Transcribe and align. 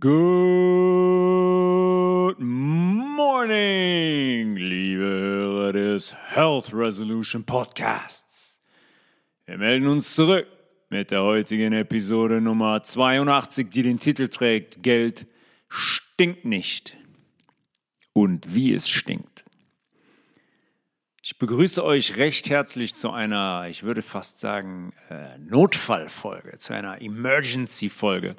Good 0.00 0.16
morning, 2.40 3.76
liebe 4.56 5.02
Hörer 5.02 5.72
des 5.72 6.14
Health 6.30 6.72
Resolution 6.72 7.44
Podcasts. 7.44 8.60
Wir 9.44 9.58
melden 9.58 9.86
uns 9.86 10.14
zurück 10.14 10.48
mit 10.88 11.10
der 11.10 11.22
heutigen 11.22 11.74
Episode 11.74 12.40
Nummer 12.40 12.82
82, 12.82 13.70
die 13.70 13.82
den 13.82 14.00
Titel 14.00 14.28
trägt 14.28 14.82
Geld 14.82 15.26
stinkt 15.68 16.44
nicht. 16.44 16.96
Und 18.14 18.54
wie 18.54 18.72
es 18.72 18.88
stinkt. 18.88 19.44
Ich 21.22 21.38
begrüße 21.38 21.84
euch 21.84 22.16
recht 22.16 22.48
herzlich 22.48 22.94
zu 22.94 23.10
einer, 23.10 23.68
ich 23.68 23.82
würde 23.84 24.02
fast 24.02 24.40
sagen, 24.40 24.92
äh, 25.10 25.38
Notfallfolge, 25.38 26.58
zu 26.58 26.72
einer 26.72 27.00
Emergency-Folge 27.00 28.34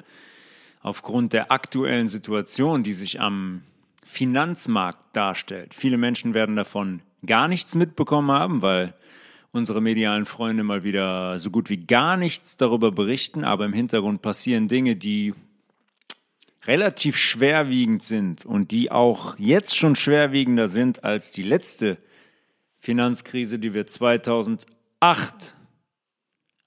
aufgrund 0.86 1.32
der 1.32 1.50
aktuellen 1.50 2.06
Situation, 2.06 2.84
die 2.84 2.92
sich 2.92 3.20
am 3.20 3.62
Finanzmarkt 4.04 5.16
darstellt. 5.16 5.74
Viele 5.74 5.98
Menschen 5.98 6.32
werden 6.32 6.54
davon 6.54 7.02
gar 7.26 7.48
nichts 7.48 7.74
mitbekommen 7.74 8.30
haben, 8.30 8.62
weil 8.62 8.94
unsere 9.50 9.80
medialen 9.80 10.26
Freunde 10.26 10.62
mal 10.62 10.84
wieder 10.84 11.40
so 11.40 11.50
gut 11.50 11.70
wie 11.70 11.78
gar 11.78 12.16
nichts 12.16 12.56
darüber 12.56 12.92
berichten, 12.92 13.42
aber 13.42 13.64
im 13.64 13.72
Hintergrund 13.72 14.22
passieren 14.22 14.68
Dinge, 14.68 14.94
die 14.94 15.34
relativ 16.66 17.16
schwerwiegend 17.16 18.04
sind 18.04 18.46
und 18.46 18.70
die 18.70 18.92
auch 18.92 19.36
jetzt 19.40 19.76
schon 19.76 19.96
schwerwiegender 19.96 20.68
sind 20.68 21.02
als 21.02 21.32
die 21.32 21.42
letzte 21.42 21.98
Finanzkrise, 22.78 23.58
die 23.58 23.74
wir 23.74 23.88
2008 23.88 25.56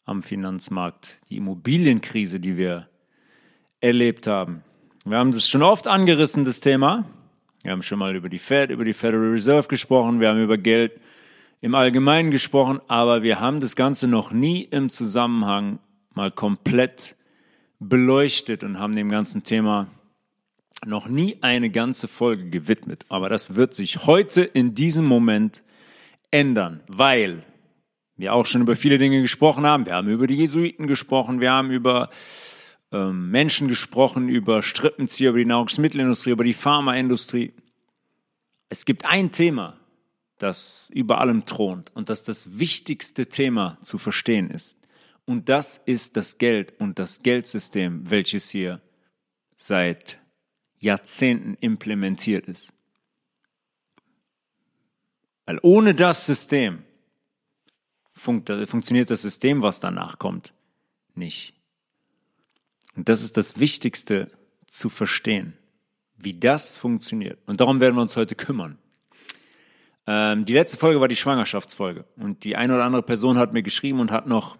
am 0.03 0.23
Finanzmarkt, 0.23 1.19
die 1.29 1.38
Immobilienkrise, 1.38 2.41
die 2.41 2.57
wir 2.57 2.89
erlebt 3.81 4.27
haben. 4.27 4.63
Wir 5.05 5.17
haben 5.17 5.31
das 5.31 5.49
schon 5.49 5.63
oft 5.63 5.88
angerissen, 5.88 6.43
das 6.43 6.59
Thema. 6.59 7.05
Wir 7.63 7.71
haben 7.71 7.81
schon 7.81 7.99
mal 7.99 8.15
über 8.15 8.30
die 8.30 8.39
Fed, 8.39 8.69
über 8.69 8.85
die 8.85 8.94
Federal 8.94 9.31
Reserve 9.31 9.67
gesprochen, 9.67 10.19
wir 10.19 10.30
haben 10.30 10.41
über 10.41 10.58
Geld 10.58 10.94
im 11.61 11.75
Allgemeinen 11.75 12.31
gesprochen, 12.31 12.80
aber 12.88 13.22
wir 13.22 13.39
haben 13.39 13.59
das 13.59 13.75
Ganze 13.75 14.07
noch 14.07 14.31
nie 14.31 14.63
im 14.63 14.89
Zusammenhang 14.89 15.80
mal 16.13 16.31
komplett 16.31 17.16
beleuchtet 17.80 18.63
und 18.63 18.80
haben 18.80 18.95
dem 18.95 19.09
ganzen 19.09 19.44
Thema 19.44 19.88
noch 20.85 21.09
nie 21.09 21.38
eine 21.41 21.69
ganze 21.69 22.07
Folge 22.07 22.50
gewidmet. 22.50 23.05
Aber 23.09 23.27
das 23.27 23.55
wird 23.55 23.73
sich 23.73 24.05
heute 24.05 24.41
in 24.41 24.73
diesem 24.73 25.05
Moment 25.05 25.63
ändern, 26.31 26.81
weil 26.88 27.44
wir 28.16 28.33
auch 28.33 28.45
schon 28.45 28.61
über 28.61 28.75
viele 28.75 28.97
Dinge 28.97 29.22
gesprochen 29.22 29.66
haben. 29.66 29.85
Wir 29.85 29.95
haben 29.95 30.09
über 30.09 30.27
die 30.27 30.35
Jesuiten 30.35 30.88
gesprochen, 30.88 31.41
wir 31.41 31.52
haben 31.52 31.72
über 31.72 32.09
ähm, 32.91 33.29
Menschen 33.29 33.67
gesprochen, 33.67 34.29
über 34.29 34.63
Strippenzieher, 34.63 35.29
über 35.29 35.39
die 35.39 35.45
Nahrungsmittelindustrie, 35.45 36.31
über 36.31 36.43
die 36.43 36.53
Pharmaindustrie. 36.53 37.53
Es 38.69 38.85
gibt 38.85 39.05
ein 39.05 39.31
Thema, 39.31 39.79
das 40.37 40.89
über 40.93 41.19
allem 41.19 41.45
thront 41.45 41.91
und 41.95 42.09
das 42.09 42.23
das 42.23 42.59
wichtigste 42.59 43.27
Thema 43.27 43.77
zu 43.81 43.97
verstehen 43.97 44.49
ist. 44.49 44.77
Und 45.25 45.49
das 45.49 45.79
ist 45.85 46.17
das 46.17 46.37
Geld 46.39 46.79
und 46.79 46.97
das 46.97 47.21
Geldsystem, 47.21 48.09
welches 48.09 48.49
hier 48.49 48.81
seit 49.55 50.19
Jahrzehnten 50.79 51.55
implementiert 51.59 52.47
ist. 52.47 52.73
Weil 55.45 55.59
ohne 55.61 55.93
das 55.93 56.25
System 56.25 56.83
funktioniert 58.13 59.09
das 59.09 59.21
System, 59.21 59.61
was 59.61 59.79
danach 59.79 60.19
kommt, 60.19 60.53
nicht. 61.15 61.58
Und 63.00 63.08
das 63.08 63.23
ist 63.23 63.38
das 63.38 63.61
Wichtigste 63.61 64.30
zu 64.67 64.89
verstehen, 64.89 65.53
wie 66.17 66.38
das 66.38 66.75
funktioniert. 66.75 67.39
Und 67.45 67.61
darum 67.61 67.80
werden 67.80 67.95
wir 67.95 68.02
uns 68.02 68.17
heute 68.17 68.36
kümmern. 68.36 68.78
Ähm, 70.06 70.44
die 70.44 70.52
letzte 70.52 70.75
Folge 70.75 71.00
war 71.00 71.08
die 71.08 71.16
Schwangerschaftsfolge. 71.16 72.03
Und 72.17 72.44
die 72.44 72.57
eine 72.57 72.73
oder 72.73 72.84
andere 72.84 73.01
Person 73.01 73.38
hat 73.38 73.53
mir 73.53 73.63
geschrieben 73.63 74.01
und 74.01 74.12
hat 74.12 74.28
noch 74.28 74.57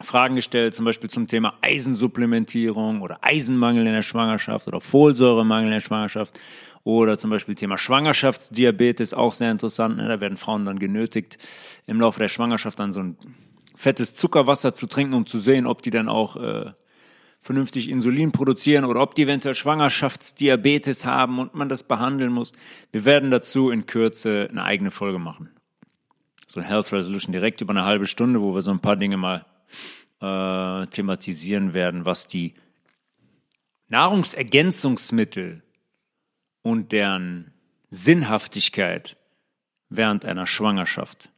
Fragen 0.00 0.34
gestellt, 0.34 0.74
zum 0.74 0.86
Beispiel 0.86 1.10
zum 1.10 1.28
Thema 1.28 1.58
Eisensupplementierung 1.60 3.02
oder 3.02 3.18
Eisenmangel 3.20 3.86
in 3.86 3.92
der 3.92 4.00
Schwangerschaft 4.00 4.66
oder 4.66 4.80
Folsäuremangel 4.80 5.66
in 5.66 5.74
der 5.74 5.80
Schwangerschaft 5.80 6.40
oder 6.84 7.18
zum 7.18 7.28
Beispiel 7.28 7.54
Thema 7.54 7.76
Schwangerschaftsdiabetes, 7.76 9.12
auch 9.12 9.34
sehr 9.34 9.50
interessant. 9.50 9.98
Ne? 9.98 10.08
Da 10.08 10.22
werden 10.22 10.38
Frauen 10.38 10.64
dann 10.64 10.78
genötigt, 10.78 11.36
im 11.86 12.00
Laufe 12.00 12.18
der 12.18 12.30
Schwangerschaft 12.30 12.80
dann 12.80 12.94
so 12.94 13.00
ein 13.00 13.18
fettes 13.76 14.14
Zuckerwasser 14.14 14.72
zu 14.72 14.86
trinken, 14.86 15.12
um 15.12 15.26
zu 15.26 15.38
sehen, 15.38 15.66
ob 15.66 15.82
die 15.82 15.90
dann 15.90 16.08
auch 16.08 16.36
äh, 16.36 16.72
vernünftig 17.42 17.90
Insulin 17.90 18.32
produzieren 18.32 18.84
oder 18.84 19.02
ob 19.02 19.14
die 19.14 19.22
eventuell 19.22 19.54
Schwangerschaftsdiabetes 19.54 21.04
haben 21.04 21.38
und 21.38 21.54
man 21.54 21.68
das 21.68 21.82
behandeln 21.82 22.32
muss. 22.32 22.52
Wir 22.92 23.04
werden 23.04 23.30
dazu 23.30 23.70
in 23.70 23.86
Kürze 23.86 24.48
eine 24.50 24.62
eigene 24.62 24.90
Folge 24.90 25.18
machen. 25.18 25.50
So 26.46 26.60
ein 26.60 26.66
Health 26.66 26.92
Resolution 26.92 27.32
direkt 27.32 27.60
über 27.60 27.72
eine 27.72 27.84
halbe 27.84 28.06
Stunde, 28.06 28.40
wo 28.40 28.54
wir 28.54 28.62
so 28.62 28.70
ein 28.70 28.80
paar 28.80 28.96
Dinge 28.96 29.16
mal 29.16 29.44
äh, 30.20 30.86
thematisieren 30.86 31.74
werden, 31.74 32.06
was 32.06 32.28
die 32.28 32.54
Nahrungsergänzungsmittel 33.88 35.62
und 36.62 36.92
deren 36.92 37.52
Sinnhaftigkeit 37.90 39.16
während 39.88 40.24
einer 40.24 40.46
Schwangerschaft 40.46 41.30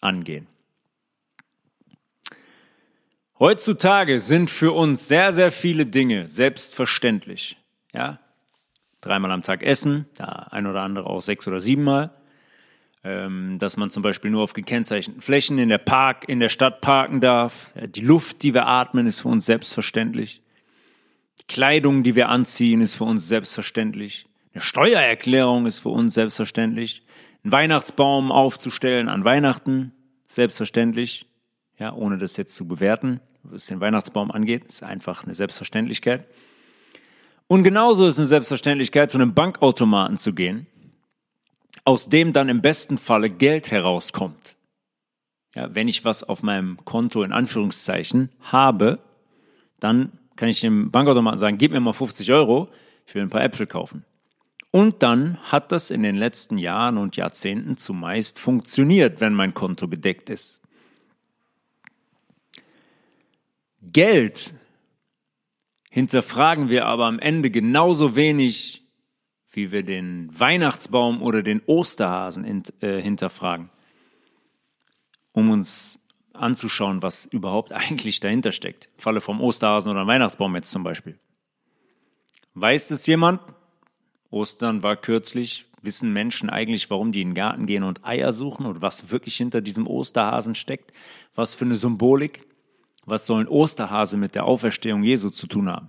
angehen. 0.00 0.46
Heutzutage 3.40 4.20
sind 4.20 4.50
für 4.50 4.72
uns 4.72 5.08
sehr, 5.08 5.32
sehr 5.32 5.50
viele 5.50 5.86
Dinge 5.86 6.28
selbstverständlich. 6.28 7.56
Ja, 7.90 8.18
dreimal 9.00 9.30
am 9.30 9.40
Tag 9.40 9.62
essen, 9.62 10.04
der 10.18 10.52
ein 10.52 10.66
oder 10.66 10.82
andere 10.82 11.06
auch 11.06 11.22
sechs 11.22 11.48
oder 11.48 11.58
siebenmal. 11.58 12.10
Ähm, 13.02 13.58
dass 13.58 13.78
man 13.78 13.88
zum 13.88 14.02
Beispiel 14.02 14.30
nur 14.30 14.42
auf 14.42 14.52
gekennzeichneten 14.52 15.22
Flächen 15.22 15.56
in 15.56 15.70
der 15.70 15.78
Park, 15.78 16.28
in 16.28 16.38
der 16.38 16.50
Stadt 16.50 16.82
parken 16.82 17.22
darf. 17.22 17.72
Die 17.74 18.02
Luft, 18.02 18.42
die 18.42 18.52
wir 18.52 18.66
atmen, 18.66 19.06
ist 19.06 19.20
für 19.20 19.28
uns 19.28 19.46
selbstverständlich. 19.46 20.42
Die 21.40 21.46
Kleidung, 21.46 22.02
die 22.02 22.16
wir 22.16 22.28
anziehen, 22.28 22.82
ist 22.82 22.96
für 22.96 23.04
uns 23.04 23.26
selbstverständlich. 23.26 24.26
Eine 24.52 24.60
Steuererklärung 24.60 25.64
ist 25.64 25.78
für 25.78 25.88
uns 25.88 26.12
selbstverständlich. 26.12 27.06
Ein 27.42 27.52
Weihnachtsbaum 27.52 28.32
aufzustellen 28.32 29.08
an 29.08 29.24
Weihnachten, 29.24 29.92
selbstverständlich. 30.26 31.24
Ja, 31.78 31.94
ohne 31.94 32.18
das 32.18 32.36
jetzt 32.36 32.54
zu 32.54 32.68
bewerten 32.68 33.22
was 33.42 33.66
den 33.66 33.80
Weihnachtsbaum 33.80 34.30
angeht. 34.30 34.64
ist 34.66 34.82
einfach 34.82 35.24
eine 35.24 35.34
Selbstverständlichkeit. 35.34 36.28
Und 37.46 37.64
genauso 37.64 38.06
ist 38.06 38.18
eine 38.18 38.26
Selbstverständlichkeit, 38.26 39.10
zu 39.10 39.18
einem 39.18 39.34
Bankautomaten 39.34 40.16
zu 40.16 40.32
gehen, 40.32 40.66
aus 41.84 42.08
dem 42.08 42.32
dann 42.32 42.48
im 42.48 42.60
besten 42.60 42.98
Falle 42.98 43.30
Geld 43.30 43.70
herauskommt. 43.70 44.56
Ja, 45.54 45.74
wenn 45.74 45.88
ich 45.88 46.04
was 46.04 46.22
auf 46.22 46.42
meinem 46.42 46.78
Konto 46.84 47.24
in 47.24 47.32
Anführungszeichen 47.32 48.30
habe, 48.40 49.00
dann 49.80 50.12
kann 50.36 50.48
ich 50.48 50.60
dem 50.60 50.90
Bankautomaten 50.90 51.38
sagen, 51.38 51.58
gib 51.58 51.72
mir 51.72 51.80
mal 51.80 51.92
50 51.92 52.32
Euro, 52.32 52.68
ich 53.06 53.14
will 53.14 53.22
ein 53.22 53.30
paar 53.30 53.42
Äpfel 53.42 53.66
kaufen. 53.66 54.04
Und 54.70 55.02
dann 55.02 55.38
hat 55.42 55.72
das 55.72 55.90
in 55.90 56.04
den 56.04 56.16
letzten 56.16 56.56
Jahren 56.56 56.96
und 56.96 57.16
Jahrzehnten 57.16 57.76
zumeist 57.76 58.38
funktioniert, 58.38 59.20
wenn 59.20 59.34
mein 59.34 59.54
Konto 59.54 59.88
gedeckt 59.88 60.30
ist. 60.30 60.59
Geld 63.82 64.54
hinterfragen 65.90 66.68
wir 66.68 66.86
aber 66.86 67.06
am 67.06 67.18
Ende 67.18 67.50
genauso 67.50 68.14
wenig, 68.14 68.82
wie 69.52 69.72
wir 69.72 69.82
den 69.82 70.30
Weihnachtsbaum 70.38 71.22
oder 71.22 71.42
den 71.42 71.60
Osterhasen 71.66 72.64
äh, 72.80 73.00
hinterfragen, 73.00 73.70
um 75.32 75.50
uns 75.50 75.98
anzuschauen, 76.32 77.02
was 77.02 77.26
überhaupt 77.26 77.72
eigentlich 77.72 78.20
dahinter 78.20 78.52
steckt. 78.52 78.88
Falle 78.96 79.20
vom 79.20 79.40
Osterhasen 79.40 79.90
oder 79.90 80.06
Weihnachtsbaum 80.06 80.54
jetzt 80.56 80.70
zum 80.70 80.82
Beispiel. 80.82 81.18
Weiß 82.54 82.90
es 82.90 83.06
jemand? 83.06 83.40
Ostern 84.30 84.82
war 84.82 84.96
kürzlich. 84.96 85.66
Wissen 85.82 86.12
Menschen 86.12 86.50
eigentlich, 86.50 86.90
warum 86.90 87.10
die 87.10 87.22
in 87.22 87.30
den 87.30 87.34
Garten 87.34 87.66
gehen 87.66 87.84
und 87.84 88.04
Eier 88.04 88.32
suchen 88.34 88.66
und 88.66 88.82
was 88.82 89.10
wirklich 89.10 89.36
hinter 89.36 89.62
diesem 89.62 89.86
Osterhasen 89.86 90.54
steckt? 90.54 90.92
Was 91.34 91.54
für 91.54 91.64
eine 91.64 91.78
Symbolik? 91.78 92.49
Was 93.06 93.26
sollen 93.26 93.48
Osterhase 93.48 94.16
mit 94.16 94.34
der 94.34 94.44
Auferstehung 94.44 95.02
Jesu 95.02 95.30
zu 95.30 95.46
tun 95.46 95.68
haben? 95.68 95.88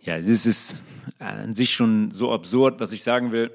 Ja, 0.00 0.18
das 0.18 0.46
ist 0.46 0.80
an 1.18 1.54
sich 1.54 1.72
schon 1.72 2.10
so 2.10 2.32
absurd, 2.32 2.80
was 2.80 2.92
ich 2.92 3.02
sagen 3.02 3.32
will. 3.32 3.50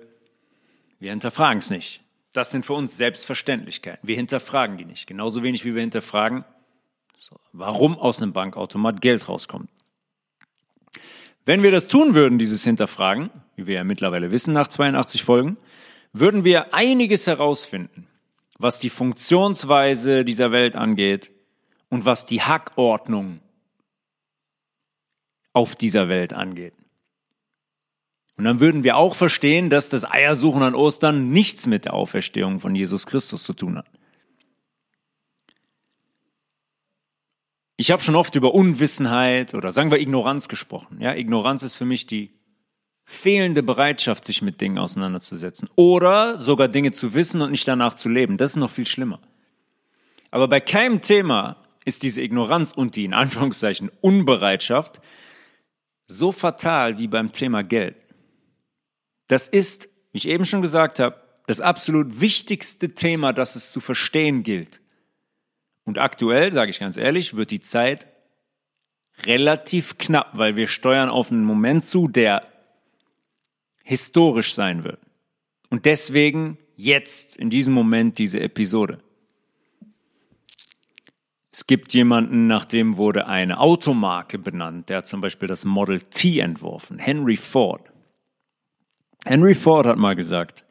Wir 0.99 1.11
hinterfragen 1.11 1.59
es 1.59 1.69
nicht. 1.69 2.01
Das 2.33 2.51
sind 2.51 2.65
für 2.65 2.73
uns 2.73 2.97
Selbstverständlichkeiten. 2.97 4.07
Wir 4.07 4.15
hinterfragen 4.15 4.77
die 4.77 4.85
nicht. 4.85 5.07
Genauso 5.07 5.43
wenig 5.43 5.65
wie 5.65 5.73
wir 5.73 5.81
hinterfragen, 5.81 6.45
warum 7.51 7.97
aus 7.97 8.21
einem 8.21 8.33
Bankautomat 8.33 9.01
Geld 9.01 9.27
rauskommt. 9.27 9.69
Wenn 11.45 11.63
wir 11.63 11.71
das 11.71 11.87
tun 11.87 12.13
würden, 12.13 12.39
dieses 12.39 12.63
Hinterfragen, 12.63 13.29
wie 13.55 13.67
wir 13.67 13.75
ja 13.75 13.83
mittlerweile 13.83 14.31
wissen 14.31 14.53
nach 14.53 14.67
82 14.67 15.23
Folgen, 15.23 15.57
würden 16.13 16.43
wir 16.43 16.73
einiges 16.73 17.27
herausfinden, 17.27 18.07
was 18.57 18.79
die 18.79 18.89
Funktionsweise 18.89 20.25
dieser 20.25 20.51
Welt 20.51 20.75
angeht, 20.75 21.31
und 21.89 22.05
was 22.05 22.25
die 22.25 22.41
Hackordnung 22.41 23.39
auf 25.53 25.75
dieser 25.75 26.09
Welt 26.09 26.33
angeht. 26.33 26.73
Und 28.37 28.43
dann 28.43 28.59
würden 28.59 28.83
wir 28.83 28.97
auch 28.97 29.15
verstehen, 29.15 29.69
dass 29.69 29.89
das 29.89 30.09
Eiersuchen 30.09 30.61
an 30.61 30.75
Ostern 30.75 31.29
nichts 31.31 31.65
mit 31.65 31.85
der 31.85 31.95
Auferstehung 31.95 32.59
von 32.59 32.75
Jesus 32.75 33.07
Christus 33.07 33.43
zu 33.43 33.53
tun 33.53 33.77
hat. 33.77 33.87
Ich 37.77 37.91
habe 37.91 38.01
schon 38.01 38.15
oft 38.15 38.35
über 38.35 38.53
Unwissenheit 38.53 39.53
oder 39.53 39.71
sagen 39.71 39.91
wir 39.91 39.99
Ignoranz 39.99 40.47
gesprochen. 40.47 40.99
Ja, 40.99 41.15
Ignoranz 41.15 41.63
ist 41.63 41.75
für 41.75 41.85
mich 41.85 42.05
die 42.05 42.31
fehlende 43.05 43.63
Bereitschaft, 43.63 44.25
sich 44.25 44.41
mit 44.41 44.61
Dingen 44.61 44.77
auseinanderzusetzen 44.77 45.69
oder 45.75 46.39
sogar 46.39 46.67
Dinge 46.67 46.91
zu 46.91 47.13
wissen 47.13 47.41
und 47.41 47.51
nicht 47.51 47.67
danach 47.67 47.93
zu 47.93 48.09
leben. 48.09 48.37
Das 48.37 48.51
ist 48.51 48.55
noch 48.57 48.71
viel 48.71 48.87
schlimmer. 48.87 49.19
Aber 50.29 50.47
bei 50.47 50.59
keinem 50.59 51.01
Thema 51.01 51.55
ist 51.87 52.03
diese 52.03 52.21
Ignoranz 52.21 52.73
und 52.73 52.97
die 52.97 53.05
in 53.05 53.13
Anführungszeichen 53.13 53.89
Unbereitschaft 54.01 54.99
so 56.05 56.33
fatal 56.33 56.99
wie 56.99 57.07
beim 57.07 57.31
Thema 57.31 57.63
Geld. 57.63 57.95
Das 59.27 59.47
ist, 59.47 59.89
wie 60.11 60.17
ich 60.17 60.27
eben 60.27 60.45
schon 60.45 60.61
gesagt 60.61 60.99
habe, 60.99 61.21
das 61.47 61.61
absolut 61.61 62.19
wichtigste 62.19 62.93
Thema, 62.93 63.31
das 63.31 63.55
es 63.55 63.71
zu 63.71 63.79
verstehen 63.79 64.43
gilt. 64.43 64.81
Und 65.85 65.97
aktuell, 65.97 66.51
sage 66.51 66.71
ich 66.71 66.79
ganz 66.79 66.97
ehrlich, 66.97 67.37
wird 67.37 67.51
die 67.51 67.61
Zeit 67.61 68.07
relativ 69.25 69.97
knapp, 69.97 70.37
weil 70.37 70.57
wir 70.57 70.67
steuern 70.67 71.09
auf 71.09 71.31
einen 71.31 71.45
Moment 71.45 71.85
zu, 71.85 72.09
der 72.09 72.43
historisch 73.83 74.53
sein 74.53 74.83
wird. 74.83 74.99
Und 75.69 75.85
deswegen 75.85 76.57
jetzt, 76.75 77.37
in 77.37 77.49
diesem 77.49 77.73
Moment, 77.73 78.17
diese 78.17 78.41
Episode. 78.41 79.01
Es 81.57 81.65
gibt 81.65 81.91
jemanden, 81.95 82.45
nach 82.45 82.65
dem 82.65 82.97
wurde 82.97 83.25
eine 83.25 83.59
Automarke 83.59 84.37
benannt. 84.37 84.89
Der 84.89 84.97
hat 84.97 85.07
zum 85.07 85.21
Beispiel 85.21 85.47
das 85.47 85.65
Model 85.65 86.01
T 86.01 86.37
entworfen, 86.37 86.99
Henry 86.99 87.35
Ford. 87.35 87.81
Henry 89.25 89.55
Ford 89.55 89.87
hat 89.87 89.97
mal 89.97 90.15
gesagt, 90.15 90.65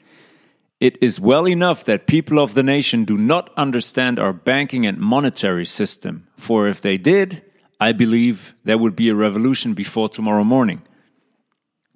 It 0.79 0.97
is 0.99 1.21
well 1.21 1.49
enough 1.49 1.83
that 1.83 2.07
people 2.07 2.41
of 2.41 2.53
the 2.53 2.63
nation 2.63 3.05
do 3.05 3.17
not 3.17 3.51
understand 3.59 4.21
our 4.21 4.33
banking 4.33 4.87
and 4.87 5.01
monetary 5.01 5.67
system, 5.67 6.29
for 6.37 6.69
if 6.69 6.83
they 6.83 6.97
did, 6.97 7.43
I 7.81 7.93
believe 7.93 8.55
there 8.65 8.79
would 8.79 8.95
be 8.95 9.11
a 9.11 9.15
revolution 9.17 9.75
before 9.75 10.09
tomorrow 10.09 10.45
morning. 10.45 10.83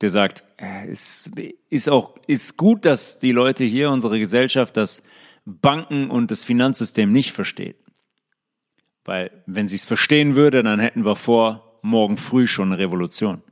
Der 0.01 0.11
sagt, 0.11 0.43
es 0.89 1.31
ist 1.69 1.89
auch 1.89 2.17
ist 2.27 2.57
gut, 2.57 2.85
dass 2.85 3.21
die 3.21 3.31
Leute 3.31 3.63
hier, 3.63 3.89
unsere 3.89 4.19
Gesellschaft, 4.19 4.77
das 4.77 5.01
Banken 5.45 6.11
und 6.11 6.33
das 6.33 6.43
Finanzsystem 6.43 7.13
nicht 7.13 7.31
versteht. 7.31 7.77
Weil 9.11 9.33
wenn 9.47 9.67
sie 9.67 9.75
es 9.75 9.85
verstehen 9.85 10.37
würde, 10.37 10.63
dann 10.63 10.79
hätten 10.79 11.05
wir 11.05 11.17
vor 11.17 11.81
morgen 11.83 12.17
früh 12.17 12.47
schon 12.47 12.69
eine 12.69 12.79
Revolution. 12.79 13.43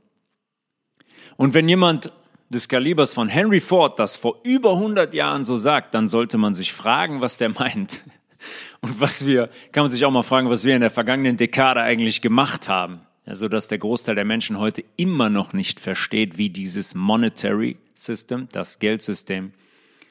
Und 1.35 1.53
wenn 1.53 1.67
jemand 1.67 2.13
des 2.47 2.69
Kalibers 2.69 3.13
von 3.13 3.27
Henry 3.27 3.59
Ford 3.59 3.99
das 3.99 4.15
vor 4.15 4.39
über 4.45 4.75
100 4.75 5.13
Jahren 5.13 5.43
so 5.43 5.57
sagt, 5.57 5.93
dann 5.95 6.07
sollte 6.07 6.37
man 6.37 6.53
sich 6.53 6.71
fragen, 6.71 7.19
was 7.19 7.37
der 7.37 7.49
meint. 7.49 8.03
Und 8.79 9.01
was 9.01 9.25
wir, 9.25 9.49
kann 9.73 9.83
man 9.83 9.91
sich 9.91 10.05
auch 10.05 10.11
mal 10.11 10.23
fragen, 10.23 10.49
was 10.49 10.63
wir 10.63 10.75
in 10.75 10.79
der 10.79 10.91
vergangenen 10.91 11.35
Dekade 11.35 11.81
eigentlich 11.81 12.21
gemacht 12.21 12.69
haben. 12.69 13.01
Also, 13.25 13.49
dass 13.49 13.67
der 13.67 13.79
Großteil 13.79 14.15
der 14.15 14.23
Menschen 14.23 14.59
heute 14.59 14.85
immer 14.95 15.29
noch 15.29 15.51
nicht 15.51 15.81
versteht, 15.81 16.37
wie 16.37 16.49
dieses 16.49 16.95
Monetary 16.95 17.75
System, 17.95 18.47
das 18.53 18.79
Geldsystem, 18.79 19.51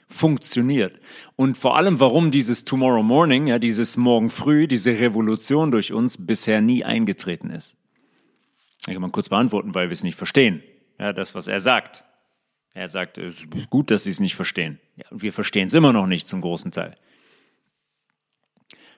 funktioniert. 0.08 1.00
Und 1.36 1.56
vor 1.56 1.76
allem, 1.76 2.00
warum 2.00 2.30
dieses 2.30 2.64
Tomorrow 2.64 3.02
Morning, 3.02 3.46
ja, 3.46 3.58
dieses 3.58 3.96
Morgen 3.96 4.30
früh, 4.30 4.66
diese 4.66 4.98
Revolution 4.98 5.70
durch 5.70 5.92
uns 5.92 6.26
bisher 6.26 6.60
nie 6.60 6.84
eingetreten 6.84 7.50
ist. 7.50 7.76
Ich 8.86 8.94
kann 8.94 9.02
mal 9.02 9.10
kurz 9.10 9.28
beantworten, 9.28 9.74
weil 9.74 9.88
wir 9.88 9.92
es 9.92 10.02
nicht 10.02 10.16
verstehen. 10.16 10.62
Ja, 10.98 11.12
das, 11.12 11.34
was 11.34 11.46
er 11.46 11.60
sagt. 11.60 12.04
Er 12.74 12.88
sagt, 12.88 13.18
es 13.18 13.40
ist 13.40 13.70
gut, 13.70 13.90
dass 13.90 14.04
Sie 14.04 14.10
es 14.10 14.20
nicht 14.20 14.34
verstehen. 14.34 14.78
Ja, 14.96 15.06
wir 15.10 15.32
verstehen 15.32 15.66
es 15.66 15.74
immer 15.74 15.92
noch 15.92 16.06
nicht 16.06 16.28
zum 16.28 16.40
großen 16.40 16.70
Teil. 16.70 16.96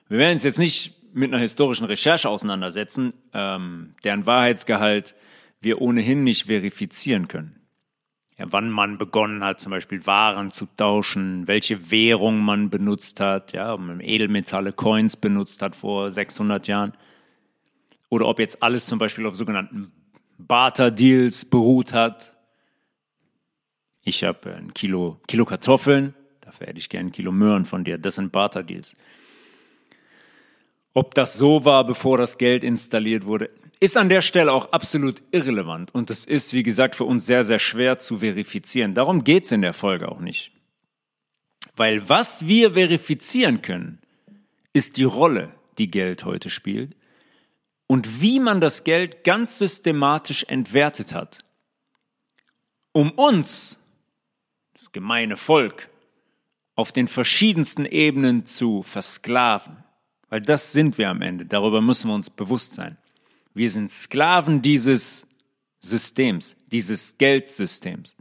Wir 0.07 0.17
werden 0.17 0.33
uns 0.33 0.43
jetzt 0.43 0.59
nicht 0.59 0.93
mit 1.13 1.33
einer 1.33 1.41
historischen 1.41 1.85
Recherche 1.85 2.29
auseinandersetzen, 2.29 3.13
ähm, 3.33 3.95
deren 4.03 4.25
Wahrheitsgehalt 4.25 5.15
wir 5.61 5.81
ohnehin 5.81 6.23
nicht 6.23 6.45
verifizieren 6.45 7.27
können. 7.27 7.60
Wann 8.47 8.69
man 8.69 8.97
begonnen 8.97 9.43
hat, 9.43 9.59
zum 9.59 9.71
Beispiel 9.71 10.05
Waren 10.05 10.51
zu 10.51 10.67
tauschen, 10.77 11.47
welche 11.47 11.91
Währung 11.91 12.39
man 12.39 12.69
benutzt 12.69 13.19
hat, 13.19 13.53
ja, 13.53 13.73
ob 13.73 13.81
man 13.81 13.99
Edelmetalle, 13.99 14.73
Coins 14.73 15.15
benutzt 15.15 15.61
hat 15.61 15.75
vor 15.75 16.11
600 16.11 16.67
Jahren. 16.67 16.93
Oder 18.09 18.27
ob 18.27 18.39
jetzt 18.39 18.61
alles 18.61 18.85
zum 18.85 18.99
Beispiel 18.99 19.25
auf 19.25 19.35
sogenannten 19.35 19.91
Barter-Deals 20.37 21.45
beruht 21.45 21.93
hat, 21.93 22.35
ich 24.03 24.23
habe 24.23 24.55
ein 24.55 24.73
Kilo, 24.73 25.19
Kilo 25.27 25.45
Kartoffeln, 25.45 26.15
dafür 26.41 26.67
hätte 26.67 26.79
ich 26.79 26.89
gerne 26.89 27.09
ein 27.09 27.11
Kilo 27.11 27.31
Möhren 27.31 27.65
von 27.65 27.83
dir. 27.83 27.97
Das 27.97 28.15
sind 28.15 28.31
Barter-Deals. 28.31 28.95
Ob 30.93 31.13
das 31.13 31.37
so 31.37 31.63
war, 31.63 31.85
bevor 31.85 32.17
das 32.17 32.37
Geld 32.37 32.63
installiert 32.63 33.25
wurde, 33.25 33.49
ist 33.81 33.97
an 33.97 34.09
der 34.09 34.21
Stelle 34.21 34.53
auch 34.53 34.71
absolut 34.71 35.23
irrelevant. 35.31 35.93
Und 35.93 36.11
es 36.11 36.25
ist, 36.25 36.53
wie 36.53 36.63
gesagt, 36.63 36.95
für 36.95 37.03
uns 37.03 37.25
sehr, 37.25 37.43
sehr 37.43 37.59
schwer 37.59 37.97
zu 37.97 38.19
verifizieren. 38.19 38.93
Darum 38.93 39.23
geht 39.23 39.45
es 39.45 39.51
in 39.51 39.63
der 39.63 39.73
Folge 39.73 40.07
auch 40.07 40.19
nicht. 40.19 40.51
Weil 41.75 42.07
was 42.07 42.47
wir 42.47 42.75
verifizieren 42.75 43.61
können, 43.63 43.99
ist 44.71 44.97
die 44.97 45.03
Rolle, 45.03 45.51
die 45.79 45.89
Geld 45.89 46.25
heute 46.25 46.49
spielt 46.49 46.95
und 47.87 48.21
wie 48.21 48.39
man 48.39 48.61
das 48.61 48.83
Geld 48.83 49.23
ganz 49.23 49.57
systematisch 49.57 50.45
entwertet 50.47 51.15
hat, 51.15 51.43
um 52.91 53.11
uns 53.11 53.79
das 54.73 54.91
gemeine 54.91 55.37
Volk 55.37 55.89
auf 56.75 56.91
den 56.91 57.07
verschiedensten 57.07 57.85
Ebenen 57.85 58.45
zu 58.45 58.83
versklaven. 58.83 59.83
Weil 60.29 60.41
das 60.41 60.71
sind 60.71 60.97
wir 60.97 61.09
am 61.09 61.21
Ende. 61.21 61.45
Darüber 61.45 61.81
müssen 61.81 62.09
wir 62.09 62.15
uns 62.15 62.29
bewusst 62.29 62.73
sein. 62.75 62.97
Wir 63.53 63.69
sind 63.69 63.91
Sklaven 63.91 64.61
dieses 64.61 65.27
Systems, 65.79 66.55
dieses 66.67 67.17
Geldsystems. 67.17 68.15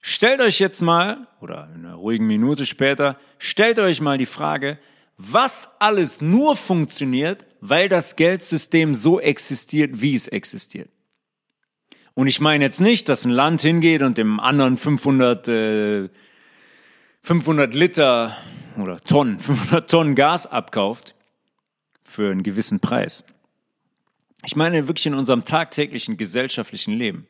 Stellt 0.00 0.40
euch 0.40 0.60
jetzt 0.60 0.82
mal, 0.82 1.26
oder 1.40 1.68
in 1.74 1.84
einer 1.84 1.96
ruhigen 1.96 2.26
Minute 2.26 2.66
später, 2.66 3.18
stellt 3.38 3.78
euch 3.78 4.00
mal 4.00 4.18
die 4.18 4.26
Frage, 4.26 4.78
was 5.16 5.70
alles 5.80 6.20
nur 6.20 6.56
funktioniert, 6.56 7.46
weil 7.60 7.88
das 7.88 8.16
Geldsystem 8.16 8.94
so 8.94 9.18
existiert, 9.18 10.00
wie 10.00 10.14
es 10.14 10.28
existiert. 10.28 10.90
Und 12.14 12.28
ich 12.28 12.40
meine 12.40 12.64
jetzt 12.64 12.80
nicht, 12.80 13.08
dass 13.08 13.24
ein 13.24 13.30
Land 13.30 13.62
hingeht 13.62 14.02
und 14.02 14.16
dem 14.16 14.40
anderen 14.40 14.76
500, 14.76 15.48
äh, 15.48 16.08
500 17.22 17.74
Liter 17.74 18.36
oder 18.78 19.00
Tonnen, 19.00 19.40
500 19.40 19.90
Tonnen 19.90 20.14
Gas 20.14 20.46
abkauft 20.46 21.14
für 22.04 22.30
einen 22.30 22.42
gewissen 22.42 22.80
Preis. 22.80 23.24
Ich 24.46 24.54
meine 24.54 24.86
wirklich 24.86 25.06
in 25.06 25.14
unserem 25.14 25.44
tagtäglichen 25.44 26.16
gesellschaftlichen 26.16 26.94
Leben. 26.94 27.26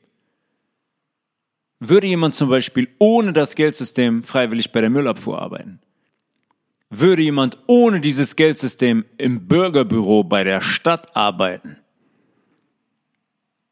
Würde 1.81 2.07
jemand 2.07 2.35
zum 2.35 2.51
Beispiel 2.51 2.89
ohne 2.99 3.33
das 3.33 3.55
Geldsystem 3.55 4.23
freiwillig 4.23 4.71
bei 4.71 4.83
der 4.83 4.91
Müllabfuhr 4.91 5.41
arbeiten? 5.41 5.81
Würde 6.91 7.23
jemand 7.23 7.57
ohne 7.67 8.03
dieses 8.03 8.37
Geldsystem 8.37 9.07
im 9.17 9.49
Bürgerbüro 9.49 10.25
bei 10.25 10.45
der 10.45 10.61
Stadt 10.61 11.17
arbeiten? 11.17 11.79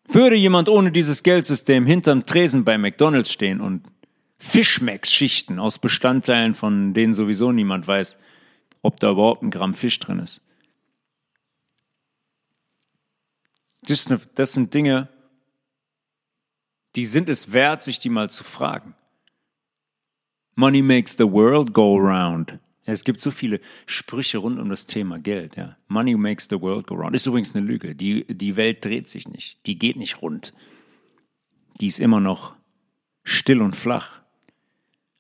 Würde 0.09 0.37
jemand 0.37 0.71
ohne 0.71 0.91
dieses 0.91 1.23
Geldsystem 1.23 1.85
hinterm 1.85 2.25
Tresen 2.25 2.65
bei 2.65 2.79
McDonalds 2.79 3.31
stehen 3.31 3.61
und 3.61 3.83
Fischmex 4.39 5.13
schichten 5.13 5.59
aus 5.59 5.79
Bestandteilen, 5.79 6.55
von 6.55 6.95
denen 6.95 7.13
sowieso 7.13 7.53
niemand 7.53 7.87
weiß, 7.87 8.19
ob 8.81 9.01
da 9.01 9.11
überhaupt 9.11 9.43
ein 9.43 9.51
Gramm 9.51 9.75
Fisch 9.75 9.99
drin 9.99 10.19
ist? 10.19 10.44
Das, 13.87 14.09
das 14.35 14.53
sind 14.53 14.73
Dinge, 14.75 15.09
die 16.97 17.05
sind 17.05 17.29
es 17.29 17.53
wert, 17.53 17.83
sich 17.83 17.99
die 17.99 18.09
mal 18.09 18.31
zu 18.31 18.45
fragen. 18.45 18.95
Money 20.55 20.83
makes 20.83 21.17
the 21.17 21.31
world 21.31 21.73
go 21.73 21.97
round. 21.97 22.59
Es 22.87 23.05
gibt 23.05 23.21
so 23.21 23.31
viele 23.31 23.61
Sprüche 23.87 24.39
rund 24.39 24.61
um 24.61 24.69
das 24.69 24.87
Thema 24.87 25.19
Geld. 25.19 25.57
Ja. 25.57 25.77
Money 25.89 26.15
makes 26.15 26.47
the 26.49 26.61
world 26.61 26.87
go 26.87 26.95
round. 26.95 27.17
Ist 27.17 27.27
übrigens 27.27 27.55
eine 27.55 27.67
Lüge. 27.67 27.95
Die, 27.95 28.25
die 28.29 28.57
Welt 28.57 28.85
dreht 28.85 29.09
sich 29.09 29.27
nicht. 29.27 29.67
Die 29.67 29.79
geht 29.79 29.97
nicht 29.97 30.21
rund. 30.23 30.53
Die 31.81 31.87
ist 31.87 31.99
immer 31.99 32.21
noch 32.21 32.55
still 33.25 33.63
und 33.63 33.75
flach. 33.75 34.21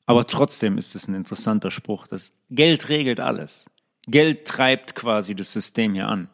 Aber 0.06 0.26
trotzdem 0.26 0.76
ist 0.76 0.94
es 0.94 1.08
ein 1.08 1.14
interessanter 1.14 1.70
Spruch. 1.70 2.06
Das 2.06 2.32
Geld 2.50 2.90
regelt 2.90 3.18
alles. 3.18 3.70
Geld 4.06 4.46
treibt 4.46 4.94
quasi 4.94 5.34
das 5.34 5.52
System 5.52 5.94
hier 5.94 6.08
an. 6.08 6.28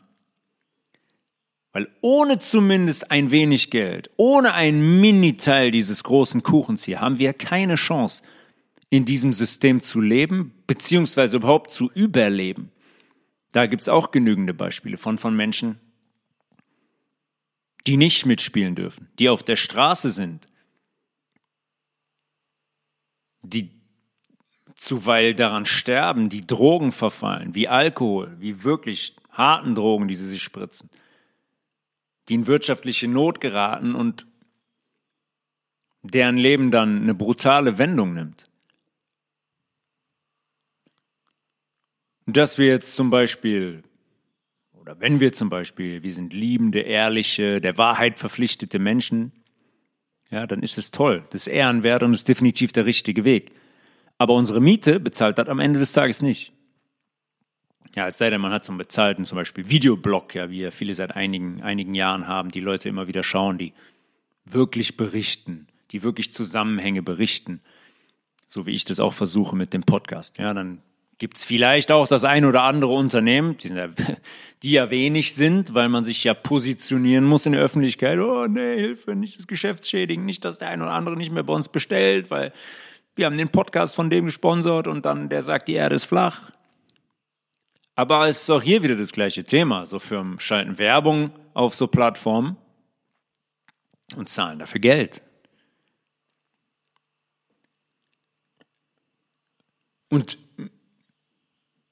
Weil 1.73 1.89
ohne 2.01 2.39
zumindest 2.41 3.11
ein 3.11 3.31
wenig 3.31 3.71
Geld, 3.71 4.11
ohne 4.17 4.55
ein 4.55 5.01
Miniteil 5.01 5.71
dieses 5.71 6.03
großen 6.03 6.43
Kuchens 6.43 6.85
hier, 6.85 7.01
haben 7.01 7.19
wir 7.19 7.33
keine 7.33 7.77
Chance, 7.77 8.23
in 8.91 9.05
diesem 9.05 9.33
System 9.33 9.81
zu 9.81 10.01
leben, 10.01 10.53
beziehungsweise 10.67 11.37
überhaupt 11.37 11.71
zu 11.71 11.91
überleben. 11.93 12.73
Da 13.53 13.67
gibt 13.67 13.83
es 13.83 13.89
auch 13.89 14.11
genügende 14.11 14.53
Beispiele 14.53 14.97
von, 14.97 15.17
von 15.17 15.35
Menschen, 15.37 15.79
die 17.87 17.97
nicht 17.97 18.27
mitspielen 18.27 18.75
dürfen, 18.75 19.09
die 19.19 19.29
auf 19.29 19.45
der 19.45 19.57
Straße 19.57 20.11
sind, 20.11 20.49
die 23.43 23.71
zuweilen 24.75 25.37
daran 25.37 25.67
sterben, 25.67 26.29
die 26.29 26.47
Drogen 26.47 26.91
verfallen, 26.91 27.55
wie 27.55 27.69
Alkohol, 27.69 28.37
wie 28.39 28.65
wirklich 28.65 29.15
harten 29.31 29.75
Drogen, 29.75 30.09
die 30.09 30.15
sie 30.17 30.29
sich 30.29 30.43
spritzen, 30.43 30.91
die 32.31 32.35
in 32.35 32.47
wirtschaftliche 32.47 33.09
Not 33.09 33.41
geraten 33.41 33.95
und 33.95 34.27
deren 36.03 36.39
Leben 36.39 36.71
dann 36.71 37.03
eine 37.03 37.15
brutale 37.15 37.77
Wendung 37.77 38.15
nimmt. 38.15 38.51
dass 42.37 42.59
wir 42.59 42.67
jetzt 42.67 42.95
zum 42.95 43.11
Beispiel, 43.11 43.83
oder 44.73 45.01
wenn 45.01 45.21
wir 45.21 45.33
zum 45.33 45.49
Beispiel, 45.51 46.03
wir 46.03 46.13
sind 46.13 46.33
liebende, 46.33 46.81
ehrliche, 46.81 47.61
der 47.61 47.79
Wahrheit 47.79 48.19
verpflichtete 48.19 48.79
Menschen, 48.79 49.33
ja, 50.31 50.47
dann 50.47 50.63
ist 50.63 50.79
es 50.79 50.91
toll, 50.93 51.25
das 51.31 51.47
ist 51.47 51.53
ehrenwert 51.53 52.03
und 52.03 52.15
ist 52.15 52.29
definitiv 52.29 52.73
der 52.73 52.87
richtige 52.87 53.25
Weg. 53.25 53.53
Aber 54.17 54.35
unsere 54.35 54.61
Miete 54.61 55.01
bezahlt 55.01 55.39
das 55.39 55.49
am 55.49 55.59
Ende 55.59 55.81
des 55.81 55.93
Tages 55.93 56.23
nicht. 56.23 56.53
Ja, 57.97 58.07
es 58.07 58.19
sei 58.19 58.31
denn, 58.31 58.41
man 58.41 58.53
hat 58.53 58.65
so 58.65 58.71
einen 58.71 58.79
bezahlten 58.79 59.25
zum 59.25 59.37
Beispiel 59.37 59.69
Videoblog, 59.69 60.35
ja, 60.35 60.51
wie 60.51 60.61
ja 60.61 60.71
viele 60.71 60.95
seit 60.95 61.17
einigen, 61.17 61.63
einigen 61.63 61.95
Jahren 61.95 62.29
haben, 62.29 62.51
die 62.51 62.61
Leute 62.61 62.89
immer 62.89 63.09
wieder 63.09 63.25
schauen, 63.25 63.59
die 63.59 63.73
wirklich 64.45 64.97
berichten, 64.97 65.67
die 65.91 66.03
wirklich 66.03 66.33
Zusammenhänge 66.33 67.03
berichten. 67.03 67.61
So 68.47 68.67
wie 68.67 68.73
ich 68.73 68.85
das 68.85 69.01
auch 69.01 69.13
versuche 69.13 69.57
mit 69.57 69.73
dem 69.73 69.83
Podcast. 69.83 70.39
Ja, 70.39 70.55
dann 70.55 70.83
gibt 71.19 71.37
es 71.37 71.45
vielleicht 71.45 71.93
auch 71.93 72.09
das 72.09 72.25
ein 72.25 72.45
oder 72.45 72.63
andere 72.63 72.93
Unternehmen, 72.93 73.57
die, 73.59 73.69
ja, 73.69 73.89
die, 74.63 74.71
ja, 74.73 74.91
wenig 74.91 75.35
sind, 75.35 75.75
weil 75.75 75.89
man 75.89 76.03
sich 76.03 76.25
ja 76.25 76.35
positionieren 76.35 77.25
muss 77.25 77.47
in 77.47 77.53
der 77.53 77.63
Öffentlichkeit. 77.63 78.19
Oh, 78.19 78.47
nee, 78.47 78.77
Hilfe, 78.77 79.15
nicht 79.15 79.39
das 79.39 79.47
Geschäftsschädigen, 79.47 80.25
nicht, 80.25 80.45
dass 80.45 80.59
der 80.59 80.69
ein 80.69 80.83
oder 80.83 80.93
andere 80.93 81.17
nicht 81.17 81.33
mehr 81.33 81.43
bei 81.43 81.53
uns 81.53 81.69
bestellt, 81.69 82.31
weil 82.31 82.53
wir 83.17 83.27
haben 83.27 83.37
den 83.37 83.51
Podcast 83.51 83.95
von 83.95 84.11
dem 84.11 84.27
gesponsert 84.27 84.87
und 84.87 85.05
dann 85.05 85.29
der 85.29 85.43
sagt, 85.43 85.69
die 85.69 85.75
Erde 85.75 85.97
ist 85.97 86.07
flach. 86.07 86.53
Aber 87.95 88.29
es 88.29 88.43
ist 88.43 88.51
auch 88.51 88.63
hier 88.63 88.83
wieder 88.83 88.97
das 88.97 89.13
gleiche 89.13 89.45
Thema. 89.45 89.87
So 89.87 89.99
Firmen 89.99 90.41
schalten 90.41 90.79
Werbung 90.79 91.33
auf 91.55 91.75
so 91.75 91.87
Plattformen 91.87 92.57
und 94.17 94.29
zahlen 94.29 94.59
dafür 94.59 94.81
Geld. 94.81 95.23
Und 100.09 100.39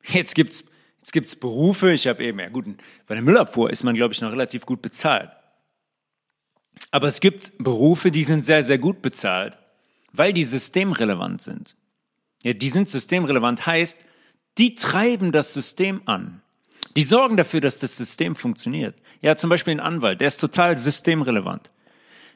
jetzt 0.02 0.34
gibt 0.34 0.52
es 0.52 0.64
jetzt 1.08 1.12
gibt's 1.12 1.36
Berufe, 1.36 1.92
ich 1.92 2.06
habe 2.06 2.22
eben, 2.22 2.38
ja 2.38 2.50
gut, 2.50 2.66
bei 3.06 3.14
der 3.14 3.22
Müllabfuhr 3.22 3.70
ist 3.70 3.82
man, 3.82 3.94
glaube 3.94 4.12
ich, 4.12 4.20
noch 4.20 4.32
relativ 4.32 4.66
gut 4.66 4.82
bezahlt. 4.82 5.30
Aber 6.90 7.06
es 7.06 7.20
gibt 7.20 7.52
Berufe, 7.58 8.10
die 8.10 8.24
sind 8.24 8.44
sehr, 8.44 8.62
sehr 8.62 8.78
gut 8.78 9.00
bezahlt, 9.00 9.56
weil 10.12 10.34
die 10.34 10.44
systemrelevant 10.44 11.40
sind. 11.40 11.76
Ja, 12.42 12.52
die 12.52 12.68
sind 12.68 12.90
systemrelevant 12.90 13.66
heißt, 13.66 14.04
die 14.58 14.74
treiben 14.74 15.32
das 15.32 15.54
System 15.54 16.02
an. 16.06 16.42
Die 16.96 17.02
sorgen 17.02 17.36
dafür, 17.36 17.60
dass 17.60 17.78
das 17.78 17.96
System 17.96 18.34
funktioniert. 18.34 18.96
Ja, 19.20 19.36
zum 19.36 19.50
Beispiel 19.50 19.74
ein 19.74 19.80
Anwalt, 19.80 20.20
der 20.20 20.28
ist 20.28 20.38
total 20.38 20.76
systemrelevant. 20.76 21.70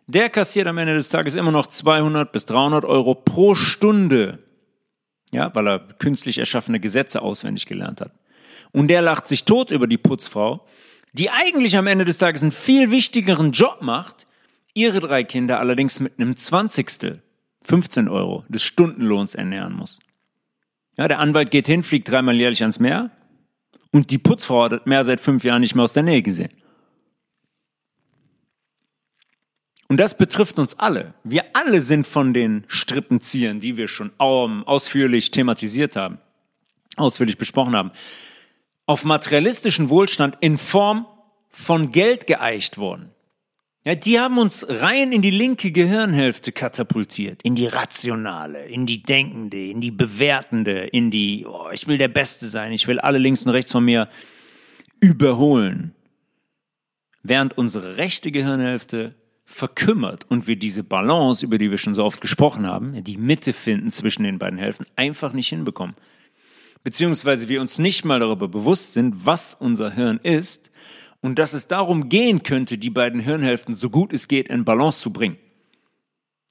Der 0.07 0.31
kassiert 0.31 0.67
am 0.67 0.79
Ende 0.79 0.95
des 0.95 1.09
Tages 1.09 1.35
immer 1.35 1.52
noch 1.52 1.67
200 1.67 2.33
bis 2.33 2.47
300 2.47 2.85
Euro 2.85 3.14
pro 3.14 3.55
Stunde. 3.55 4.41
Ja, 5.31 5.55
weil 5.55 5.67
er 5.69 5.79
künstlich 5.79 6.38
erschaffene 6.38 6.81
Gesetze 6.81 7.23
auswendig 7.23 7.67
gelernt 7.67 8.00
hat. 8.00 8.12
Und 8.73 8.88
der 8.88 9.02
lacht 9.02 9.26
sich 9.26 9.45
tot 9.45 9.71
über 9.71 9.87
die 9.87 9.99
Putzfrau, 9.99 10.67
die 11.12 11.31
eigentlich 11.31 11.76
am 11.76 11.87
Ende 11.87 12.05
des 12.05 12.19
Tages 12.19 12.43
einen 12.43 12.52
viel 12.52 12.91
wichtigeren 12.91 13.52
Job 13.52 13.79
macht, 13.81 14.26
ihre 14.75 15.00
drei 15.00 15.25
Kinder 15.25 15.61
allerdings 15.61 16.00
mit 16.00 16.19
einem 16.19 16.37
Zwanzigstel, 16.37 17.23
15 17.64 18.09
Euro 18.09 18.45
des 18.49 18.62
Stundenlohns 18.62 19.35
ernähren 19.35 19.75
muss. 19.75 19.99
Ja, 20.96 21.08
der 21.08 21.18
Anwalt 21.18 21.50
geht 21.50 21.66
hin, 21.66 21.82
fliegt 21.82 22.11
dreimal 22.11 22.37
jährlich 22.37 22.62
ans 22.62 22.78
Meer 22.78 23.11
und 23.92 24.11
die 24.11 24.18
Putzfrau 24.18 24.64
hat 24.64 24.87
Meer 24.87 25.04
seit 25.04 25.20
fünf 25.20 25.44
Jahren 25.44 25.61
nicht 25.61 25.75
mehr 25.75 25.84
aus 25.84 25.92
der 25.92 26.02
Nähe 26.02 26.22
gesehen. 26.22 26.52
Und 29.88 29.99
das 29.99 30.16
betrifft 30.16 30.58
uns 30.58 30.78
alle. 30.78 31.12
Wir 31.22 31.44
alle 31.52 31.82
sind 31.82 32.06
von 32.06 32.32
den 32.32 32.64
Strippenziehern, 32.66 33.61
die 33.61 33.76
wir 33.76 33.88
schon 33.88 34.11
ausführlich 34.18 35.30
thematisiert 35.30 35.96
haben, 35.96 36.18
ausführlich 36.96 37.37
besprochen 37.37 37.76
haben, 37.76 37.92
auf 38.87 39.04
materialistischen 39.04 39.90
Wohlstand 39.90 40.38
in 40.40 40.56
Form 40.56 41.06
von 41.50 41.90
Geld 41.90 42.26
geeicht 42.26 42.78
worden. 42.78 43.11
Ja, 43.85 43.97
die 43.97 44.21
haben 44.21 44.39
uns 44.39 44.65
rein 44.69 45.11
in 45.11 45.23
die 45.23 45.31
linke 45.31 45.73
Gehirnhälfte 45.73 46.53
katapultiert, 46.53 47.43
in 47.43 47.57
die 47.57 47.67
rationale, 47.67 48.65
in 48.67 48.87
die 48.87 49.03
denkende, 49.03 49.67
in 49.67 49.81
die 49.81 49.91
bewertende, 49.91 50.85
in 50.85 51.11
die, 51.11 51.45
oh, 51.49 51.69
ich 51.73 51.89
will 51.89 51.99
der 51.99 52.07
Beste 52.07 52.47
sein, 52.47 52.73
ich 52.73 52.87
will 52.87 53.01
alle 53.01 53.19
links 53.19 53.45
und 53.45 53.51
rechts 53.51 53.73
von 53.73 53.85
mir 53.85 54.09
überholen. 55.01 55.97
Während 57.25 57.59
unsere 57.59 57.97
rechte 57.97 58.31
Gehirnhälfte 58.31 59.17
verkümmert 59.45 60.27
und 60.31 60.47
wir 60.47 60.57
diese 60.57 60.85
Balance, 60.85 61.45
über 61.45 61.59
die 61.59 61.73
wir 61.73 61.79
schon 61.79 61.95
so 61.95 62.05
oft 62.05 62.21
gesprochen 62.21 62.69
haben, 62.69 63.03
die 63.03 63.17
Mitte 63.17 63.53
finden 63.53 63.91
zwischen 63.91 64.23
den 64.23 64.39
beiden 64.39 64.61
Hälften, 64.61 64.87
einfach 64.95 65.33
nicht 65.33 65.49
hinbekommen. 65.49 65.97
Beziehungsweise 66.85 67.49
wir 67.49 67.61
uns 67.61 67.79
nicht 67.79 68.05
mal 68.05 68.21
darüber 68.21 68.47
bewusst 68.47 68.93
sind, 68.93 69.27
was 69.27 69.55
unser 69.55 69.91
Hirn 69.91 70.21
ist 70.23 70.72
und 71.23 71.38
dass 71.38 71.55
es 71.55 71.69
darum 71.69 72.11
gehen 72.11 72.43
könnte, 72.43 72.76
die 72.76 72.91
beiden 72.91 73.21
Hirnhälften 73.21 73.75
so 73.75 73.88
gut 73.88 74.12
es 74.12 74.29
geht 74.29 74.49
in 74.49 74.64
Balance 74.64 75.00
zu 75.00 75.12
bringen. 75.12 75.38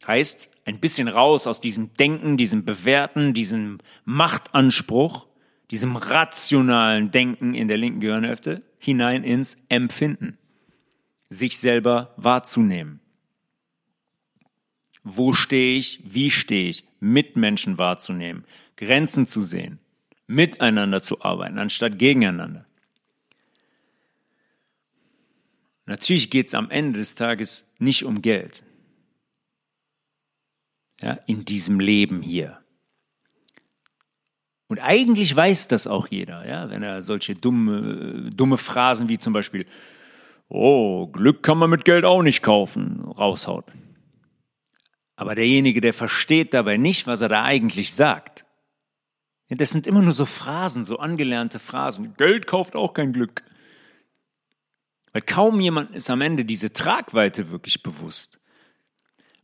Heißt, 0.07 0.49
ein 0.65 0.79
bisschen 0.79 1.07
raus 1.07 1.45
aus 1.45 1.59
diesem 1.59 1.93
Denken, 1.93 2.37
diesem 2.37 2.65
Bewerten, 2.65 3.33
diesem 3.33 3.79
Machtanspruch, 4.05 5.27
diesem 5.69 5.95
rationalen 5.95 7.11
Denken 7.11 7.53
in 7.53 7.67
der 7.67 7.77
linken 7.77 7.99
Gehirnhälfte 7.99 8.63
hinein 8.79 9.23
ins 9.23 9.57
Empfinden. 9.69 10.37
Sich 11.29 11.59
selber 11.59 12.13
wahrzunehmen. 12.17 12.99
Wo 15.03 15.33
stehe 15.33 15.77
ich? 15.77 16.01
Wie 16.03 16.29
stehe 16.29 16.69
ich? 16.69 16.87
Mitmenschen 16.99 17.77
wahrzunehmen. 17.77 18.45
Grenzen 18.77 19.25
zu 19.25 19.43
sehen. 19.43 19.79
Miteinander 20.27 21.01
zu 21.01 21.21
arbeiten, 21.21 21.57
anstatt 21.57 21.99
gegeneinander. 21.99 22.65
Natürlich 25.91 26.29
geht 26.29 26.47
es 26.47 26.55
am 26.55 26.69
Ende 26.69 26.99
des 26.99 27.15
Tages 27.15 27.69
nicht 27.77 28.05
um 28.05 28.21
Geld. 28.21 28.63
Ja, 31.01 31.19
in 31.27 31.43
diesem 31.43 31.81
Leben 31.81 32.21
hier. 32.21 32.61
Und 34.67 34.79
eigentlich 34.79 35.35
weiß 35.35 35.67
das 35.67 35.87
auch 35.87 36.07
jeder, 36.07 36.47
ja, 36.47 36.69
wenn 36.69 36.81
er 36.81 37.01
solche 37.01 37.35
dumme, 37.35 38.29
dumme 38.33 38.57
Phrasen 38.57 39.09
wie 39.09 39.19
zum 39.19 39.33
Beispiel, 39.33 39.65
oh, 40.47 41.07
Glück 41.07 41.43
kann 41.43 41.57
man 41.57 41.69
mit 41.69 41.83
Geld 41.83 42.05
auch 42.05 42.23
nicht 42.23 42.41
kaufen, 42.41 43.01
raushaut. 43.01 43.65
Aber 45.17 45.35
derjenige, 45.35 45.81
der 45.81 45.93
versteht 45.93 46.53
dabei 46.53 46.77
nicht, 46.77 47.05
was 47.05 47.19
er 47.19 47.27
da 47.27 47.43
eigentlich 47.43 47.93
sagt. 47.93 48.45
Ja, 49.49 49.57
das 49.57 49.71
sind 49.71 49.87
immer 49.87 50.01
nur 50.01 50.13
so 50.13 50.25
Phrasen, 50.25 50.85
so 50.85 50.99
angelernte 50.99 51.59
Phrasen. 51.59 52.13
Geld 52.15 52.47
kauft 52.47 52.77
auch 52.77 52.93
kein 52.93 53.11
Glück. 53.11 53.43
Weil 55.13 55.21
kaum 55.21 55.59
jemand 55.59 55.95
ist 55.95 56.09
am 56.09 56.21
Ende 56.21 56.45
diese 56.45 56.71
Tragweite 56.71 57.49
wirklich 57.49 57.83
bewusst. 57.83 58.39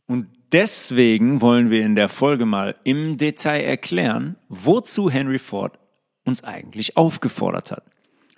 Und 0.06 0.28
deswegen 0.52 1.40
wollen 1.40 1.70
wir 1.70 1.84
in 1.84 1.94
der 1.94 2.08
Folge 2.08 2.46
mal 2.46 2.76
im 2.84 3.18
Detail 3.18 3.62
erklären, 3.62 4.36
wozu 4.48 5.10
Henry 5.10 5.38
Ford 5.38 5.78
uns 6.24 6.42
eigentlich 6.42 6.96
aufgefordert 6.96 7.70
hat. 7.70 7.84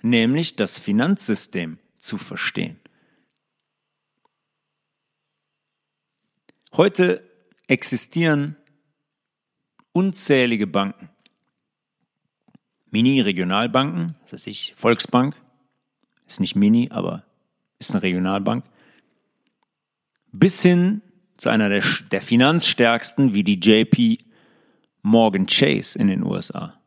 Nämlich 0.01 0.55
das 0.55 0.77
Finanzsystem 0.77 1.77
zu 1.97 2.17
verstehen. 2.17 2.79
Heute 6.73 7.27
existieren 7.67 8.55
unzählige 9.93 10.67
Banken. 10.67 11.09
Mini-Regionalbanken, 12.89 14.15
das 14.23 14.33
heißt 14.33 14.47
ich, 14.47 14.73
Volksbank, 14.75 15.35
ist 16.31 16.39
nicht 16.39 16.55
Mini, 16.55 16.89
aber 16.91 17.23
ist 17.79 17.91
eine 17.91 18.03
Regionalbank, 18.03 18.63
bis 20.31 20.61
hin 20.61 21.01
zu 21.37 21.49
einer 21.49 21.69
der, 21.69 21.83
der 22.11 22.21
finanzstärksten 22.21 23.33
wie 23.33 23.43
die 23.43 23.59
JP 23.59 24.19
Morgan 25.01 25.47
Chase 25.47 25.97
in 25.97 26.07
den 26.07 26.23
USA 26.23 26.79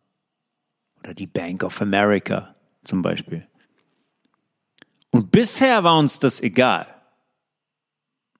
oder 1.00 1.14
die 1.14 1.26
Bank 1.26 1.64
of 1.64 1.82
America 1.82 2.54
zum 2.84 3.02
Beispiel. 3.02 3.46
Und 5.10 5.30
bisher 5.30 5.84
war 5.84 5.98
uns 5.98 6.18
das 6.18 6.40
egal. 6.40 6.86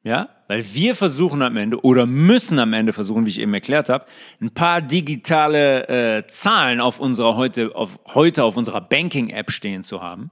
Ja, 0.03 0.29
weil 0.49 0.65
wir 0.75 0.95
versuchen 0.95 1.41
am 1.41 1.57
Ende 1.57 1.83
oder 1.83 2.05
müssen 2.05 2.59
am 2.59 2.75
Ende 2.75 2.93
versuchen, 2.93 3.25
wie 3.25 3.31
ich 3.31 3.41
eben 3.41 3.55
erklärt 3.55 3.89
habe, 3.89 4.05
ein 4.41 4.53
paar 4.53 4.83
digitale 4.83 5.89
äh, 5.89 6.27
Zahlen 6.27 6.81
auf 6.81 7.01
unserer 7.01 7.37
heute 7.37 7.75
auf 7.75 7.99
heute 8.15 8.45
auf 8.45 8.59
unserer 8.59 8.83
Banking 8.83 9.31
App 9.31 9.51
stehen 9.51 9.83
zu 9.83 10.03
haben 10.03 10.31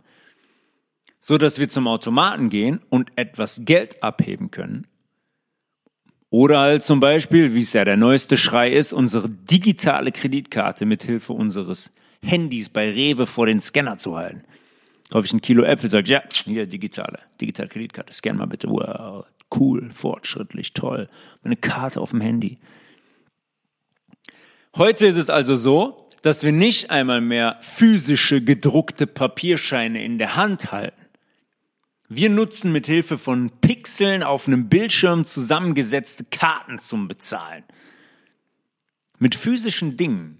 so 1.25 1.38
dass 1.38 1.61
wir 1.61 1.69
zum 1.69 1.87
Automaten 1.87 2.50
gehen 2.50 2.81
und 2.91 3.12
etwas 3.14 3.62
Geld 3.64 4.02
abheben 4.02 4.50
können. 4.50 4.88
Oder 6.31 6.59
halt 6.59 6.83
zum 6.83 6.99
Beispiel, 6.99 7.55
wie 7.55 7.61
es 7.61 7.73
ja 7.75 7.85
der 7.85 7.97
neueste 7.97 8.37
Schrei 8.37 8.71
ist, 8.71 8.93
unsere 8.93 9.31
digitale 9.31 10.11
Kreditkarte 10.11 10.85
mit 10.85 11.05
Hilfe 11.05 11.33
unseres 11.33 11.93
Handys 12.25 12.69
bei 12.69 12.91
Rewe 12.91 13.26
vor 13.26 13.47
den 13.47 13.61
Scanner 13.61 13.99
zu 13.99 14.17
halten. 14.17 14.43
Kaufe 15.11 15.26
ich 15.26 15.33
ein 15.33 15.43
Kilo 15.43 15.62
Äpfel, 15.62 15.91
sage 15.91 16.11
ja, 16.11 16.23
hier 16.45 16.67
digitale, 16.67 17.21
digitale 17.41 17.69
Kreditkarte, 17.69 18.12
scan 18.12 18.37
mal 18.37 18.47
bitte. 18.47 18.69
Wow, 18.69 19.25
cool, 19.55 19.91
fortschrittlich, 19.93 20.73
toll. 20.73 21.09
Meine 21.45 21.57
Karte 21.57 22.00
auf 22.00 22.11
dem 22.11 22.21
Handy. 22.21 22.59
Heute 24.76 25.07
ist 25.07 25.17
es 25.17 25.31
also 25.31 25.55
so, 25.55 26.09
dass 26.23 26.43
wir 26.43 26.52
nicht 26.52 26.91
einmal 26.91 27.21
mehr 27.21 27.59
physische 27.61 28.43
gedruckte 28.43 29.07
Papierscheine 29.07 30.02
in 30.02 30.19
der 30.19 30.35
Hand 30.35 30.73
halten. 30.73 31.01
Wir 32.14 32.28
nutzen 32.28 32.73
mit 32.73 32.85
Hilfe 32.85 33.16
von 33.16 33.50
Pixeln 33.62 34.23
auf 34.23 34.47
einem 34.47 34.69
Bildschirm 34.69 35.25
zusammengesetzte 35.25 36.25
Karten 36.25 36.78
zum 36.78 37.09
Bezahlen. 37.09 37.64
Mit 39.19 39.35
physischen 39.35 39.97
Dingen 39.97 40.38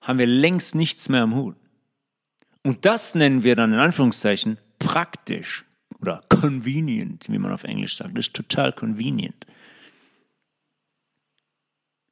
haben 0.00 0.20
wir 0.20 0.28
längst 0.28 0.76
nichts 0.76 1.08
mehr 1.08 1.22
am 1.22 1.34
Hut. 1.34 1.56
Und 2.62 2.84
das 2.84 3.16
nennen 3.16 3.42
wir 3.42 3.56
dann 3.56 3.72
in 3.72 3.80
Anführungszeichen 3.80 4.58
praktisch 4.78 5.64
oder 6.00 6.22
convenient, 6.28 7.28
wie 7.28 7.38
man 7.38 7.50
auf 7.50 7.64
Englisch 7.64 7.96
sagt. 7.96 8.16
Das 8.16 8.28
ist 8.28 8.36
total 8.36 8.72
convenient. 8.72 9.46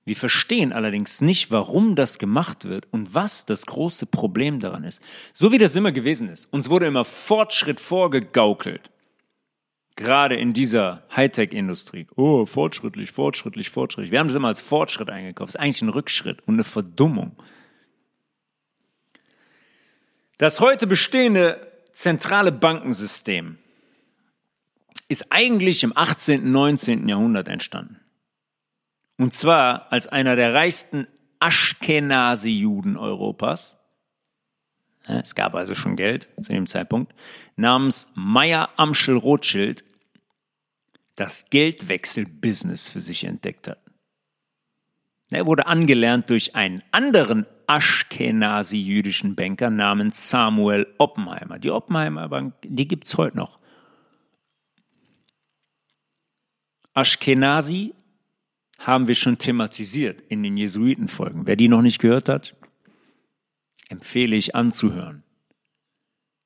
Wir 0.07 0.15
verstehen 0.15 0.73
allerdings 0.73 1.21
nicht, 1.21 1.51
warum 1.51 1.97
das 1.97 2.21
gemacht 2.21 2.65
wird 2.65 2.87
und 2.93 3.13
was 3.13 3.45
das 3.45 3.67
große 3.67 4.07
Problem 4.07 4.61
daran 4.61 4.85
ist. 4.85 5.03
So 5.35 5.51
wie 5.51 5.59
das 5.59 5.75
immer 5.75 5.91
gewesen 5.91 6.29
ist. 6.29 6.47
Uns 6.53 6.71
wurde 6.71 6.87
immer 6.87 7.05
Fortschritt 7.05 7.81
vorgegaukelt. 7.81 8.93
Gerade 9.97 10.37
in 10.37 10.53
dieser 10.53 11.03
Hightech-Industrie. 11.17 12.07
Oh, 12.15 12.47
fortschrittlich, 12.47 13.11
fortschrittlich, 13.11 13.69
fortschrittlich. 13.69 14.13
Wir 14.13 14.21
haben 14.21 14.29
das 14.29 14.37
immer 14.37 14.47
als 14.47 14.63
Fortschritt 14.63 15.11
eingekauft. 15.11 15.49
Das 15.49 15.55
ist 15.57 15.61
eigentlich 15.61 15.83
ein 15.83 15.89
Rückschritt 15.89 16.41
und 16.47 16.55
eine 16.55 16.65
Verdummung. 16.65 17.35
Das 20.39 20.61
heute 20.61 20.87
bestehende 20.87 21.67
zentrale 21.93 22.53
Bankensystem 22.53 23.59
ist 25.09 25.33
eigentlich 25.33 25.83
im 25.83 25.97
18., 25.97 26.45
und 26.45 26.53
19. 26.53 27.09
Jahrhundert 27.09 27.49
entstanden. 27.49 27.99
Und 29.19 29.35
zwar 29.35 29.91
als 29.93 30.07
einer 30.07 30.37
der 30.37 30.55
reichsten 30.55 31.07
Ashkenazi-Juden 31.41 32.97
Europas. 32.97 33.79
Es 35.07 35.35
gab 35.35 35.55
also 35.55 35.75
schon 35.75 35.97
Geld 35.97 36.29
zu 36.41 36.53
dem 36.53 36.67
Zeitpunkt, 36.67 37.15
namens 37.55 38.11
Meyer 38.15 38.71
Amschel 38.77 39.17
Rothschild 39.17 39.85
das 41.15 41.49
Geldwechselbusiness 41.49 42.89
für 42.89 43.01
sich 43.01 43.25
entdeckt 43.25 43.69
hat. 43.69 43.79
Er 45.31 45.47
wurde 45.47 45.67
angelernt 45.67 46.31
durch 46.31 46.55
einen 46.55 46.83
anderen 46.93 47.47
Ashkenazi-jüdischen 47.67 49.35
Banker 49.35 49.71
namens 49.71 50.31
Samuel 50.31 50.87
Oppenheimer. 50.99 51.59
Die 51.59 51.71
Oppenheimer 51.71 52.29
Bank, 52.29 52.55
die 52.63 52.87
gibt 52.87 53.07
es 53.07 53.17
heute 53.17 53.37
noch. 53.37 53.59
Ashkenazi 56.95 57.93
haben 58.79 59.09
wir 59.09 59.15
schon 59.15 59.39
thematisiert 59.39 60.23
in 60.29 60.43
den 60.43 60.57
Jesuitenfolgen. 60.57 61.47
Wer 61.47 61.57
die 61.57 61.69
noch 61.69 61.83
nicht 61.83 62.01
gehört 62.01 62.29
hat, 62.29 62.55
empfehle 63.89 64.37
ich 64.37 64.55
anzuhören. 64.55 65.23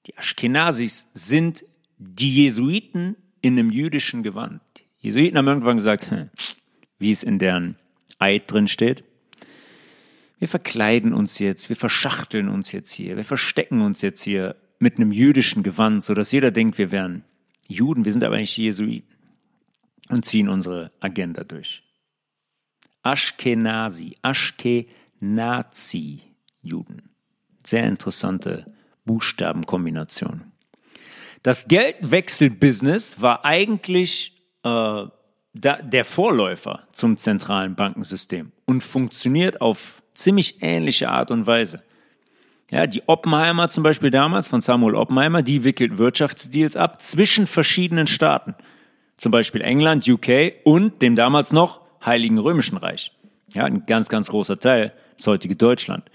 Die 0.06 0.16
Ashkenazis 0.16 1.08
sind 1.12 1.64
die 1.98 2.34
Jesuiten 2.34 3.16
in 3.42 3.58
einem 3.58 3.70
jüdischen 3.70 4.22
Gewand. 4.22 4.62
Die 4.76 5.06
Jesuiten 5.06 5.36
haben 5.36 5.48
irgendwann 5.48 5.76
gesagt, 5.76 6.10
hm, 6.10 6.30
wie 6.98 7.10
es 7.10 7.22
in 7.22 7.38
deren 7.38 7.76
Eid 8.18 8.50
drin 8.50 8.68
steht, 8.68 9.04
wir 10.38 10.48
verkleiden 10.48 11.12
uns 11.12 11.38
jetzt, 11.38 11.68
wir 11.68 11.76
verschachteln 11.76 12.48
uns 12.48 12.72
jetzt 12.72 12.92
hier, 12.92 13.16
wir 13.16 13.24
verstecken 13.24 13.82
uns 13.82 14.00
jetzt 14.00 14.22
hier 14.22 14.56
mit 14.78 14.96
einem 14.96 15.12
jüdischen 15.12 15.62
Gewand, 15.62 16.02
sodass 16.02 16.32
jeder 16.32 16.50
denkt, 16.50 16.78
wir 16.78 16.90
wären 16.90 17.24
Juden, 17.68 18.06
wir 18.06 18.12
sind 18.12 18.24
aber 18.24 18.36
eigentlich 18.36 18.56
Jesuiten 18.56 19.14
und 20.08 20.24
ziehen 20.24 20.48
unsere 20.48 20.90
Agenda 21.00 21.44
durch. 21.44 21.82
Ashkenazi, 23.02 24.16
Ashkenazi-Juden. 24.22 27.10
Sehr 27.64 27.86
interessante 27.86 28.66
Buchstabenkombination. 29.04 30.52
Das 31.42 31.68
Geldwechselbusiness 31.68 33.22
war 33.22 33.44
eigentlich 33.44 34.34
äh, 34.62 35.04
der 35.52 36.04
Vorläufer 36.04 36.86
zum 36.92 37.16
zentralen 37.16 37.74
Bankensystem 37.74 38.52
und 38.66 38.82
funktioniert 38.82 39.60
auf 39.60 40.02
ziemlich 40.14 40.62
ähnliche 40.62 41.08
Art 41.08 41.30
und 41.30 41.46
Weise. 41.46 41.82
Ja, 42.70 42.86
die 42.86 43.02
Oppenheimer 43.08 43.68
zum 43.68 43.82
Beispiel 43.82 44.10
damals 44.10 44.46
von 44.46 44.60
Samuel 44.60 44.94
Oppenheimer, 44.94 45.42
die 45.42 45.64
wickelt 45.64 45.98
Wirtschaftsdeals 45.98 46.76
ab 46.76 47.02
zwischen 47.02 47.48
verschiedenen 47.48 48.06
Staaten. 48.06 48.54
Zum 49.16 49.32
Beispiel 49.32 49.60
England, 49.60 50.08
UK 50.08 50.52
und 50.64 51.02
dem 51.02 51.16
damals 51.16 51.52
noch 51.52 51.80
Heiligen 52.04 52.38
Römischen 52.38 52.76
Reich. 52.76 53.12
Ja, 53.54 53.64
ein 53.64 53.84
ganz, 53.86 54.08
ganz 54.08 54.28
großer 54.28 54.58
Teil, 54.58 54.92
das 55.16 55.26
heutige 55.26 55.56
Deutschland. 55.56 56.10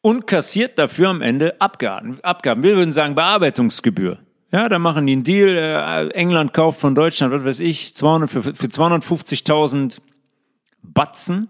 Und 0.00 0.26
kassiert 0.26 0.78
dafür 0.78 1.08
am 1.08 1.22
Ende 1.22 1.60
Abgaben. 1.60 2.18
Abgaben. 2.22 2.62
Wir 2.62 2.76
würden 2.76 2.92
sagen 2.92 3.14
Bearbeitungsgebühr. 3.14 4.18
Ja, 4.52 4.68
da 4.68 4.78
machen 4.78 5.06
die 5.06 5.12
einen 5.12 5.24
Deal. 5.24 5.56
Äh, 5.56 6.08
England 6.10 6.54
kauft 6.54 6.80
von 6.80 6.94
Deutschland, 6.94 7.32
was 7.32 7.44
weiß 7.44 7.60
ich, 7.60 7.94
200, 7.94 8.30
für, 8.30 8.42
für 8.42 8.66
250.000 8.66 10.00
Batzen. 10.82 11.48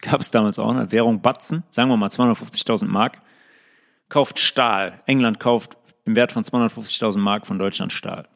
Gab 0.00 0.20
es 0.20 0.30
damals 0.30 0.58
auch 0.58 0.70
eine 0.70 0.92
Währung 0.92 1.20
Batzen, 1.20 1.64
sagen 1.68 1.90
wir 1.90 1.96
mal 1.96 2.08
250.000 2.08 2.86
Mark. 2.86 3.18
Kauft 4.08 4.38
Stahl. 4.38 5.00
England 5.06 5.40
kauft 5.40 5.76
im 6.04 6.16
Wert 6.16 6.32
von 6.32 6.44
250.000 6.44 7.18
Mark 7.18 7.46
von 7.46 7.58
Deutschland 7.58 7.92
Stahl. 7.92 8.28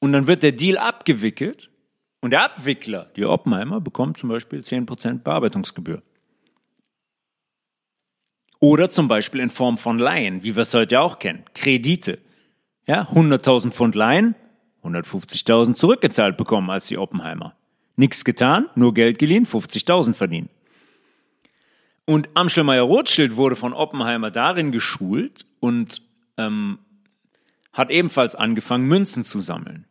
Und 0.00 0.12
dann 0.12 0.26
wird 0.26 0.42
der 0.42 0.52
Deal 0.52 0.76
abgewickelt 0.76 1.70
und 2.24 2.30
der 2.30 2.42
Abwickler, 2.42 3.10
die 3.16 3.26
Oppenheimer, 3.26 3.82
bekommt 3.82 4.16
zum 4.16 4.30
Beispiel 4.30 4.60
10% 4.60 5.18
Bearbeitungsgebühr. 5.18 6.02
Oder 8.60 8.88
zum 8.88 9.08
Beispiel 9.08 9.42
in 9.42 9.50
Form 9.50 9.76
von 9.76 9.98
Laien, 9.98 10.42
wie 10.42 10.56
wir 10.56 10.62
es 10.62 10.72
heute 10.72 11.02
auch 11.02 11.18
kennen. 11.18 11.44
Kredite. 11.54 12.18
Ja, 12.86 13.02
100.000 13.02 13.72
Pfund 13.72 13.94
Laien, 13.94 14.34
150.000 14.82 15.74
zurückgezahlt 15.74 16.38
bekommen 16.38 16.70
als 16.70 16.86
die 16.86 16.96
Oppenheimer. 16.96 17.56
Nichts 17.96 18.24
getan, 18.24 18.70
nur 18.74 18.94
Geld 18.94 19.18
geliehen, 19.18 19.44
50.000 19.44 20.14
verdient. 20.14 20.48
Und 22.06 22.30
Amschelmeier 22.32 22.84
Rothschild 22.84 23.36
wurde 23.36 23.54
von 23.54 23.74
Oppenheimer 23.74 24.30
darin 24.30 24.72
geschult 24.72 25.44
und 25.60 26.00
ähm, 26.38 26.78
hat 27.74 27.90
ebenfalls 27.90 28.34
angefangen, 28.34 28.86
Münzen 28.88 29.24
zu 29.24 29.40
sammeln 29.40 29.84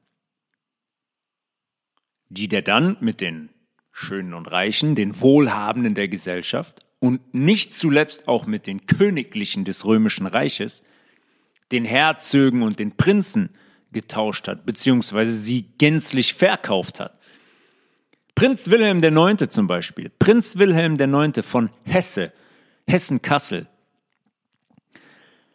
die 2.34 2.48
der 2.48 2.62
dann 2.62 2.98
mit 3.00 3.22
den 3.22 3.50
Schönen 3.92 4.34
und 4.34 4.48
Reichen, 4.48 4.96
den 4.96 5.20
Wohlhabenden 5.22 5.94
der 5.94 6.08
Gesellschaft 6.08 6.86
und 7.00 7.34
nicht 7.34 7.74
zuletzt 7.74 8.28
auch 8.28 8.46
mit 8.46 8.66
den 8.66 8.86
Königlichen 8.88 9.66
des 9.66 9.86
Römischen 9.86 10.26
Reiches, 10.26 10.84
den 11.72 11.86
Herzögen 11.86 12.64
und 12.64 12.80
den 12.80 12.98
Prinzen 12.98 13.50
getauscht 13.92 14.48
hat, 14.48 14.66
beziehungsweise 14.66 15.32
sie 15.32 15.66
gänzlich 15.78 16.34
verkauft 16.34 17.00
hat. 17.00 17.20
Prinz 18.36 18.70
Wilhelm 18.70 19.04
IX. 19.04 19.48
zum 19.50 19.68
Beispiel, 19.68 20.10
Prinz 20.10 20.58
Wilhelm 20.58 21.00
IX. 21.00 21.46
von 21.46 21.70
Hesse, 21.84 22.34
Hessen-Kassel, 22.88 23.68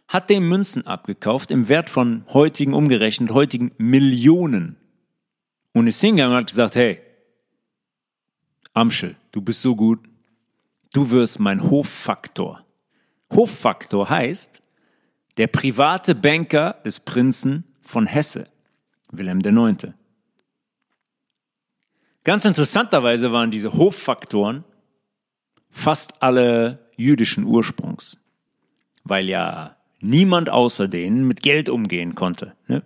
hat 0.07 0.31
den 0.31 0.49
Münzen 0.49 0.87
abgekauft 0.87 1.51
im 1.51 1.69
Wert 1.69 1.91
von 1.91 2.25
heutigen 2.33 2.73
umgerechnet, 2.73 3.33
heutigen 3.33 3.73
Millionen 3.77 4.78
und 5.73 5.87
ist 5.87 6.01
hingegangen 6.01 6.33
und 6.33 6.43
hat 6.43 6.49
gesagt, 6.49 6.77
hey, 6.77 7.01
Amschel, 8.75 9.17
du 9.33 9.41
bist 9.41 9.63
so 9.63 9.75
gut, 9.75 10.01
du 10.93 11.11
wirst 11.11 11.41
mein 11.41 11.71
Hoffaktor. 11.71 12.65
Hoffaktor 13.31 14.09
heißt, 14.09 14.61
der 15.37 15.47
private 15.47 16.15
Banker 16.15 16.81
des 16.85 17.01
Prinzen 17.01 17.65
von 17.83 18.07
Hesse, 18.07 18.49
Wilhelm 19.11 19.41
IX. 19.41 19.95
Ganz 22.25 22.45
interessanterweise 22.45 23.33
waren 23.33 23.51
diese 23.51 23.73
Hoffaktoren 23.73 24.65
fast 25.71 26.23
alle 26.23 26.91
jüdischen 26.97 27.45
Ursprungs, 27.45 28.19
weil 29.05 29.29
ja 29.29 29.77
niemand 30.01 30.51
außer 30.51 30.89
denen 30.89 31.27
mit 31.27 31.43
Geld 31.43 31.69
umgehen 31.69 32.15
konnte. 32.15 32.55
Ne? 32.67 32.83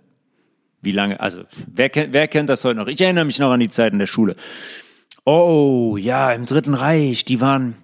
Wie 0.83 0.91
lange, 0.91 1.19
also 1.19 1.43
wer 1.67 1.89
kennt, 1.89 2.13
wer 2.13 2.27
kennt 2.27 2.49
das 2.49 2.63
heute 2.65 2.77
noch? 2.77 2.87
Ich 2.87 2.99
erinnere 2.99 3.25
mich 3.25 3.39
noch 3.39 3.51
an 3.51 3.61
die 3.61 3.69
Zeiten 3.69 3.99
der 3.99 4.05
Schule. 4.05 4.35
Oh, 5.25 5.95
ja, 5.97 6.33
im 6.33 6.45
Dritten 6.45 6.73
Reich, 6.73 7.23
die 7.23 7.39
waren, 7.39 7.75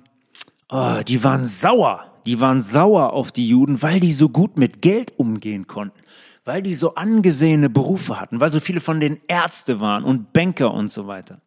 oh, 0.67 0.99
die 1.07 1.23
waren 1.23 1.47
sauer. 1.47 2.05
Die 2.25 2.41
waren 2.41 2.61
sauer 2.61 3.13
auf 3.13 3.31
die 3.31 3.47
Juden, 3.47 3.81
weil 3.81 4.01
die 4.01 4.11
so 4.11 4.27
gut 4.27 4.57
mit 4.57 4.81
Geld 4.81 5.13
umgehen 5.17 5.65
konnten, 5.65 5.97
weil 6.43 6.61
die 6.61 6.73
so 6.73 6.95
angesehene 6.95 7.69
Berufe 7.69 8.19
hatten, 8.19 8.41
weil 8.41 8.51
so 8.51 8.59
viele 8.59 8.81
von 8.81 8.99
den 8.99 9.17
Ärzte 9.27 9.79
waren 9.79 10.03
und 10.03 10.33
Banker 10.33 10.73
und 10.73 10.89
so 10.91 11.07
weiter. 11.07 11.41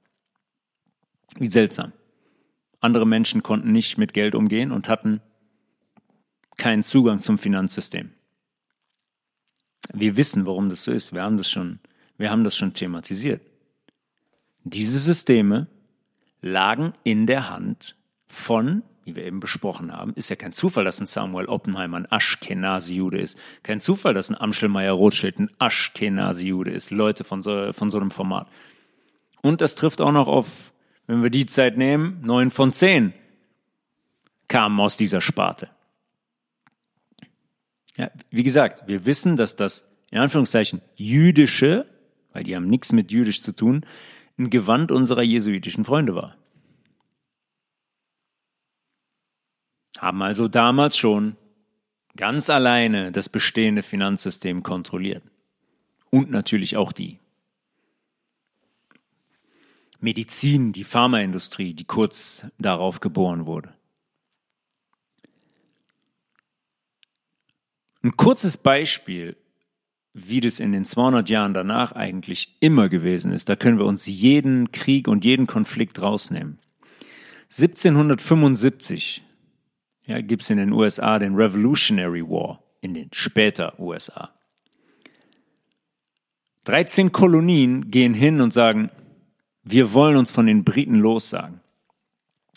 Wie 1.37 1.51
seltsam. 1.51 1.93
Andere 2.81 3.07
Menschen 3.07 3.43
konnten 3.43 3.71
nicht 3.71 3.99
mit 3.99 4.15
Geld 4.15 4.35
umgehen 4.35 4.73
und 4.73 4.89
hatten 4.89 5.21
keinen 6.57 6.83
Zugang 6.83 7.21
zum 7.21 7.37
Finanzsystem. 7.37 8.11
Wir 9.93 10.17
wissen, 10.17 10.47
warum 10.47 10.71
das 10.71 10.85
so 10.85 10.93
ist. 10.93 11.13
Wir 11.13 11.23
haben 11.23 11.37
das 11.37 11.51
schon, 11.51 11.79
wir 12.19 12.31
haben 12.31 12.45
das 12.45 12.57
schon 12.57 12.73
thematisiert. 12.73 13.43
Diese 14.65 14.99
Systeme 14.99 15.67
lagen 16.41 16.93
in 17.03 17.27
der 17.27 17.51
Hand 17.51 17.97
von, 18.27 18.83
wie 19.05 19.17
wir 19.17 19.25
eben 19.25 19.41
besprochen 19.41 19.93
haben, 19.93 20.13
ist 20.15 20.31
ja 20.31 20.37
kein 20.37 20.53
Zufall, 20.53 20.85
dass 20.85 21.01
ein 21.01 21.07
Samuel 21.07 21.47
Oppenheimer 21.47 21.97
ein 21.97 22.11
Aschkenazi-Jude 22.11 23.21
ist. 23.21 23.37
Kein 23.63 23.81
Zufall, 23.81 24.15
dass 24.15 24.31
ein 24.31 24.41
Amschelmeier 24.41 24.93
Rothschild 24.93 25.39
ein 25.39 25.51
Aschkenazi-Jude 25.59 26.71
ist. 26.71 26.91
Leute 26.91 27.25
von 27.25 27.43
so, 27.43 27.73
von 27.73 27.91
so 27.91 27.99
einem 27.99 28.11
Format. 28.13 28.49
Und 29.41 29.61
das 29.61 29.75
trifft 29.75 30.01
auch 30.01 30.13
noch 30.13 30.29
auf, 30.29 30.73
wenn 31.07 31.23
wir 31.23 31.31
die 31.31 31.47
Zeit 31.47 31.77
nehmen, 31.77 32.21
neun 32.23 32.51
von 32.51 32.73
zehn 32.73 33.13
kamen 34.47 34.79
aus 34.81 34.97
dieser 34.97 35.21
Sparte. 35.21 35.69
Ja, 37.97 38.11
wie 38.31 38.43
gesagt, 38.43 38.89
wir 38.89 39.05
wissen, 39.05 39.37
dass 39.37 39.57
das 39.57 39.89
in 40.11 40.19
Anführungszeichen 40.19 40.81
jüdische, 40.97 41.87
weil 42.33 42.45
die 42.45 42.57
haben 42.57 42.69
nichts 42.69 42.93
mit 42.93 43.11
jüdisch 43.13 43.43
zu 43.43 43.53
tun, 43.53 43.85
ein 44.39 44.51
Gewand 44.51 44.91
unserer 44.91 45.23
jesuitischen 45.23 45.85
Freunde 45.85 46.15
war. 46.15 46.37
Haben 49.99 50.23
also 50.23 50.49
damals 50.49 50.97
schon 50.97 51.37
ganz 52.17 52.51
alleine 52.51 53.13
das 53.13 53.29
bestehende 53.29 53.83
Finanzsystem 53.83 54.63
kontrolliert. 54.63 55.23
Und 56.11 56.31
natürlich 56.31 56.77
auch 56.77 56.93
die 56.93 57.19
Medizin, 60.01 60.73
die 60.73 60.85
Pharmaindustrie, 60.85 61.75
die 61.75 61.85
kurz 61.85 62.47
darauf 62.59 63.01
geboren 63.01 63.47
wurde. 63.47 63.73
Ein 68.03 68.17
kurzes 68.17 68.57
Beispiel, 68.57 69.37
wie 70.13 70.41
das 70.41 70.61
in 70.61 70.73
den 70.73 70.85
200 70.85 71.29
Jahren 71.31 71.55
danach 71.55 71.93
eigentlich 71.93 72.57
immer 72.61 72.89
gewesen 72.89 73.33
ist, 73.33 73.49
da 73.49 73.57
können 73.57 73.79
wir 73.79 73.87
uns 73.87 74.07
jeden 74.07 74.73
Krieg 74.73 75.09
und 75.09 75.25
jeden 75.25 75.47
Konflikt 75.47 76.03
rausnehmen. 76.03 76.59
1775 77.51 79.23
ja, 80.07 80.21
gibt 80.21 80.43
es 80.43 80.51
in 80.51 80.59
den 80.59 80.73
USA 80.73 81.19
den 81.19 81.35
Revolutionary 81.35 82.23
War, 82.23 82.63
in 82.81 82.93
den 82.95 83.09
später 83.13 83.79
USA. 83.79 84.31
13 86.65 87.13
Kolonien 87.13 87.91
gehen 87.91 88.15
hin 88.15 88.41
und 88.41 88.53
sagen, 88.53 88.91
wir 89.63 89.93
wollen 89.95 90.17
uns 90.17 90.31
von 90.31 90.47
den 90.47 90.65
Briten 90.65 90.97
lossagen. 90.97 91.62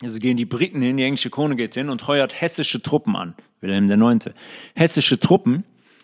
Also 0.01 0.19
gehen 0.19 0.37
die 0.37 0.45
Briten 0.45 0.81
hin, 0.81 0.97
die 0.97 1.03
englische 1.03 1.29
Krone 1.29 1.55
geht 1.55 1.73
hin 1.73 1.89
und 1.89 2.07
heuert 2.07 2.39
hessische 2.39 2.81
Truppen 2.81 3.15
an. 3.15 3.35
Wilhelm 3.61 3.89
IX. 3.89 4.33
Hessische 4.75 5.19
Truppen, 5.19 5.63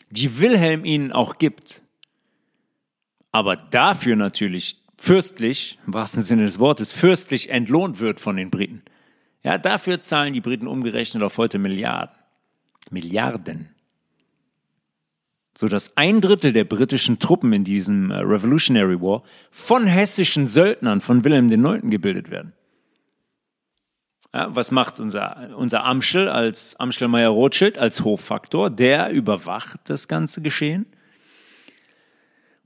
die 0.10 0.40
Wilhelm 0.40 0.86
ihnen 0.86 1.12
auch 1.12 1.38
gibt. 1.38 1.82
Aber 3.32 3.56
dafür 3.56 4.16
natürlich 4.16 4.78
fürstlich, 4.98 5.78
im 5.86 5.94
wahrsten 5.94 6.22
Sinne 6.22 6.44
des 6.44 6.60
Wortes, 6.60 6.92
fürstlich 6.92 7.50
entlohnt 7.50 8.00
wird 8.00 8.20
von 8.20 8.36
den 8.36 8.50
Briten. 8.50 8.82
Ja, 9.44 9.58
dafür 9.58 10.02
zahlen 10.02 10.34
die 10.34 10.42
Briten 10.42 10.68
umgerechnet 10.68 11.24
auf 11.24 11.38
heute 11.38 11.58
Milliarden. 11.58 12.16
Milliarden. 12.92 13.70
So 15.58 15.68
dass 15.68 15.98
ein 15.98 16.22
Drittel 16.22 16.54
der 16.54 16.64
britischen 16.64 17.20
Truppen 17.20 17.52
in 17.52 17.64
diesem 17.64 18.12
äh, 18.12 18.20
Revolutionary 18.20 19.02
War 19.02 19.24
von 19.50 19.86
hessischen 19.86 20.48
Söldnern 20.48 21.02
von 21.02 21.24
Wilhelm 21.24 21.52
IX. 21.52 21.90
gebildet 21.90 22.32
werden. 22.32 22.54
Ja, 24.34 24.56
was 24.56 24.72
macht 24.72 25.00
unser, 25.00 25.58
unser 25.58 25.84
Amschel 25.84 26.30
als 26.30 26.78
Amschelmeier 26.80 27.30
Rothschild 27.30 27.78
als 27.78 28.06
Hoffaktor? 28.06 28.70
Der 28.70 29.12
überwacht 29.12 29.82
das 29.86 30.08
ganze 30.08 30.42
Geschehen. 30.42 30.86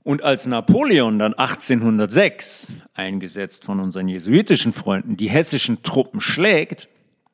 Und 0.04 0.22
als 0.22 0.46
Napoleon 0.46 1.18
dann 1.18 1.34
1806, 1.34 2.68
eingesetzt 2.94 3.64
von 3.64 3.80
unseren 3.80 4.06
jesuitischen 4.06 4.72
Freunden, 4.72 5.16
die 5.16 5.28
hessischen 5.28 5.82
Truppen 5.82 6.20
schlägt, 6.20 6.88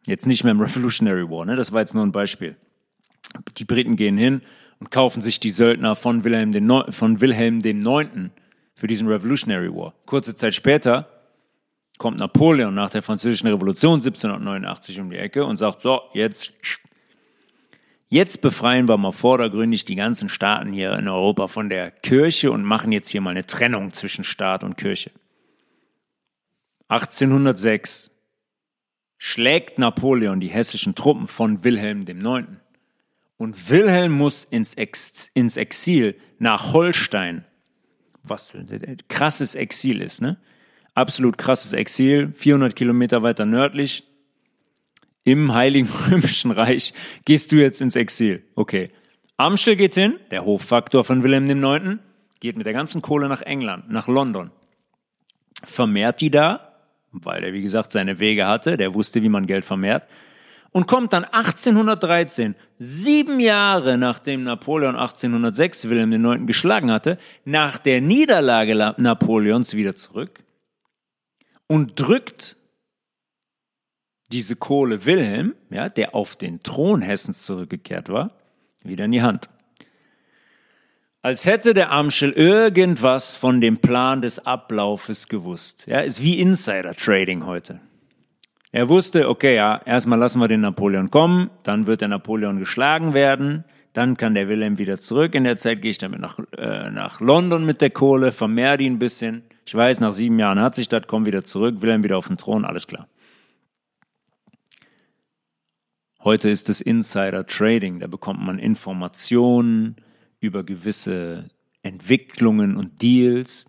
jetzt 0.07 0.27
nicht 0.27 0.43
mehr 0.43 0.53
im 0.53 0.61
Revolutionary 0.63 1.29
War, 1.29 1.45
ne, 1.45 1.55
das 1.55 1.73
war 1.73 1.81
jetzt 1.81 1.95
nur 1.95 2.05
ein 2.05 2.13
Beispiel. 2.13 2.57
Die 3.59 3.65
Briten 3.65 3.97
gehen 3.97 4.17
hin 4.17 4.41
und 4.81 4.91
kaufen 4.91 5.21
sich 5.21 5.39
die 5.39 5.51
Söldner 5.51 5.95
von 5.95 6.25
Wilhelm, 6.25 6.53
den, 6.53 6.71
von 6.89 7.21
Wilhelm 7.21 7.61
dem 7.61 7.81
für 8.75 8.87
diesen 8.87 9.07
Revolutionary 9.07 9.75
War. 9.75 9.93
Kurze 10.07 10.35
Zeit 10.35 10.55
später 10.55 11.22
kommt 12.03 12.19
Napoleon 12.19 12.75
nach 12.75 12.91
der 12.91 13.01
Französischen 13.01 13.47
Revolution 13.47 14.01
1789 14.01 14.99
um 14.99 15.09
die 15.09 15.19
Ecke 15.19 15.45
und 15.45 15.57
sagt, 15.57 15.81
so, 15.81 16.01
jetzt, 16.15 16.53
jetzt 18.09 18.43
befreien 18.43 18.89
wir 18.89 18.97
mal 18.97 19.13
vordergründig 19.13 19.85
die 19.85 19.95
ganzen 19.95 20.29
Staaten 20.29 20.73
hier 20.73 20.95
in 20.95 21.07
Europa 21.07 21.47
von 21.47 21.69
der 21.69 21.93
Kirche 21.93 22.51
und 22.51 22.65
machen 22.65 22.91
jetzt 22.91 23.09
hier 23.09 23.21
mal 23.21 23.31
eine 23.31 23.47
Trennung 23.47 23.93
zwischen 23.93 24.25
Staat 24.25 24.65
und 24.65 24.77
Kirche. 24.77 25.13
1806 26.89 28.11
schlägt 29.17 29.79
Napoleon 29.79 30.41
die 30.41 30.49
hessischen 30.51 30.97
Truppen 30.97 31.29
von 31.29 31.63
Wilhelm 31.63 32.03
IX. 32.03 32.49
Und 33.37 33.71
Wilhelm 33.71 34.11
muss 34.11 34.43
ins, 34.43 34.75
Ex 34.75 35.31
ins 35.35 35.57
Exil 35.57 36.17
nach 36.41 36.73
Holstein, 36.73 37.45
was 38.25 38.53
ein 38.57 38.99
krasses 39.09 39.55
Exil 39.55 40.03
ist, 40.03 40.21
ne? 40.21 40.37
Absolut 40.95 41.39
krasses 41.39 41.73
Exil, 41.73 42.33
400 42.35 42.77
Kilometer 42.77 43.23
weiter 43.23 43.47
nördlich, 43.47 44.05
im 45.25 45.55
Heiligen 45.55 45.89
Römischen 46.11 46.51
Reich 46.51 46.93
gehst 47.25 47.53
du 47.53 47.57
jetzt 47.57 47.81
ins 47.81 47.97
Exil. 47.97 48.45
Okay. 48.55 48.89
Amstel 49.37 49.77
geht 49.77 49.95
hin, 49.95 50.17
der 50.31 50.45
Hoffaktor 50.45 51.05
von 51.05 51.23
Wilhelm 51.23 51.49
IX., 51.49 51.99
geht 52.41 52.57
mit 52.57 52.67
der 52.67 52.73
ganzen 52.73 53.03
Kohle 53.03 53.29
nach 53.29 53.43
England, 53.43 53.91
nach 53.91 54.09
London. 54.09 54.51
Vermehrt 55.63 56.21
die 56.21 56.31
da, 56.31 56.75
weil 57.13 57.45
er, 57.45 57.53
wie 57.53 57.63
gesagt, 57.63 57.93
seine 57.93 58.19
Wege 58.19 58.47
hatte, 58.47 58.77
der 58.77 58.95
wusste, 58.95 59.23
wie 59.23 59.29
man 59.29 59.47
Geld 59.47 59.65
vermehrt, 59.65 60.07
und 60.73 60.87
kommt 60.87 61.13
dann 61.13 61.25
1813, 61.25 62.57
sieben 62.79 63.39
Jahre 63.41 63.99
nachdem 63.99 64.45
Napoleon 64.45 64.97
1806 64.97 65.89
Wilhelm 65.89 66.13
IX. 66.13 66.47
geschlagen 66.47 66.91
hatte, 66.91 67.19
nach 67.45 67.79
der 67.79 68.01
Niederlage 68.01 68.95
Napoleons 68.97 69.75
wieder 69.75 69.95
zurück 69.95 70.43
und 71.67 71.99
drückt 71.99 72.57
diese 74.33 74.57
Kohle 74.57 75.05
Wilhelm, 75.05 75.55
ja, 75.71 75.89
der 75.89 76.15
auf 76.15 76.37
den 76.37 76.63
Thron 76.63 77.03
Hessens 77.03 77.45
zurückgekehrt 77.45 78.09
war, 78.09 78.33
wieder 78.83 79.05
in 79.05 79.13
die 79.13 79.23
Hand. 79.23 79.51
Als 81.21 81.47
hätte 81.47 81.73
der 81.73 81.93
Amschel 81.93 82.33
irgendwas 82.33 83.37
von 83.37 83.61
dem 83.61 83.79
Plan 83.79 84.23
des 84.23 84.45
Ablaufes 84.45 85.29
gewusst. 85.29 85.87
Ja, 85.87 86.01
ist 86.01 86.21
wie 86.21 86.41
Insider-Trading 86.41 87.47
heute. 87.47 87.81
Er 88.73 88.89
wusste, 88.89 89.29
okay, 89.29 89.55
ja, 89.55 89.81
erstmal 89.85 90.19
lassen 90.19 90.41
wir 90.41 90.49
den 90.49 90.63
Napoleon 90.63 91.11
kommen, 91.11 91.51
dann 91.63 91.87
wird 91.87 92.01
der 92.01 92.09
Napoleon 92.09 92.59
geschlagen 92.59 93.15
werden, 93.15 93.65
dann 93.93 94.17
kann 94.17 94.35
der 94.35 94.49
Wilhelm 94.49 94.79
wieder 94.79 94.99
zurück. 94.99 95.35
In 95.35 95.45
der 95.45 95.57
Zeit 95.57 95.83
gehe 95.83 95.91
ich 95.91 95.99
damit 95.99 96.21
nach, 96.21 96.39
äh, 96.57 96.91
nach 96.91 97.21
London 97.21 97.67
mit 97.67 97.81
der 97.81 97.91
Kohle, 97.91 98.33
vermehre 98.33 98.79
die 98.79 98.89
ein 98.89 98.99
bisschen. 98.99 99.43
Ich 99.67 99.75
weiß, 99.75 100.01
nach 100.01 100.13
sieben 100.13 100.39
Jahren 100.39 100.61
hat 100.61 100.75
sich 100.75 100.89
das, 100.89 101.03
komm 101.07 101.27
wieder 101.27 101.45
zurück, 101.45 101.83
Wilhelm 101.83 102.03
wieder 102.03 102.19
auf 102.19 102.29
den 102.29 102.37
Thron, 102.39 102.65
alles 102.65 102.87
klar. 102.87 103.09
Heute 106.25 106.49
ist 106.49 106.69
es 106.69 106.81
Insider 106.81 107.47
Trading, 107.47 107.99
da 107.99 108.07
bekommt 108.07 108.41
man 108.41 108.59
Informationen 108.59 109.97
über 110.41 110.63
gewisse 110.65 111.49
Entwicklungen 111.83 112.77
und 112.77 113.03
Deals. 113.03 113.67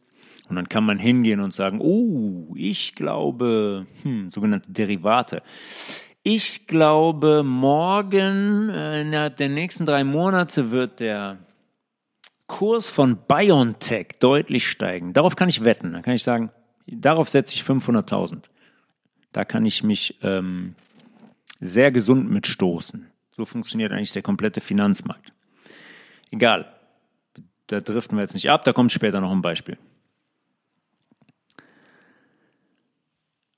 Und 0.49 0.57
dann 0.57 0.69
kann 0.69 0.86
man 0.86 0.99
hingehen 0.99 1.39
und 1.39 1.53
sagen, 1.53 1.79
oh, 1.81 2.53
ich 2.55 2.95
glaube, 2.95 3.88
hm, 4.03 4.29
sogenannte 4.29 4.71
Derivate. 4.71 5.41
Ich 6.25 6.67
glaube, 6.67 7.43
morgen, 7.43 8.69
äh, 8.69 9.01
innerhalb 9.01 9.36
der 9.36 9.49
nächsten 9.49 9.86
drei 9.86 10.05
Monate 10.05 10.71
wird 10.71 11.01
der 11.01 11.38
Kurs 12.47 12.89
von 12.89 13.17
BioNTech 13.27 14.19
deutlich 14.19 14.69
steigen. 14.69 15.12
Darauf 15.12 15.36
kann 15.36 15.49
ich 15.49 15.65
wetten. 15.65 15.91
Da 15.91 16.01
kann 16.01 16.13
ich 16.13 16.23
sagen, 16.23 16.49
darauf 16.88 17.27
setze 17.27 17.55
ich 17.55 17.63
500.000. 17.63 18.43
Da 19.33 19.43
kann 19.43 19.65
ich 19.65 19.83
mich 19.83 20.17
ähm, 20.21 20.75
sehr 21.59 21.91
gesund 21.91 22.31
mitstoßen. 22.31 23.05
So 23.36 23.43
funktioniert 23.43 23.91
eigentlich 23.91 24.13
der 24.13 24.21
komplette 24.21 24.62
Finanzmarkt. 24.62 25.33
Egal. 26.31 26.71
Da 27.67 27.81
driften 27.81 28.17
wir 28.17 28.21
jetzt 28.21 28.33
nicht 28.33 28.49
ab, 28.49 28.63
da 28.63 28.71
kommt 28.71 28.93
später 28.93 29.19
noch 29.19 29.31
ein 29.31 29.41
Beispiel. 29.41 29.77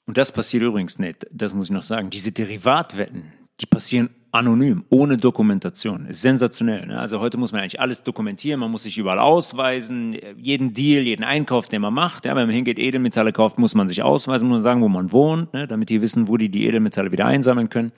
Und 0.05 0.17
das 0.17 0.31
passiert 0.31 0.63
übrigens 0.63 0.99
nicht, 0.99 1.25
das 1.31 1.53
muss 1.53 1.67
ich 1.67 1.73
noch 1.73 1.81
sagen. 1.81 2.09
Diese 2.09 2.31
Derivatwetten, 2.31 3.33
die 3.59 3.65
passieren 3.65 4.09
anonym, 4.35 4.83
ohne 4.89 5.17
Dokumentation. 5.17 6.05
Ist 6.07 6.21
sensationell. 6.21 6.85
Ne? 6.85 6.99
Also 6.99 7.19
heute 7.21 7.37
muss 7.37 7.51
man 7.51 7.61
eigentlich 7.61 7.79
alles 7.79 8.03
dokumentieren, 8.03 8.59
man 8.59 8.69
muss 8.69 8.83
sich 8.83 8.97
überall 8.97 9.19
ausweisen, 9.19 10.17
jeden 10.37 10.73
Deal, 10.73 11.03
jeden 11.03 11.23
Einkauf, 11.23 11.69
den 11.69 11.81
man 11.81 11.93
macht. 11.93 12.25
Ja, 12.25 12.35
wenn 12.35 12.47
man 12.47 12.55
hingeht, 12.55 12.77
Edelmetalle 12.77 13.31
kauft, 13.31 13.57
muss 13.57 13.75
man 13.75 13.87
sich 13.87 14.03
ausweisen, 14.03 14.47
muss 14.47 14.57
man 14.57 14.63
sagen, 14.63 14.81
wo 14.81 14.89
man 14.89 15.11
wohnt, 15.11 15.53
ne? 15.53 15.67
damit 15.67 15.89
die 15.89 16.01
wissen, 16.01 16.27
wo 16.27 16.37
die 16.37 16.49
die 16.49 16.65
Edelmetalle 16.65 17.11
wieder 17.11 17.25
einsammeln 17.25 17.69
können. 17.69 17.93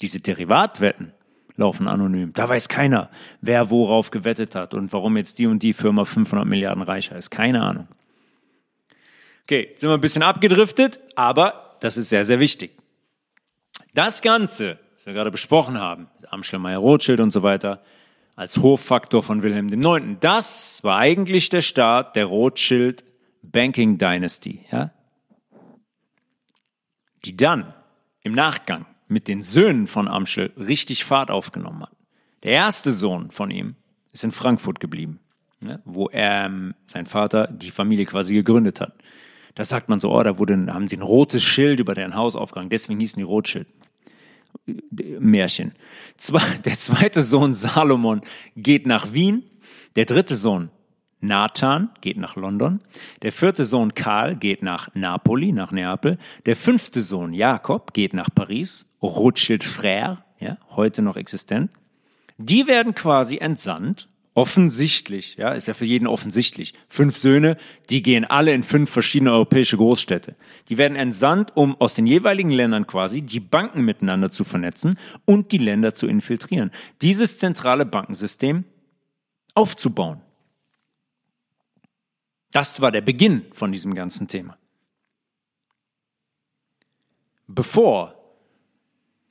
Diese 0.00 0.20
Derivatwetten 0.20 1.12
laufen 1.56 1.86
anonym. 1.86 2.32
Da 2.32 2.48
weiß 2.48 2.68
keiner, 2.68 3.10
wer 3.40 3.70
worauf 3.70 4.10
gewettet 4.10 4.54
hat 4.54 4.74
und 4.74 4.92
warum 4.92 5.16
jetzt 5.16 5.38
die 5.38 5.46
und 5.46 5.62
die 5.62 5.72
Firma 5.72 6.04
500 6.04 6.46
Milliarden 6.46 6.82
reicher 6.82 7.16
ist. 7.16 7.30
Keine 7.30 7.62
Ahnung. 7.62 7.86
Okay, 9.44 9.72
sind 9.76 9.88
wir 9.88 9.94
ein 9.94 10.00
bisschen 10.00 10.22
abgedriftet, 10.22 11.00
aber 11.16 11.76
das 11.80 11.96
ist 11.96 12.08
sehr, 12.08 12.24
sehr 12.24 12.40
wichtig. 12.40 12.72
Das 13.92 14.22
Ganze 14.22 14.78
was 15.04 15.08
wir 15.08 15.12
gerade 15.12 15.30
besprochen 15.30 15.78
haben, 15.78 16.08
Amschelmeier 16.30 16.78
Rothschild 16.78 17.20
und 17.20 17.30
so 17.30 17.42
weiter, 17.42 17.82
als 18.36 18.56
Hoffaktor 18.56 19.22
von 19.22 19.42
Wilhelm 19.42 19.68
IX. 19.68 20.18
Das 20.18 20.82
war 20.82 20.96
eigentlich 20.96 21.50
der 21.50 21.60
Start 21.60 22.16
der 22.16 22.24
Rothschild 22.24 23.04
Banking 23.42 23.98
Dynasty, 23.98 24.64
ja? 24.72 24.92
die 27.26 27.36
dann 27.36 27.74
im 28.22 28.32
Nachgang 28.32 28.86
mit 29.06 29.28
den 29.28 29.42
Söhnen 29.42 29.88
von 29.88 30.08
Amschel 30.08 30.54
richtig 30.56 31.04
Fahrt 31.04 31.30
aufgenommen 31.30 31.82
hat. 31.82 31.92
Der 32.42 32.52
erste 32.52 32.90
Sohn 32.90 33.30
von 33.30 33.50
ihm 33.50 33.76
ist 34.12 34.24
in 34.24 34.32
Frankfurt 34.32 34.80
geblieben, 34.80 35.20
ne? 35.60 35.82
wo 35.84 36.08
er, 36.08 36.46
ähm, 36.46 36.74
sein 36.86 37.04
Vater 37.04 37.46
die 37.48 37.70
Familie 37.70 38.06
quasi 38.06 38.32
gegründet 38.32 38.80
hat. 38.80 38.94
Da 39.54 39.64
sagt 39.64 39.88
man 39.88 40.00
so, 40.00 40.10
oh, 40.10 40.22
da 40.22 40.38
wurde, 40.38 40.66
haben 40.72 40.88
sie 40.88 40.96
ein 40.96 41.02
rotes 41.02 41.42
Schild 41.42 41.80
über 41.80 41.94
deren 41.94 42.14
Haus 42.16 42.34
aufgehangen, 42.34 42.70
deswegen 42.70 43.00
hießen 43.00 43.18
die 43.18 43.24
Rothschild. 43.24 43.68
Märchen. 45.18 45.72
Der 46.64 46.78
zweite 46.78 47.22
Sohn 47.22 47.54
Salomon 47.54 48.22
geht 48.56 48.86
nach 48.86 49.12
Wien. 49.12 49.44
Der 49.96 50.06
dritte 50.06 50.36
Sohn 50.36 50.70
Nathan 51.20 51.90
geht 52.00 52.16
nach 52.16 52.36
London. 52.36 52.80
Der 53.22 53.32
vierte 53.32 53.64
Sohn 53.64 53.94
Karl 53.94 54.36
geht 54.36 54.62
nach 54.62 54.94
Napoli, 54.94 55.52
nach 55.52 55.72
Neapel. 55.72 56.18
Der 56.46 56.56
fünfte 56.56 57.02
Sohn 57.02 57.32
Jakob 57.32 57.94
geht 57.94 58.14
nach 58.14 58.28
Paris. 58.34 58.86
Rothschild 59.02 59.64
Frère, 59.64 60.18
ja, 60.38 60.58
heute 60.70 61.02
noch 61.02 61.16
existent. 61.16 61.70
Die 62.38 62.66
werden 62.66 62.94
quasi 62.94 63.38
entsandt 63.38 64.08
offensichtlich, 64.34 65.36
ja, 65.36 65.52
ist 65.52 65.68
ja 65.68 65.74
für 65.74 65.84
jeden 65.84 66.08
offensichtlich. 66.08 66.74
Fünf 66.88 67.16
Söhne, 67.16 67.56
die 67.88 68.02
gehen 68.02 68.24
alle 68.24 68.52
in 68.52 68.64
fünf 68.64 68.90
verschiedene 68.90 69.32
europäische 69.32 69.76
Großstädte. 69.76 70.34
Die 70.68 70.76
werden 70.76 70.96
entsandt, 70.96 71.56
um 71.56 71.80
aus 71.80 71.94
den 71.94 72.06
jeweiligen 72.06 72.50
Ländern 72.50 72.86
quasi 72.86 73.22
die 73.22 73.40
Banken 73.40 73.84
miteinander 73.84 74.30
zu 74.30 74.42
vernetzen 74.42 74.98
und 75.24 75.52
die 75.52 75.58
Länder 75.58 75.94
zu 75.94 76.08
infiltrieren. 76.08 76.72
Dieses 77.00 77.38
zentrale 77.38 77.86
Bankensystem 77.86 78.64
aufzubauen. 79.54 80.20
Das 82.50 82.80
war 82.80 82.90
der 82.90 83.00
Beginn 83.00 83.46
von 83.52 83.70
diesem 83.70 83.94
ganzen 83.94 84.26
Thema. 84.26 84.56
Bevor 87.46 88.14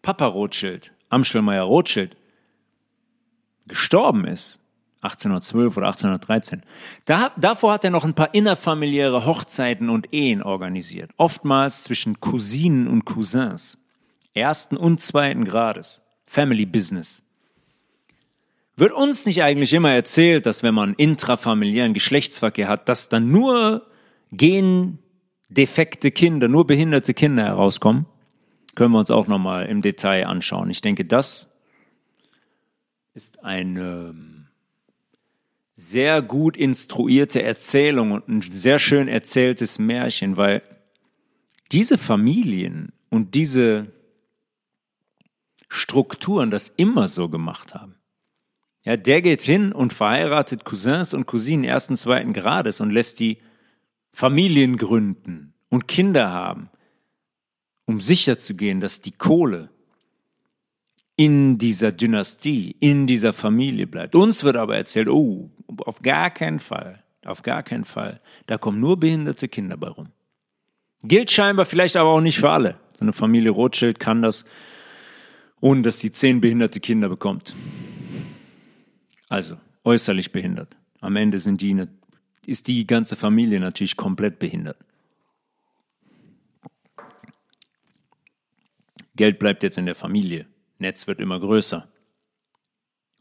Papa 0.02 0.26
Rothschild, 0.26 0.94
Amschelmeier 1.10 1.63
Rothschild, 1.63 2.16
gestorben 3.68 4.26
ist, 4.26 4.62
1812 5.04 5.78
oder 5.78 5.88
1813. 5.88 6.63
Da, 7.06 7.32
davor 7.38 7.74
hat 7.74 7.84
er 7.84 7.92
noch 7.92 8.06
ein 8.06 8.13
paar 8.13 8.34
innerfamiliäre 8.34 9.26
Hochzeiten 9.26 9.89
und 9.89 10.13
Ehen 10.13 10.42
organisiert, 10.42 11.12
oftmals 11.18 11.84
zwischen 11.84 12.20
Cousinen 12.20 12.88
und 12.88 13.06
Cousins, 13.06 13.78
ersten 14.34 14.78
und 14.78 15.02
zweiten 15.02 15.46
Grades, 15.46 16.02
Family 16.26 16.66
Business. 16.66 17.24
Wird 18.76 18.92
uns 18.92 19.26
nicht 19.26 19.44
eigentlich 19.44 19.74
immer 19.74 19.92
erzählt, 19.92 20.46
dass 20.48 20.63
wenn 20.63 20.74
man 20.74 20.96
intrafamiliären 20.96 21.94
Geschlechtsverkehr 21.94 22.68
hat, 22.68 22.89
dass 22.89 23.08
dann 23.08 23.30
nur 23.30 23.86
gendefekte 24.32 26.10
Kinder, 26.10 26.48
nur 26.48 26.66
behinderte 26.66 27.13
Kinder 27.13 27.44
herauskommen? 27.44 28.08
Können 28.74 28.94
wir 28.94 29.00
uns 29.00 29.12
auch 29.12 29.28
nochmal 29.28 29.68
im 29.68 29.84
Detail 29.84 30.26
anschauen. 30.26 30.72
Ich 30.72 30.82
denke, 30.82 31.06
das 31.06 31.52
ist 33.13 33.44
eine 33.44 34.16
sehr 35.76 36.22
gut 36.22 36.56
instruierte 36.56 37.42
Erzählung 37.42 38.12
und 38.12 38.28
ein 38.28 38.42
sehr 38.52 38.80
schön 38.80 39.08
erzähltes 39.08 39.80
Märchen, 39.80 40.38
weil 40.38 40.62
diese 41.72 41.98
Familien 41.98 42.94
und 43.10 43.34
diese 43.34 43.92
Strukturen 45.70 46.52
das 46.52 46.70
immer 46.70 47.08
so 47.08 47.30
gemacht 47.30 47.74
haben. 47.74 47.96
Ja, 48.84 48.98
der 48.98 49.22
geht 49.22 49.42
hin 49.42 49.72
und 49.72 49.94
verheiratet 49.94 50.66
Cousins 50.66 51.14
und 51.14 51.26
Cousinen 51.26 51.64
ersten, 51.64 51.96
zweiten 51.96 52.34
Grades 52.34 52.82
und 52.82 52.92
lässt 52.92 53.20
die 53.20 53.40
Familien 54.12 54.78
gründen 54.78 55.54
und 55.70 55.88
Kinder 55.88 56.32
haben, 56.32 56.70
um 57.86 58.00
sicherzugehen, 58.00 58.82
dass 58.82 59.02
die 59.02 59.14
Kohle 59.14 59.70
in 61.15 61.58
dieser 61.58 61.91
Dynastie, 61.91 62.76
in 62.80 63.08
dieser 63.08 63.34
Familie 63.34 63.88
bleibt. 63.88 64.15
Uns 64.15 64.43
wird 64.43 64.56
aber 64.56 64.76
erzählt, 64.78 65.08
oh, 65.08 65.52
auf 65.78 66.02
gar 66.02 66.32
keinen 66.32 66.60
Fall, 66.60 67.04
auf 67.23 67.43
gar 67.43 67.63
keinen 67.63 67.86
Fall. 67.86 68.19
Da 68.47 68.58
kommen 68.58 68.80
nur 68.80 68.99
behinderte 68.99 69.47
Kinder 69.47 69.78
bei 69.78 69.89
rum. 69.89 70.08
Gilt 71.04 71.32
scheinbar 71.32 71.65
vielleicht 71.65 71.97
aber 71.97 72.10
auch 72.10 72.21
nicht 72.21 72.39
für 72.39 72.49
alle. 72.49 72.80
So 72.97 73.02
eine 73.02 73.13
Familie 73.13 73.52
Rothschild 73.52 73.99
kann 73.99 74.21
das, 74.21 74.45
ohne 75.60 75.82
dass 75.82 75.99
sie 75.99 76.12
zehn 76.12 76.41
behinderte 76.41 76.80
Kinder 76.80 77.10
bekommt. 77.10 77.56
Also, 79.30 79.58
äußerlich 79.84 80.32
behindert. 80.32 80.76
Am 81.02 81.15
Ende 81.15 81.39
sind 81.39 81.62
die, 81.62 81.86
ist 82.45 82.67
die 82.67 82.88
ganze 82.88 83.15
Familie 83.15 83.60
natürlich 83.60 83.97
komplett 83.97 84.39
behindert. 84.39 84.78
Geld 89.15 89.38
bleibt 89.38 89.63
jetzt 89.63 89.78
in 89.78 89.86
der 89.86 89.95
Familie. 89.95 90.47
Netz 90.84 91.08
wird 91.08 91.19
immer 91.19 91.39
größer. 91.39 91.88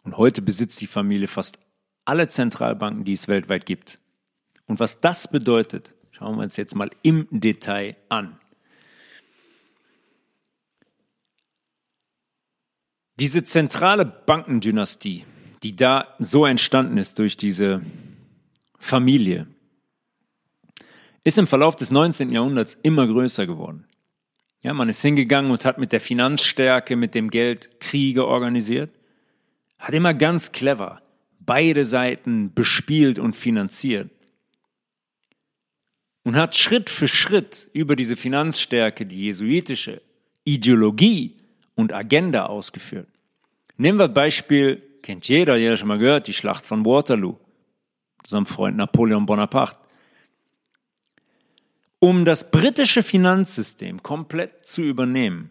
Und 0.03 0.19
heute 0.19 0.43
besitzt 0.43 0.81
die 0.81 0.87
Familie 0.87 1.29
fast 1.29 1.59
alle 2.05 2.29
Zentralbanken, 2.29 3.05
die 3.05 3.13
es 3.13 3.29
weltweit 3.29 3.65
gibt. 3.65 3.99
Und 4.67 4.81
was 4.81 5.01
das 5.01 5.29
bedeutet, 5.29 5.95
schauen 6.11 6.37
wir 6.37 6.43
uns 6.43 6.57
jetzt 6.57 6.75
mal 6.75 6.91
im 7.03 7.29
Detail 7.31 7.97
an. 8.09 8.39
Diese 13.19 13.45
zentrale 13.45 14.05
Bankendynastie, 14.05 15.25
die 15.63 15.77
da 15.77 16.17
so 16.19 16.45
entstanden 16.45 16.99
ist 16.99 17.19
durch 17.19 17.37
diese 17.37 17.83
Familie, 18.79 19.47
ist 21.23 21.39
im 21.39 21.47
Verlauf 21.47 21.77
des 21.77 21.93
19. 21.93 22.33
Jahrhunderts 22.33 22.77
immer 22.83 23.07
größer 23.07 23.47
geworden. 23.47 23.87
Ja, 24.63 24.73
man 24.73 24.89
ist 24.89 25.03
hingegangen 25.03 25.51
und 25.51 25.65
hat 25.65 25.79
mit 25.79 25.93
der 25.93 26.01
Finanzstärke, 26.01 26.95
mit 26.95 27.15
dem 27.15 27.31
Geld 27.31 27.81
Kriege 27.81 28.27
organisiert. 28.27 28.91
Hat 29.79 29.95
immer 29.95 30.15
ganz 30.15 30.53
clever 30.53 31.03
beide 31.41 31.85
Seiten 31.85 32.55
bespielt 32.55 33.19
und 33.19 33.35
finanziert. 33.35 34.11
Und 36.25 36.37
hat 36.37 36.57
Schritt 36.57 36.89
für 36.89 37.09
Schritt 37.09 37.69
über 37.73 37.97
diese 37.97 38.15
Finanzstärke 38.15 39.05
die 39.05 39.25
jesuitische 39.25 40.01
Ideologie 40.45 41.37
und 41.75 41.93
Agenda 41.93 42.47
ausgeführt. 42.47 43.09
Nehmen 43.77 43.99
wir 43.99 44.07
Beispiel, 44.07 44.81
kennt 45.03 45.27
jeder, 45.27 45.57
jeder 45.57 45.77
schon 45.77 45.89
mal 45.89 45.99
gehört, 45.99 46.29
die 46.29 46.35
Schlacht 46.35 46.65
von 46.65 46.85
Waterloo. 46.85 47.37
Unserem 48.23 48.47
Freund 48.47 48.77
Napoleon 48.77 49.27
Bonaparte. 49.27 49.82
Um 52.05 52.25
das 52.25 52.51
britische 52.51 53.05
Finanzsystem 53.05 54.03
komplett 54.03 54.67
zu 54.67 54.83
übernehmen, 54.83 55.51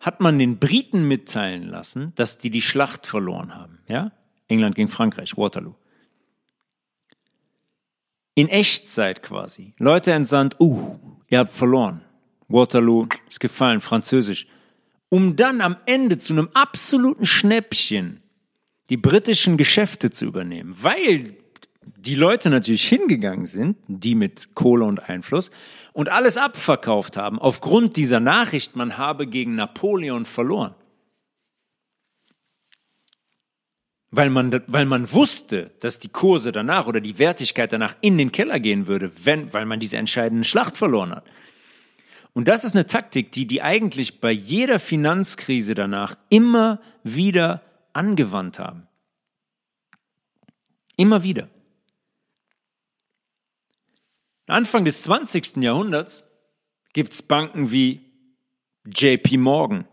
hat 0.00 0.18
man 0.18 0.36
den 0.36 0.58
Briten 0.58 1.06
mitteilen 1.06 1.68
lassen, 1.68 2.12
dass 2.16 2.38
die 2.38 2.50
die 2.50 2.60
Schlacht 2.60 3.06
verloren 3.06 3.54
haben. 3.54 3.78
Ja? 3.86 4.10
England 4.48 4.74
gegen 4.74 4.88
Frankreich, 4.88 5.36
Waterloo. 5.36 5.76
In 8.34 8.48
Echtzeit 8.48 9.22
quasi. 9.22 9.74
Leute 9.78 10.10
entsandt, 10.10 10.58
uh, 10.58 10.98
ihr 11.28 11.38
habt 11.38 11.52
verloren. 11.52 12.02
Waterloo 12.48 13.06
ist 13.28 13.38
gefallen, 13.38 13.80
französisch. 13.80 14.48
Um 15.08 15.36
dann 15.36 15.60
am 15.60 15.76
Ende 15.86 16.18
zu 16.18 16.32
einem 16.32 16.48
absoluten 16.54 17.26
Schnäppchen 17.26 18.24
die 18.88 18.96
britischen 18.96 19.56
Geschäfte 19.56 20.10
zu 20.10 20.24
übernehmen, 20.24 20.74
weil 20.80 21.36
die 21.82 22.14
Leute 22.14 22.50
natürlich 22.50 22.86
hingegangen 22.88 23.46
sind, 23.46 23.76
die 23.88 24.14
mit 24.14 24.54
Kohle 24.54 24.84
und 24.84 25.08
Einfluss, 25.08 25.50
und 25.92 26.08
alles 26.08 26.36
abverkauft 26.36 27.16
haben, 27.16 27.38
aufgrund 27.38 27.96
dieser 27.96 28.20
Nachricht, 28.20 28.76
man 28.76 28.96
habe 28.96 29.26
gegen 29.26 29.56
Napoleon 29.56 30.24
verloren. 30.24 30.74
Weil 34.12 34.30
man, 34.30 34.62
weil 34.66 34.86
man 34.86 35.10
wusste, 35.12 35.70
dass 35.80 35.98
die 36.00 36.08
Kurse 36.08 36.52
danach 36.52 36.86
oder 36.86 37.00
die 37.00 37.18
Wertigkeit 37.18 37.72
danach 37.72 37.96
in 38.00 38.18
den 38.18 38.32
Keller 38.32 38.58
gehen 38.58 38.86
würde, 38.86 39.12
wenn, 39.24 39.52
weil 39.52 39.66
man 39.66 39.78
diese 39.78 39.98
entscheidende 39.98 40.44
Schlacht 40.44 40.76
verloren 40.76 41.12
hat. 41.12 41.24
Und 42.32 42.48
das 42.48 42.64
ist 42.64 42.74
eine 42.74 42.86
Taktik, 42.86 43.32
die 43.32 43.46
die 43.46 43.62
eigentlich 43.62 44.20
bei 44.20 44.30
jeder 44.30 44.78
Finanzkrise 44.78 45.74
danach 45.74 46.16
immer 46.28 46.80
wieder 47.02 47.62
angewandt 47.92 48.58
haben. 48.58 48.86
Immer 50.96 51.22
wieder. 51.22 51.48
Anfang 54.50 54.84
des 54.84 55.02
20. 55.02 55.56
Jahrhunderts 55.56 56.24
gibt 56.92 57.12
es 57.12 57.22
Banken 57.22 57.70
wie 57.70 58.10
JP 58.84 59.38
Morgan, 59.38 59.86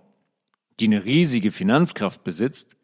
die 0.79 0.85
eine 0.85 1.03
riesige 1.03 1.51
Finanzkraft 1.51 2.23
besitzt, 2.23 2.75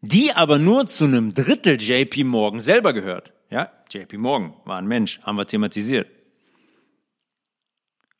die 0.00 0.32
aber 0.32 0.58
nur 0.58 0.86
zu 0.86 1.04
einem 1.04 1.34
Drittel 1.34 1.80
JP 1.80 2.24
Morgan 2.24 2.60
selber 2.60 2.92
gehört. 2.92 3.32
Ja, 3.50 3.72
JP 3.90 4.18
Morgan 4.18 4.54
war 4.64 4.78
ein 4.78 4.86
Mensch, 4.86 5.20
haben 5.22 5.36
wir 5.36 5.46
thematisiert. 5.46 6.08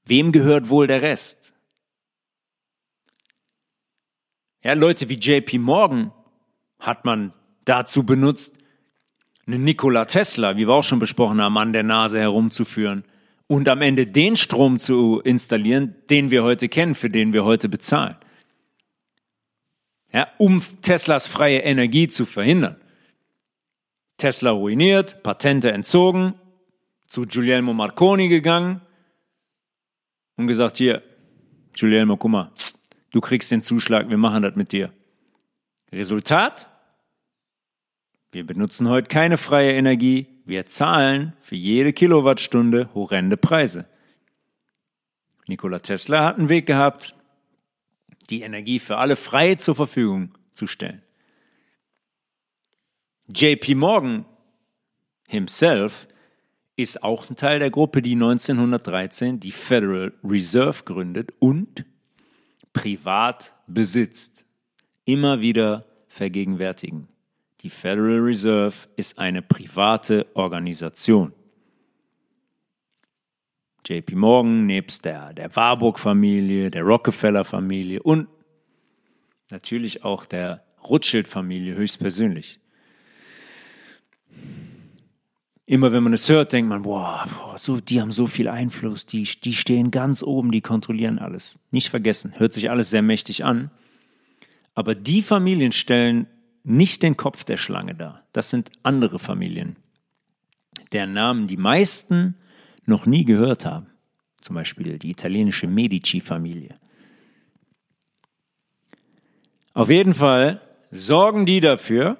Wem 0.05 0.33
gehört 0.33 0.70
wohl 0.70 0.87
der 0.87 1.03
Rest? 1.03 1.53
Ja, 4.62 4.72
Leute 4.72 5.09
wie 5.09 5.18
JP 5.18 5.59
Morgan 5.59 6.12
hat 6.79 7.05
man 7.05 7.35
dazu 7.64 8.05
benutzt, 8.05 8.57
einen 9.48 9.64
Nikola 9.64 10.04
Tesla, 10.04 10.56
wie 10.56 10.68
wir 10.68 10.74
auch 10.74 10.84
schon 10.84 10.98
besprochen 10.98 11.40
haben, 11.40 11.56
an 11.56 11.72
der 11.72 11.82
Nase 11.82 12.20
herumzuführen 12.20 13.04
und 13.46 13.66
am 13.68 13.80
Ende 13.80 14.06
den 14.06 14.37
Strom 14.37 14.78
zu 14.78 15.20
installieren, 15.20 15.94
den 16.11 16.30
wir 16.30 16.44
heute 16.44 16.68
kennen, 16.68 16.94
für 16.94 17.08
den 17.08 17.32
wir 17.32 17.44
heute 17.44 17.68
bezahlen. 17.68 18.16
Ja, 20.12 20.28
um 20.37 20.62
Teslas 20.82 21.26
freie 21.26 21.61
Energie 21.61 22.08
zu 22.08 22.26
verhindern. 22.26 22.76
Tesla 24.18 24.50
ruiniert, 24.50 25.22
Patente 25.22 25.72
entzogen, 25.72 26.34
zu 27.06 27.22
Guglielmo 27.22 27.72
Marconi 27.72 28.28
gegangen 28.28 28.82
und 30.37 30.46
gesagt, 30.46 30.76
hier, 30.76 31.02
Guglielmo, 31.78 32.18
guck 32.18 32.30
mal, 32.30 32.52
du 33.12 33.20
kriegst 33.20 33.50
den 33.50 33.62
Zuschlag, 33.62 34.11
wir 34.11 34.18
machen 34.18 34.42
das 34.42 34.56
mit 34.56 34.72
dir. 34.72 34.92
Resultat? 35.90 36.68
Wir 38.30 38.44
benutzen 38.46 38.88
heute 38.88 39.08
keine 39.08 39.38
freie 39.38 39.72
Energie, 39.72 40.26
wir 40.44 40.66
zahlen 40.66 41.34
für 41.40 41.56
jede 41.56 41.92
Kilowattstunde 41.92 42.90
horrende 42.94 43.36
Preise. 43.36 43.86
Nikola 45.46 45.78
Tesla 45.78 46.24
hat 46.24 46.38
einen 46.38 46.50
Weg 46.50 46.66
gehabt, 46.66 47.14
die 48.28 48.42
Energie 48.42 48.78
für 48.78 48.98
alle 48.98 49.16
frei 49.16 49.54
zur 49.54 49.74
Verfügung 49.74 50.30
zu 50.52 50.66
stellen. 50.66 51.02
JP 53.28 53.74
Morgan 53.74 54.24
himself 55.26 56.06
ist 56.76 57.02
auch 57.02 57.28
ein 57.28 57.36
Teil 57.36 57.58
der 57.58 57.70
Gruppe, 57.70 58.02
die 58.02 58.12
1913 58.12 59.40
die 59.40 59.52
Federal 59.52 60.12
Reserve 60.22 60.84
gründet 60.84 61.32
und 61.38 61.84
privat 62.72 63.54
besitzt. 63.66 64.44
Immer 65.04 65.40
wieder 65.40 65.86
vergegenwärtigen. 66.08 67.08
Die 67.62 67.70
Federal 67.70 68.20
Reserve 68.20 68.74
ist 68.96 69.18
eine 69.18 69.42
private 69.42 70.26
Organisation. 70.34 71.32
JP 73.86 74.14
Morgan 74.14 74.66
nebst 74.66 75.04
der, 75.04 75.32
der 75.32 75.54
Warburg-Familie, 75.56 76.70
der 76.70 76.82
Rockefeller-Familie 76.82 78.02
und 78.02 78.28
natürlich 79.50 80.04
auch 80.04 80.24
der 80.26 80.64
Rothschild-Familie 80.84 81.74
höchstpersönlich. 81.74 82.60
Immer 85.64 85.92
wenn 85.92 86.02
man 86.02 86.12
es 86.12 86.28
hört, 86.28 86.52
denkt 86.52 86.68
man, 86.68 86.82
boah, 86.82 87.26
boah, 87.34 87.58
so, 87.58 87.80
die 87.80 88.00
haben 88.00 88.12
so 88.12 88.26
viel 88.26 88.48
Einfluss, 88.48 89.04
die, 89.04 89.24
die 89.24 89.52
stehen 89.52 89.90
ganz 89.90 90.22
oben, 90.22 90.50
die 90.50 90.60
kontrollieren 90.60 91.18
alles. 91.18 91.58
Nicht 91.70 91.90
vergessen, 91.90 92.34
hört 92.38 92.52
sich 92.52 92.70
alles 92.70 92.90
sehr 92.90 93.02
mächtig 93.02 93.44
an. 93.44 93.70
Aber 94.74 94.94
die 94.94 95.22
Familien 95.22 95.72
stellen 95.72 96.26
nicht 96.68 97.02
den 97.02 97.16
Kopf 97.16 97.44
der 97.44 97.57
Schlange 97.57 97.94
dar. 97.94 98.26
Das 98.33 98.50
sind 98.50 98.70
andere 98.83 99.18
Familien, 99.18 99.76
deren 100.92 101.12
Namen 101.12 101.46
die 101.46 101.57
meisten 101.57 102.37
noch 102.85 103.07
nie 103.07 103.24
gehört 103.24 103.64
haben. 103.64 103.87
Zum 104.40 104.54
Beispiel 104.54 104.98
die 104.98 105.11
italienische 105.11 105.66
Medici-Familie. 105.66 106.74
Auf 109.74 109.90
jeden 109.90 110.14
Fall 110.14 110.61
sorgen 110.90 111.46
die 111.46 111.61
dafür, 111.61 112.18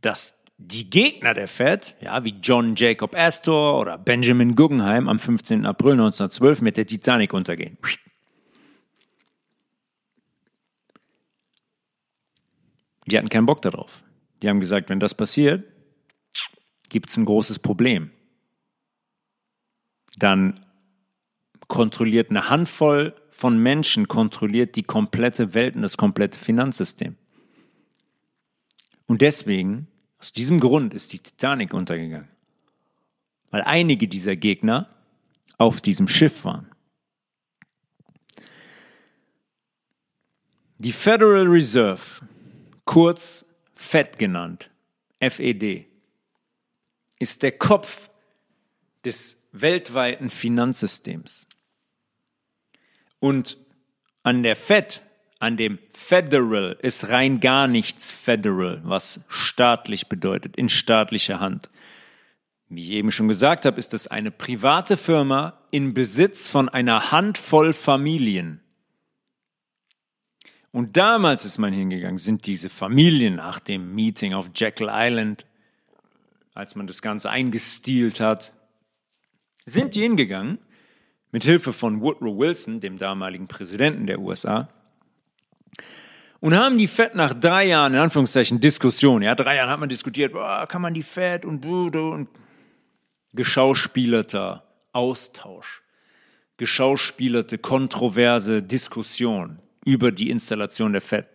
dass 0.00 0.38
die 0.58 0.90
Gegner 0.90 1.34
der 1.34 1.48
Fed, 1.48 1.96
ja, 2.00 2.22
wie 2.24 2.34
John 2.42 2.74
Jacob 2.76 3.16
Astor 3.16 3.80
oder 3.80 3.96
Benjamin 3.96 4.54
Guggenheim 4.54 5.08
am 5.08 5.18
15. 5.18 5.64
April 5.66 5.92
1912 5.92 6.60
mit 6.60 6.76
der 6.76 6.86
Titanic 6.86 7.32
untergehen. 7.32 7.78
Die 13.10 13.18
hatten 13.18 13.28
keinen 13.28 13.46
Bock 13.46 13.62
darauf. 13.62 14.02
Die 14.42 14.48
haben 14.48 14.60
gesagt, 14.60 14.88
wenn 14.88 15.00
das 15.00 15.14
passiert, 15.14 15.64
gibt 16.88 17.10
es 17.10 17.16
ein 17.16 17.24
großes 17.24 17.58
Problem. 17.58 18.10
Dann 20.16 20.60
kontrolliert 21.68 22.30
eine 22.30 22.50
Handvoll 22.50 23.14
von 23.30 23.58
Menschen 23.58 24.06
kontrolliert 24.06 24.76
die 24.76 24.82
komplette 24.82 25.54
Welt 25.54 25.74
und 25.74 25.82
das 25.82 25.96
komplette 25.96 26.38
Finanzsystem. 26.38 27.16
Und 29.06 29.22
deswegen, 29.22 29.88
aus 30.18 30.32
diesem 30.32 30.60
Grund 30.60 30.92
ist 30.92 31.12
die 31.12 31.20
Titanic 31.20 31.72
untergegangen. 31.72 32.28
Weil 33.50 33.62
einige 33.62 34.08
dieser 34.08 34.36
Gegner 34.36 34.90
auf 35.56 35.80
diesem 35.80 36.06
Schiff 36.06 36.44
waren. 36.44 36.70
Die 40.78 40.92
Federal 40.92 41.46
Reserve 41.46 42.02
kurz 42.90 43.44
FED 43.76 44.18
genannt, 44.18 44.68
FED, 45.20 45.86
ist 47.20 47.44
der 47.44 47.52
Kopf 47.52 48.10
des 49.04 49.40
weltweiten 49.52 50.28
Finanzsystems. 50.28 51.46
Und 53.20 53.58
an 54.24 54.42
der 54.42 54.56
Fed, 54.56 55.02
an 55.38 55.56
dem 55.56 55.78
Federal, 55.92 56.76
ist 56.82 57.10
rein 57.10 57.38
gar 57.38 57.68
nichts 57.68 58.10
Federal, 58.10 58.80
was 58.82 59.20
staatlich 59.28 60.08
bedeutet, 60.08 60.56
in 60.56 60.68
staatlicher 60.68 61.38
Hand. 61.38 61.70
Wie 62.68 62.82
ich 62.82 62.90
eben 62.90 63.12
schon 63.12 63.28
gesagt 63.28 63.66
habe, 63.66 63.78
ist 63.78 63.94
es 63.94 64.08
eine 64.08 64.32
private 64.32 64.96
Firma 64.96 65.60
in 65.70 65.94
Besitz 65.94 66.48
von 66.48 66.68
einer 66.68 67.12
Handvoll 67.12 67.72
Familien. 67.72 68.60
Und 70.72 70.96
damals 70.96 71.44
ist 71.44 71.58
man 71.58 71.72
hingegangen, 71.72 72.18
sind 72.18 72.46
diese 72.46 72.68
Familien 72.68 73.36
nach 73.36 73.58
dem 73.58 73.94
Meeting 73.94 74.34
auf 74.34 74.50
Jekyll 74.54 74.88
Island, 74.90 75.46
als 76.54 76.76
man 76.76 76.86
das 76.86 77.02
Ganze 77.02 77.30
eingestielt 77.30 78.20
hat, 78.20 78.52
sind 79.66 79.94
die 79.94 80.02
hingegangen, 80.02 80.58
mit 81.32 81.44
Hilfe 81.44 81.72
von 81.72 82.00
Woodrow 82.00 82.36
Wilson, 82.36 82.80
dem 82.80 82.98
damaligen 82.98 83.46
Präsidenten 83.46 84.06
der 84.06 84.20
USA, 84.20 84.68
und 86.40 86.56
haben 86.56 86.78
die 86.78 86.88
Fed 86.88 87.14
nach 87.14 87.34
drei 87.34 87.66
Jahren, 87.66 87.92
in 87.92 87.98
Anführungszeichen, 87.98 88.60
Diskussion, 88.60 89.22
ja, 89.22 89.34
drei 89.34 89.56
Jahren 89.56 89.68
hat 89.70 89.78
man 89.78 89.88
diskutiert, 89.90 90.32
boah, 90.32 90.66
kann 90.66 90.80
man 90.80 90.94
die 90.94 91.02
Fed 91.02 91.44
und, 91.44 91.64
und 91.66 92.28
geschauspielerter 93.34 94.64
Austausch, 94.92 95.82
geschauspielerte 96.56 97.58
kontroverse 97.58 98.62
Diskussion 98.62 99.58
über 99.84 100.12
die 100.12 100.30
Installation 100.30 100.92
der 100.92 101.02
FED. 101.02 101.26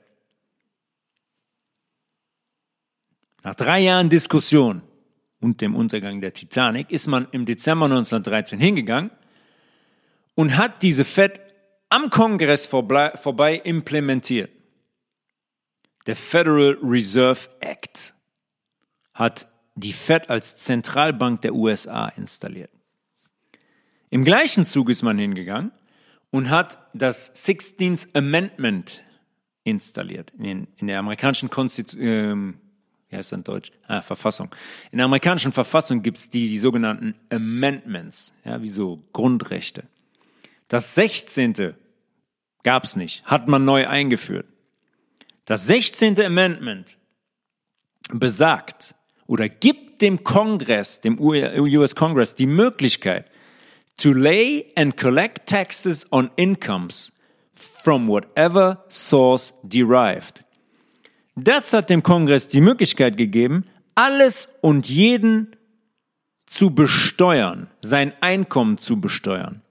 Nach 3.44 3.56
drei 3.56 3.80
Jahren 3.82 4.10
Diskussion 4.10 4.82
und 5.40 5.62
dem 5.62 5.76
Untergang 5.76 6.22
der 6.22 6.34
Titanic 6.34 6.90
ist 6.90 7.08
man 7.08 7.28
im 7.32 7.46
Dezember 7.46 7.86
1913 7.86 8.60
hingegangen 8.60 9.12
und 10.34 10.58
hat 10.58 10.82
diese 10.82 11.06
FED 11.06 11.40
am 11.90 12.10
Kongress 12.10 12.66
vorbei, 12.66 13.62
implementiert. 13.64 14.52
Der 16.08 16.16
Federal 16.16 16.78
Reserve 16.82 17.50
Act 17.60 18.14
hat 19.14 19.52
die 19.76 19.94
Fed 19.94 20.30
als 20.30 20.58
Zentralbank 20.58 21.42
der 21.42 21.54
USA 21.54 22.08
installiert. 22.10 22.72
Im 24.10 24.24
gleichen 24.24 24.66
Zug 24.66 24.90
ist 24.90 25.04
man 25.04 25.18
hingegangen 25.18 25.72
und 26.36 26.50
hat 26.50 26.78
das 26.94 27.34
16th 27.34 28.10
Amendment 28.14 29.06
installiert 29.64 30.34
in, 30.38 30.68
in 30.76 30.88
der 30.88 31.00
amerikanischen 31.00 31.50
Konstitu 31.50 31.98
ähm, 31.98 32.60
wie 33.08 33.16
heißt 33.16 33.32
in 33.32 33.46
Deutsch? 33.46 33.72
Ah, 33.88 34.02
Verfassung. 34.02 34.54
In 34.92 34.98
der 34.98 35.06
amerikanischen 35.06 35.54
Verfassung 35.54 36.02
gibt 36.02 36.18
es 36.18 36.30
die, 36.30 36.50
die 36.50 36.58
sogenannten 36.58 37.16
Amendments, 37.30 38.34
ja, 38.44 38.62
wie 38.62 38.68
so 38.68 39.02
Grundrechte. 39.14 39.86
Das 40.68 40.94
16. 40.96 41.74
gab 42.64 42.84
es 42.84 42.98
nicht, 42.98 43.24
hat 43.24 43.48
man 43.48 43.64
neu 43.64 43.88
eingeführt. 43.88 44.46
Das 45.46 45.68
16. 45.68 46.20
Amendment 46.20 46.98
besagt 48.12 48.94
oder 49.26 49.48
gibt 49.48 50.02
dem 50.02 50.26
Kongress, 50.26 51.00
dem 51.00 51.18
US 51.18 51.96
Congress, 51.96 52.36
die 52.36 52.48
Möglichkeit, 52.48 53.32
to 53.98 54.14
lay 54.14 54.72
and 54.76 54.98
collect 54.98 55.48
taxes 55.48 56.06
on 56.12 56.30
incomes 56.36 57.12
from 57.56 58.08
whatever 58.08 58.84
source 58.90 59.54
derived. 59.64 60.44
Das 61.36 61.74
hat 61.74 61.90
dem 61.90 62.02
Kongress 62.02 62.48
die 62.48 62.62
Möglichkeit 62.62 63.18
gegeben, 63.18 63.66
alles 63.94 64.48
und 64.62 64.90
jeden 64.90 65.56
zu 66.46 66.72
besteuern, 66.72 67.70
sein 67.82 68.14
Einkommen 68.22 68.78
zu 68.78 69.00
besteuern. 69.02 69.62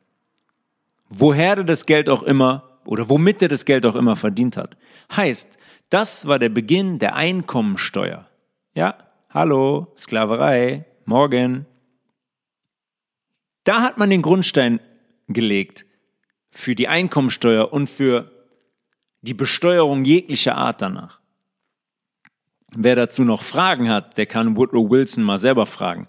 Woher 1.08 1.58
er 1.58 1.64
das 1.64 1.86
Geld 1.86 2.08
auch 2.08 2.22
immer 2.22 2.74
oder 2.84 3.08
womit 3.08 3.42
er 3.42 3.48
das 3.48 3.64
Geld 3.64 3.86
auch 3.86 3.94
immer 3.94 4.16
verdient 4.16 4.56
hat. 4.56 4.76
Heißt, 5.14 5.58
das 5.90 6.26
war 6.26 6.38
der 6.38 6.48
Beginn 6.48 6.98
der 6.98 7.16
Einkommensteuer. 7.16 8.26
Ja, 8.74 8.96
hallo, 9.30 9.92
Sklaverei, 9.96 10.84
morgen. 11.04 11.66
Da 13.64 13.82
hat 13.82 13.98
man 13.98 14.10
den 14.10 14.22
Grundstein 14.22 14.80
gelegt 15.28 15.86
für 16.50 16.74
die 16.74 16.88
Einkommensteuer 16.88 17.72
und 17.72 17.88
für 17.88 18.30
die 19.22 19.34
Besteuerung 19.34 20.04
jeglicher 20.04 20.56
Art 20.56 20.82
danach. 20.82 21.20
Wer 22.76 22.96
dazu 22.96 23.24
noch 23.24 23.42
Fragen 23.42 23.88
hat, 23.88 24.18
der 24.18 24.26
kann 24.26 24.56
Woodrow 24.56 24.90
Wilson 24.90 25.24
mal 25.24 25.38
selber 25.38 25.66
fragen. 25.66 26.06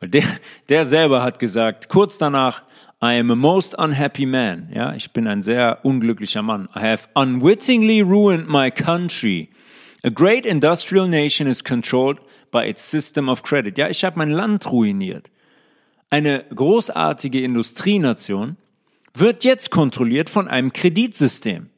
Weil 0.00 0.08
der, 0.08 0.24
der 0.68 0.86
selber 0.86 1.22
hat 1.22 1.38
gesagt, 1.38 1.88
kurz 1.88 2.18
danach, 2.18 2.62
I 3.02 3.18
am 3.18 3.30
a 3.30 3.34
most 3.34 3.76
unhappy 3.78 4.24
man. 4.24 4.70
Ja, 4.72 4.94
ich 4.94 5.12
bin 5.12 5.26
ein 5.26 5.42
sehr 5.42 5.84
unglücklicher 5.84 6.42
Mann. 6.42 6.68
I 6.74 6.80
have 6.80 7.08
unwittingly 7.14 8.00
ruined 8.00 8.48
my 8.48 8.70
country. 8.70 9.50
A 10.02 10.08
great 10.08 10.46
industrial 10.46 11.06
nation 11.06 11.46
is 11.46 11.62
controlled 11.62 12.20
by 12.50 12.66
its 12.66 12.90
system 12.90 13.28
of 13.28 13.42
credit. 13.42 13.76
Ja, 13.76 13.88
ich 13.90 14.02
habe 14.04 14.18
mein 14.18 14.30
Land 14.30 14.70
ruiniert. 14.70 15.30
Eine 16.10 16.44
großartige 16.54 17.42
Industrienation 17.42 18.56
wird 19.14 19.44
jetzt 19.44 19.70
kontrolliert 19.70 20.30
von 20.30 20.46
einem 20.48 20.72
Kreditsystem. 20.72 21.70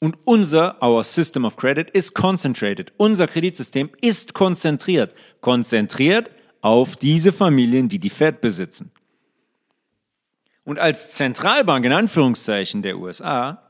Und 0.00 0.18
unser, 0.24 0.82
our 0.82 1.04
system 1.04 1.44
of 1.44 1.56
credit 1.56 1.90
is 1.90 2.12
concentrated. 2.12 2.92
Unser 2.96 3.28
Kreditsystem 3.28 3.90
ist 4.00 4.34
konzentriert. 4.34 5.14
Konzentriert 5.40 6.30
auf 6.60 6.96
diese 6.96 7.32
Familien, 7.32 7.88
die 7.88 8.00
die 8.00 8.10
Fed 8.10 8.40
besitzen. 8.40 8.90
Und 10.64 10.78
als 10.78 11.10
Zentralbank 11.10 11.84
in 11.84 11.92
Anführungszeichen 11.92 12.82
der 12.82 12.98
USA 12.98 13.62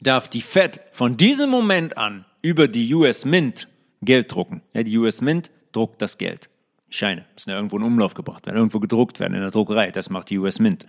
darf 0.00 0.28
die 0.28 0.40
Fed 0.40 0.80
von 0.92 1.16
diesem 1.16 1.50
Moment 1.50 1.96
an 1.98 2.24
über 2.40 2.68
die 2.68 2.94
US 2.94 3.24
Mint 3.24 3.68
Geld 4.00 4.32
drucken. 4.32 4.62
Ja, 4.72 4.82
die 4.82 4.96
US 4.98 5.20
Mint 5.20 5.50
druckt 5.72 6.00
das 6.00 6.18
Geld. 6.18 6.48
Scheine 6.92 7.24
müssen 7.34 7.50
ja 7.50 7.56
irgendwo 7.56 7.76
in 7.76 7.82
Umlauf 7.82 8.14
gebracht 8.14 8.46
werden, 8.46 8.56
irgendwo 8.56 8.80
gedruckt 8.80 9.20
werden 9.20 9.34
in 9.34 9.40
der 9.40 9.50
Druckerei. 9.50 9.90
Das 9.90 10.10
macht 10.10 10.30
die 10.30 10.38
US 10.38 10.58
Mint. 10.58 10.86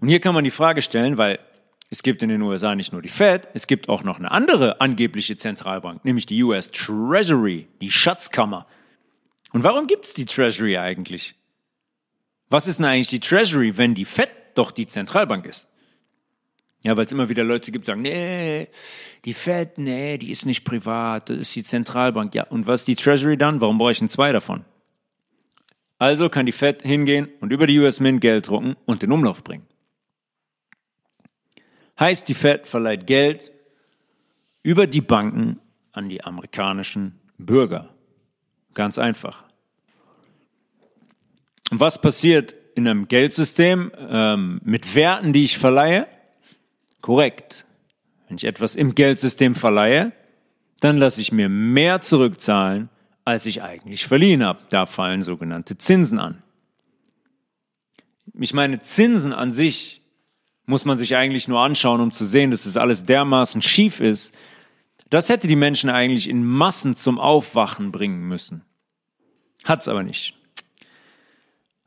Und 0.00 0.08
hier 0.08 0.20
kann 0.20 0.34
man 0.34 0.44
die 0.44 0.50
Frage 0.50 0.82
stellen, 0.82 1.18
weil 1.18 1.38
es 1.90 2.02
gibt 2.02 2.22
in 2.22 2.28
den 2.28 2.40
USA 2.40 2.74
nicht 2.74 2.92
nur 2.92 3.02
die 3.02 3.08
Fed, 3.08 3.48
es 3.52 3.66
gibt 3.66 3.88
auch 3.88 4.02
noch 4.02 4.18
eine 4.18 4.30
andere 4.30 4.80
angebliche 4.80 5.36
Zentralbank, 5.36 6.04
nämlich 6.04 6.26
die 6.26 6.42
US 6.42 6.70
Treasury, 6.70 7.68
die 7.80 7.90
Schatzkammer. 7.90 8.66
Und 9.52 9.62
warum 9.62 9.86
gibt 9.86 10.06
es 10.06 10.14
die 10.14 10.24
Treasury 10.24 10.78
eigentlich? 10.78 11.34
Was 12.48 12.66
ist 12.66 12.78
denn 12.78 12.86
eigentlich 12.86 13.08
die 13.08 13.20
Treasury, 13.20 13.76
wenn 13.76 13.94
die 13.94 14.06
Fed 14.06 14.30
doch 14.54 14.70
die 14.70 14.86
Zentralbank 14.86 15.44
ist? 15.44 15.68
Ja, 16.82 16.96
weil 16.96 17.04
es 17.04 17.12
immer 17.12 17.28
wieder 17.28 17.44
Leute 17.44 17.70
gibt, 17.70 17.84
die 17.84 17.86
sagen, 17.86 18.02
nee, 18.02 18.68
die 19.24 19.34
Fed, 19.34 19.78
nee, 19.78 20.18
die 20.18 20.30
ist 20.30 20.46
nicht 20.46 20.64
privat, 20.64 21.28
das 21.28 21.38
ist 21.38 21.54
die 21.54 21.62
Zentralbank. 21.62 22.34
Ja, 22.34 22.44
und 22.44 22.66
was 22.66 22.80
ist 22.80 22.88
die 22.88 22.96
Treasury 22.96 23.36
dann? 23.36 23.60
Warum 23.60 23.78
brauche 23.78 23.92
ich 23.92 23.98
denn 23.98 24.08
zwei 24.08 24.32
davon? 24.32 24.64
Also 26.02 26.28
kann 26.28 26.46
die 26.46 26.52
Fed 26.52 26.82
hingehen 26.82 27.28
und 27.38 27.52
über 27.52 27.68
die 27.68 27.78
US 27.78 28.00
Mint 28.00 28.20
Geld 28.20 28.48
drucken 28.48 28.74
und 28.86 29.02
den 29.02 29.12
Umlauf 29.12 29.44
bringen. 29.44 29.68
Heißt, 31.96 32.26
die 32.26 32.34
Fed 32.34 32.66
verleiht 32.66 33.06
Geld 33.06 33.52
über 34.64 34.88
die 34.88 35.00
Banken 35.00 35.60
an 35.92 36.08
die 36.08 36.24
amerikanischen 36.24 37.20
Bürger. 37.38 37.94
Ganz 38.74 38.98
einfach. 38.98 39.44
Und 41.70 41.78
was 41.78 42.00
passiert 42.00 42.56
in 42.74 42.88
einem 42.88 43.06
Geldsystem 43.06 43.92
ähm, 43.96 44.60
mit 44.64 44.96
Werten, 44.96 45.32
die 45.32 45.44
ich 45.44 45.56
verleihe? 45.56 46.08
Korrekt. 47.00 47.64
Wenn 48.26 48.38
ich 48.38 48.44
etwas 48.44 48.74
im 48.74 48.96
Geldsystem 48.96 49.54
verleihe, 49.54 50.10
dann 50.80 50.96
lasse 50.96 51.20
ich 51.20 51.30
mir 51.30 51.48
mehr 51.48 52.00
zurückzahlen, 52.00 52.88
als 53.24 53.46
ich 53.46 53.62
eigentlich 53.62 54.06
verliehen 54.06 54.44
habe. 54.44 54.60
Da 54.70 54.86
fallen 54.86 55.22
sogenannte 55.22 55.78
Zinsen 55.78 56.18
an. 56.18 56.42
Ich 58.34 58.54
meine, 58.54 58.78
Zinsen 58.80 59.32
an 59.32 59.52
sich 59.52 60.02
muss 60.66 60.84
man 60.84 60.98
sich 60.98 61.16
eigentlich 61.16 61.48
nur 61.48 61.60
anschauen, 61.60 62.00
um 62.00 62.12
zu 62.12 62.26
sehen, 62.26 62.50
dass 62.50 62.64
das 62.64 62.76
alles 62.76 63.04
dermaßen 63.04 63.62
schief 63.62 64.00
ist. 64.00 64.34
Das 65.10 65.28
hätte 65.28 65.46
die 65.46 65.56
Menschen 65.56 65.90
eigentlich 65.90 66.28
in 66.28 66.44
Massen 66.44 66.96
zum 66.96 67.18
Aufwachen 67.18 67.92
bringen 67.92 68.26
müssen. 68.26 68.64
Hat's 69.64 69.88
aber 69.88 70.02
nicht. 70.02 70.34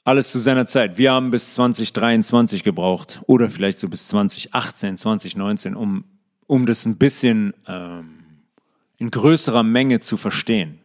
Alles 0.03 0.31
zu 0.31 0.39
seiner 0.39 0.67
Zeit. 0.67 0.99
Wir 0.99 1.13
haben 1.13 1.31
bis 1.31 1.55
2023 1.55 2.63
gebraucht 2.63 3.21
oder 3.25 3.49
vielleicht 3.49 3.79
so 3.79 3.89
bis 3.89 4.07
2018, 4.09 4.97
2019, 4.97 5.75
um, 5.75 6.03
um 6.45 6.67
das 6.67 6.85
ein 6.85 6.97
bisschen 6.97 7.55
ähm, 7.67 8.43
in 8.97 9.09
größerer 9.09 9.63
Menge 9.63 10.01
zu 10.01 10.17
verstehen. 10.17 10.79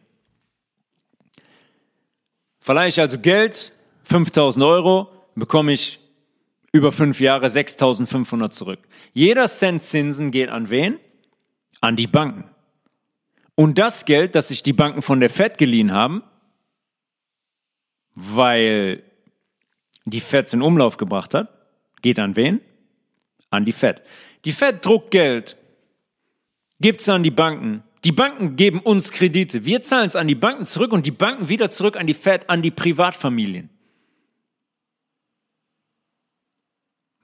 Verleihe 2.61 2.89
ich 2.89 2.99
also 2.99 3.19
Geld, 3.19 3.73
5000 4.03 4.63
Euro, 4.63 5.09
bekomme 5.35 5.73
ich 5.73 5.99
über 6.71 6.91
fünf 6.91 7.19
Jahre 7.19 7.47
6.500 7.47 8.51
zurück. 8.51 8.79
Jeder 9.13 9.47
Cent 9.47 9.83
Zinsen 9.83 10.31
geht 10.31 10.49
an 10.49 10.69
wen? 10.69 10.99
An 11.81 11.95
die 11.95 12.07
Banken. 12.07 12.45
Und 13.55 13.77
das 13.77 14.05
Geld, 14.05 14.35
das 14.35 14.47
sich 14.49 14.63
die 14.63 14.73
Banken 14.73 15.01
von 15.01 15.19
der 15.19 15.29
Fed 15.29 15.57
geliehen 15.57 15.91
haben, 15.91 16.23
weil 18.15 19.03
die 20.05 20.19
Fed 20.19 20.51
in 20.53 20.61
Umlauf 20.61 20.97
gebracht 20.97 21.33
hat, 21.33 21.49
geht 22.01 22.19
an 22.19 22.35
wen? 22.35 22.61
An 23.49 23.65
die 23.65 23.71
Fed. 23.71 24.01
Die 24.45 24.53
Fed 24.53 24.85
druckt 24.85 25.11
Geld, 25.11 25.57
gibt 26.79 27.01
es 27.01 27.09
an 27.09 27.23
die 27.23 27.31
Banken. 27.31 27.83
Die 28.03 28.11
Banken 28.11 28.55
geben 28.55 28.79
uns 28.79 29.11
Kredite. 29.11 29.63
Wir 29.63 29.81
zahlen 29.81 30.07
es 30.07 30.15
an 30.15 30.27
die 30.27 30.35
Banken 30.35 30.65
zurück 30.65 30.91
und 30.91 31.05
die 31.05 31.11
Banken 31.11 31.49
wieder 31.49 31.69
zurück 31.69 31.97
an 31.97 32.07
die 32.07 32.15
Fed, 32.15 32.49
an 32.49 32.61
die 32.61 32.71
Privatfamilien. 32.71 33.69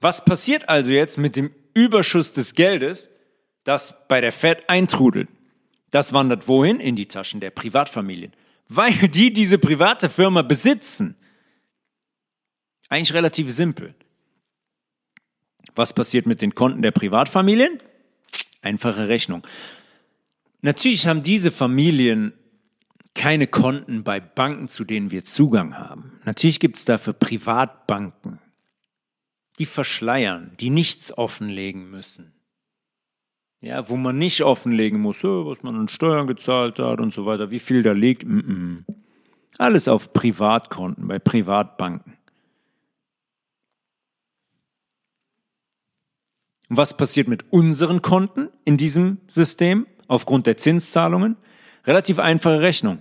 Was 0.00 0.24
passiert 0.24 0.68
also 0.68 0.92
jetzt 0.92 1.18
mit 1.18 1.34
dem 1.34 1.50
Überschuss 1.74 2.32
des 2.32 2.54
Geldes, 2.54 3.10
das 3.64 4.06
bei 4.06 4.20
der 4.20 4.30
Fed 4.30 4.70
eintrudelt? 4.70 5.28
Das 5.90 6.12
wandert 6.12 6.46
wohin? 6.46 6.78
In 6.78 6.94
die 6.94 7.06
Taschen 7.06 7.40
der 7.40 7.50
Privatfamilien. 7.50 8.32
Weil 8.68 8.92
die 9.08 9.32
diese 9.32 9.58
private 9.58 10.08
Firma 10.08 10.42
besitzen. 10.42 11.16
Eigentlich 12.88 13.14
relativ 13.14 13.50
simpel. 13.50 13.94
Was 15.74 15.92
passiert 15.92 16.26
mit 16.26 16.42
den 16.42 16.54
Konten 16.54 16.82
der 16.82 16.90
Privatfamilien? 16.92 17.78
Einfache 18.62 19.08
Rechnung. 19.08 19.46
Natürlich 20.60 21.06
haben 21.06 21.22
diese 21.22 21.50
Familien 21.50 22.32
keine 23.14 23.46
Konten 23.46 24.04
bei 24.04 24.20
Banken, 24.20 24.68
zu 24.68 24.84
denen 24.84 25.10
wir 25.10 25.24
Zugang 25.24 25.76
haben. 25.76 26.20
Natürlich 26.24 26.60
gibt 26.60 26.76
es 26.76 26.84
dafür 26.84 27.12
Privatbanken 27.12 28.38
die 29.58 29.66
verschleiern, 29.66 30.52
die 30.60 30.70
nichts 30.70 31.16
offenlegen 31.16 31.90
müssen. 31.90 32.32
Ja, 33.60 33.88
wo 33.88 33.96
man 33.96 34.16
nicht 34.16 34.42
offenlegen 34.42 35.00
muss, 35.00 35.24
was 35.24 35.64
man 35.64 35.74
an 35.74 35.88
Steuern 35.88 36.28
gezahlt 36.28 36.78
hat 36.78 37.00
und 37.00 37.12
so 37.12 37.26
weiter, 37.26 37.50
wie 37.50 37.58
viel 37.58 37.82
da 37.82 37.90
liegt. 37.92 38.24
Mm 38.24 38.38
-mm. 38.38 38.94
Alles 39.58 39.88
auf 39.88 40.12
Privatkonten, 40.12 41.08
bei 41.08 41.18
Privatbanken. 41.18 42.16
Was 46.68 46.96
passiert 46.96 47.26
mit 47.26 47.52
unseren 47.52 48.00
Konten 48.00 48.50
in 48.64 48.76
diesem 48.76 49.18
System 49.26 49.86
aufgrund 50.08 50.46
der 50.46 50.56
Zinszahlungen? 50.56 51.36
Relativ 51.86 52.18
einfache 52.18 52.60
Rechnung. 52.60 52.98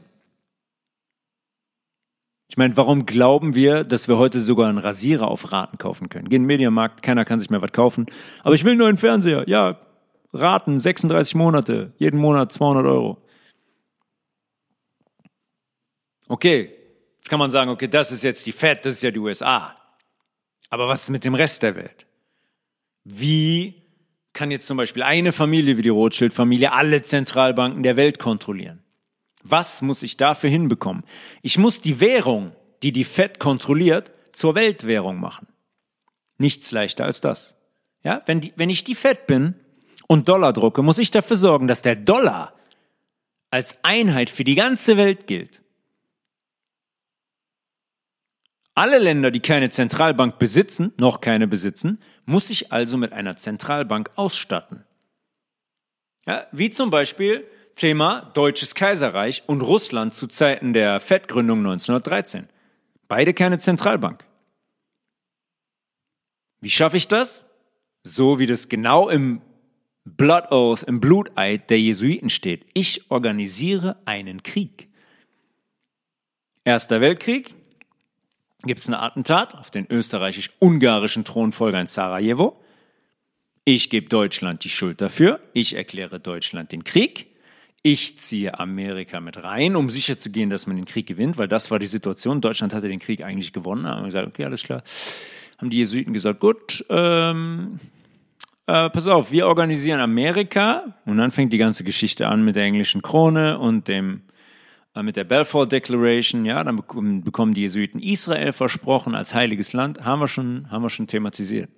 Ich 2.50 2.58
meine, 2.58 2.78
warum 2.78 3.06
glauben 3.06 3.56
wir, 3.56 3.84
dass 3.84 4.08
wir 4.08 4.18
heute 4.18 4.40
sogar 4.40 4.70
einen 4.70 4.78
Rasierer 4.78 5.28
auf 5.28 5.52
Raten 5.52 5.78
kaufen 5.78 6.10
können? 6.10 6.30
Gehen 6.30 6.38
in 6.38 6.44
den 6.44 6.48
Mediamarkt, 6.48 7.02
keiner 7.02 7.26
kann 7.26 7.40
sich 7.40 7.50
mehr 7.50 7.62
was 7.62 7.74
kaufen. 7.74 8.06
Aber 8.44 8.56
ich 8.56 8.64
will 8.64 8.76
nur 8.76 8.88
einen 8.88 8.98
Fernseher. 8.98 9.48
Ja, 9.48 9.80
Raten, 10.32 10.80
36 10.80 11.36
Monate, 11.36 11.94
jeden 11.98 12.20
Monat 12.20 12.52
200 12.52 12.86
Euro. 12.86 13.22
Okay, 16.30 16.74
jetzt 17.18 17.30
kann 17.30 17.40
man 17.40 17.52
sagen, 17.52 17.70
okay, 17.70 17.88
das 17.88 18.12
ist 18.12 18.24
jetzt 18.24 18.46
die 18.46 18.52
Fed, 18.52 18.86
das 18.86 18.96
ist 18.96 19.04
ja 19.04 19.12
die 19.12 19.20
USA. 19.20 19.76
Aber 20.70 20.88
was 20.88 21.04
ist 21.04 21.10
mit 21.10 21.24
dem 21.24 21.36
Rest 21.36 21.64
der 21.64 21.76
Welt? 21.76 22.06
Wie 23.04 23.87
kann 24.38 24.52
jetzt 24.52 24.68
zum 24.68 24.78
Beispiel 24.78 25.02
eine 25.02 25.34
Familie 25.34 25.78
wie 25.78 25.82
die 25.82 25.90
Rothschild-Familie 25.90 26.72
alle 26.72 27.02
Zentralbanken 27.02 27.82
der 27.82 27.96
Welt 27.96 28.20
kontrollieren? 28.20 28.84
Was 29.42 29.82
muss 29.82 30.04
ich 30.04 30.16
dafür 30.16 30.50
hinbekommen? 30.50 31.04
Ich 31.42 31.58
muss 31.58 31.82
die 31.82 32.00
Währung, 32.00 32.56
die 32.84 32.92
die 32.92 33.04
Fed 33.04 33.40
kontrolliert, 33.40 34.12
zur 34.34 34.54
Weltwährung 34.54 35.20
machen. 35.20 35.48
Nichts 36.38 36.72
leichter 36.72 37.06
als 37.06 37.20
das. 37.20 37.56
Ja, 38.04 38.22
wenn, 38.28 38.42
die, 38.42 38.54
wenn 38.56 38.70
ich 38.70 38.84
die 38.84 38.94
Fed 38.94 39.26
bin 39.26 39.56
und 40.06 40.30
Dollar 40.30 40.54
drucke, 40.54 40.84
muss 40.84 41.00
ich 41.00 41.10
dafür 41.10 41.36
sorgen, 41.36 41.68
dass 41.68 41.82
der 41.82 41.96
Dollar 41.96 42.54
als 43.50 43.84
Einheit 43.84 44.30
für 44.30 44.44
die 44.44 44.56
ganze 44.56 44.98
Welt 44.98 45.26
gilt. 45.26 45.64
Alle 48.76 49.00
Länder, 49.00 49.32
die 49.32 49.40
keine 49.40 49.72
Zentralbank 49.72 50.38
besitzen, 50.38 50.94
noch 51.00 51.22
keine 51.22 51.48
besitzen, 51.48 51.98
muss 52.28 52.50
ich 52.50 52.72
also 52.72 52.98
mit 52.98 53.14
einer 53.14 53.38
Zentralbank 53.38 54.12
ausstatten. 54.16 54.84
Ja, 56.28 56.46
wie 56.52 56.70
zum 56.70 56.90
Beispiel 56.90 57.48
Thema 57.76 58.32
Deutsches 58.34 58.76
Kaiserreich 58.76 59.44
und 59.48 59.62
Russland 59.62 60.14
zu 60.14 60.28
Zeiten 60.28 60.74
der 60.74 61.00
FED-Gründung 61.00 61.60
1913. 61.60 62.50
Beide 63.08 63.34
keine 63.34 63.60
Zentralbank. 63.60 64.26
Wie 66.60 66.70
schaffe 66.70 66.98
ich 66.98 67.08
das? 67.08 67.48
So 68.04 68.40
wie 68.40 68.46
das 68.46 68.68
genau 68.68 69.08
im 69.08 69.42
Blood 70.04 70.52
Oath, 70.52 70.84
im 70.84 71.00
Bluteid 71.00 71.70
der 71.70 71.80
Jesuiten 71.80 72.30
steht. 72.30 72.66
Ich 72.74 73.10
organisiere 73.10 73.98
einen 74.06 74.44
Krieg. 74.44 74.90
Erster 76.66 77.00
Weltkrieg, 77.00 77.56
gibt 78.68 78.82
es 78.82 78.88
ein 78.88 78.94
Attentat 78.94 79.56
auf 79.56 79.72
den 79.72 79.88
österreichisch-ungarischen 79.90 81.26
Thronfolger 81.26 81.82
in 81.82 81.88
Sarajevo. 81.88 82.62
Ich 83.66 83.90
gebe 83.90 84.08
Deutschland 84.08 84.64
die 84.64 84.70
Schuld 84.70 85.02
dafür. 85.02 85.40
Ich 85.54 85.76
erkläre 85.76 86.20
Deutschland 86.20 86.72
den 86.72 86.84
Krieg. 86.84 87.28
Ich 87.84 88.18
ziehe 88.18 88.60
Amerika 88.60 89.20
mit 89.20 89.44
rein, 89.44 89.76
um 89.76 89.90
sicherzugehen, 89.90 90.50
dass 90.50 90.68
man 90.68 90.76
den 90.76 90.86
Krieg 90.86 91.08
gewinnt, 91.08 91.38
weil 91.38 91.48
das 91.48 91.70
war 91.72 91.80
die 91.80 91.88
Situation. 91.88 92.42
Deutschland 92.42 92.74
hatte 92.74 92.88
den 92.88 93.00
Krieg 93.00 93.24
eigentlich 93.24 93.54
gewonnen. 93.54 93.84
Da 93.84 93.92
haben 93.92 94.02
wir 94.02 94.06
gesagt, 94.08 94.28
okay, 94.28 94.46
alles 94.46 94.64
klar. 94.64 94.84
Haben 95.58 95.70
die 95.70 95.78
Jesuiten 95.78 96.14
gesagt, 96.14 96.40
gut, 96.40 96.86
ähm, 96.90 97.80
äh, 98.68 98.90
pass 98.90 99.08
auf, 99.08 99.32
wir 99.32 99.48
organisieren 99.48 100.00
Amerika. 100.00 100.96
Und 101.06 101.18
dann 101.18 101.32
fängt 101.32 101.54
die 101.54 101.58
ganze 101.58 101.84
Geschichte 101.84 102.28
an 102.28 102.44
mit 102.44 102.56
der 102.56 102.64
englischen 102.64 103.02
Krone 103.02 103.60
und 103.60 103.88
dem 103.88 104.24
mit 105.04 105.16
der 105.16 105.24
Balfour 105.24 105.68
Declaration, 105.68 106.46
ja, 106.46 106.64
dann 106.64 106.76
bekommen 106.76 107.54
die 107.54 107.62
Jesuiten 107.62 108.00
Israel 108.00 108.54
versprochen 108.54 109.16
als 109.16 109.34
heiliges 109.34 109.74
Land, 109.74 110.04
haben 110.04 110.20
wir 110.20 110.28
schon, 110.28 110.70
haben 110.72 110.84
wir 110.84 110.90
schon 110.90 111.08
thematisiert. 111.08 111.70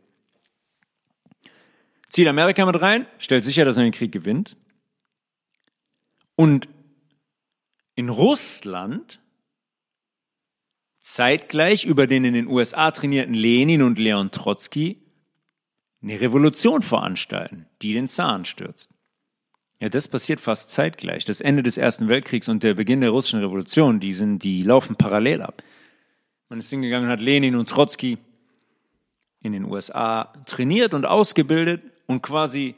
Zieht 2.09 2.27
Amerika 2.27 2.65
mit 2.65 2.81
rein, 2.81 3.05
stellt 3.19 3.45
sicher, 3.45 3.65
dass 3.65 3.77
er 3.77 3.83
den 3.83 3.91
Krieg 3.91 4.11
gewinnt. 4.11 4.57
Und 6.35 6.67
in 7.95 8.09
Russland 8.09 9.21
zeitgleich 10.99 11.85
über 11.85 12.07
den 12.07 12.25
in 12.25 12.33
den 12.33 12.47
USA 12.47 12.91
trainierten 12.91 13.33
Lenin 13.33 13.81
und 13.81 13.99
Leon 13.99 14.31
Trotzki 14.31 15.01
eine 16.01 16.21
Revolution 16.21 16.81
veranstalten, 16.81 17.65
die 17.81 17.93
den 17.93 18.07
Zaren 18.07 18.45
stürzt. 18.45 18.93
Ja, 19.79 19.87
das 19.87 20.09
passiert 20.09 20.41
fast 20.41 20.71
zeitgleich. 20.71 21.23
Das 21.23 21.39
Ende 21.39 21.63
des 21.63 21.77
Ersten 21.77 22.09
Weltkriegs 22.09 22.49
und 22.49 22.63
der 22.63 22.73
Beginn 22.73 22.99
der 22.99 23.11
russischen 23.11 23.39
Revolution, 23.39 23.99
die, 23.99 24.13
sind, 24.13 24.43
die 24.43 24.61
laufen 24.63 24.95
parallel 24.95 25.41
ab. 25.41 25.63
Man 26.49 26.59
ist 26.59 26.69
hingegangen, 26.69 27.09
hat 27.09 27.21
Lenin 27.21 27.55
und 27.55 27.69
Trotzki 27.69 28.17
in 29.41 29.53
den 29.53 29.65
USA 29.65 30.33
trainiert 30.45 30.93
und 30.93 31.05
ausgebildet 31.05 31.81
und 32.07 32.21
quasi 32.21 32.75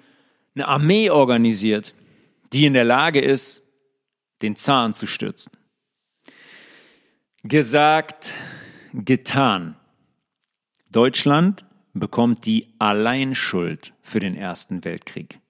eine 0.54 0.68
Armee 0.68 1.10
organisiert, 1.10 1.94
die 2.54 2.66
in 2.66 2.74
der 2.74 2.84
Lage 2.84 3.20
ist, 3.20 3.64
den 4.44 4.56
Zahn 4.56 4.94
zu 4.94 5.08
stürzen. 5.08 5.52
Gesagt, 7.44 8.34
getan. 8.94 9.76
Deutschland 10.92 11.66
bekommt 11.94 12.46
die 12.46 12.68
Alleinschuld 12.78 13.94
für 14.02 14.20
den 14.20 14.36
Ersten 14.36 14.84
Weltkrieg. 14.84 15.41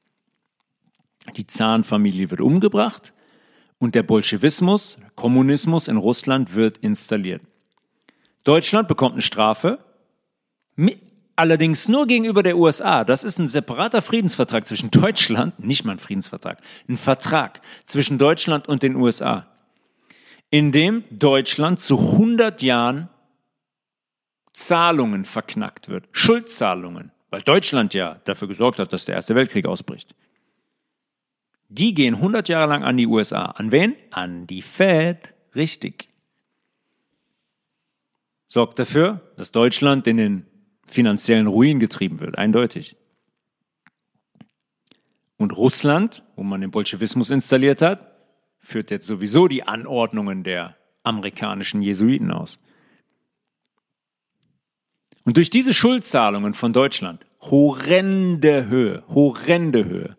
Die 1.35 1.47
Zarenfamilie 1.47 2.29
wird 2.31 2.41
umgebracht 2.41 3.13
und 3.79 3.95
der 3.95 4.03
Bolschewismus, 4.03 4.97
Kommunismus 5.15 5.87
in 5.87 5.97
Russland 5.97 6.55
wird 6.55 6.77
installiert. 6.79 7.41
Deutschland 8.43 8.87
bekommt 8.87 9.13
eine 9.13 9.21
Strafe, 9.21 9.79
allerdings 11.35 11.87
nur 11.87 12.07
gegenüber 12.07 12.43
der 12.43 12.57
USA. 12.57 13.03
Das 13.03 13.23
ist 13.23 13.39
ein 13.39 13.47
separater 13.47 14.01
Friedensvertrag 14.01 14.67
zwischen 14.67 14.91
Deutschland, 14.91 15.59
nicht 15.59 15.85
mal 15.85 15.93
ein 15.93 15.99
Friedensvertrag, 15.99 16.59
ein 16.87 16.97
Vertrag 16.97 17.61
zwischen 17.85 18.17
Deutschland 18.17 18.67
und 18.67 18.83
den 18.83 18.95
USA, 18.95 19.47
in 20.49 20.71
dem 20.71 21.03
Deutschland 21.09 21.79
zu 21.79 21.97
100 21.97 22.61
Jahren 22.61 23.09
Zahlungen 24.53 25.23
verknackt 25.23 25.87
wird, 25.87 26.09
Schuldzahlungen, 26.11 27.11
weil 27.29 27.41
Deutschland 27.41 27.93
ja 27.93 28.19
dafür 28.25 28.47
gesorgt 28.47 28.79
hat, 28.79 28.91
dass 28.91 29.05
der 29.05 29.15
Erste 29.15 29.33
Weltkrieg 29.33 29.65
ausbricht. 29.65 30.13
Die 31.71 31.93
gehen 31.93 32.15
100 32.15 32.49
Jahre 32.49 32.69
lang 32.69 32.83
an 32.83 32.97
die 32.97 33.07
USA. 33.07 33.45
An 33.45 33.71
wen? 33.71 33.95
An 34.09 34.45
die 34.45 34.61
Fed. 34.61 35.33
Richtig. 35.55 36.09
Sorgt 38.47 38.77
dafür, 38.77 39.21
dass 39.37 39.53
Deutschland 39.53 40.05
in 40.05 40.17
den 40.17 40.45
finanziellen 40.85 41.47
Ruin 41.47 41.79
getrieben 41.79 42.19
wird. 42.19 42.37
Eindeutig. 42.37 42.97
Und 45.37 45.55
Russland, 45.55 46.23
wo 46.35 46.43
man 46.43 46.59
den 46.59 46.71
Bolschewismus 46.71 47.29
installiert 47.29 47.81
hat, 47.81 48.17
führt 48.59 48.91
jetzt 48.91 49.07
sowieso 49.07 49.47
die 49.47 49.63
Anordnungen 49.63 50.43
der 50.43 50.75
amerikanischen 51.03 51.81
Jesuiten 51.81 52.31
aus. 52.31 52.59
Und 55.23 55.37
durch 55.37 55.49
diese 55.49 55.73
Schuldzahlungen 55.73 56.53
von 56.53 56.73
Deutschland, 56.73 57.25
horrende 57.39 58.67
Höhe, 58.67 59.03
horrende 59.07 59.85
Höhe, 59.85 60.17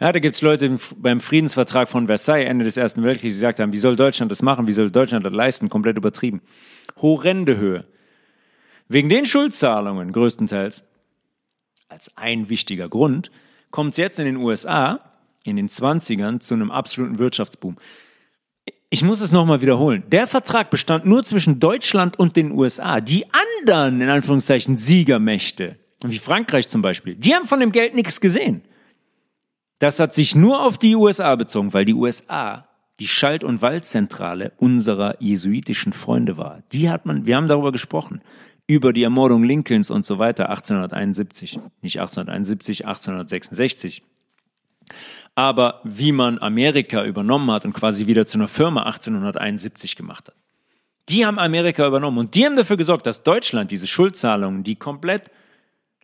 ja, 0.00 0.12
da 0.12 0.18
gibt's 0.18 0.42
Leute 0.42 0.76
beim 0.96 1.20
Friedensvertrag 1.20 1.88
von 1.88 2.06
Versailles, 2.06 2.48
Ende 2.48 2.64
des 2.64 2.76
Ersten 2.76 3.02
Weltkriegs, 3.04 3.34
die 3.34 3.40
gesagt 3.40 3.60
haben, 3.60 3.72
wie 3.72 3.78
soll 3.78 3.96
Deutschland 3.96 4.30
das 4.30 4.42
machen, 4.42 4.66
wie 4.66 4.72
soll 4.72 4.90
Deutschland 4.90 5.24
das 5.24 5.32
leisten, 5.32 5.68
komplett 5.68 5.96
übertrieben. 5.96 6.42
Horrende 7.00 7.56
Höhe. 7.56 7.84
Wegen 8.88 9.08
den 9.08 9.24
Schuldzahlungen 9.24 10.12
größtenteils, 10.12 10.84
als 11.88 12.16
ein 12.16 12.48
wichtiger 12.48 12.88
Grund, 12.88 13.30
kommt 13.70 13.92
es 13.92 13.98
jetzt 13.98 14.18
in 14.18 14.24
den 14.24 14.36
USA 14.36 15.00
in 15.44 15.56
den 15.56 15.68
20ern 15.68 16.40
zu 16.40 16.54
einem 16.54 16.70
absoluten 16.70 17.18
Wirtschaftsboom. 17.18 17.76
Ich 18.90 19.02
muss 19.02 19.20
es 19.20 19.32
nochmal 19.32 19.60
wiederholen. 19.60 20.04
Der 20.08 20.26
Vertrag 20.26 20.70
bestand 20.70 21.04
nur 21.04 21.22
zwischen 21.24 21.60
Deutschland 21.60 22.18
und 22.18 22.36
den 22.36 22.52
USA. 22.52 23.00
Die 23.00 23.26
anderen, 23.60 24.00
in 24.00 24.08
Anführungszeichen, 24.08 24.76
Siegermächte, 24.76 25.76
wie 26.02 26.18
Frankreich 26.18 26.68
zum 26.68 26.80
Beispiel, 26.82 27.14
die 27.14 27.34
haben 27.34 27.46
von 27.46 27.60
dem 27.60 27.72
Geld 27.72 27.94
nichts 27.94 28.20
gesehen. 28.20 28.62
Das 29.84 30.00
hat 30.00 30.14
sich 30.14 30.34
nur 30.34 30.64
auf 30.64 30.78
die 30.78 30.96
USA 30.96 31.36
bezogen, 31.36 31.74
weil 31.74 31.84
die 31.84 31.92
USA 31.92 32.66
die 33.00 33.06
Schalt- 33.06 33.44
und 33.44 33.60
Waldzentrale 33.60 34.52
unserer 34.56 35.20
jesuitischen 35.20 35.92
Freunde 35.92 36.38
war. 36.38 36.62
Die 36.72 36.88
hat 36.88 37.04
man, 37.04 37.26
wir 37.26 37.36
haben 37.36 37.48
darüber 37.48 37.70
gesprochen, 37.70 38.22
über 38.66 38.94
die 38.94 39.02
Ermordung 39.02 39.44
Lincolns 39.44 39.90
und 39.90 40.06
so 40.06 40.18
weiter 40.18 40.48
1871, 40.48 41.60
nicht 41.82 42.00
1871, 42.00 42.86
1866. 42.86 44.02
Aber 45.34 45.82
wie 45.84 46.12
man 46.12 46.38
Amerika 46.38 47.04
übernommen 47.04 47.50
hat 47.50 47.66
und 47.66 47.74
quasi 47.74 48.06
wieder 48.06 48.26
zu 48.26 48.38
einer 48.38 48.48
Firma 48.48 48.84
1871 48.84 49.96
gemacht 49.96 50.28
hat. 50.28 50.36
Die 51.10 51.26
haben 51.26 51.38
Amerika 51.38 51.86
übernommen 51.86 52.16
und 52.16 52.34
die 52.34 52.46
haben 52.46 52.56
dafür 52.56 52.78
gesorgt, 52.78 53.06
dass 53.06 53.22
Deutschland 53.22 53.70
diese 53.70 53.86
Schuldzahlungen, 53.86 54.64
die 54.64 54.76
komplett 54.76 55.30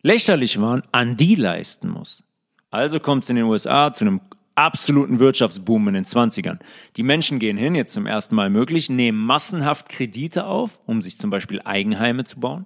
lächerlich 0.03 0.61
waren, 0.61 0.83
an 0.91 1.17
die 1.17 1.33
leisten 1.33 1.89
muss. 1.89 2.23
Also 2.71 2.99
kommt 2.99 3.25
es 3.25 3.29
in 3.29 3.35
den 3.35 3.45
USA 3.45 3.93
zu 3.93 4.05
einem 4.05 4.21
absoluten 4.55 5.19
Wirtschaftsboom 5.19 5.89
in 5.89 5.93
den 5.93 6.05
20ern. 6.05 6.59
Die 6.95 7.03
Menschen 7.03 7.39
gehen 7.39 7.57
hin, 7.57 7.75
jetzt 7.75 7.93
zum 7.93 8.05
ersten 8.05 8.35
Mal 8.35 8.49
möglich, 8.49 8.89
nehmen 8.89 9.17
massenhaft 9.19 9.89
Kredite 9.89 10.45
auf, 10.45 10.79
um 10.85 11.01
sich 11.01 11.19
zum 11.19 11.29
Beispiel 11.29 11.61
Eigenheime 11.63 12.23
zu 12.23 12.39
bauen. 12.39 12.65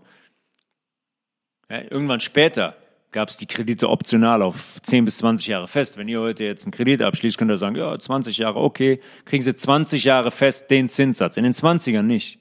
Ja, 1.70 1.82
irgendwann 1.82 2.20
später 2.20 2.76
gab 3.12 3.30
es 3.30 3.38
die 3.38 3.48
Kredite 3.48 3.90
optional 3.90 4.42
auf 4.42 4.80
10 4.82 5.06
bis 5.06 5.20
20 5.20 5.48
Jahre 5.48 5.68
fest. 5.68 5.98
Wenn 5.98 6.08
ihr 6.08 6.20
heute 6.20 6.44
jetzt 6.44 6.66
einen 6.66 6.74
Kredit 6.74 7.02
abschließt, 7.02 7.38
könnt 7.38 7.50
ihr 7.50 7.58
sagen, 7.58 7.76
ja, 7.76 7.98
20 7.98 8.38
Jahre, 8.38 8.60
okay, 8.60 9.00
kriegen 9.24 9.44
Sie 9.44 9.56
20 9.56 10.04
Jahre 10.04 10.32
fest 10.32 10.70
den 10.70 10.90
Zinssatz. 10.90 11.38
In 11.38 11.44
den 11.44 11.54
20ern 11.54 12.04
nicht. 12.04 12.40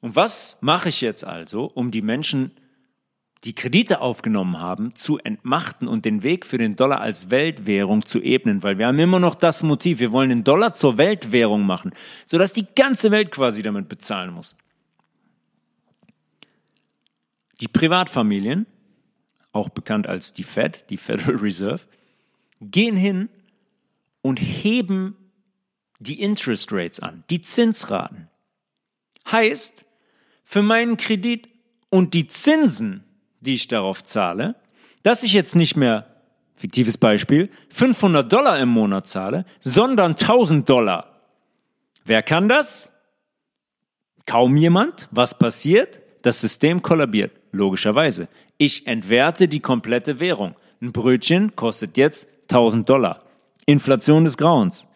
Und 0.00 0.14
was 0.14 0.56
mache 0.60 0.88
ich 0.88 1.00
jetzt 1.00 1.24
also, 1.24 1.64
um 1.64 1.90
die 1.90 2.02
Menschen 2.02 2.52
die 3.44 3.54
Kredite 3.54 4.00
aufgenommen 4.00 4.58
haben, 4.58 4.94
zu 4.94 5.18
entmachten 5.18 5.88
und 5.88 6.04
den 6.04 6.22
Weg 6.22 6.46
für 6.46 6.58
den 6.58 6.76
Dollar 6.76 7.00
als 7.00 7.30
Weltwährung 7.30 8.04
zu 8.04 8.20
ebnen, 8.20 8.62
weil 8.62 8.78
wir 8.78 8.86
haben 8.86 8.98
immer 8.98 9.20
noch 9.20 9.34
das 9.34 9.62
Motiv, 9.62 9.98
wir 9.98 10.10
wollen 10.10 10.30
den 10.30 10.44
Dollar 10.44 10.74
zur 10.74 10.98
Weltwährung 10.98 11.64
machen, 11.64 11.92
sodass 12.24 12.52
die 12.52 12.66
ganze 12.74 13.10
Welt 13.10 13.30
quasi 13.30 13.62
damit 13.62 13.88
bezahlen 13.88 14.32
muss. 14.32 14.56
Die 17.60 17.68
Privatfamilien, 17.68 18.66
auch 19.52 19.68
bekannt 19.68 20.06
als 20.06 20.32
die 20.32 20.44
Fed, 20.44 20.84
die 20.90 20.98
Federal 20.98 21.36
Reserve, 21.36 21.82
gehen 22.60 22.96
hin 22.96 23.28
und 24.22 24.38
heben 24.38 25.16
die 25.98 26.20
Interest 26.20 26.72
Rates 26.72 27.00
an, 27.00 27.24
die 27.30 27.40
Zinsraten. 27.40 28.28
Heißt, 29.30 29.84
für 30.44 30.62
meinen 30.62 30.96
Kredit 30.96 31.48
und 31.90 32.14
die 32.14 32.26
Zinsen, 32.26 33.05
die 33.46 33.54
ich 33.54 33.68
darauf 33.68 34.02
zahle, 34.04 34.56
dass 35.02 35.22
ich 35.22 35.32
jetzt 35.32 35.54
nicht 35.56 35.76
mehr, 35.76 36.06
fiktives 36.56 36.98
Beispiel, 36.98 37.50
500 37.70 38.30
Dollar 38.30 38.58
im 38.58 38.68
Monat 38.68 39.06
zahle, 39.06 39.44
sondern 39.60 40.12
1000 40.12 40.68
Dollar. 40.68 41.20
Wer 42.04 42.22
kann 42.22 42.48
das? 42.48 42.90
Kaum 44.26 44.56
jemand. 44.56 45.08
Was 45.10 45.38
passiert? 45.38 46.02
Das 46.22 46.40
System 46.40 46.82
kollabiert, 46.82 47.32
logischerweise. 47.52 48.28
Ich 48.58 48.86
entwerte 48.86 49.48
die 49.48 49.60
komplette 49.60 50.18
Währung. 50.18 50.56
Ein 50.80 50.92
Brötchen 50.92 51.54
kostet 51.54 51.96
jetzt 51.96 52.28
1000 52.50 52.88
Dollar. 52.88 53.22
Inflation 53.66 54.24
des 54.24 54.36
Grauens. 54.36 54.86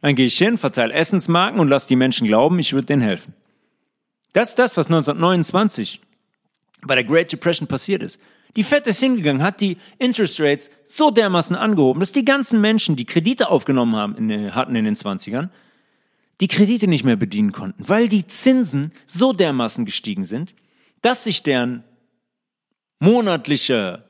Dann 0.00 0.16
gehe 0.16 0.26
ich 0.26 0.36
hin, 0.36 0.58
verteile 0.58 0.92
Essensmarken 0.92 1.60
und 1.60 1.68
lasse 1.68 1.88
die 1.88 1.96
Menschen 1.96 2.26
glauben, 2.26 2.58
ich 2.58 2.72
würde 2.72 2.86
denen 2.86 3.02
helfen. 3.02 3.34
Das 4.32 4.50
ist 4.50 4.58
das, 4.58 4.76
was 4.76 4.86
1929 4.86 6.00
bei 6.82 6.94
der 6.94 7.04
Great 7.04 7.32
Depression 7.32 7.66
passiert 7.66 8.02
ist. 8.02 8.20
Die 8.56 8.64
Fed 8.64 8.86
ist 8.86 9.00
hingegangen, 9.00 9.42
hat 9.42 9.60
die 9.60 9.78
Interest 9.98 10.38
Rates 10.40 10.70
so 10.84 11.10
dermaßen 11.10 11.56
angehoben, 11.56 12.00
dass 12.00 12.12
die 12.12 12.24
ganzen 12.24 12.60
Menschen, 12.60 12.96
die 12.96 13.06
Kredite 13.06 13.48
aufgenommen 13.48 13.96
haben, 13.96 14.16
in, 14.16 14.54
hatten 14.54 14.76
in 14.76 14.84
den 14.84 14.96
20ern, 14.96 15.48
die 16.40 16.48
Kredite 16.48 16.88
nicht 16.88 17.04
mehr 17.04 17.16
bedienen 17.16 17.52
konnten, 17.52 17.88
weil 17.88 18.08
die 18.08 18.26
Zinsen 18.26 18.92
so 19.06 19.32
dermaßen 19.32 19.84
gestiegen 19.84 20.24
sind, 20.24 20.54
dass 21.00 21.24
sich 21.24 21.42
deren 21.42 21.84
monatliche 22.98 24.04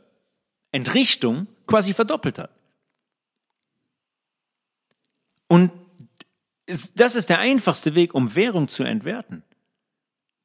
Entrichtung 0.73 1.47
quasi 1.67 1.93
verdoppelt 1.93 2.39
hat. 2.39 2.51
Und 5.47 5.71
das 6.95 7.15
ist 7.15 7.29
der 7.29 7.39
einfachste 7.39 7.95
Weg, 7.95 8.15
um 8.15 8.35
Währung 8.35 8.69
zu 8.69 8.83
entwerten. 8.83 9.43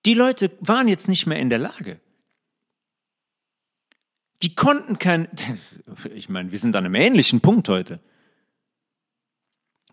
Die 0.06 0.14
Leute 0.14 0.52
waren 0.60 0.88
jetzt 0.88 1.08
nicht 1.08 1.26
mehr 1.26 1.40
in 1.40 1.50
der 1.50 1.60
Lage. 1.60 2.00
Die 4.42 4.56
konnten 4.56 5.00
kein, 5.00 5.28
ich 6.14 6.30
meine, 6.30 6.52
wir 6.52 6.60
sind 6.60 6.76
an 6.76 6.86
einem 6.86 6.96
ähnlichen 6.96 7.42
Punkt 7.42 7.70
heute. 7.70 8.00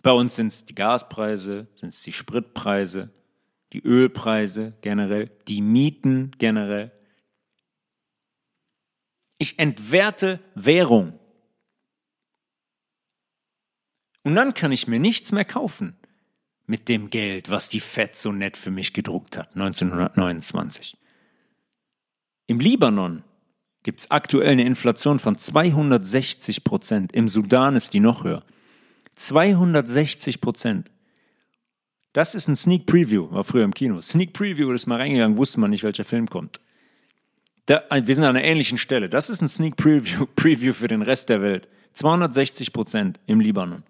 Bei 0.03 0.13
uns 0.13 0.37
sind 0.37 0.49
es 0.49 0.67
die 0.67 0.75
Gaspreise, 0.75 1.67
sind 1.75 1.89
es 1.89 2.03
die 2.03 2.13
Spritpreise, 2.13 3.11
die 3.73 3.83
Ölpreise 3.83 4.75
generell, 4.83 5.31
die 5.49 5.63
Mieten 5.63 6.33
generell. 6.39 6.93
Ich 9.39 9.59
entwerte 9.59 10.41
Währung. 10.55 11.19
Und 14.23 14.35
dann 14.35 14.55
kann 14.55 14.73
ich 14.73 14.87
mir 14.87 14.99
nichts 14.99 15.33
mehr 15.33 15.45
kaufen 15.45 15.97
mit 16.67 16.89
dem 16.89 17.11
Geld, 17.11 17.51
was 17.51 17.69
die 17.69 17.81
Fed 17.81 18.17
so 18.17 18.33
nett 18.33 18.57
für 18.57 18.71
mich 18.71 18.93
gedruckt 18.93 19.37
hat, 19.37 19.55
1929. 19.55 20.97
Im 22.47 22.61
Libanon 22.61 23.25
gibt 23.85 24.01
es 24.01 24.11
aktuell 24.11 24.53
eine 24.53 24.65
Inflation 24.65 25.21
von 25.21 25.39
260 25.39 26.65
Prozent. 26.65 27.13
Im 27.13 27.29
Sudan 27.29 27.77
ist 27.77 27.93
die 27.93 28.01
noch 28.01 28.25
höher. 28.25 28.43
260 29.15 30.41
Prozent. 30.41 30.91
Das 32.13 32.35
ist 32.35 32.49
ein 32.49 32.57
Sneak 32.57 32.87
Preview, 32.87 33.31
war 33.31 33.45
früher 33.45 33.65
im 33.65 33.75
Kino. 33.75 34.01
Sneak 34.01 34.33
Preview, 34.33 34.73
ist 34.73 34.87
mal 34.87 34.99
reingegangen, 34.99 35.37
wusste 35.37 35.61
man 35.61 35.71
nicht, 35.71 35.85
welcher 35.85 36.05
Film 36.05 36.29
kommt. 36.29 36.61
Da, 37.67 37.83
wir 37.91 38.15
sind 38.15 38.25
an 38.25 38.37
einer 38.37 38.45
ähnlichen 38.45 38.79
Stelle. 38.79 39.09
Das 39.09 39.31
ist 39.31 39.41
ein 39.41 39.49
Sneak 39.49 39.77
Preview, 39.77 40.27
Preview 40.37 40.73
für 40.73 40.89
den 40.89 41.03
Rest 41.03 41.29
der 41.29 41.43
Welt. 41.43 41.69
260 41.93 42.73
Prozent 42.73 43.21
im 43.27 43.41
Libanon. 43.41 43.85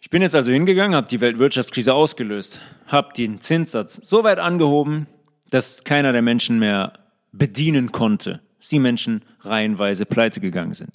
Ich 0.00 0.10
bin 0.10 0.22
jetzt 0.22 0.34
also 0.34 0.52
hingegangen, 0.52 0.94
habe 0.94 1.08
die 1.08 1.20
Weltwirtschaftskrise 1.20 1.92
ausgelöst, 1.92 2.60
habe 2.86 3.12
den 3.14 3.40
Zinssatz 3.40 3.96
so 3.96 4.24
weit 4.24 4.38
angehoben, 4.38 5.06
dass 5.50 5.84
keiner 5.84 6.12
der 6.12 6.22
Menschen 6.22 6.58
mehr 6.58 6.98
bedienen 7.32 7.92
konnte, 7.92 8.40
dass 8.58 8.68
die 8.68 8.78
Menschen 8.78 9.24
reihenweise 9.40 10.06
pleite 10.06 10.40
gegangen 10.40 10.74
sind. 10.74 10.90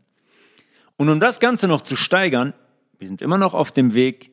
Und 0.98 1.10
um 1.10 1.20
das 1.20 1.40
Ganze 1.40 1.68
noch 1.68 1.82
zu 1.82 1.96
steigern, 1.96 2.54
wir 3.00 3.08
sind 3.08 3.22
immer 3.22 3.38
noch 3.38 3.54
auf 3.54 3.72
dem 3.72 3.94
Weg 3.94 4.32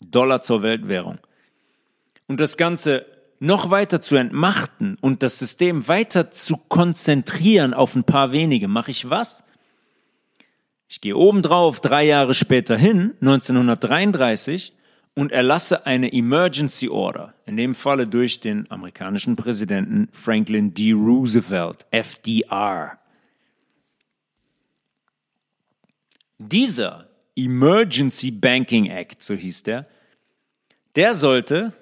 Dollar 0.00 0.42
zur 0.42 0.62
Weltwährung. 0.62 1.18
Und 2.26 2.40
das 2.40 2.56
Ganze 2.56 3.06
noch 3.38 3.70
weiter 3.70 4.00
zu 4.00 4.16
entmachten 4.16 4.96
und 5.00 5.22
das 5.22 5.38
System 5.38 5.88
weiter 5.88 6.30
zu 6.30 6.56
konzentrieren 6.56 7.74
auf 7.74 7.94
ein 7.94 8.04
paar 8.04 8.32
wenige, 8.32 8.68
mache 8.68 8.90
ich 8.90 9.10
was? 9.10 9.44
Ich 10.88 11.00
gehe 11.00 11.16
obendrauf 11.16 11.80
drei 11.80 12.04
Jahre 12.04 12.34
später 12.34 12.76
hin, 12.76 13.14
1933, 13.20 14.72
und 15.16 15.32
erlasse 15.32 15.86
eine 15.86 16.12
Emergency 16.12 16.90
Order, 16.90 17.34
in 17.46 17.56
dem 17.56 17.74
Falle 17.74 18.06
durch 18.06 18.38
den 18.38 18.70
amerikanischen 18.70 19.34
Präsidenten 19.34 20.08
Franklin 20.12 20.74
D. 20.74 20.92
Roosevelt, 20.92 21.86
FDR. 21.90 22.98
Dieser 26.38 27.08
Emergency 27.34 28.30
Banking 28.30 28.90
Act, 28.90 29.22
so 29.22 29.34
hieß 29.34 29.62
der, 29.62 29.86
der 30.96 31.14
sollte, 31.14 31.72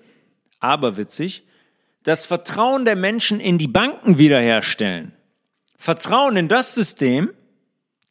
aberwitzig, 0.60 1.42
das 2.04 2.26
Vertrauen 2.26 2.84
der 2.84 2.96
Menschen 2.96 3.40
in 3.40 3.58
die 3.58 3.66
Banken 3.66 4.18
wiederherstellen. 4.18 5.12
Vertrauen 5.76 6.36
in 6.36 6.46
das 6.46 6.72
System, 6.74 7.32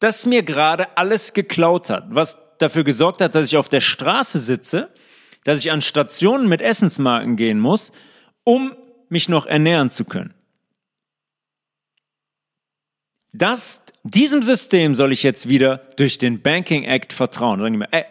das 0.00 0.26
mir 0.26 0.42
gerade 0.42 0.98
alles 0.98 1.32
geklaut 1.32 1.88
hat, 1.88 2.06
was 2.10 2.38
dafür 2.58 2.84
gesorgt 2.84 3.22
hat, 3.22 3.34
dass 3.34 3.46
ich 3.46 3.56
auf 3.56 3.68
der 3.68 3.80
Straße 3.80 4.38
sitze, 4.38 4.90
dass 5.44 5.60
ich 5.60 5.70
an 5.70 5.82
Stationen 5.82 6.48
mit 6.48 6.60
Essensmarken 6.60 7.36
gehen 7.36 7.60
muss, 7.60 7.92
um 8.42 8.72
mich 9.08 9.28
noch 9.28 9.46
ernähren 9.46 9.90
zu 9.90 10.04
können. 10.04 10.34
Das, 13.32 13.82
diesem 14.04 14.42
System 14.42 14.94
soll 14.94 15.12
ich 15.12 15.22
jetzt 15.22 15.48
wieder 15.48 15.78
durch 15.96 16.18
den 16.18 16.40
Banking 16.40 16.84
Act 16.84 17.12
vertrauen. 17.12 17.60
Sagen 17.60 17.72
die 17.72 17.78
mir, 17.78 17.92
ey, 17.92 18.04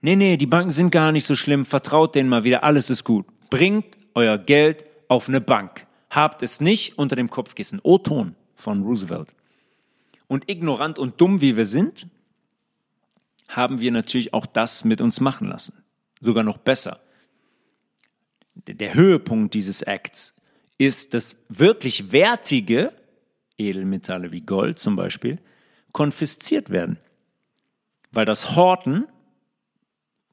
nee, 0.00 0.16
nee, 0.16 0.36
die 0.36 0.46
Banken 0.46 0.70
sind 0.70 0.90
gar 0.90 1.12
nicht 1.12 1.24
so 1.24 1.36
schlimm, 1.36 1.64
vertraut 1.64 2.14
denen 2.14 2.28
mal 2.28 2.44
wieder, 2.44 2.64
alles 2.64 2.90
ist 2.90 3.04
gut. 3.04 3.26
Bringt 3.48 3.96
euer 4.14 4.38
Geld 4.38 4.84
auf 5.08 5.28
eine 5.28 5.40
Bank. 5.40 5.86
Habt 6.10 6.42
es 6.42 6.60
nicht 6.60 6.98
unter 6.98 7.16
dem 7.16 7.30
Kopfkissen. 7.30 7.80
O-Ton 7.82 8.34
von 8.54 8.82
Roosevelt. 8.82 9.28
Und 10.26 10.50
ignorant 10.50 10.98
und 10.98 11.20
dumm 11.20 11.40
wie 11.40 11.56
wir 11.56 11.66
sind, 11.66 12.08
haben 13.48 13.80
wir 13.80 13.92
natürlich 13.92 14.34
auch 14.34 14.46
das 14.46 14.84
mit 14.84 15.00
uns 15.00 15.20
machen 15.20 15.46
lassen. 15.46 15.74
Sogar 16.20 16.44
noch 16.44 16.58
besser. 16.58 17.00
Der 18.54 18.94
Höhepunkt 18.94 19.54
dieses 19.54 19.82
Acts 19.82 20.34
ist, 20.78 21.14
dass 21.14 21.36
wirklich 21.48 22.12
wertige 22.12 22.92
Edelmetalle 23.58 24.32
wie 24.32 24.40
Gold 24.40 24.78
zum 24.78 24.96
Beispiel 24.96 25.38
konfisziert 25.92 26.70
werden. 26.70 26.98
Weil 28.12 28.24
das 28.24 28.56
Horten, 28.56 29.06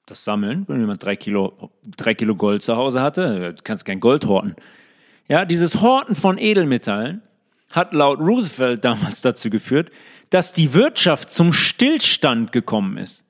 das 0.06 0.24
Sammeln, 0.24 0.66
wenn 0.68 0.80
jemand 0.80 1.04
drei 1.04 1.16
Kilo, 1.16 1.72
drei 1.84 2.14
Kilo 2.14 2.36
Gold 2.36 2.64
zu 2.64 2.76
Hause 2.76 3.02
hatte, 3.02 3.56
kannst 3.64 3.86
kein 3.86 4.00
Gold 4.00 4.26
horten. 4.26 4.56
Ja, 5.28 5.46
dieses 5.46 5.82
Horten 5.82 6.16
von 6.16 6.38
Edelmetallen 6.38 7.22
hat 7.70 7.94
laut 7.94 8.20
Roosevelt 8.20 8.84
damals 8.84 9.22
dazu 9.22 9.50
geführt, 9.50 9.90
dass 10.30 10.54
die 10.54 10.74
Wirtschaft 10.74 11.32
zum 11.32 11.54
Stillstand 11.54 12.52
gekommen 12.52 12.98
ist. 12.98 13.23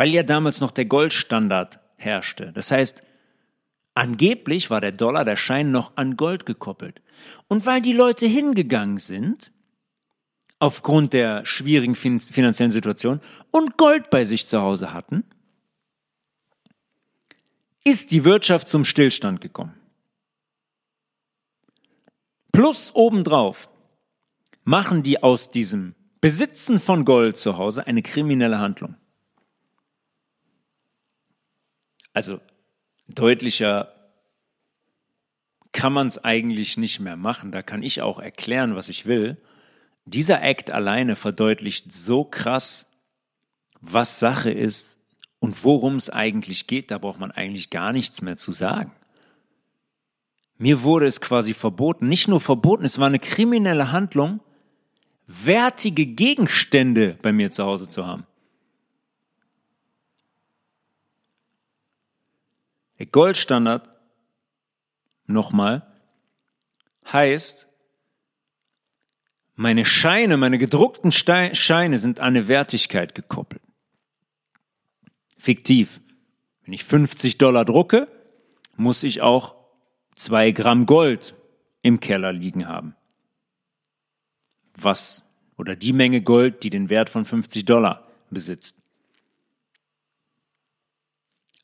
Weil 0.00 0.14
ja 0.14 0.22
damals 0.22 0.62
noch 0.62 0.70
der 0.70 0.86
Goldstandard 0.86 1.78
herrschte. 1.96 2.54
Das 2.54 2.70
heißt, 2.70 3.02
angeblich 3.92 4.70
war 4.70 4.80
der 4.80 4.92
Dollar, 4.92 5.26
der 5.26 5.36
Schein 5.36 5.72
noch 5.72 5.94
an 5.98 6.16
Gold 6.16 6.46
gekoppelt. 6.46 7.02
Und 7.48 7.66
weil 7.66 7.82
die 7.82 7.92
Leute 7.92 8.24
hingegangen 8.24 8.96
sind, 8.96 9.52
aufgrund 10.58 11.12
der 11.12 11.44
schwierigen 11.44 11.96
finanziellen 11.96 12.70
Situation 12.70 13.20
und 13.50 13.76
Gold 13.76 14.08
bei 14.08 14.24
sich 14.24 14.46
zu 14.46 14.62
Hause 14.62 14.94
hatten, 14.94 15.22
ist 17.84 18.10
die 18.10 18.24
Wirtschaft 18.24 18.68
zum 18.68 18.86
Stillstand 18.86 19.42
gekommen. 19.42 19.78
Plus 22.52 22.90
obendrauf 22.94 23.68
machen 24.64 25.02
die 25.02 25.22
aus 25.22 25.50
diesem 25.50 25.94
Besitzen 26.22 26.80
von 26.80 27.04
Gold 27.04 27.36
zu 27.36 27.58
Hause 27.58 27.86
eine 27.86 28.00
kriminelle 28.00 28.60
Handlung. 28.60 28.96
Also 32.12 32.40
deutlicher 33.08 33.92
kann 35.72 35.92
man 35.92 36.08
es 36.08 36.22
eigentlich 36.22 36.76
nicht 36.76 37.00
mehr 37.00 37.16
machen. 37.16 37.52
Da 37.52 37.62
kann 37.62 37.82
ich 37.82 38.02
auch 38.02 38.18
erklären, 38.18 38.74
was 38.74 38.88
ich 38.88 39.06
will. 39.06 39.36
Dieser 40.04 40.42
Act 40.42 40.70
alleine 40.70 41.14
verdeutlicht 41.14 41.92
so 41.92 42.24
krass, 42.24 42.86
was 43.80 44.18
Sache 44.18 44.50
ist 44.50 44.98
und 45.38 45.64
worum 45.64 45.96
es 45.96 46.10
eigentlich 46.10 46.66
geht. 46.66 46.90
Da 46.90 46.98
braucht 46.98 47.20
man 47.20 47.30
eigentlich 47.30 47.70
gar 47.70 47.92
nichts 47.92 48.22
mehr 48.22 48.36
zu 48.36 48.52
sagen. 48.52 48.92
Mir 50.58 50.82
wurde 50.82 51.06
es 51.06 51.20
quasi 51.20 51.54
verboten. 51.54 52.08
Nicht 52.08 52.28
nur 52.28 52.40
verboten, 52.40 52.84
es 52.84 52.98
war 52.98 53.06
eine 53.06 53.18
kriminelle 53.18 53.92
Handlung, 53.92 54.40
wertige 55.26 56.04
Gegenstände 56.04 57.16
bei 57.22 57.32
mir 57.32 57.50
zu 57.50 57.64
Hause 57.64 57.88
zu 57.88 58.06
haben. 58.06 58.26
Der 63.00 63.06
Goldstandard, 63.06 63.88
nochmal, 65.24 65.90
heißt, 67.10 67.66
meine 69.54 69.86
Scheine, 69.86 70.36
meine 70.36 70.58
gedruckten 70.58 71.10
Scheine 71.10 71.98
sind 71.98 72.20
an 72.20 72.26
eine 72.26 72.46
Wertigkeit 72.46 73.14
gekoppelt. 73.14 73.62
Fiktiv. 75.38 76.02
Wenn 76.62 76.74
ich 76.74 76.84
50 76.84 77.38
Dollar 77.38 77.64
drucke, 77.64 78.06
muss 78.76 79.02
ich 79.02 79.22
auch 79.22 79.54
zwei 80.14 80.50
Gramm 80.50 80.84
Gold 80.84 81.34
im 81.80 82.00
Keller 82.00 82.34
liegen 82.34 82.68
haben. 82.68 82.94
Was 84.74 85.26
oder 85.56 85.74
die 85.74 85.94
Menge 85.94 86.20
Gold, 86.20 86.62
die 86.64 86.70
den 86.70 86.90
Wert 86.90 87.08
von 87.08 87.24
50 87.24 87.64
Dollar 87.64 88.06
besitzt. 88.28 88.76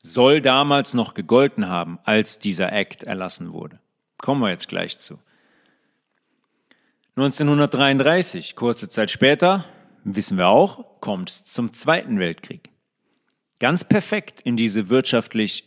Soll 0.06 0.40
damals 0.40 0.94
noch 0.94 1.14
gegolten 1.14 1.66
haben, 1.68 1.98
als 2.04 2.38
dieser 2.38 2.72
Act 2.72 3.02
erlassen 3.02 3.52
wurde. 3.52 3.80
Kommen 4.18 4.40
wir 4.40 4.50
jetzt 4.50 4.68
gleich 4.68 4.98
zu. 4.98 5.18
1933, 7.16 8.54
kurze 8.54 8.88
Zeit 8.88 9.10
später, 9.10 9.64
wissen 10.04 10.38
wir 10.38 10.46
auch, 10.46 11.00
kommt 11.00 11.30
es 11.30 11.44
zum 11.46 11.72
Zweiten 11.72 12.20
Weltkrieg. 12.20 12.70
Ganz 13.58 13.82
perfekt 13.82 14.40
in 14.42 14.56
diese 14.56 14.90
wirtschaftlich 14.90 15.64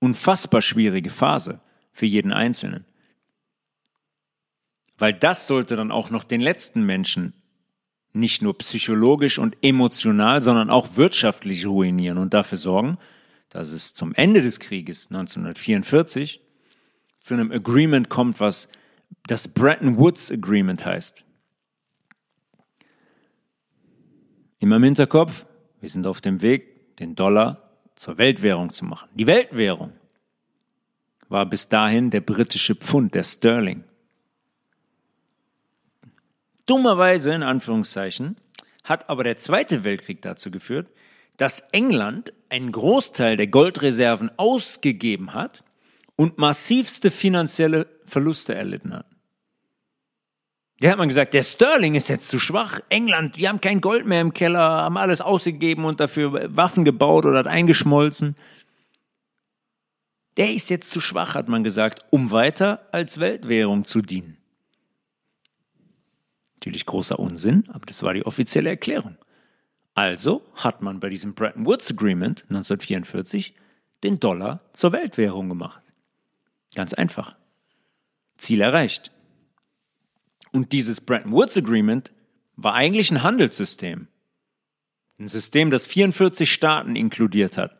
unfassbar 0.00 0.62
schwierige 0.62 1.10
Phase 1.10 1.60
für 1.92 2.06
jeden 2.06 2.32
Einzelnen. 2.32 2.86
Weil 4.96 5.12
das 5.12 5.46
sollte 5.46 5.76
dann 5.76 5.92
auch 5.92 6.08
noch 6.08 6.24
den 6.24 6.40
letzten 6.40 6.82
Menschen 6.82 7.34
nicht 8.14 8.40
nur 8.40 8.56
psychologisch 8.56 9.38
und 9.38 9.54
emotional, 9.60 10.40
sondern 10.40 10.70
auch 10.70 10.96
wirtschaftlich 10.96 11.66
ruinieren 11.66 12.16
und 12.16 12.32
dafür 12.32 12.56
sorgen, 12.56 12.96
dass 13.56 13.72
es 13.72 13.94
zum 13.94 14.14
Ende 14.14 14.42
des 14.42 14.60
Krieges 14.60 15.06
1944 15.06 16.42
zu 17.20 17.32
einem 17.32 17.50
Agreement 17.50 18.10
kommt, 18.10 18.38
was 18.38 18.68
das 19.28 19.48
Bretton 19.48 19.96
Woods 19.96 20.30
Agreement 20.30 20.84
heißt. 20.84 21.24
Immer 24.58 24.76
im 24.76 24.82
Hinterkopf, 24.82 25.46
wir 25.80 25.88
sind 25.88 26.06
auf 26.06 26.20
dem 26.20 26.42
Weg, 26.42 26.98
den 26.98 27.14
Dollar 27.14 27.80
zur 27.94 28.18
Weltwährung 28.18 28.74
zu 28.74 28.84
machen. 28.84 29.08
Die 29.14 29.26
Weltwährung 29.26 29.94
war 31.30 31.46
bis 31.46 31.70
dahin 31.70 32.10
der 32.10 32.20
britische 32.20 32.74
Pfund, 32.74 33.14
der 33.14 33.22
Sterling. 33.22 33.84
Dummerweise, 36.66 37.32
in 37.32 37.42
Anführungszeichen, 37.42 38.36
hat 38.84 39.08
aber 39.08 39.24
der 39.24 39.38
Zweite 39.38 39.82
Weltkrieg 39.82 40.20
dazu 40.20 40.50
geführt, 40.50 40.90
dass 41.36 41.60
England 41.72 42.32
einen 42.48 42.72
Großteil 42.72 43.36
der 43.36 43.46
Goldreserven 43.48 44.30
ausgegeben 44.36 45.34
hat 45.34 45.64
und 46.16 46.38
massivste 46.38 47.10
finanzielle 47.10 47.86
Verluste 48.06 48.54
erlitten 48.54 48.94
hat. 48.94 49.06
Der 50.82 50.90
hat 50.90 50.98
man 50.98 51.08
gesagt, 51.08 51.32
der 51.32 51.42
Sterling 51.42 51.94
ist 51.94 52.08
jetzt 52.08 52.28
zu 52.28 52.38
schwach. 52.38 52.80
England, 52.90 53.36
die 53.36 53.48
haben 53.48 53.62
kein 53.62 53.80
Gold 53.80 54.06
mehr 54.06 54.20
im 54.20 54.34
Keller, 54.34 54.60
haben 54.60 54.98
alles 54.98 55.22
ausgegeben 55.22 55.86
und 55.86 56.00
dafür 56.00 56.54
Waffen 56.54 56.84
gebaut 56.84 57.24
oder 57.24 57.38
hat 57.38 57.46
eingeschmolzen. 57.46 58.36
Der 60.36 60.52
ist 60.52 60.68
jetzt 60.68 60.90
zu 60.90 61.00
schwach, 61.00 61.34
hat 61.34 61.48
man 61.48 61.64
gesagt, 61.64 62.04
um 62.10 62.30
weiter 62.30 62.86
als 62.92 63.20
Weltwährung 63.20 63.86
zu 63.86 64.02
dienen. 64.02 64.36
Natürlich 66.56 66.84
großer 66.84 67.18
Unsinn, 67.18 67.64
aber 67.68 67.86
das 67.86 68.02
war 68.02 68.12
die 68.12 68.26
offizielle 68.26 68.68
Erklärung. 68.68 69.16
Also 69.96 70.42
hat 70.54 70.82
man 70.82 71.00
bei 71.00 71.08
diesem 71.08 71.34
Bretton 71.34 71.64
Woods 71.64 71.90
Agreement 71.90 72.42
1944 72.50 73.54
den 74.04 74.20
Dollar 74.20 74.60
zur 74.74 74.92
Weltwährung 74.92 75.48
gemacht. 75.48 75.82
Ganz 76.74 76.92
einfach. 76.92 77.34
Ziel 78.36 78.60
erreicht. 78.60 79.10
Und 80.52 80.72
dieses 80.72 81.00
Bretton 81.00 81.32
Woods 81.32 81.56
Agreement 81.56 82.12
war 82.56 82.74
eigentlich 82.74 83.10
ein 83.10 83.22
Handelssystem. 83.22 84.06
Ein 85.18 85.28
System, 85.28 85.70
das 85.70 85.86
44 85.86 86.52
Staaten 86.52 86.94
inkludiert 86.94 87.56
hat. 87.56 87.74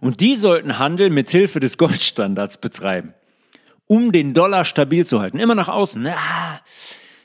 Und 0.00 0.20
die 0.20 0.36
sollten 0.36 0.78
Handel 0.78 1.08
mit 1.08 1.30
Hilfe 1.30 1.60
des 1.60 1.78
Goldstandards 1.78 2.58
betreiben, 2.58 3.14
um 3.86 4.12
den 4.12 4.34
Dollar 4.34 4.66
stabil 4.66 5.06
zu 5.06 5.20
halten. 5.20 5.38
Immer 5.38 5.54
nach 5.54 5.68
außen. 5.68 6.04
Ja, 6.04 6.60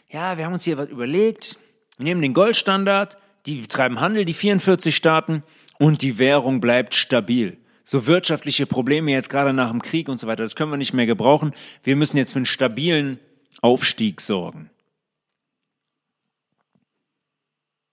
ja, 0.09 0.37
wir 0.37 0.45
haben 0.45 0.53
uns 0.53 0.63
hier 0.63 0.77
was 0.77 0.87
überlegt. 0.87 1.59
Wir 1.97 2.05
nehmen 2.05 2.21
den 2.21 2.33
Goldstandard, 2.33 3.17
die 3.47 3.61
betreiben 3.61 3.99
Handel, 3.99 4.25
die 4.25 4.33
44 4.33 4.95
Staaten, 4.95 5.43
und 5.79 6.01
die 6.01 6.17
Währung 6.17 6.59
bleibt 6.59 6.95
stabil. 6.95 7.57
So 7.83 8.05
wirtschaftliche 8.05 8.65
Probleme 8.65 9.11
jetzt 9.11 9.29
gerade 9.29 9.53
nach 9.53 9.71
dem 9.71 9.81
Krieg 9.81 10.09
und 10.09 10.19
so 10.19 10.27
weiter, 10.27 10.43
das 10.43 10.55
können 10.55 10.71
wir 10.71 10.77
nicht 10.77 10.93
mehr 10.93 11.05
gebrauchen. 11.05 11.53
Wir 11.83 11.95
müssen 11.95 12.17
jetzt 12.17 12.33
für 12.33 12.39
einen 12.39 12.45
stabilen 12.45 13.19
Aufstieg 13.61 14.21
sorgen. 14.21 14.69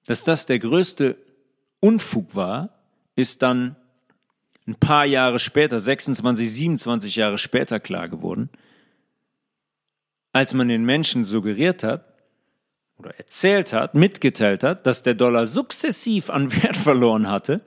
Dass 0.06 0.24
das 0.24 0.46
der 0.46 0.58
größte 0.58 1.16
Unfug 1.80 2.34
war, 2.34 2.70
ist 3.14 3.42
dann 3.42 3.76
ein 4.66 4.74
paar 4.74 5.04
Jahre 5.04 5.38
später, 5.38 5.78
26, 5.78 6.50
27 6.50 7.16
Jahre 7.16 7.38
später 7.38 7.80
klar 7.80 8.08
geworden, 8.08 8.48
als 10.32 10.54
man 10.54 10.68
den 10.68 10.84
Menschen 10.84 11.24
suggeriert 11.24 11.82
hat 11.82 12.13
oder 12.98 13.16
erzählt 13.16 13.72
hat, 13.72 13.94
mitgeteilt 13.94 14.62
hat, 14.62 14.86
dass 14.86 15.02
der 15.02 15.14
Dollar 15.14 15.46
sukzessiv 15.46 16.30
an 16.30 16.52
Wert 16.62 16.76
verloren 16.76 17.30
hatte 17.30 17.60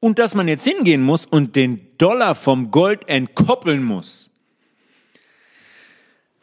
und 0.00 0.18
dass 0.18 0.34
man 0.34 0.48
jetzt 0.48 0.66
hingehen 0.66 1.02
muss 1.02 1.26
und 1.26 1.56
den 1.56 1.96
Dollar 1.98 2.34
vom 2.34 2.70
Gold 2.70 3.08
entkoppeln 3.08 3.82
muss. 3.82 4.30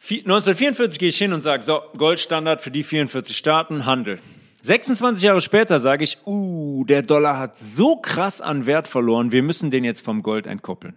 1944 0.00 0.98
gehe 0.98 1.10
ich 1.10 1.18
hin 1.18 1.32
und 1.32 1.42
sage, 1.42 1.62
so, 1.62 1.80
Goldstandard 1.96 2.60
für 2.60 2.72
die 2.72 2.82
44 2.82 3.36
Staaten, 3.36 3.86
Handel. 3.86 4.18
26 4.62 5.22
Jahre 5.24 5.40
später 5.40 5.78
sage 5.78 6.02
ich, 6.04 6.18
uh, 6.26 6.84
der 6.84 7.02
Dollar 7.02 7.38
hat 7.38 7.56
so 7.56 7.96
krass 7.96 8.40
an 8.40 8.66
Wert 8.66 8.88
verloren, 8.88 9.30
wir 9.32 9.42
müssen 9.42 9.70
den 9.70 9.84
jetzt 9.84 10.04
vom 10.04 10.22
Gold 10.22 10.46
entkoppeln. 10.46 10.96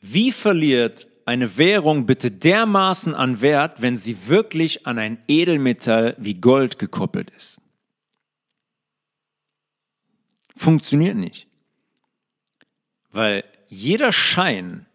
Wie 0.00 0.30
verliert 0.30 1.08
eine 1.26 1.58
Währung 1.58 2.06
bitte 2.06 2.30
dermaßen 2.30 3.14
an 3.14 3.40
Wert, 3.42 3.82
wenn 3.82 3.96
sie 3.96 4.28
wirklich 4.28 4.86
an 4.86 4.98
ein 4.98 5.18
Edelmetall 5.26 6.14
wie 6.18 6.34
Gold 6.34 6.78
gekoppelt 6.78 7.30
ist? 7.30 7.60
Funktioniert 10.56 11.16
nicht. 11.16 11.48
Weil 13.10 13.44
jeder 13.68 14.12
Schein 14.12 14.86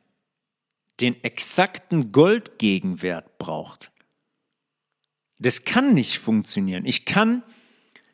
den 1.02 1.22
exakten 1.24 2.12
Goldgegenwert 2.12 3.38
braucht. 3.38 3.92
Das 5.40 5.66
kann 5.66 5.94
nicht 5.94 6.20
funktionieren. 6.20 6.86
Ich 6.86 7.06
kann 7.06 7.44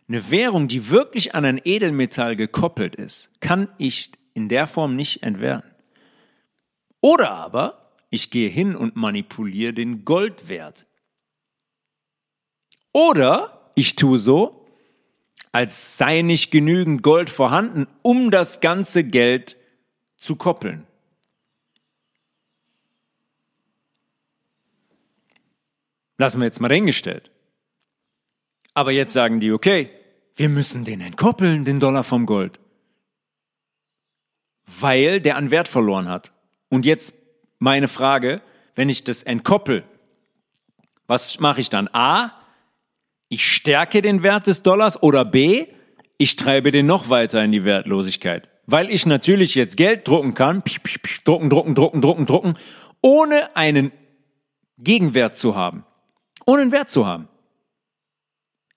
eine 0.08 0.32
Währung, 0.32 0.68
die 0.68 0.90
wirklich 0.90 1.36
an 1.36 1.46
ein 1.46 1.62
Edelmetall 1.64 2.36
gekoppelt 2.36 2.96
ist, 2.96 3.30
kann 3.42 3.68
ich 3.78 4.12
in 4.34 4.50
der 4.50 4.66
Form 4.66 4.96
nicht 4.96 5.22
entwerten. 5.24 5.70
Oder 7.02 7.32
aber 7.32 7.87
ich 8.10 8.30
gehe 8.32 8.50
hin 8.50 8.76
und 8.76 8.96
manipuliere 8.96 9.74
den 9.74 10.06
Goldwert. 10.06 10.86
Oder 12.94 13.72
ich 13.76 13.96
tue 13.96 14.18
so, 14.18 14.66
als 15.52 15.98
sei 15.98 16.22
nicht 16.22 16.52
genügend 16.52 17.04
Gold 17.04 17.30
vorhanden, 17.30 17.88
um 18.02 18.32
das 18.32 18.62
ganze 18.62 19.04
Geld 19.04 19.58
zu 20.18 20.36
koppeln. 20.36 20.86
Lassen 26.18 26.40
wir 26.40 26.46
jetzt 26.46 26.60
mal 26.60 26.68
dahingestellt. 26.68 27.32
Aber 28.74 28.92
jetzt 28.92 29.14
sagen 29.14 29.40
die, 29.40 29.52
okay, 29.52 29.90
wir 30.36 30.50
müssen 30.50 30.84
den 30.84 31.02
entkoppeln, 31.02 31.66
den 31.66 31.80
Dollar 31.80 32.04
vom 32.04 32.26
Gold. 32.26 32.60
Weil 34.66 35.22
der 35.22 35.38
an 35.38 35.52
Wert 35.52 35.68
verloren 35.68 36.08
hat. 36.08 36.32
Und 36.70 36.86
jetzt 36.86 37.14
meine 37.60 37.88
Frage, 37.88 38.42
wenn 38.76 38.90
ich 38.90 39.04
das 39.04 39.24
entkoppel, 39.24 39.84
was 41.08 41.40
mache 41.40 41.62
ich 41.62 41.70
dann? 41.70 41.90
A, 41.94 42.32
ich 43.30 43.46
stärke 43.46 44.02
den 44.02 44.24
Wert 44.24 44.48
des 44.48 44.64
Dollars 44.64 45.02
oder 45.02 45.26
B, 45.26 45.68
ich 46.18 46.36
treibe 46.36 46.72
den 46.72 46.86
noch 46.86 47.10
weiter 47.10 47.44
in 47.44 47.52
die 47.52 47.64
Wertlosigkeit. 47.64 48.50
Weil 48.66 48.90
ich 48.90 49.06
natürlich 49.06 49.56
jetzt 49.56 49.78
Geld 49.78 50.08
drucken 50.08 50.34
kann, 50.34 50.64
drucken, 51.24 51.50
drucken, 51.50 51.76
drucken, 51.76 52.02
drucken, 52.02 52.26
drucken, 52.26 52.54
ohne 53.02 53.56
einen 53.56 53.92
Gegenwert 54.78 55.38
zu 55.38 55.56
haben 55.56 55.86
ohne 56.48 56.62
einen 56.64 56.72
Wert 56.72 56.90
zu 56.90 57.06
haben. 57.06 57.28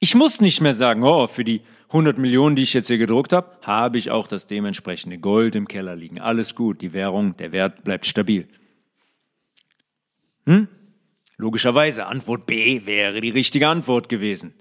Ich 0.01 0.14
muss 0.14 0.41
nicht 0.41 0.61
mehr 0.61 0.74
sagen, 0.74 1.03
oh, 1.05 1.26
für 1.26 1.45
die 1.45 1.62
100 1.89 2.18
Millionen, 2.18 2.57
die 2.57 2.62
ich 2.62 2.74
jetzt 2.74 2.89
hier 2.89 2.99
gedruckt 2.99 3.33
habe, 3.33 3.59
habe 3.62 3.97
ich 3.97 4.11
auch 4.11 4.26
das 4.26 4.47
dementsprechende 4.47 5.18
Gold 5.18 5.55
im 5.55 5.68
Keller 5.68 5.97
liegen. 5.97 6.20
Alles 6.20 6.55
gut, 6.55 6.83
die 6.83 6.93
Währung, 6.93 7.37
der 7.37 7.53
Wert 7.53 7.85
bleibt 7.85 8.07
stabil. 8.07 8.49
Hm? 10.51 10.66
Logischerweise, 11.36 12.07
Antwort 12.07 12.44
B 12.46 12.84
wäre 12.84 13.20
die 13.20 13.30
richtige 13.30 13.68
Antwort 13.68 14.09
gewesen. 14.09 14.53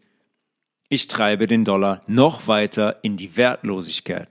Ich 0.88 1.08
treibe 1.08 1.48
den 1.48 1.66
Dollar 1.66 2.04
noch 2.06 2.46
weiter 2.46 3.04
in 3.04 3.18
die 3.18 3.36
Wertlosigkeit. 3.36 4.30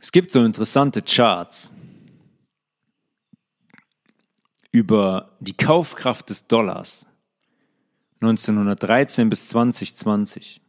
Es 0.00 0.10
gibt 0.10 0.30
so 0.30 0.42
interessante 0.42 1.02
Charts 1.02 1.70
über 4.70 5.36
die 5.40 5.54
Kaufkraft 5.54 6.30
des 6.30 6.46
Dollars 6.46 7.06
1913 8.22 9.28
bis 9.28 9.48
2020. 9.48 10.62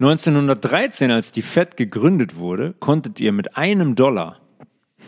1913, 0.00 1.10
als 1.10 1.30
die 1.30 1.42
Fed 1.42 1.76
gegründet 1.76 2.36
wurde, 2.36 2.72
konntet 2.80 3.20
ihr 3.20 3.32
mit 3.32 3.54
einem 3.58 3.94
Dollar 3.94 4.47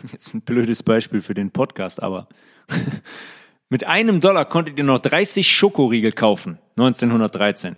jetzt 0.11 0.33
ein 0.33 0.41
blödes 0.41 0.83
Beispiel 0.83 1.21
für 1.21 1.33
den 1.33 1.51
Podcast, 1.51 2.01
aber 2.01 2.27
mit 3.69 3.85
einem 3.85 4.21
Dollar 4.21 4.45
konntet 4.45 4.77
ihr 4.77 4.83
noch 4.83 4.99
30 4.99 5.49
Schokoriegel 5.49 6.11
kaufen, 6.11 6.59
1913. 6.77 7.75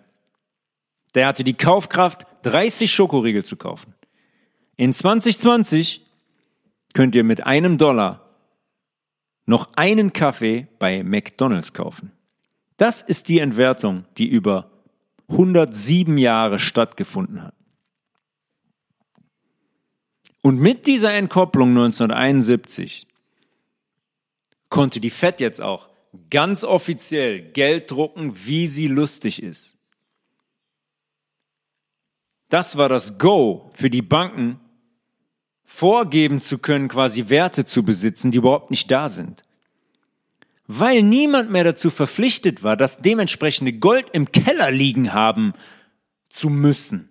Der 1.15 1.27
hatte 1.27 1.43
die 1.43 1.53
Kaufkraft, 1.53 2.25
30 2.43 2.91
Schokoriegel 2.91 3.45
zu 3.45 3.55
kaufen. 3.55 3.93
In 4.75 4.93
2020 4.93 6.05
könnt 6.93 7.15
ihr 7.15 7.23
mit 7.23 7.45
einem 7.45 7.77
Dollar 7.77 8.21
noch 9.45 9.69
einen 9.75 10.13
Kaffee 10.13 10.67
bei 10.79 11.03
McDonald's 11.03 11.73
kaufen. 11.73 12.11
Das 12.77 13.01
ist 13.01 13.29
die 13.29 13.39
Entwertung, 13.39 14.05
die 14.17 14.27
über 14.27 14.71
107 15.29 16.17
Jahre 16.17 16.59
stattgefunden 16.59 17.43
hat. 17.43 17.55
Und 20.43 20.59
mit 20.59 20.85
dieser 20.85 21.11
Entkopplung 21.11 21.69
1971 21.69 23.07
konnte 24.69 24.99
die 24.99 25.09
Fed 25.09 25.39
jetzt 25.39 25.59
auch 25.59 25.89
ganz 26.29 26.63
offiziell 26.63 27.41
Geld 27.41 27.89
drucken, 27.89 28.45
wie 28.45 28.67
sie 28.67 28.87
lustig 28.87 29.41
ist. 29.41 29.75
Das 32.49 32.77
war 32.77 32.89
das 32.89 33.17
Go 33.17 33.71
für 33.73 33.89
die 33.89 34.03
Banken, 34.03 34.59
vorgeben 35.65 36.39
zu 36.39 36.59
können, 36.59 36.87
quasi 36.87 37.29
Werte 37.29 37.65
zu 37.65 37.81
besitzen, 37.81 38.29
die 38.29 38.37
überhaupt 38.37 38.69
nicht 38.69 38.91
da 38.91 39.09
sind 39.09 39.43
weil 40.67 41.03
niemand 41.03 41.51
mehr 41.51 41.63
dazu 41.63 41.89
verpflichtet 41.89 42.63
war, 42.63 42.77
das 42.77 42.99
dementsprechende 42.99 43.73
Gold 43.73 44.09
im 44.11 44.31
Keller 44.31 44.71
liegen 44.71 45.13
haben 45.13 45.53
zu 46.29 46.49
müssen. 46.49 47.09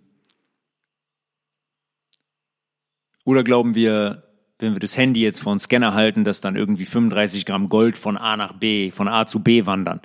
Oder 3.24 3.44
glauben 3.44 3.74
wir, 3.74 4.24
wenn 4.58 4.72
wir 4.72 4.80
das 4.80 4.96
Handy 4.96 5.22
jetzt 5.22 5.40
vor 5.40 5.52
einen 5.52 5.60
Scanner 5.60 5.94
halten, 5.94 6.24
dass 6.24 6.40
dann 6.40 6.56
irgendwie 6.56 6.86
35 6.86 7.46
Gramm 7.46 7.68
Gold 7.68 7.96
von 7.96 8.16
A 8.16 8.36
nach 8.36 8.54
B, 8.54 8.90
von 8.90 9.08
A 9.08 9.26
zu 9.26 9.40
B 9.40 9.66
wandern? 9.66 10.00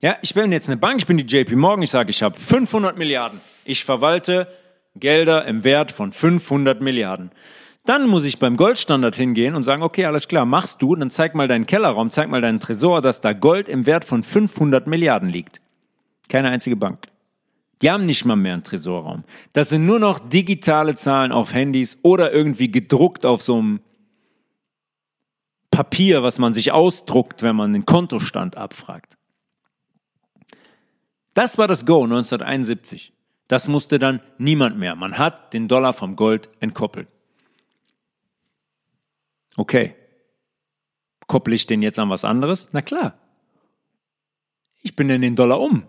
Ja, 0.00 0.16
ich 0.20 0.34
bin 0.34 0.50
jetzt 0.50 0.68
eine 0.68 0.76
Bank, 0.78 0.98
ich 0.98 1.06
bin 1.06 1.16
die 1.16 1.24
JP 1.24 1.54
Morgan, 1.54 1.82
ich 1.82 1.90
sage, 1.90 2.10
ich 2.10 2.22
habe 2.22 2.38
500 2.38 2.98
Milliarden. 2.98 3.40
Ich 3.64 3.84
verwalte 3.84 4.48
Gelder 4.96 5.44
im 5.46 5.62
Wert 5.64 5.92
von 5.92 6.12
500 6.12 6.80
Milliarden. 6.80 7.30
Dann 7.84 8.08
muss 8.08 8.24
ich 8.24 8.38
beim 8.38 8.56
Goldstandard 8.56 9.16
hingehen 9.16 9.54
und 9.54 9.64
sagen, 9.64 9.82
okay, 9.82 10.04
alles 10.04 10.28
klar, 10.28 10.44
machst 10.44 10.82
du, 10.82 10.94
dann 10.94 11.10
zeig 11.10 11.34
mal 11.34 11.48
deinen 11.48 11.66
Kellerraum, 11.66 12.10
zeig 12.10 12.28
mal 12.28 12.40
deinen 12.40 12.60
Tresor, 12.60 13.00
dass 13.00 13.20
da 13.20 13.32
Gold 13.32 13.68
im 13.68 13.86
Wert 13.86 14.04
von 14.04 14.22
500 14.22 14.86
Milliarden 14.86 15.28
liegt. 15.28 15.60
Keine 16.28 16.50
einzige 16.50 16.76
Bank. 16.76 17.11
Die 17.82 17.90
haben 17.90 18.06
nicht 18.06 18.24
mal 18.24 18.36
mehr 18.36 18.54
einen 18.54 18.62
Tresorraum. 18.62 19.24
Das 19.52 19.68
sind 19.68 19.84
nur 19.84 19.98
noch 19.98 20.20
digitale 20.20 20.94
Zahlen 20.94 21.32
auf 21.32 21.52
Handys 21.52 21.98
oder 22.02 22.32
irgendwie 22.32 22.70
gedruckt 22.70 23.26
auf 23.26 23.42
so 23.42 23.58
einem 23.58 23.80
Papier, 25.72 26.22
was 26.22 26.38
man 26.38 26.54
sich 26.54 26.70
ausdruckt, 26.70 27.42
wenn 27.42 27.56
man 27.56 27.72
den 27.72 27.84
Kontostand 27.84 28.56
abfragt. 28.56 29.16
Das 31.34 31.58
war 31.58 31.66
das 31.66 31.84
Go 31.84 32.04
1971. 32.04 33.12
Das 33.48 33.68
musste 33.68 33.98
dann 33.98 34.20
niemand 34.38 34.78
mehr. 34.78 34.94
Man 34.94 35.18
hat 35.18 35.52
den 35.52 35.66
Dollar 35.66 35.92
vom 35.92 36.14
Gold 36.14 36.50
entkoppelt. 36.60 37.08
Okay. 39.56 39.96
Kopple 41.26 41.54
ich 41.54 41.66
den 41.66 41.82
jetzt 41.82 41.98
an 41.98 42.10
was 42.10 42.24
anderes? 42.24 42.68
Na 42.72 42.82
klar. 42.82 43.18
Ich 44.82 44.94
bin 44.94 45.10
in 45.10 45.22
den 45.22 45.36
Dollar 45.36 45.60
um 45.60 45.86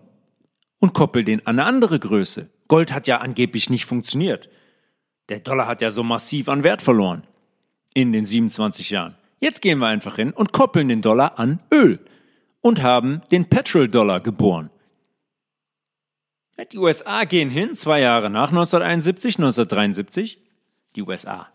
und 0.84 0.92
koppel 0.92 1.24
den 1.24 1.46
an 1.46 1.58
eine 1.58 1.66
andere 1.66 1.98
Größe. 1.98 2.50
Gold 2.68 2.92
hat 2.92 3.06
ja 3.06 3.18
angeblich 3.18 3.70
nicht 3.70 3.86
funktioniert. 3.86 4.50
Der 5.30 5.40
Dollar 5.40 5.66
hat 5.66 5.80
ja 5.80 5.90
so 5.90 6.02
massiv 6.02 6.50
an 6.50 6.62
Wert 6.62 6.82
verloren 6.82 7.22
in 7.94 8.12
den 8.12 8.26
27 8.26 8.90
Jahren. 8.90 9.14
Jetzt 9.40 9.62
gehen 9.62 9.78
wir 9.78 9.86
einfach 9.86 10.16
hin 10.16 10.32
und 10.32 10.52
koppeln 10.52 10.88
den 10.88 11.00
Dollar 11.00 11.38
an 11.38 11.58
Öl 11.72 12.00
und 12.60 12.82
haben 12.82 13.22
den 13.30 13.46
Petrol-Dollar 13.48 14.20
geboren. 14.20 14.68
Die 16.70 16.78
USA 16.78 17.24
gehen 17.24 17.48
hin, 17.48 17.74
zwei 17.74 18.00
Jahre 18.00 18.28
nach 18.28 18.50
1971, 18.50 19.36
1973. 19.36 20.38
Die 20.96 21.02
USA. 21.02 21.48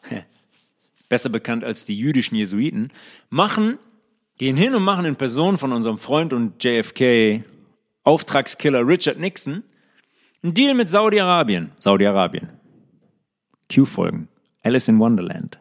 besser 1.07 1.29
bekannt 1.29 1.63
als 1.63 1.85
die 1.85 1.97
jüdischen 1.97 2.35
Jesuiten, 2.35 2.91
machen, 3.29 3.77
gehen 4.39 4.57
hin 4.57 4.73
und 4.73 4.83
machen 4.83 5.05
in 5.05 5.17
Person 5.17 5.59
von 5.59 5.71
unserem 5.71 5.99
Freund 5.99 6.33
und 6.33 6.63
JFK 6.63 7.43
Auftragskiller 8.09 8.87
Richard 8.87 9.19
Nixon 9.19 9.63
einen 10.41 10.55
Deal 10.55 10.73
mit 10.73 10.89
Saudi-Arabien. 10.89 11.73
Saudi-Arabien. 11.77 12.49
Q-Folgen. 13.71 14.29
Alice 14.63 14.87
in 14.87 14.97
Wonderland. 14.97 15.59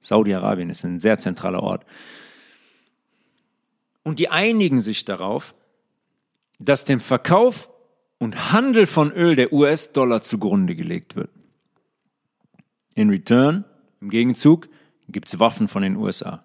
Saudi-Arabien 0.00 0.70
ist 0.70 0.84
ein 0.84 1.00
sehr 1.00 1.18
zentraler 1.18 1.62
Ort. 1.62 1.84
Und 4.04 4.20
die 4.20 4.30
einigen 4.30 4.80
sich 4.80 5.04
darauf, 5.04 5.54
dass 6.58 6.86
dem 6.86 6.98
Verkauf 6.98 7.68
und 8.18 8.52
Handel 8.52 8.86
von 8.86 9.12
Öl 9.12 9.36
der 9.36 9.52
US-Dollar 9.52 10.22
zugrunde 10.22 10.74
gelegt 10.74 11.14
wird. 11.14 11.28
In 12.94 13.10
return 13.10 13.66
im 14.00 14.08
Gegenzug 14.08 14.66
gibt 15.10 15.28
es 15.28 15.38
Waffen 15.38 15.68
von 15.68 15.82
den 15.82 15.96
USA. 15.96 16.42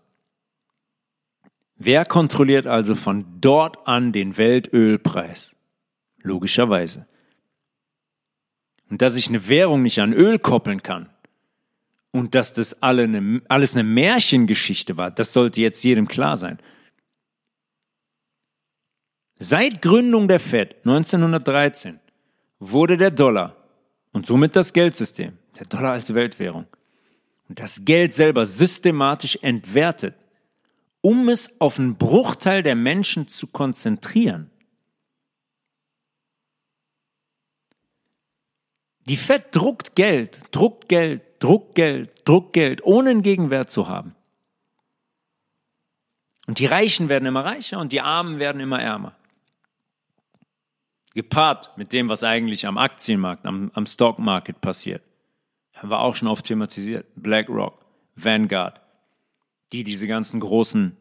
Wer 1.78 2.06
kontrolliert 2.06 2.68
also 2.68 2.96
von 2.96 3.26
dort 3.42 3.88
an 3.88 4.12
den 4.12 4.38
Weltölpreis? 4.38 5.56
Logischerweise. 6.22 7.06
Und 8.90 9.02
dass 9.02 9.16
ich 9.16 9.28
eine 9.28 9.48
Währung 9.48 9.82
nicht 9.82 10.00
an 10.00 10.14
Öl 10.14 10.40
koppeln 10.40 10.82
kann 10.82 11.10
und 12.12 12.34
dass 12.34 12.54
das 12.54 12.82
alle 12.82 13.04
eine, 13.04 13.42
alles 13.50 13.74
eine 13.74 13.84
Märchengeschichte 13.84 14.96
war, 14.96 15.12
das 15.12 15.34
sollte 15.34 15.60
jetzt 15.62 15.84
jedem 15.84 16.08
klar 16.08 16.38
sein. 16.38 16.60
Seit 19.38 19.82
Gründung 19.82 20.30
der 20.30 20.40
Fed 20.40 20.78
1913 20.86 22.00
wurde 22.60 22.96
der 22.96 23.12
Dollar 23.12 23.58
und 24.14 24.26
somit 24.26 24.56
das 24.56 24.72
Geldsystem, 24.72 25.38
der 25.60 25.66
Dollar 25.66 25.92
als 25.92 26.14
Weltwährung, 26.14 26.68
und 27.50 27.60
das 27.60 27.84
Geld 27.84 28.14
selber 28.14 28.46
systematisch 28.46 29.38
entwertet, 29.42 30.16
um 31.06 31.30
es 31.30 31.62
auf 31.62 31.78
einen 31.78 31.98
Bruchteil 31.98 32.64
der 32.64 32.74
Menschen 32.74 33.28
zu 33.28 33.46
konzentrieren. 33.46 34.50
Die 39.06 39.16
Fed 39.16 39.46
druckt 39.52 39.96
Geld, 39.96 40.42
druckt 40.50 40.90
Geld, 40.90 41.22
druckt 41.38 41.76
Geld, 41.76 42.28
druckt 42.28 42.54
Geld, 42.54 42.84
ohne 42.84 43.12
einen 43.12 43.22
Gegenwert 43.22 43.70
zu 43.70 43.88
haben. 43.88 44.16
Und 46.48 46.58
die 46.58 46.66
Reichen 46.66 47.08
werden 47.08 47.28
immer 47.28 47.46
reicher 47.46 47.80
und 47.80 47.92
die 47.92 48.02
Armen 48.02 48.40
werden 48.40 48.60
immer 48.60 48.82
ärmer. 48.82 49.16
Gepaart 51.14 51.78
mit 51.78 51.94
dem, 51.94 52.10
was 52.10 52.24
eigentlich 52.24 52.66
am 52.66 52.80
Aktienmarkt, 52.80 53.46
am, 53.46 53.70
am 53.76 53.86
Stockmarket 53.86 54.60
passiert 54.60 55.04
haben 55.76 55.90
wir 55.90 56.00
auch 56.00 56.16
schon 56.16 56.28
oft 56.28 56.46
thematisiert, 56.46 57.06
BlackRock, 57.16 57.86
Vanguard, 58.16 58.82
die 59.72 59.84
diese 59.84 60.08
ganzen 60.08 60.40
großen 60.40 60.96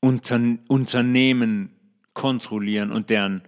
Unter 0.00 0.40
Unternehmen 0.68 1.74
kontrollieren 2.14 2.92
und 2.92 3.10
deren 3.10 3.42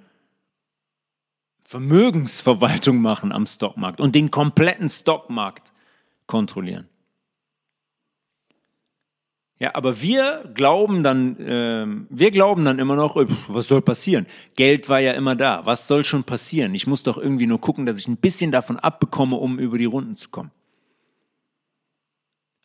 Vermögensverwaltung 1.65 3.01
machen 3.01 3.33
am 3.33 3.47
Stockmarkt 3.47 4.01
und 4.01 4.15
den 4.15 4.31
kompletten 4.31 4.89
Stockmarkt 4.89 5.73
kontrollieren. 6.27 6.89
Ja, 9.61 9.75
aber 9.75 10.01
wir 10.01 10.51
glauben 10.55 11.03
dann, 11.03 11.37
äh, 11.37 11.87
wir 12.09 12.31
glauben 12.31 12.65
dann 12.65 12.79
immer 12.79 12.97
noch, 12.97 13.17
was 13.47 13.69
soll 13.69 13.83
passieren? 13.83 14.27
Geld 14.57 14.89
war 14.89 15.01
ja 15.01 15.13
immer 15.13 15.37
da. 15.37 15.67
Was 15.67 15.87
soll 15.87 16.03
schon 16.03 16.25
passieren? 16.25 16.75
Ich 16.75 16.87
muss 16.87 17.03
doch 17.03 17.19
irgendwie 17.19 17.47
nur 17.47 17.61
gucken, 17.61 17.85
dass 17.85 17.99
ich 17.99 18.09
ein 18.09 18.17
bisschen 18.17 18.53
davon 18.53 18.79
abbekomme, 18.79 19.37
um 19.37 19.59
über 19.59 19.77
die 19.77 19.85
Runden 19.85 20.17
zu 20.17 20.31
kommen. 20.31 20.51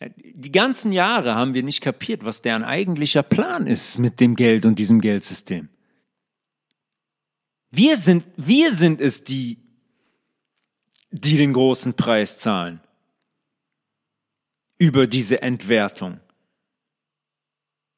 Die 0.01 0.51
ganzen 0.51 0.91
Jahre 0.91 1.35
haben 1.35 1.53
wir 1.53 1.63
nicht 1.63 1.81
kapiert, 1.81 2.25
was 2.25 2.41
deren 2.41 2.63
eigentlicher 2.63 3.23
Plan 3.23 3.65
ist 3.65 3.97
mit 3.97 4.19
dem 4.19 4.35
Geld 4.35 4.65
und 4.65 4.77
diesem 4.77 4.99
Geldsystem. 4.99 5.69
Wir 7.71 7.97
sind, 7.97 8.25
wir 8.35 8.73
sind 8.73 8.99
es, 9.01 9.23
die, 9.23 9.57
die 11.11 11.37
den 11.37 11.53
großen 11.53 11.93
Preis 11.93 12.37
zahlen 12.37 12.81
über 14.77 15.07
diese 15.07 15.41
Entwertung. 15.41 16.19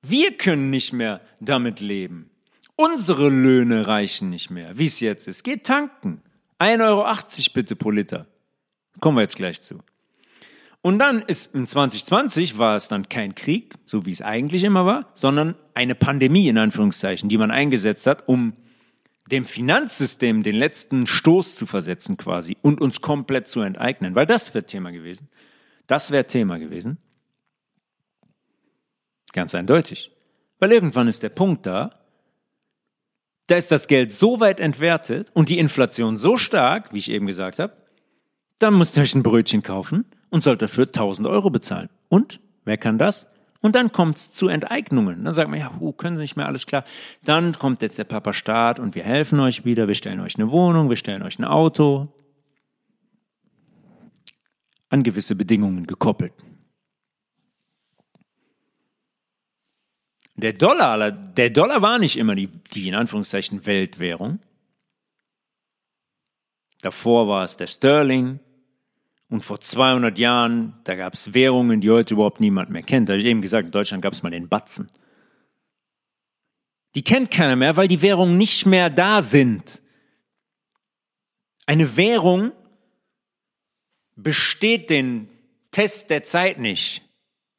Wir 0.01 0.37
können 0.37 0.69
nicht 0.69 0.93
mehr 0.93 1.21
damit 1.39 1.79
leben. 1.79 2.29
Unsere 2.75 3.29
Löhne 3.29 3.87
reichen 3.87 4.29
nicht 4.29 4.51
mehr, 4.51 4.77
wie 4.77 4.85
es 4.85 4.99
jetzt 4.99 5.27
ist. 5.27 5.43
Geht 5.43 5.65
tanken. 5.65 6.21
1,80 6.59 6.81
Euro 6.81 7.53
bitte 7.53 7.75
pro 7.75 7.89
Liter. 7.89 8.27
Kommen 8.99 9.17
wir 9.17 9.23
jetzt 9.23 9.35
gleich 9.35 9.61
zu. 9.61 9.79
Und 10.81 10.99
dann 10.99 11.21
ist 11.21 11.53
in 11.53 11.65
2020 11.65 12.57
war 12.57 12.75
es 12.75 12.87
dann 12.87 13.09
kein 13.09 13.35
Krieg, 13.35 13.75
so 13.85 14.05
wie 14.05 14.11
es 14.11 14.21
eigentlich 14.21 14.63
immer 14.63 14.85
war, 14.85 15.11
sondern 15.15 15.55
eine 15.73 15.95
Pandemie 15.95 16.47
in 16.47 16.57
Anführungszeichen, 16.57 17.29
die 17.29 17.37
man 17.37 17.51
eingesetzt 17.51 18.07
hat, 18.07 18.27
um 18.27 18.53
dem 19.29 19.45
Finanzsystem 19.45 20.43
den 20.43 20.55
letzten 20.55 21.05
Stoß 21.05 21.55
zu 21.55 21.65
versetzen 21.65 22.15
quasi 22.15 22.57
und 22.61 22.79
uns 22.79 23.01
komplett 23.01 23.47
zu 23.47 23.61
enteignen, 23.61 24.15
weil 24.15 24.25
das 24.25 24.53
wäre 24.53 24.65
Thema 24.65 24.91
gewesen. 24.91 25.29
Das 25.87 26.11
wäre 26.11 26.25
Thema 26.25 26.57
gewesen. 26.57 26.97
Ganz 29.33 29.53
eindeutig. 29.53 30.11
Weil 30.59 30.71
irgendwann 30.71 31.07
ist 31.07 31.23
der 31.23 31.29
Punkt 31.29 31.65
da, 31.65 31.99
da 33.47 33.55
ist 33.55 33.71
das 33.71 33.87
Geld 33.87 34.13
so 34.13 34.39
weit 34.39 34.59
entwertet 34.59 35.31
und 35.33 35.49
die 35.49 35.59
Inflation 35.59 36.17
so 36.17 36.37
stark, 36.37 36.93
wie 36.93 36.97
ich 36.97 37.11
eben 37.11 37.27
gesagt 37.27 37.59
habe, 37.59 37.75
dann 38.59 38.77
müsst 38.77 38.97
ihr 38.97 39.03
euch 39.03 39.15
ein 39.15 39.23
Brötchen 39.23 39.63
kaufen 39.63 40.05
und 40.29 40.43
sollt 40.43 40.61
dafür 40.61 40.85
1000 40.85 41.27
Euro 41.27 41.49
bezahlen. 41.49 41.89
Und? 42.09 42.39
Wer 42.65 42.77
kann 42.77 42.97
das? 42.97 43.27
Und 43.61 43.75
dann 43.75 43.91
kommt 43.91 44.17
es 44.17 44.31
zu 44.31 44.49
Enteignungen. 44.49 45.23
Dann 45.23 45.33
sagt 45.33 45.49
man, 45.49 45.59
ja, 45.59 45.71
uh, 45.79 45.91
können 45.91 46.17
Sie 46.17 46.21
nicht 46.21 46.35
mehr, 46.35 46.45
alles 46.45 46.65
klar. 46.67 46.83
Dann 47.23 47.53
kommt 47.53 47.81
jetzt 47.81 47.97
der 47.97 48.03
Papa 48.03 48.33
Staat 48.33 48.79
und 48.79 48.93
wir 48.93 49.03
helfen 49.03 49.39
euch 49.39 49.65
wieder, 49.65 49.87
wir 49.87 49.95
stellen 49.95 50.19
euch 50.19 50.35
eine 50.35 50.51
Wohnung, 50.51 50.89
wir 50.89 50.97
stellen 50.97 51.23
euch 51.23 51.39
ein 51.39 51.45
Auto. 51.45 52.07
An 54.89 55.03
gewisse 55.03 55.35
Bedingungen 55.35 55.87
gekoppelt. 55.87 56.33
Der 60.35 60.53
Dollar, 60.53 61.11
der 61.11 61.49
Dollar 61.49 61.81
war 61.81 61.97
nicht 61.97 62.15
immer 62.15 62.35
die, 62.35 62.47
die 62.47 62.87
in 62.87 62.95
Anführungszeichen 62.95 63.65
Weltwährung. 63.65 64.39
Davor 66.81 67.27
war 67.27 67.43
es 67.43 67.57
der 67.57 67.65
Sterling. 67.65 68.39
Und 69.29 69.41
vor 69.41 69.59
200 69.59 70.17
Jahren, 70.17 70.75
da 70.85 70.95
gab 70.95 71.13
es 71.13 71.33
Währungen, 71.33 71.81
die 71.81 71.91
heute 71.91 72.13
überhaupt 72.13 72.39
niemand 72.39 72.69
mehr 72.69 72.83
kennt. 72.83 73.09
Da 73.09 73.13
habe 73.13 73.21
ich 73.21 73.27
eben 73.27 73.41
gesagt, 73.41 73.65
in 73.65 73.71
Deutschland 73.71 74.01
gab 74.01 74.13
es 74.13 74.23
mal 74.23 74.29
den 74.29 74.47
Batzen. 74.47 74.87
Die 76.95 77.03
kennt 77.03 77.29
keiner 77.29 77.55
mehr, 77.55 77.75
weil 77.75 77.87
die 77.87 78.01
Währungen 78.01 78.37
nicht 78.37 78.65
mehr 78.65 78.89
da 78.89 79.21
sind. 79.21 79.81
Eine 81.65 81.97
Währung 81.97 82.53
besteht 84.15 84.89
den 84.89 85.29
Test 85.71 86.09
der 86.09 86.23
Zeit 86.23 86.59
nicht. 86.59 87.01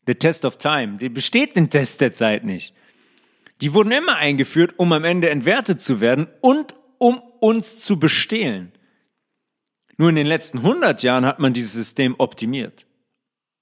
The 0.07 0.15
Test 0.15 0.47
of 0.47 0.57
Time. 0.57 0.97
Die 0.97 1.11
besteht 1.11 1.55
den 1.55 1.69
Test 1.69 2.01
der 2.01 2.13
Zeit 2.13 2.45
nicht. 2.45 2.75
Die 3.61 3.75
wurden 3.75 3.93
immer 3.93 4.17
eingeführt, 4.17 4.75
um 4.79 4.93
am 4.93 5.05
Ende 5.05 5.29
entwertet 5.29 5.83
zu 5.83 6.01
werden 6.01 6.29
und 6.41 6.75
um 6.97 7.19
uns 7.41 7.85
zu 7.85 7.99
bestehlen. 7.99 8.73
Nur 9.99 10.09
in 10.09 10.15
den 10.15 10.27
letzten 10.27 10.59
100 10.59 11.03
Jahren 11.03 11.27
hat 11.27 11.41
man 11.41 11.53
dieses 11.53 11.73
System 11.73 12.15
optimiert. 12.19 12.87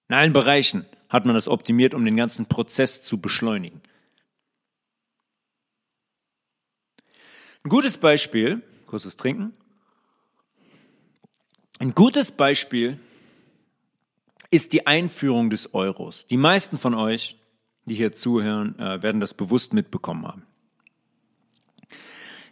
In 0.08 0.14
allen 0.14 0.34
Bereichen 0.34 0.84
hat 1.08 1.24
man 1.24 1.34
das 1.34 1.48
optimiert, 1.48 1.94
um 1.94 2.04
den 2.04 2.16
ganzen 2.16 2.46
Prozess 2.46 3.00
zu 3.02 3.18
beschleunigen. 3.18 3.80
Ein 7.64 7.70
gutes 7.70 7.96
Beispiel, 7.96 8.62
kurzes 8.86 9.16
Trinken. 9.16 9.54
Ein 11.78 11.94
gutes 11.94 12.30
Beispiel 12.32 13.00
ist 14.50 14.72
die 14.72 14.86
Einführung 14.86 15.50
des 15.50 15.74
Euros. 15.74 16.26
Die 16.26 16.36
meisten 16.36 16.78
von 16.78 16.94
euch, 16.94 17.36
die 17.86 17.94
hier 17.94 18.12
zuhören, 18.12 18.78
äh, 18.78 19.02
werden 19.02 19.20
das 19.20 19.34
bewusst 19.34 19.72
mitbekommen 19.72 20.26
haben. 20.26 20.46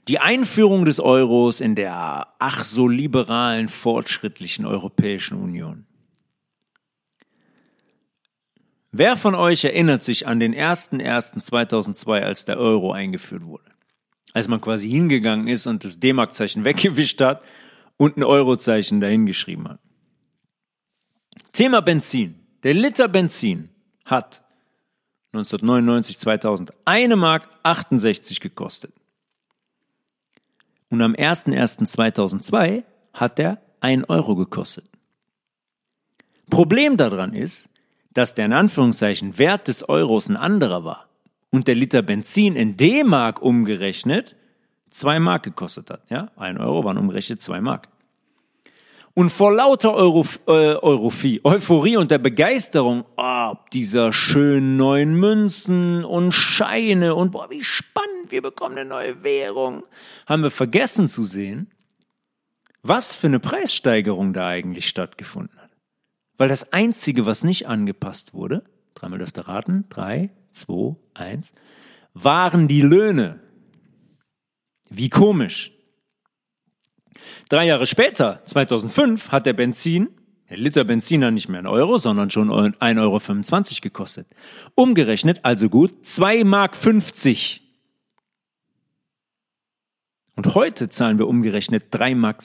Die 0.09 0.19
Einführung 0.19 0.85
des 0.85 1.01
Euros 1.01 1.61
in 1.61 1.75
der 1.75 2.29
ach 2.39 2.65
so 2.65 2.89
liberalen, 2.89 3.69
fortschrittlichen 3.69 4.67
Europäischen 4.67 5.41
Union. 5.41 5.87
Wer 8.93 9.17
von 9.17 9.35
euch 9.35 9.65
erinnert 9.65 10.05
sich 10.05 10.27
an 10.27 10.39
den 10.39 10.55
01.01.2002, 10.55 12.21
als 12.21 12.45
der 12.45 12.59
Euro 12.59 12.93
eingeführt 12.93 13.45
wurde? 13.45 13.65
Als 14.35 14.47
man 14.47 14.61
quasi 14.61 14.89
hingegangen 14.91 15.49
ist 15.49 15.67
und 15.67 15.85
das 15.85 15.99
D-Mark-Zeichen 15.99 16.65
weggewischt 16.65 17.21
hat 17.21 17.43
und 17.97 18.17
ein 18.17 18.25
Euro-Zeichen 18.25 19.01
dahingeschrieben 19.01 19.69
hat. 19.69 19.81
Thema 21.53 21.81
Benzin. 21.81 22.35
Der 22.63 22.75
Liter 22.75 23.09
Benzin 23.09 23.71
hat 24.05 24.43
1999, 25.33 26.19
2000 26.19 26.73
eine 26.85 27.17
Mark 27.17 27.49
68 27.63 28.41
gekostet. 28.41 28.93
Und 30.91 31.03
am 31.03 31.15
01.01.2002 31.15 32.85
hat 33.13 33.39
er 33.39 33.59
1 33.81 34.09
Euro 34.09 34.37
gekostet. 34.37 34.85
Problem 36.51 36.97
daran 36.97 37.33
ist, 37.33 37.69
dass 38.13 38.35
der 38.35 38.47
in 38.47 38.53
Anführungszeichen 38.53 39.39
Wert 39.39 39.69
des 39.69 39.89
Euros 39.89 40.29
ein 40.29 40.37
anderer 40.37 40.85
war 40.85 41.09
und 41.51 41.69
der 41.69 41.75
Liter 41.75 42.03
Benzin 42.03 42.57
in 42.57 42.77
D-Mark 42.77 43.43
umgerechnet 43.43 44.37
2 44.91 45.19
Mark 45.21 45.43
gekostet 45.43 45.91
hat. 45.91 46.03
Ja, 46.09 46.31
1 46.37 46.61
Euro 46.61 46.85
waren 46.85 46.99
umgerechnet 46.99 47.41
2 47.41 47.61
Mark. 47.61 47.89
Und 49.17 49.31
vor 49.31 49.53
lauter 49.53 49.95
Euro, 49.95 50.27
äh, 50.49 50.75
Europhi, 50.75 51.41
Euphorie 51.45 51.97
und 51.97 52.11
der 52.11 52.19
Begeisterung 52.19 53.05
oh, 53.17 53.55
dieser 53.73 54.13
schönen 54.13 54.77
neuen 54.77 55.15
Münzen 55.15 56.05
und 56.05 56.33
Scheine 56.33 57.15
und 57.15 57.31
boah, 57.31 57.49
wie 57.49 57.63
spannend, 57.63 58.31
wir 58.31 58.43
bekommen 58.43 58.77
eine 58.77 58.89
neue 58.89 59.23
Währung, 59.23 59.85
haben 60.27 60.43
wir 60.43 60.51
vergessen 60.51 61.07
zu 61.07 61.23
sehen, 61.23 61.71
was 62.83 63.15
für 63.15 63.29
eine 63.29 63.39
Preissteigerung 63.39 64.33
da 64.33 64.49
eigentlich 64.49 64.89
stattgefunden 64.89 65.61
hat. 65.61 65.71
Weil 66.37 66.49
das 66.49 66.73
Einzige, 66.73 67.25
was 67.25 67.45
nicht 67.45 67.69
angepasst 67.69 68.35
wurde, 68.35 68.65
dreimal 68.95 69.21
dürft 69.21 69.39
ihr 69.39 69.47
raten, 69.47 69.85
drei, 69.91 70.31
zwei, 70.51 70.97
eins, 71.15 71.53
waren 72.15 72.67
die 72.67 72.83
Löhne. 72.83 73.39
Wie 74.91 75.09
komisch. 75.09 75.74
Drei 77.49 77.67
Jahre 77.67 77.87
später, 77.87 78.43
2005, 78.45 79.31
hat 79.31 79.47
der 79.47 79.53
Benzin, 79.53 80.09
der 80.49 80.59
Liter 80.59 80.85
Benzin 80.85 81.21
dann 81.21 81.35
nicht 81.35 81.49
mehr 81.49 81.61
ein 81.61 81.67
Euro, 81.67 81.99
sondern 81.99 82.31
schon 82.31 82.51
1,25 82.51 83.01
Euro 83.01 83.81
gekostet. 83.81 84.27
Umgerechnet 84.75 85.45
also 85.45 85.69
gut 85.69 86.05
2,50 86.05 86.45
Mark. 86.45 86.77
Und 90.37 90.55
heute 90.55 90.89
zahlen 90.89 91.19
wir 91.19 91.29
umgerechnet 91.29 91.95
3,60 91.95 92.15
Mark. 92.17 92.45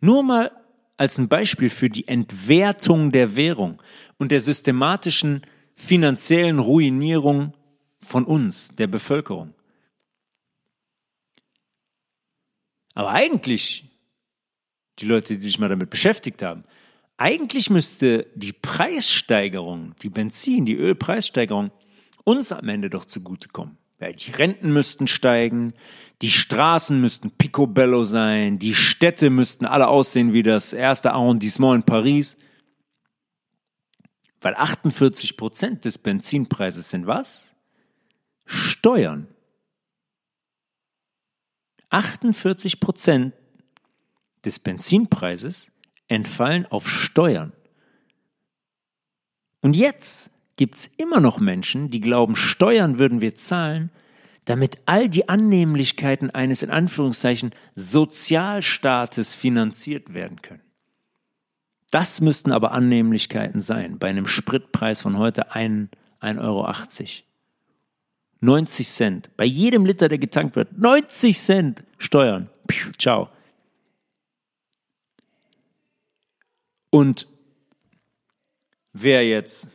Nur 0.00 0.22
mal 0.22 0.50
als 0.96 1.18
ein 1.18 1.28
Beispiel 1.28 1.70
für 1.70 1.90
die 1.90 2.08
Entwertung 2.08 3.12
der 3.12 3.36
Währung 3.36 3.80
und 4.18 4.32
der 4.32 4.40
systematischen 4.40 5.42
finanziellen 5.74 6.58
Ruinierung 6.58 7.54
von 8.00 8.24
uns, 8.24 8.74
der 8.76 8.88
Bevölkerung. 8.88 9.54
Aber 12.94 13.10
eigentlich, 13.10 13.84
die 14.98 15.06
Leute, 15.06 15.34
die 15.34 15.42
sich 15.42 15.58
mal 15.58 15.68
damit 15.68 15.90
beschäftigt 15.90 16.42
haben, 16.42 16.64
eigentlich 17.16 17.70
müsste 17.70 18.26
die 18.34 18.52
Preissteigerung, 18.52 19.94
die 20.02 20.08
Benzin, 20.08 20.64
die 20.64 20.74
Ölpreissteigerung 20.74 21.70
uns 22.24 22.52
am 22.52 22.68
Ende 22.68 22.90
doch 22.90 23.04
zugutekommen. 23.04 23.78
Die 24.00 24.32
Renten 24.32 24.72
müssten 24.72 25.06
steigen, 25.06 25.74
die 26.22 26.30
Straßen 26.30 27.00
müssten 27.00 27.30
picobello 27.30 28.02
sein, 28.02 28.58
die 28.58 28.74
Städte 28.74 29.30
müssten 29.30 29.64
alle 29.64 29.86
aussehen 29.86 30.32
wie 30.32 30.42
das 30.42 30.72
erste 30.72 31.12
Arrondissement 31.12 31.76
in 31.76 31.82
Paris. 31.84 32.36
Weil 34.40 34.56
48 34.56 35.36
Prozent 35.36 35.84
des 35.84 35.98
Benzinpreises 35.98 36.90
sind 36.90 37.06
was? 37.06 37.54
Steuern. 38.44 39.28
48 41.92 42.80
Prozent 42.80 43.34
des 44.44 44.58
Benzinpreises 44.58 45.70
entfallen 46.08 46.66
auf 46.66 46.88
Steuern. 46.88 47.52
Und 49.60 49.76
jetzt 49.76 50.30
gibt 50.56 50.76
es 50.76 50.86
immer 50.96 51.20
noch 51.20 51.38
Menschen, 51.38 51.90
die 51.90 52.00
glauben, 52.00 52.34
Steuern 52.34 52.98
würden 52.98 53.20
wir 53.20 53.34
zahlen, 53.34 53.90
damit 54.44 54.78
all 54.86 55.08
die 55.08 55.28
Annehmlichkeiten 55.28 56.30
eines 56.30 56.62
in 56.62 56.70
Anführungszeichen 56.70 57.50
Sozialstaates 57.76 59.34
finanziert 59.34 60.14
werden 60.14 60.42
können. 60.42 60.62
Das 61.90 62.20
müssten 62.20 62.52
aber 62.52 62.72
Annehmlichkeiten 62.72 63.60
sein 63.60 63.98
bei 63.98 64.08
einem 64.08 64.26
Spritpreis 64.26 65.02
von 65.02 65.18
heute 65.18 65.52
1,80 65.52 66.40
Euro. 66.40 66.66
90 68.42 68.88
Cent. 68.88 69.30
Bei 69.36 69.44
jedem 69.44 69.86
Liter, 69.86 70.08
der 70.08 70.18
getankt 70.18 70.56
wird, 70.56 70.76
90 70.76 71.38
Cent 71.38 71.84
Steuern. 71.96 72.50
Piu, 72.66 72.90
ciao. 72.98 73.30
Und 76.90 77.28
wer 78.92 79.26
jetzt 79.26 79.68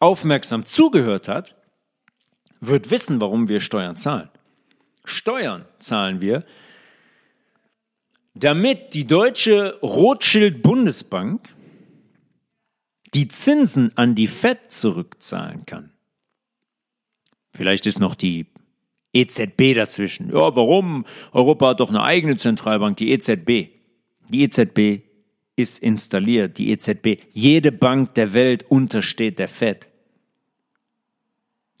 aufmerksam 0.00 0.64
zugehört 0.64 1.28
hat, 1.28 1.54
wird 2.60 2.90
wissen, 2.90 3.20
warum 3.20 3.48
wir 3.48 3.60
Steuern 3.60 3.96
zahlen. 3.96 4.28
Steuern 5.04 5.64
zahlen 5.78 6.20
wir, 6.20 6.44
damit 8.34 8.94
die 8.94 9.04
deutsche 9.04 9.78
Rothschild 9.80 10.62
Bundesbank 10.62 11.48
die 13.14 13.28
Zinsen 13.28 13.96
an 13.96 14.14
die 14.14 14.26
Fed 14.26 14.72
zurückzahlen 14.72 15.66
kann. 15.66 15.91
Vielleicht 17.52 17.86
ist 17.86 18.00
noch 18.00 18.14
die 18.14 18.46
EZB 19.12 19.74
dazwischen. 19.74 20.30
Ja, 20.30 20.56
warum? 20.56 21.04
Europa 21.32 21.68
hat 21.68 21.80
doch 21.80 21.90
eine 21.90 22.02
eigene 22.02 22.36
Zentralbank, 22.36 22.96
die 22.96 23.10
EZB. 23.10 23.70
Die 24.28 24.42
EZB 24.42 25.02
ist 25.56 25.78
installiert, 25.78 26.58
die 26.58 26.70
EZB. 26.70 27.20
Jede 27.30 27.72
Bank 27.72 28.14
der 28.14 28.32
Welt 28.32 28.64
untersteht 28.68 29.38
der 29.38 29.48
Fed. 29.48 29.86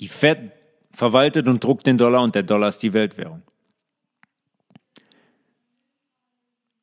Die 0.00 0.08
Fed 0.08 0.52
verwaltet 0.92 1.48
und 1.48 1.64
druckt 1.64 1.86
den 1.86 1.96
Dollar 1.96 2.22
und 2.22 2.34
der 2.34 2.42
Dollar 2.42 2.68
ist 2.68 2.82
die 2.82 2.92
Weltwährung. 2.92 3.42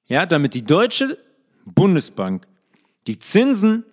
Ja, 0.08 0.26
damit 0.26 0.56
die 0.56 0.64
deutsche 0.64 1.20
Bundesbank 1.66 2.48
die 3.06 3.20
Zinsen 3.20 3.86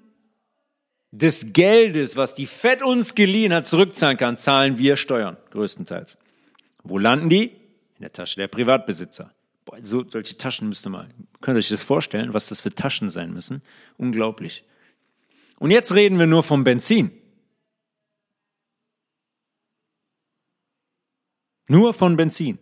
des 1.10 1.52
Geldes, 1.52 2.16
was 2.16 2.34
die 2.34 2.46
Fed 2.46 2.82
uns 2.82 3.14
geliehen 3.14 3.52
hat, 3.52 3.66
zurückzahlen 3.66 4.16
kann, 4.16 4.36
zahlen 4.36 4.78
wir 4.78 4.96
Steuern, 4.96 5.36
größtenteils. 5.50 6.18
Wo 6.82 6.98
landen 6.98 7.28
die? 7.28 7.52
In 7.96 8.02
der 8.02 8.12
Tasche 8.12 8.36
der 8.36 8.48
Privatbesitzer. 8.48 9.32
Boah, 9.64 9.78
so, 9.82 10.04
solche 10.08 10.36
Taschen 10.36 10.68
müsst 10.68 10.86
ihr 10.86 10.90
mal, 10.90 11.08
könnt 11.40 11.56
ihr 11.56 11.58
euch 11.58 11.68
das 11.68 11.82
vorstellen, 11.82 12.34
was 12.34 12.48
das 12.48 12.60
für 12.60 12.74
Taschen 12.74 13.08
sein 13.08 13.32
müssen? 13.32 13.62
Unglaublich. 13.96 14.64
Und 15.58 15.70
jetzt 15.70 15.94
reden 15.94 16.18
wir 16.18 16.26
nur 16.26 16.42
vom 16.42 16.64
Benzin. 16.64 17.10
Nur 21.68 21.94
von 21.94 22.16
Benzin. 22.16 22.58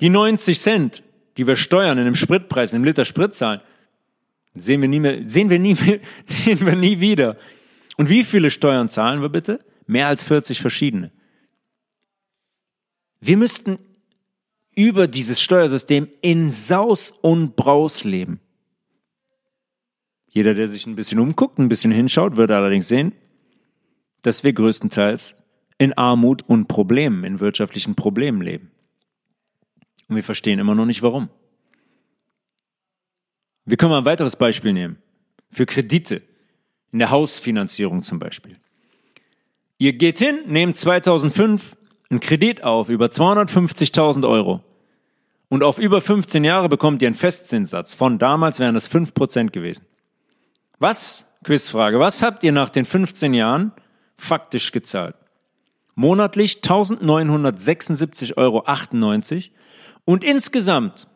Die 0.00 0.08
90 0.08 0.58
Cent, 0.58 1.02
die 1.36 1.46
wir 1.46 1.56
steuern 1.56 1.98
in 1.98 2.06
einem 2.06 2.14
Spritpreis, 2.14 2.72
in 2.72 2.76
einem 2.76 2.84
Liter 2.84 3.04
Sprit 3.04 3.34
zahlen, 3.34 3.60
sehen 4.54 4.80
wir 4.80 4.88
nie 4.88 5.00
mehr, 5.00 5.28
sehen 5.28 5.50
wir 5.50 5.58
nie, 5.58 5.74
sehen 6.26 6.66
wir 6.66 6.76
nie 6.76 7.00
wieder. 7.00 7.36
Und 7.96 8.08
wie 8.08 8.24
viele 8.24 8.50
Steuern 8.50 8.88
zahlen 8.88 9.22
wir 9.22 9.28
bitte? 9.28 9.64
Mehr 9.86 10.08
als 10.08 10.22
40 10.22 10.60
verschiedene. 10.60 11.12
Wir 13.20 13.36
müssten 13.36 13.78
über 14.74 15.06
dieses 15.06 15.40
Steuersystem 15.40 16.08
in 16.22 16.52
Saus 16.52 17.12
und 17.20 17.56
Braus 17.56 18.04
leben. 18.04 18.40
Jeder, 20.28 20.54
der 20.54 20.68
sich 20.68 20.86
ein 20.86 20.96
bisschen 20.96 21.18
umguckt, 21.18 21.58
ein 21.58 21.68
bisschen 21.68 21.90
hinschaut, 21.90 22.36
wird 22.36 22.50
allerdings 22.50 22.88
sehen, 22.88 23.12
dass 24.22 24.44
wir 24.44 24.52
größtenteils 24.52 25.36
in 25.76 25.92
Armut 25.94 26.42
und 26.46 26.68
Problemen, 26.68 27.24
in 27.24 27.40
wirtschaftlichen 27.40 27.94
Problemen 27.96 28.40
leben. 28.40 28.70
Und 30.08 30.16
wir 30.16 30.22
verstehen 30.22 30.58
immer 30.58 30.74
noch 30.74 30.86
nicht 30.86 31.02
warum. 31.02 31.30
Wir 33.70 33.76
können 33.76 33.92
mal 33.92 33.98
ein 33.98 34.04
weiteres 34.04 34.36
Beispiel 34.36 34.72
nehmen. 34.72 34.98
Für 35.50 35.66
Kredite. 35.66 36.22
In 36.92 36.98
der 36.98 37.10
Hausfinanzierung 37.10 38.02
zum 38.02 38.18
Beispiel. 38.18 38.56
Ihr 39.78 39.92
geht 39.92 40.18
hin, 40.18 40.40
nehmt 40.46 40.76
2005 40.76 41.76
einen 42.10 42.20
Kredit 42.20 42.64
auf 42.64 42.88
über 42.88 43.06
250.000 43.06 44.28
Euro. 44.28 44.64
Und 45.48 45.62
auf 45.62 45.78
über 45.78 46.00
15 46.00 46.42
Jahre 46.44 46.68
bekommt 46.68 47.00
ihr 47.02 47.08
einen 47.08 47.14
Festzinssatz. 47.14 47.94
Von 47.94 48.18
damals 48.18 48.58
wären 48.58 48.74
das 48.74 48.90
5% 48.90 49.50
gewesen. 49.50 49.84
Was, 50.78 51.26
Quizfrage, 51.44 52.00
was 52.00 52.22
habt 52.22 52.42
ihr 52.42 52.52
nach 52.52 52.68
den 52.70 52.84
15 52.84 53.34
Jahren 53.34 53.72
faktisch 54.16 54.72
gezahlt? 54.72 55.14
monatlich 56.00 56.60
1976,98 56.64 58.36
Euro 58.36 58.64
und 60.06 60.24
insgesamt, 60.24 61.06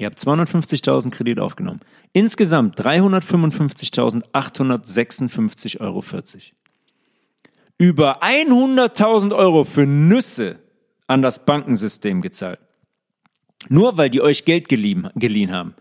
ihr 0.00 0.06
habt 0.06 0.18
250.000 0.18 1.10
Kredit 1.10 1.38
aufgenommen, 1.38 1.80
insgesamt 2.12 2.80
355.856,40 2.80 5.80
Euro. 5.80 6.02
Über 7.76 8.22
100.000 8.22 9.36
Euro 9.36 9.64
für 9.64 9.84
Nüsse 9.86 10.58
an 11.06 11.20
das 11.22 11.44
Bankensystem 11.44 12.22
gezahlt. 12.22 12.58
Nur 13.68 13.98
weil 13.98 14.08
die 14.08 14.22
euch 14.22 14.46
Geld 14.46 14.68
geliehen, 14.68 15.10
geliehen 15.16 15.52
haben, 15.52 15.74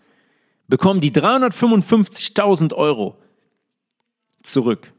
bekommen 0.67 0.99
die 0.99 1.11
355.000 1.11 2.73
Euro 2.73 3.17
zurück. 4.43 4.91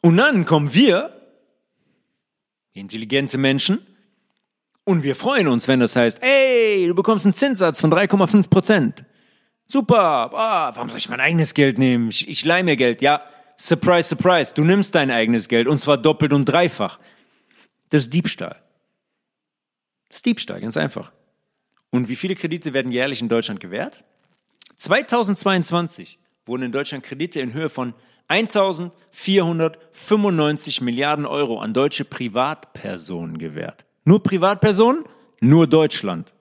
Und 0.00 0.16
dann 0.16 0.46
kommen 0.46 0.72
wir, 0.72 1.14
intelligente 2.72 3.36
Menschen, 3.36 3.86
und 4.84 5.02
wir 5.02 5.14
freuen 5.14 5.48
uns, 5.48 5.68
wenn 5.68 5.80
das 5.80 5.96
heißt, 5.96 6.22
ey, 6.22 6.86
du 6.86 6.94
bekommst 6.94 7.26
einen 7.26 7.34
Zinssatz 7.34 7.80
von 7.80 7.92
3,5 7.92 8.48
Prozent. 8.48 9.04
Super, 9.66 10.30
ah, 10.34 10.72
warum 10.74 10.88
soll 10.88 10.98
ich 10.98 11.08
mein 11.08 11.20
eigenes 11.20 11.54
Geld 11.54 11.78
nehmen? 11.78 12.08
Ich, 12.08 12.28
ich 12.28 12.44
leih 12.44 12.62
mir 12.62 12.76
Geld. 12.76 13.02
Ja, 13.02 13.22
surprise, 13.56 14.08
surprise, 14.08 14.54
du 14.54 14.64
nimmst 14.64 14.94
dein 14.94 15.10
eigenes 15.10 15.48
Geld 15.48 15.68
und 15.68 15.78
zwar 15.78 15.96
doppelt 15.96 16.32
und 16.32 16.46
dreifach. 16.46 16.98
Das 17.90 18.02
ist 18.02 18.12
Diebstahl. 18.12 18.56
Das 20.08 20.18
ist 20.18 20.26
Diebstahl, 20.26 20.60
ganz 20.60 20.76
einfach. 20.76 21.12
Und 21.90 22.08
wie 22.08 22.16
viele 22.16 22.34
Kredite 22.34 22.72
werden 22.72 22.90
jährlich 22.90 23.22
in 23.22 23.28
Deutschland 23.28 23.60
gewährt? 23.60 24.02
2022 24.76 26.18
wurden 26.46 26.64
in 26.64 26.72
Deutschland 26.72 27.04
Kredite 27.04 27.40
in 27.40 27.52
Höhe 27.52 27.68
von 27.68 27.94
1495 28.28 30.80
Milliarden 30.80 31.26
Euro 31.26 31.60
an 31.60 31.74
deutsche 31.74 32.04
Privatpersonen 32.04 33.38
gewährt. 33.38 33.84
Nur 34.10 34.24
Privatpersonen, 34.24 35.04
nur 35.40 35.68
Deutschland. 35.68 36.32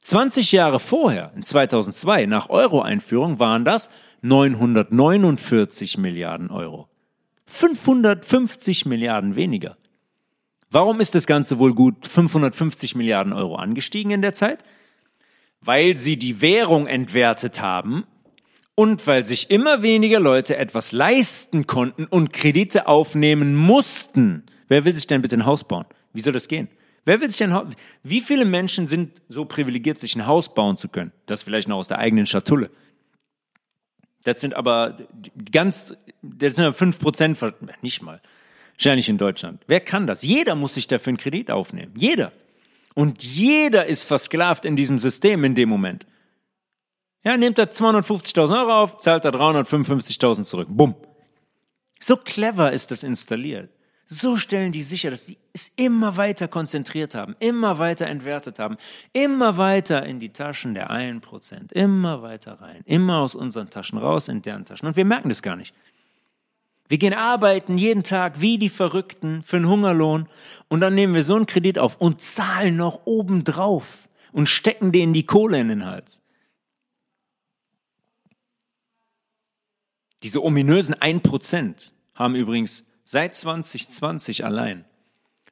20 0.00 0.52
Jahre 0.52 0.80
vorher, 0.80 1.34
in 1.36 1.42
2002, 1.42 2.24
nach 2.24 2.48
Euro-Einführung, 2.48 3.38
waren 3.38 3.66
das 3.66 3.90
949 4.22 5.98
Milliarden 5.98 6.50
Euro. 6.50 6.88
550 7.44 8.86
Milliarden 8.86 9.36
weniger. 9.36 9.76
Warum 10.70 11.00
ist 11.00 11.14
das 11.14 11.26
Ganze 11.26 11.58
wohl 11.58 11.74
gut 11.74 12.08
550 12.08 12.94
Milliarden 12.94 13.34
Euro 13.34 13.56
angestiegen 13.56 14.10
in 14.10 14.22
der 14.22 14.32
Zeit? 14.32 14.64
Weil 15.60 15.98
sie 15.98 16.16
die 16.16 16.40
Währung 16.40 16.86
entwertet 16.86 17.60
haben 17.60 18.06
und 18.74 19.06
weil 19.06 19.26
sich 19.26 19.50
immer 19.50 19.82
weniger 19.82 20.20
Leute 20.20 20.56
etwas 20.56 20.90
leisten 20.92 21.66
konnten 21.66 22.06
und 22.06 22.32
Kredite 22.32 22.86
aufnehmen 22.86 23.54
mussten. 23.54 24.44
Wer 24.68 24.86
will 24.86 24.94
sich 24.94 25.06
denn 25.06 25.20
bitte 25.20 25.36
ein 25.36 25.44
Haus 25.44 25.64
bauen? 25.64 25.84
Wie 26.12 26.20
soll 26.20 26.32
das 26.32 26.48
gehen? 26.48 26.68
Wer 27.04 27.20
will 27.20 27.30
sich 27.30 27.42
ein 27.42 27.54
Haus, 27.54 27.68
wie 28.02 28.20
viele 28.20 28.44
Menschen 28.44 28.86
sind 28.86 29.22
so 29.28 29.44
privilegiert, 29.44 29.98
sich 29.98 30.14
ein 30.14 30.26
Haus 30.26 30.54
bauen 30.54 30.76
zu 30.76 30.88
können? 30.88 31.12
Das 31.26 31.42
vielleicht 31.42 31.68
noch 31.68 31.78
aus 31.78 31.88
der 31.88 31.98
eigenen 31.98 32.26
Schatulle. 32.26 32.70
Das 34.24 34.40
sind 34.40 34.54
aber 34.54 34.98
ganz, 35.50 35.94
das 36.20 36.56
sind 36.56 36.76
fünf 36.76 36.98
Prozent, 36.98 37.38
nicht 37.80 38.02
mal. 38.02 38.20
Wahrscheinlich 38.74 39.08
in 39.08 39.16
Deutschland. 39.16 39.62
Wer 39.66 39.80
kann 39.80 40.06
das? 40.06 40.22
Jeder 40.22 40.54
muss 40.54 40.74
sich 40.74 40.86
dafür 40.86 41.12
einen 41.12 41.16
Kredit 41.16 41.50
aufnehmen. 41.50 41.94
Jeder. 41.96 42.32
Und 42.94 43.22
jeder 43.22 43.86
ist 43.86 44.04
versklavt 44.04 44.64
in 44.64 44.76
diesem 44.76 44.98
System 44.98 45.44
in 45.44 45.54
dem 45.54 45.68
Moment. 45.68 46.06
Ja, 47.24 47.36
nehmt 47.36 47.58
er 47.58 47.70
250.000 47.70 48.60
Euro 48.60 48.82
auf, 48.82 48.98
zahlt 48.98 49.24
er 49.24 49.32
355.000 49.32 50.44
zurück. 50.44 50.68
Bumm. 50.70 50.94
So 52.00 52.16
clever 52.16 52.72
ist 52.72 52.90
das 52.90 53.02
installiert. 53.02 53.70
So 54.10 54.38
stellen 54.38 54.72
die 54.72 54.82
sicher, 54.82 55.10
dass 55.10 55.26
die 55.26 55.36
es 55.52 55.70
immer 55.76 56.16
weiter 56.16 56.48
konzentriert 56.48 57.14
haben, 57.14 57.36
immer 57.40 57.78
weiter 57.78 58.06
entwertet 58.06 58.58
haben, 58.58 58.78
immer 59.12 59.58
weiter 59.58 60.06
in 60.06 60.18
die 60.18 60.30
Taschen 60.30 60.72
der 60.72 60.90
1%, 60.90 61.72
immer 61.74 62.22
weiter 62.22 62.54
rein, 62.54 62.80
immer 62.86 63.18
aus 63.18 63.34
unseren 63.34 63.68
Taschen 63.68 63.98
raus 63.98 64.28
in 64.28 64.40
deren 64.40 64.64
Taschen. 64.64 64.88
Und 64.88 64.96
wir 64.96 65.04
merken 65.04 65.28
das 65.28 65.42
gar 65.42 65.56
nicht. 65.56 65.74
Wir 66.88 66.96
gehen 66.96 67.12
arbeiten 67.12 67.76
jeden 67.76 68.02
Tag 68.02 68.40
wie 68.40 68.56
die 68.56 68.70
Verrückten 68.70 69.42
für 69.42 69.56
einen 69.56 69.68
Hungerlohn 69.68 70.26
und 70.68 70.80
dann 70.80 70.94
nehmen 70.94 71.12
wir 71.12 71.22
so 71.22 71.36
einen 71.36 71.44
Kredit 71.44 71.78
auf 71.78 72.00
und 72.00 72.22
zahlen 72.22 72.76
noch 72.76 73.02
obendrauf 73.04 74.08
und 74.32 74.46
stecken 74.46 74.90
denen 74.90 75.12
die 75.12 75.26
Kohle 75.26 75.60
in 75.60 75.68
den 75.68 75.84
Hals. 75.84 76.22
Diese 80.22 80.42
ominösen 80.42 80.94
1% 80.94 81.74
haben 82.14 82.34
übrigens 82.34 82.87
seit 83.08 83.34
2020 83.34 84.44
allein 84.44 84.84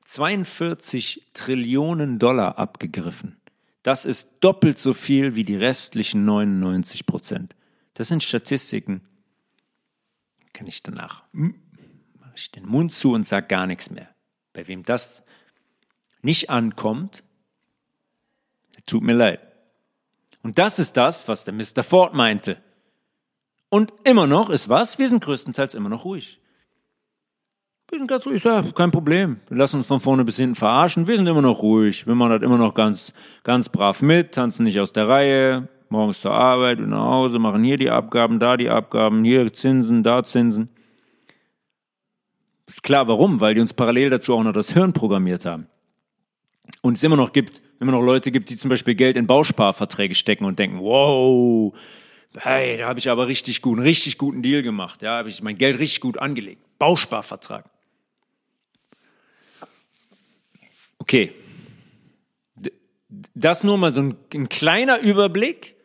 42 0.05 1.31
Trillionen 1.33 2.19
Dollar 2.19 2.59
abgegriffen. 2.59 3.41
Das 3.83 4.05
ist 4.05 4.37
doppelt 4.41 4.79
so 4.79 4.93
viel 4.93 5.37
wie 5.37 5.45
die 5.45 5.57
restlichen 5.57 6.27
99 6.27 7.07
Prozent. 7.07 7.57
Das 7.95 8.09
sind 8.09 8.23
Statistiken. 8.23 9.01
Kann 10.53 10.67
ich 10.67 10.83
danach, 10.83 11.25
hm, 11.33 11.55
mache 12.21 12.35
ich 12.37 12.53
den 12.53 12.67
Mund 12.67 12.93
zu 12.93 13.15
und 13.15 13.27
sage 13.27 13.47
gar 13.47 13.67
nichts 13.67 13.91
mehr. 13.91 14.15
Bei 14.53 14.69
wem 14.69 14.83
das 14.83 15.25
nicht 16.21 16.51
ankommt, 16.51 17.25
tut 18.85 19.03
mir 19.03 19.15
leid. 19.15 19.41
Und 20.43 20.59
das 20.59 20.79
ist 20.79 20.99
das, 20.99 21.27
was 21.27 21.47
der 21.47 21.55
Mr. 21.55 21.83
Ford 21.83 22.13
meinte. 22.13 22.63
Und 23.71 23.95
immer 24.05 24.27
noch 24.27 24.51
ist 24.51 24.69
was? 24.69 24.99
Wir 24.99 25.09
sind 25.09 25.25
größtenteils 25.25 25.75
immer 25.75 25.89
noch 25.89 26.05
ruhig. 26.05 26.39
Wir 27.89 27.99
sind 27.99 28.09
ganz 28.09 28.27
ruhig, 28.27 28.43
ja, 28.43 28.65
kein 28.75 28.91
Problem. 28.91 29.39
Wir 29.49 29.59
lassen 29.59 29.77
uns 29.77 29.87
von 29.87 30.01
vorne 30.01 30.25
bis 30.25 30.37
hinten 30.39 30.57
verarschen. 30.57 31.07
Wir 31.07 31.17
sind 31.17 31.29
immer 31.29 31.41
noch 31.41 31.63
ruhig. 31.63 32.05
Wir 32.05 32.17
machen 32.17 32.31
das 32.33 32.43
immer 32.43 32.59
noch 32.59 32.75
ganz, 32.75 33.13
ganz 33.45 33.69
brav 33.69 34.03
mit, 34.03 34.33
tanzen 34.33 34.65
nicht 34.65 34.81
aus 34.81 34.93
der 34.93 35.09
Reihe, 35.09 35.69
morgens 35.89 36.21
zur 36.21 36.33
Arbeit 36.33 36.79
und 36.81 36.89
nach 36.89 37.07
Hause, 37.07 37.39
machen 37.39 37.63
hier 37.63 37.77
die 37.77 37.89
Abgaben, 37.89 38.41
da 38.41 38.57
die 38.57 38.71
Abgaben, 38.71 39.23
hier 39.23 39.53
Zinsen, 39.53 40.03
da 40.03 40.25
Zinsen. 40.25 40.69
Ist 42.67 42.83
klar, 42.83 43.07
warum? 43.07 43.41
Weil 43.41 43.55
die 43.55 43.61
uns 43.61 43.73
parallel 43.73 44.11
dazu 44.11 44.35
auch 44.35 44.43
noch 44.43 44.53
das 44.53 44.73
Hirn 44.73 44.93
programmiert 44.93 45.45
haben. 45.45 45.69
Und 46.83 46.97
es 46.97 47.05
immer 47.05 47.15
noch 47.15 47.33
gibt, 47.33 47.63
immer 47.79 47.93
noch 47.93 48.03
Leute 48.03 48.33
gibt, 48.33 48.51
die 48.51 48.57
zum 48.57 48.69
Beispiel 48.69 48.97
Geld 48.97 49.17
in 49.17 49.29
Bausparverträge 49.29 50.17
stecken 50.17 50.45
und 50.45 50.59
denken, 50.59 50.81
wow, 50.81 51.73
hey, 52.35 52.79
da 52.79 52.89
habe 52.89 52.99
ich 52.99 53.09
aber 53.09 53.29
richtig 53.29 53.63
gut, 53.63 53.79
einen 53.79 53.87
richtig 53.87 54.19
guten 54.19 54.43
Deal 54.43 54.63
gemacht. 54.63 55.03
Ja, 55.03 55.19
habe 55.19 55.29
ich 55.29 55.41
mein 55.41 55.55
Geld 55.55 55.79
richtig 55.79 56.01
gut 56.01 56.19
angelegt. 56.19 56.61
Bausparvertrag. 56.81 57.71
Okay. 61.07 61.33
Das 63.33 63.63
nur 63.63 63.79
mal 63.79 63.95
so 63.95 64.03
ein, 64.03 64.17
ein 64.35 64.49
kleiner 64.49 64.99
Überblick 64.99 65.77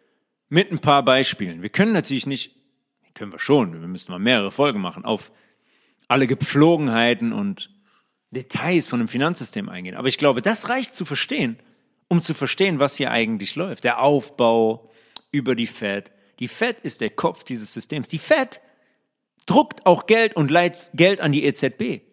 mit 0.50 0.72
ein 0.72 0.80
paar 0.80 1.06
Beispielen. 1.06 1.62
Wir 1.62 1.70
können 1.70 1.94
natürlich 1.94 2.26
nicht, 2.26 2.56
können 3.14 3.32
wir 3.32 3.38
schon, 3.38 3.80
wir 3.80 3.88
müssen 3.88 4.12
mal 4.12 4.18
mehrere 4.18 4.52
Folgen 4.52 4.82
machen, 4.82 5.06
auf 5.06 5.32
alle 6.08 6.26
Gepflogenheiten 6.26 7.34
und 7.34 7.70
Details 8.32 8.88
von 8.88 9.00
einem 9.00 9.10
Finanzsystem 9.10 9.70
eingehen. 9.70 9.96
Aber 9.96 10.08
ich 10.08 10.18
glaube, 10.18 10.42
das 10.42 10.70
reicht 10.70 10.96
zu 10.96 11.06
verstehen, 11.06 11.58
um 12.08 12.24
zu 12.24 12.34
verstehen, 12.34 12.80
was 12.80 12.98
hier 12.98 13.12
eigentlich 13.12 13.56
läuft. 13.56 13.84
Der 13.84 14.02
Aufbau 14.02 14.92
über 15.32 15.54
die 15.54 15.68
Fed. 15.68 16.12
Die 16.40 16.48
Fed 16.48 16.80
ist 16.82 17.00
der 17.00 17.12
Kopf 17.12 17.44
dieses 17.44 17.74
Systems. 17.74 18.10
Die 18.10 18.18
Fed 18.18 18.60
druckt 19.46 19.86
auch 19.86 20.08
Geld 20.08 20.36
und 20.36 20.50
leiht 20.50 20.90
Geld 20.96 21.22
an 21.22 21.32
die 21.32 21.44
EZB. 21.44 22.11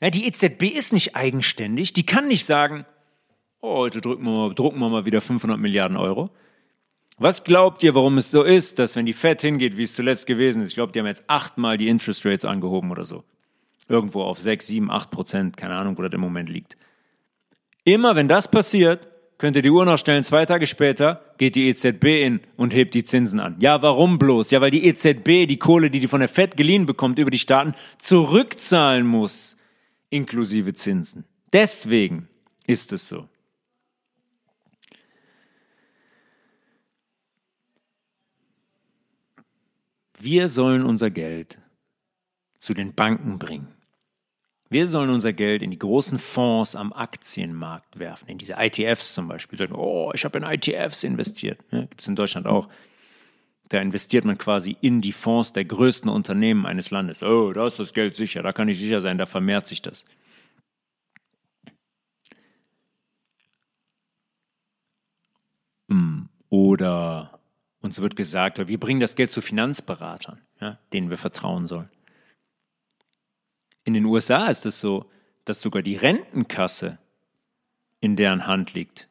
Ja, 0.00 0.10
die 0.10 0.26
EZB 0.26 0.64
ist 0.64 0.92
nicht 0.92 1.16
eigenständig. 1.16 1.92
Die 1.92 2.06
kann 2.06 2.28
nicht 2.28 2.44
sagen, 2.44 2.84
oh, 3.60 3.78
heute 3.78 4.00
drucken 4.00 4.24
wir, 4.24 4.30
mal, 4.30 4.54
drucken 4.54 4.78
wir 4.78 4.88
mal 4.88 5.06
wieder 5.06 5.20
500 5.20 5.58
Milliarden 5.58 5.96
Euro. 5.96 6.30
Was 7.18 7.44
glaubt 7.44 7.82
ihr, 7.82 7.94
warum 7.94 8.18
es 8.18 8.30
so 8.30 8.42
ist, 8.42 8.78
dass 8.78 8.94
wenn 8.94 9.06
die 9.06 9.14
Fed 9.14 9.40
hingeht, 9.40 9.78
wie 9.78 9.84
es 9.84 9.94
zuletzt 9.94 10.26
gewesen 10.26 10.62
ist, 10.62 10.70
ich 10.70 10.74
glaube, 10.74 10.92
die 10.92 10.98
haben 10.98 11.06
jetzt 11.06 11.24
achtmal 11.28 11.78
die 11.78 11.88
Interest 11.88 12.26
Rates 12.26 12.44
angehoben 12.44 12.90
oder 12.90 13.04
so 13.04 13.24
irgendwo 13.88 14.22
auf 14.22 14.40
6, 14.40 14.66
7, 14.66 14.90
8 14.90 15.10
Prozent, 15.10 15.56
keine 15.56 15.76
Ahnung, 15.76 15.96
wo 15.98 16.02
das 16.02 16.12
im 16.12 16.20
Moment 16.20 16.48
liegt. 16.48 16.76
Immer 17.84 18.16
wenn 18.16 18.28
das 18.28 18.50
passiert, 18.50 19.06
könnt 19.38 19.56
ihr 19.56 19.62
die 19.62 19.70
Uhr 19.70 19.84
noch 19.84 19.98
stellen, 19.98 20.24
zwei 20.24 20.44
Tage 20.46 20.66
später 20.66 21.22
geht 21.38 21.54
die 21.54 21.68
EZB 21.68 22.04
in 22.04 22.40
und 22.56 22.74
hebt 22.74 22.94
die 22.94 23.04
Zinsen 23.04 23.38
an. 23.38 23.56
Ja, 23.60 23.82
warum 23.82 24.18
bloß? 24.18 24.50
Ja, 24.50 24.60
weil 24.60 24.70
die 24.70 24.86
EZB 24.86 25.46
die 25.46 25.58
Kohle, 25.58 25.90
die 25.90 26.00
die 26.00 26.08
von 26.08 26.20
der 26.20 26.28
Fed 26.28 26.56
geliehen 26.56 26.86
bekommt 26.86 27.18
über 27.18 27.30
die 27.30 27.38
Staaten, 27.38 27.74
zurückzahlen 27.98 29.06
muss, 29.06 29.55
inklusive 30.10 30.74
Zinsen. 30.74 31.24
Deswegen 31.52 32.28
ist 32.66 32.92
es 32.92 33.08
so. 33.08 33.28
Wir 40.18 40.48
sollen 40.48 40.82
unser 40.82 41.10
Geld 41.10 41.58
zu 42.58 42.74
den 42.74 42.94
Banken 42.94 43.38
bringen. 43.38 43.76
Wir 44.68 44.88
sollen 44.88 45.10
unser 45.10 45.32
Geld 45.32 45.62
in 45.62 45.70
die 45.70 45.78
großen 45.78 46.18
Fonds 46.18 46.74
am 46.74 46.92
Aktienmarkt 46.92 47.98
werfen, 47.98 48.28
in 48.28 48.38
diese 48.38 48.54
ITFs 48.58 49.14
zum 49.14 49.28
Beispiel. 49.28 49.58
Sagen, 49.58 49.76
oh, 49.76 50.10
ich 50.14 50.24
habe 50.24 50.38
in 50.38 50.44
ITFs 50.44 51.04
investiert. 51.04 51.60
Ja, 51.70 51.82
Gibt 51.82 52.00
es 52.00 52.08
in 52.08 52.16
Deutschland 52.16 52.46
auch. 52.46 52.68
Da 53.68 53.80
investiert 53.80 54.24
man 54.24 54.38
quasi 54.38 54.76
in 54.80 55.00
die 55.00 55.12
Fonds 55.12 55.52
der 55.52 55.64
größten 55.64 56.10
Unternehmen 56.10 56.66
eines 56.66 56.90
Landes. 56.90 57.22
Oh, 57.22 57.52
da 57.52 57.66
ist 57.66 57.78
das 57.78 57.92
Geld 57.92 58.14
sicher, 58.14 58.42
da 58.42 58.52
kann 58.52 58.68
ich 58.68 58.78
sicher 58.78 59.00
sein, 59.00 59.18
da 59.18 59.26
vermehrt 59.26 59.66
sich 59.66 59.82
das. 59.82 60.04
Hm, 65.88 66.28
oder 66.48 67.40
uns 67.80 68.00
wird 68.00 68.16
gesagt, 68.16 68.66
wir 68.66 68.80
bringen 68.80 69.00
das 69.00 69.16
Geld 69.16 69.30
zu 69.30 69.40
Finanzberatern, 69.40 70.40
ja, 70.60 70.78
denen 70.92 71.10
wir 71.10 71.18
vertrauen 71.18 71.66
sollen. 71.66 71.90
In 73.84 73.94
den 73.94 74.04
USA 74.04 74.46
ist 74.46 74.66
es 74.66 74.80
so, 74.80 75.10
dass 75.44 75.60
sogar 75.60 75.82
die 75.82 75.96
Rentenkasse 75.96 76.98
in 78.00 78.16
deren 78.16 78.46
Hand 78.46 78.74
liegt. 78.74 79.08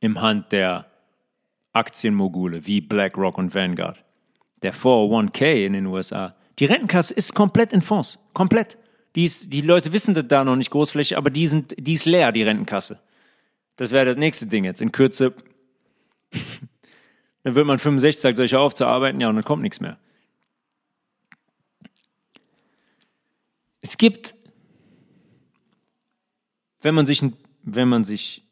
Im 0.00 0.20
Hand 0.20 0.52
der 0.52 0.89
Aktienmogule 1.72 2.66
wie 2.66 2.80
BlackRock 2.80 3.38
und 3.38 3.54
Vanguard. 3.54 4.02
Der 4.62 4.74
401k 4.74 5.66
in 5.66 5.72
den 5.72 5.86
USA. 5.86 6.34
Die 6.58 6.64
Rentenkasse 6.66 7.14
ist 7.14 7.34
komplett 7.34 7.72
in 7.72 7.82
Fonds. 7.82 8.18
Komplett. 8.34 8.76
Die, 9.14 9.24
ist, 9.24 9.52
die 9.52 9.62
Leute 9.62 9.92
wissen 9.92 10.14
das 10.14 10.28
da 10.28 10.44
noch 10.44 10.56
nicht 10.56 10.70
großflächig, 10.70 11.16
aber 11.16 11.30
die, 11.30 11.46
sind, 11.46 11.74
die 11.78 11.94
ist 11.94 12.04
leer, 12.04 12.32
die 12.32 12.42
Rentenkasse. 12.42 13.00
Das 13.76 13.92
wäre 13.92 14.04
das 14.04 14.16
nächste 14.16 14.46
Ding 14.46 14.64
jetzt. 14.64 14.80
In 14.80 14.92
Kürze, 14.92 15.34
dann 17.42 17.54
wird 17.54 17.66
man 17.66 17.78
65, 17.78 18.20
sagt, 18.20 18.36
soll 18.36 18.46
ich 18.46 18.54
aufzuarbeiten? 18.54 19.20
Ja, 19.20 19.28
und 19.28 19.36
dann 19.36 19.44
kommt 19.44 19.62
nichts 19.62 19.80
mehr. 19.80 19.98
Es 23.80 23.96
gibt, 23.96 24.34
wenn 26.82 26.94
man 26.94 27.06
sich, 27.06 27.22
wenn 27.62 27.88
man 27.88 28.04
sich, 28.04 28.44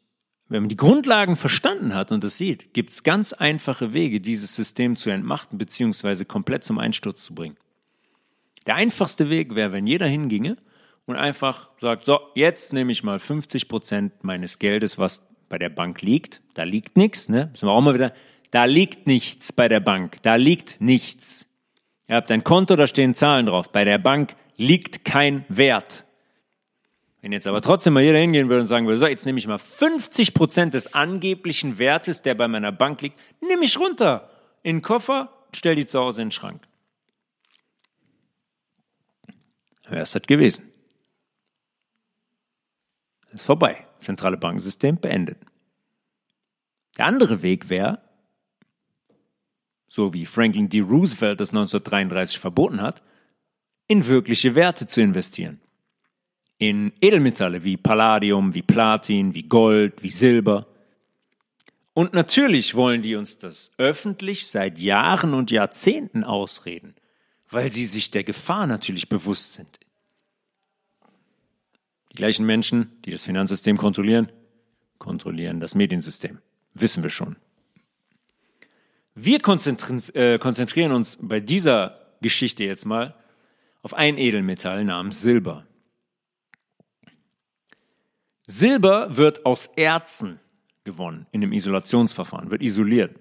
wenn 0.49 0.63
man 0.63 0.69
die 0.69 0.77
Grundlagen 0.77 1.35
verstanden 1.35 1.93
hat 1.93 2.11
und 2.11 2.23
das 2.23 2.37
sieht, 2.37 2.73
gibt 2.73 2.89
es 2.89 3.03
ganz 3.03 3.33
einfache 3.33 3.93
Wege, 3.93 4.19
dieses 4.19 4.55
System 4.55 4.95
zu 4.95 5.11
entmachten 5.11 5.57
bzw. 5.57 6.25
komplett 6.25 6.63
zum 6.63 6.79
Einsturz 6.79 7.23
zu 7.23 7.35
bringen. 7.35 7.55
Der 8.65 8.75
einfachste 8.75 9.29
Weg 9.29 9.55
wäre, 9.55 9.73
wenn 9.73 9.87
jeder 9.87 10.07
hinginge 10.07 10.57
und 11.05 11.15
einfach 11.15 11.71
sagt, 11.79 12.05
so, 12.05 12.19
jetzt 12.35 12.73
nehme 12.73 12.91
ich 12.91 13.03
mal 13.03 13.19
50 13.19 13.67
Prozent 13.67 14.23
meines 14.23 14.59
Geldes, 14.59 14.97
was 14.97 15.27
bei 15.49 15.57
der 15.57 15.69
Bank 15.69 16.01
liegt. 16.01 16.41
Da 16.55 16.63
liegt 16.63 16.97
nichts, 16.97 17.29
ne? 17.29 17.49
Müssen 17.51 17.67
wir 17.67 17.71
auch 17.71 17.81
mal 17.81 17.93
wieder, 17.93 18.13
da 18.51 18.65
liegt 18.65 19.07
nichts 19.07 19.53
bei 19.53 19.67
der 19.67 19.79
Bank. 19.79 20.17
Da 20.23 20.35
liegt 20.35 20.81
nichts. 20.81 21.47
Ihr 22.07 22.15
habt 22.15 22.31
ein 22.31 22.43
Konto, 22.43 22.75
da 22.75 22.87
stehen 22.87 23.13
Zahlen 23.13 23.45
drauf. 23.45 23.71
Bei 23.71 23.85
der 23.85 23.99
Bank 23.99 24.35
liegt 24.57 25.05
kein 25.05 25.45
Wert. 25.47 26.05
Wenn 27.21 27.33
jetzt 27.33 27.47
aber 27.47 27.61
trotzdem 27.61 27.93
mal 27.93 28.03
jeder 28.03 28.19
hingehen 28.19 28.47
würde 28.47 28.61
und 28.61 28.67
sagen 28.67 28.87
würde, 28.87 28.99
so, 28.99 29.05
jetzt 29.05 29.25
nehme 29.25 29.39
ich 29.39 29.47
mal 29.47 29.57
50 29.57 30.33
Prozent 30.33 30.73
des 30.73 30.93
angeblichen 30.93 31.77
Wertes, 31.77 32.21
der 32.21 32.33
bei 32.35 32.47
meiner 32.47 32.71
Bank 32.71 33.01
liegt, 33.01 33.19
nehme 33.41 33.65
ich 33.65 33.77
runter 33.77 34.29
in 34.63 34.77
den 34.77 34.81
Koffer, 34.81 35.33
stell 35.53 35.75
die 35.75 35.85
zu 35.85 35.99
Hause 35.99 36.21
in 36.21 36.27
den 36.27 36.31
Schrank. 36.31 36.65
Wäre 39.89 40.03
es 40.03 40.11
das 40.11 40.21
gewesen. 40.21 40.71
Ist 43.31 43.45
vorbei. 43.45 43.85
Zentrale 43.99 44.37
Bankensystem 44.37 44.97
beendet. 44.97 45.37
Der 46.97 47.05
andere 47.05 47.41
Weg 47.41 47.69
wäre, 47.69 48.01
so 49.89 50.13
wie 50.13 50.25
Franklin 50.25 50.69
D. 50.69 50.79
Roosevelt 50.81 51.39
das 51.39 51.49
1933 51.49 52.39
verboten 52.39 52.81
hat, 52.81 53.01
in 53.87 54.05
wirkliche 54.05 54.55
Werte 54.55 54.87
zu 54.87 55.01
investieren. 55.01 55.59
In 56.59 56.91
Edelmetalle 57.01 57.63
wie 57.63 57.77
Palladium, 57.77 58.53
wie 58.53 58.61
Platin, 58.61 59.33
wie 59.33 59.43
Gold, 59.43 60.03
wie 60.03 60.11
Silber. 60.11 60.67
Und 61.93 62.13
natürlich 62.13 62.75
wollen 62.75 63.01
die 63.01 63.15
uns 63.15 63.37
das 63.37 63.71
öffentlich 63.77 64.47
seit 64.47 64.77
Jahren 64.77 65.33
und 65.33 65.51
Jahrzehnten 65.51 66.23
ausreden, 66.23 66.95
weil 67.49 67.71
sie 67.73 67.85
sich 67.85 68.11
der 68.11 68.23
Gefahr 68.23 68.67
natürlich 68.67 69.09
bewusst 69.09 69.53
sind. 69.53 69.79
Die 72.11 72.15
gleichen 72.15 72.45
Menschen, 72.45 72.91
die 73.05 73.11
das 73.11 73.23
Finanzsystem 73.23 73.77
kontrollieren, 73.77 74.31
kontrollieren 74.97 75.59
das 75.59 75.75
Mediensystem. 75.75 76.39
Wissen 76.73 77.03
wir 77.03 77.09
schon. 77.09 77.37
Wir 79.15 79.37
äh, 79.37 80.37
konzentrieren 80.37 80.91
uns 80.91 81.17
bei 81.21 81.39
dieser 81.39 81.99
Geschichte 82.21 82.63
jetzt 82.63 82.85
mal 82.85 83.15
auf 83.81 83.93
ein 83.93 84.17
Edelmetall 84.17 84.83
namens 84.83 85.21
Silber. 85.21 85.65
Silber 88.51 89.15
wird 89.15 89.45
aus 89.45 89.67
Erzen 89.75 90.39
gewonnen 90.83 91.27
in 91.31 91.41
dem 91.41 91.53
Isolationsverfahren, 91.53 92.49
wird 92.49 92.63
isoliert 92.63 93.15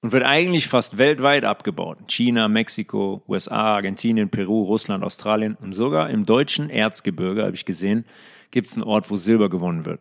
und 0.00 0.10
wird 0.10 0.24
eigentlich 0.24 0.66
fast 0.66 0.98
weltweit 0.98 1.44
abgebaut. 1.44 1.98
China, 2.08 2.48
Mexiko, 2.48 3.22
USA, 3.28 3.76
Argentinien, 3.76 4.28
Peru, 4.28 4.64
Russland, 4.64 5.04
Australien 5.04 5.56
und 5.60 5.74
sogar 5.74 6.10
im 6.10 6.26
deutschen 6.26 6.70
Erzgebirge, 6.70 7.44
habe 7.44 7.54
ich 7.54 7.64
gesehen, 7.64 8.04
gibt 8.50 8.68
es 8.70 8.74
einen 8.74 8.82
Ort, 8.82 9.12
wo 9.12 9.16
Silber 9.16 9.48
gewonnen 9.48 9.86
wird. 9.86 10.00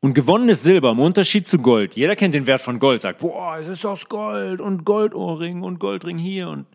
Und 0.00 0.14
gewonnenes 0.14 0.64
Silber 0.64 0.90
im 0.90 0.98
Unterschied 0.98 1.46
zu 1.46 1.60
Gold, 1.60 1.94
jeder 1.94 2.16
kennt 2.16 2.34
den 2.34 2.48
Wert 2.48 2.60
von 2.60 2.80
Gold, 2.80 3.02
sagt, 3.02 3.20
boah, 3.20 3.58
es 3.58 3.68
ist 3.68 3.86
aus 3.86 4.08
Gold 4.08 4.60
und 4.60 4.84
Goldohrring 4.84 5.62
und 5.62 5.78
Goldring 5.78 6.18
hier 6.18 6.48
und 6.48 6.66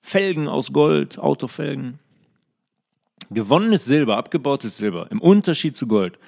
Felgen 0.00 0.48
aus 0.48 0.72
Gold, 0.72 1.20
Autofelgen. 1.20 2.00
Gewonnenes 3.30 3.84
Silber, 3.84 4.16
abgebautes 4.16 4.76
Silber, 4.76 5.08
im 5.10 5.20
Unterschied 5.20 5.76
zu 5.76 5.86
Gold, 5.86 6.18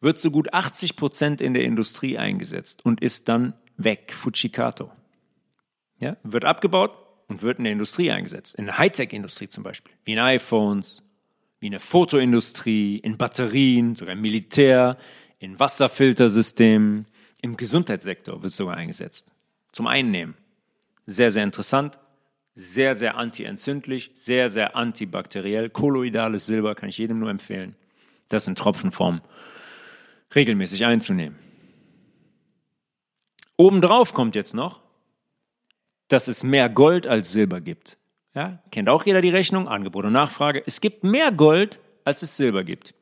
wird 0.00 0.18
so 0.18 0.30
gut 0.30 0.52
80 0.54 0.96
Prozent 0.96 1.40
in 1.40 1.54
der 1.54 1.64
Industrie 1.64 2.18
eingesetzt 2.18 2.84
und 2.84 3.00
ist 3.00 3.28
dann 3.28 3.54
weg, 3.76 4.12
Fujikato. 4.12 4.90
Ja, 6.00 6.16
wird 6.22 6.44
abgebaut 6.44 6.92
und 7.26 7.42
wird 7.42 7.58
in 7.58 7.64
der 7.64 7.72
Industrie 7.72 8.10
eingesetzt. 8.10 8.54
In 8.54 8.66
der 8.66 8.78
Hightech-Industrie 8.78 9.48
zum 9.48 9.64
Beispiel, 9.64 9.92
wie 10.04 10.12
in 10.12 10.18
iPhones, 10.20 11.02
wie 11.60 11.66
in 11.66 11.72
der 11.72 11.80
Fotoindustrie, 11.80 12.98
in 12.98 13.16
Batterien, 13.16 13.96
sogar 13.96 14.14
im 14.14 14.20
Militär, 14.20 14.96
in 15.38 15.58
Wasserfiltersystemen, 15.58 17.06
Im 17.40 17.56
Gesundheitssektor 17.56 18.42
wird 18.42 18.50
es 18.50 18.56
sogar 18.56 18.76
eingesetzt. 18.76 19.30
Zum 19.70 19.86
Einnehmen. 19.86 20.34
Sehr, 21.06 21.30
sehr 21.30 21.44
interessant. 21.44 21.98
Sehr, 22.60 22.96
sehr 22.96 23.16
antientzündlich. 23.16 24.10
Sehr, 24.14 24.50
sehr 24.50 24.74
antibakteriell. 24.74 25.70
Kolloidales 25.70 26.46
Silber 26.46 26.74
kann 26.74 26.88
ich 26.88 26.98
jedem 26.98 27.20
nur 27.20 27.30
empfehlen. 27.30 27.76
Das 28.26 28.48
in 28.48 28.56
Tropfenform 28.56 29.20
regelmäßig 30.34 30.84
einzunehmen. 30.84 31.38
Obendrauf 33.56 34.12
kommt 34.12 34.34
jetzt 34.34 34.54
noch, 34.54 34.82
dass 36.08 36.26
es 36.26 36.42
mehr 36.42 36.68
Gold 36.68 37.06
als 37.06 37.30
Silber 37.30 37.60
gibt. 37.60 37.96
Ja, 38.34 38.60
kennt 38.72 38.88
auch 38.88 39.06
jeder 39.06 39.20
die 39.20 39.30
Rechnung, 39.30 39.68
Angebot 39.68 40.04
und 40.04 40.12
Nachfrage. 40.12 40.60
Es 40.66 40.80
gibt 40.80 41.04
mehr 41.04 41.30
Gold, 41.30 41.78
als 42.04 42.22
es 42.22 42.36
Silber 42.36 42.64
gibt. 42.64 42.92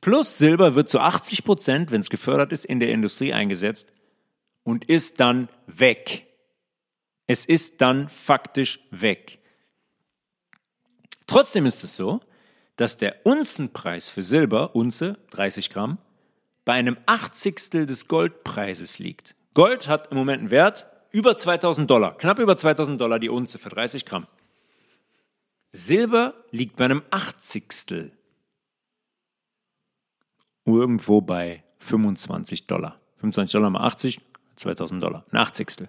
Plus 0.00 0.38
Silber 0.38 0.76
wird 0.76 0.88
zu 0.88 0.98
80 0.98 1.44
Prozent, 1.44 1.90
wenn 1.90 2.00
es 2.00 2.08
gefördert 2.08 2.52
ist, 2.52 2.64
in 2.64 2.80
der 2.80 2.90
Industrie 2.90 3.34
eingesetzt 3.34 3.92
und 4.62 4.86
ist 4.86 5.20
dann 5.20 5.50
weg. 5.66 6.26
Es 7.26 7.44
ist 7.44 7.80
dann 7.80 8.08
faktisch 8.08 8.80
weg. 8.90 9.38
Trotzdem 11.26 11.66
ist 11.66 11.82
es 11.84 11.96
so, 11.96 12.20
dass 12.76 12.96
der 12.96 13.24
Unzenpreis 13.24 14.10
für 14.10 14.22
Silber, 14.22 14.74
Unze, 14.74 15.16
30 15.30 15.70
Gramm, 15.70 15.98
bei 16.64 16.74
einem 16.74 16.96
Achtzigstel 17.06 17.86
des 17.86 18.08
Goldpreises 18.08 18.98
liegt. 18.98 19.34
Gold 19.54 19.88
hat 19.88 20.10
im 20.10 20.16
Moment 20.16 20.40
einen 20.40 20.50
Wert 20.50 20.86
über 21.12 21.36
2000 21.36 21.88
Dollar, 21.88 22.16
knapp 22.16 22.38
über 22.38 22.56
2000 22.56 23.00
Dollar 23.00 23.18
die 23.18 23.28
Unze 23.28 23.58
für 23.58 23.68
30 23.68 24.04
Gramm. 24.04 24.26
Silber 25.72 26.34
liegt 26.50 26.76
bei 26.76 26.84
einem 26.84 27.02
Achtzigstel. 27.10 28.12
Irgendwo 30.64 31.20
bei 31.20 31.62
25 31.78 32.66
Dollar. 32.66 33.00
25 33.18 33.52
Dollar 33.52 33.70
mal 33.70 33.84
80, 33.84 34.20
2000 34.56 35.02
Dollar. 35.02 35.24
Ein 35.30 35.38
Achtzigstel. 35.38 35.88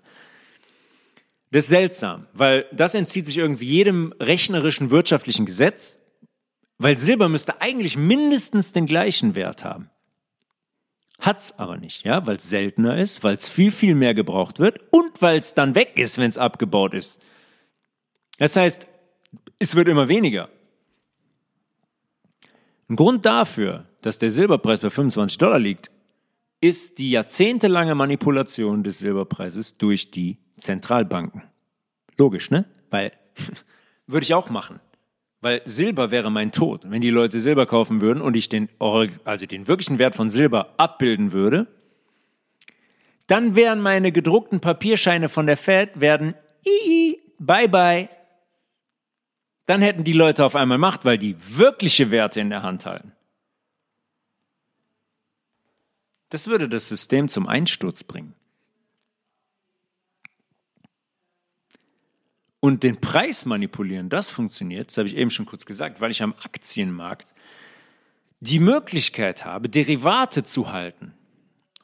Das 1.56 1.64
ist 1.64 1.70
seltsam, 1.70 2.28
weil 2.34 2.66
das 2.74 2.96
entzieht 2.96 3.26
sich 3.26 3.38
irgendwie 3.38 3.68
jedem 3.68 4.14
rechnerischen 4.20 4.90
wirtschaftlichen 4.92 5.46
Gesetz, 5.46 6.00
weil 6.80 6.98
Silber 6.98 7.30
müsste 7.30 7.62
eigentlich 7.62 7.96
mindestens 7.96 8.74
den 8.74 8.86
gleichen 8.86 9.38
Wert 9.38 9.64
haben. 9.64 9.90
Hat's 11.18 11.58
aber 11.58 11.78
nicht, 11.78 12.04
ja, 12.04 12.28
weil 12.28 12.36
es 12.36 12.50
seltener 12.50 12.98
ist, 12.98 13.24
weil 13.24 13.38
es 13.38 13.48
viel, 13.48 13.72
viel 13.72 13.96
mehr 13.96 14.14
gebraucht 14.14 14.60
wird 14.60 14.82
und 14.92 15.22
weil 15.22 15.40
es 15.40 15.54
dann 15.54 15.76
weg 15.76 15.94
ist, 15.96 16.18
wenn 16.18 16.28
es 16.28 16.38
abgebaut 16.38 16.94
ist. 16.94 17.22
Das 18.38 18.58
heißt, 18.58 18.86
es 19.58 19.76
wird 19.76 19.88
immer 19.88 20.10
weniger. 20.10 20.50
Ein 22.90 22.98
Grund 22.98 23.26
dafür, 23.26 23.86
dass 24.02 24.20
der 24.20 24.30
Silberpreis 24.30 24.82
bei 24.82 24.90
25 24.90 25.38
Dollar 25.38 25.60
liegt, 25.60 25.90
ist 26.62 27.00
die 27.00 27.12
jahrzehntelange 27.12 27.96
Manipulation 27.96 28.84
des 28.84 29.00
Silberpreises 29.00 29.78
durch 29.78 30.12
die 30.12 30.38
Zentralbanken. 30.58 31.44
Logisch, 32.18 32.50
ne? 32.52 32.66
Weil 32.90 33.12
würde 34.08 34.24
ich 34.24 34.34
auch 34.34 34.50
machen. 34.50 34.80
Weil 35.42 35.62
Silber 35.66 36.12
wäre 36.12 36.32
mein 36.32 36.52
Tod. 36.52 36.90
Wenn 36.90 37.02
die 37.02 37.10
Leute 37.10 37.40
Silber 37.40 37.66
kaufen 37.66 38.02
würden 38.02 38.22
und 38.22 38.36
ich 38.36 38.50
den, 38.50 38.70
also 38.80 39.46
den 39.46 39.68
wirklichen 39.68 40.00
Wert 40.00 40.16
von 40.16 40.30
Silber 40.30 40.74
abbilden 40.78 41.34
würde, 41.34 41.68
dann 43.28 43.56
wären 43.56 43.82
meine 43.82 44.12
gedruckten 44.12 44.60
Papierscheine 44.60 45.30
von 45.30 45.48
der 45.48 45.58
Fed 45.58 46.00
werden 46.00 46.36
bye 47.40 47.68
bye. 47.68 48.10
Dann 49.66 49.82
hätten 49.82 50.04
die 50.04 50.14
Leute 50.14 50.46
auf 50.46 50.56
einmal 50.56 50.78
Macht, 50.78 51.06
weil 51.06 51.18
die 51.18 51.36
wirkliche 51.40 52.12
Werte 52.12 52.40
in 52.40 52.50
der 52.50 52.64
Hand 52.64 52.86
halten. 52.86 53.14
Das 56.30 56.48
würde 56.48 56.68
das 56.68 56.90
System 56.90 57.30
zum 57.30 57.48
Einsturz 57.48 58.04
bringen. 58.04 58.34
und 62.66 62.82
den 62.82 63.00
Preis 63.00 63.46
manipulieren, 63.46 64.10
das 64.10 64.32
funktioniert, 64.32 64.88
das 64.88 64.98
habe 64.98 65.08
ich 65.08 65.16
eben 65.16 65.30
schon 65.30 65.46
kurz 65.46 65.68
gesagt, 65.68 66.02
weil 66.02 66.10
ich 66.10 66.24
am 66.24 66.34
Aktienmarkt 66.44 67.32
die 68.40 68.60
Möglichkeit 68.60 69.46
habe, 69.46 69.70
Derivate 69.70 70.44
zu 70.44 70.72
halten. 70.72 71.14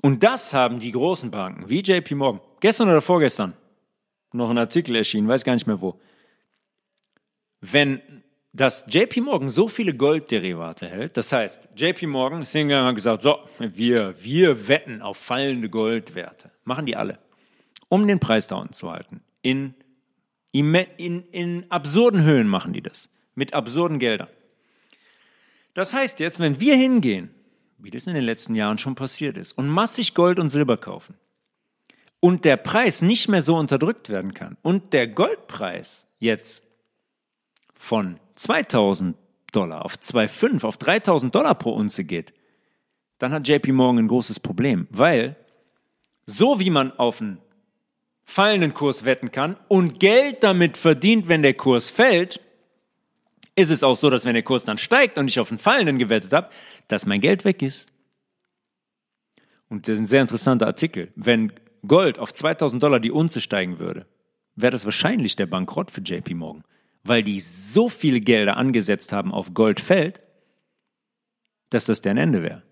Und 0.01 0.23
das 0.23 0.55
haben 0.55 0.79
die 0.79 0.91
großen 0.91 1.29
Banken, 1.29 1.69
wie 1.69 1.81
JP 1.81 2.15
Morgan, 2.15 2.41
gestern 2.61 2.89
oder 2.89 3.03
vorgestern, 3.03 3.53
noch 4.33 4.49
ein 4.49 4.57
Artikel 4.57 4.95
erschienen, 4.95 5.27
weiß 5.27 5.43
gar 5.43 5.53
nicht 5.53 5.67
mehr 5.67 5.81
wo. 5.81 6.01
Wenn 7.59 8.01
das 8.53 8.85
JP 8.87 9.21
Morgan 9.21 9.49
so 9.49 9.67
viele 9.67 9.93
Goldderivate 9.93 10.87
hält, 10.87 11.15
das 11.17 11.31
heißt, 11.31 11.69
JP 11.75 12.07
Morgan 12.07 12.41
ist 12.41 12.51
hingegangen 12.51 12.87
hat 12.87 12.95
gesagt, 12.95 13.23
so, 13.23 13.39
wir, 13.59 14.15
wir 14.23 14.67
wetten 14.67 15.01
auf 15.01 15.17
fallende 15.17 15.69
Goldwerte. 15.69 16.51
Machen 16.63 16.85
die 16.85 16.95
alle. 16.95 17.19
Um 17.87 18.07
den 18.07 18.19
Preis 18.19 18.47
da 18.47 18.55
unten 18.55 18.73
zu 18.73 18.91
halten. 18.91 19.21
In 19.41 19.75
in, 20.51 21.23
in 21.31 21.65
absurden 21.69 22.23
Höhen 22.23 22.47
machen 22.47 22.73
die 22.73 22.81
das. 22.81 23.09
Mit 23.35 23.53
absurden 23.53 23.99
Geldern. 23.99 24.27
Das 25.73 25.93
heißt 25.93 26.19
jetzt, 26.19 26.39
wenn 26.39 26.59
wir 26.59 26.75
hingehen, 26.75 27.33
wie 27.77 27.89
das 27.89 28.05
in 28.05 28.13
den 28.13 28.23
letzten 28.23 28.55
Jahren 28.55 28.77
schon 28.77 28.95
passiert 28.95 29.37
ist, 29.37 29.53
und 29.53 29.69
massig 29.69 30.13
Gold 30.13 30.39
und 30.39 30.49
Silber 30.49 30.77
kaufen 30.77 31.15
und 32.19 32.45
der 32.45 32.57
Preis 32.57 33.01
nicht 33.01 33.29
mehr 33.29 33.41
so 33.41 33.55
unterdrückt 33.55 34.09
werden 34.09 34.33
kann 34.33 34.57
und 34.61 34.93
der 34.93 35.07
Goldpreis 35.07 36.05
jetzt 36.19 36.63
von 37.73 38.19
2000 38.41 39.15
Dollar 39.51 39.85
auf 39.85 39.95
2,5 39.95 40.65
auf 40.65 40.77
3000 40.77 41.33
Dollar 41.33 41.55
pro 41.55 41.71
Unze 41.73 42.03
geht, 42.03 42.33
dann 43.19 43.33
hat 43.33 43.47
JP 43.47 43.71
Morgan 43.73 44.05
ein 44.05 44.07
großes 44.07 44.39
Problem, 44.39 44.87
weil 44.89 45.35
so 46.25 46.59
wie 46.59 46.71
man 46.71 46.91
auf 46.97 47.21
einen 47.21 47.39
fallenden 48.23 48.73
Kurs 48.73 49.05
wetten 49.05 49.31
kann 49.31 49.57
und 49.67 49.99
Geld 49.99 50.43
damit 50.43 50.77
verdient, 50.77 51.27
wenn 51.27 51.43
der 51.43 51.53
Kurs 51.53 51.89
fällt, 51.91 52.39
ist 53.55 53.69
es 53.69 53.83
auch 53.83 53.95
so, 53.95 54.09
dass 54.09 54.25
wenn 54.25 54.33
der 54.33 54.43
Kurs 54.43 54.65
dann 54.65 54.77
steigt 54.77 55.17
und 55.17 55.27
ich 55.27 55.39
auf 55.39 55.49
den 55.49 55.59
fallenden 55.59 55.99
gewettet 55.99 56.33
habe, 56.33 56.49
dass 56.87 57.05
mein 57.05 57.21
Geld 57.21 57.45
weg 57.45 57.61
ist. 57.61 57.91
Und 59.69 59.87
das 59.87 59.95
ist 59.95 60.01
ein 60.01 60.05
sehr 60.05 60.21
interessanter 60.21 60.65
Artikel. 60.65 61.11
Wenn 61.15 61.53
Gold 61.85 62.17
auf 62.17 62.33
2000 62.33 62.81
Dollar 62.81 62.99
die 62.99 63.11
Unze 63.11 63.39
steigen 63.39 63.77
würde, 63.77 64.07
wäre 64.55 64.71
das 64.71 64.85
wahrscheinlich 64.85 65.35
der 65.35 65.45
Bankrott 65.45 65.91
für 65.91 66.01
JP 66.01 66.33
Morgan, 66.33 66.63
weil 67.03 67.23
die 67.23 67.39
so 67.39 67.89
viele 67.89 68.19
Gelder 68.19 68.57
angesetzt 68.57 69.11
haben 69.11 69.31
auf 69.31 69.53
Gold 69.53 69.79
fällt, 69.79 70.21
dass 71.69 71.85
das 71.85 72.01
deren 72.01 72.17
Ende 72.17 72.43
wäre. 72.43 72.63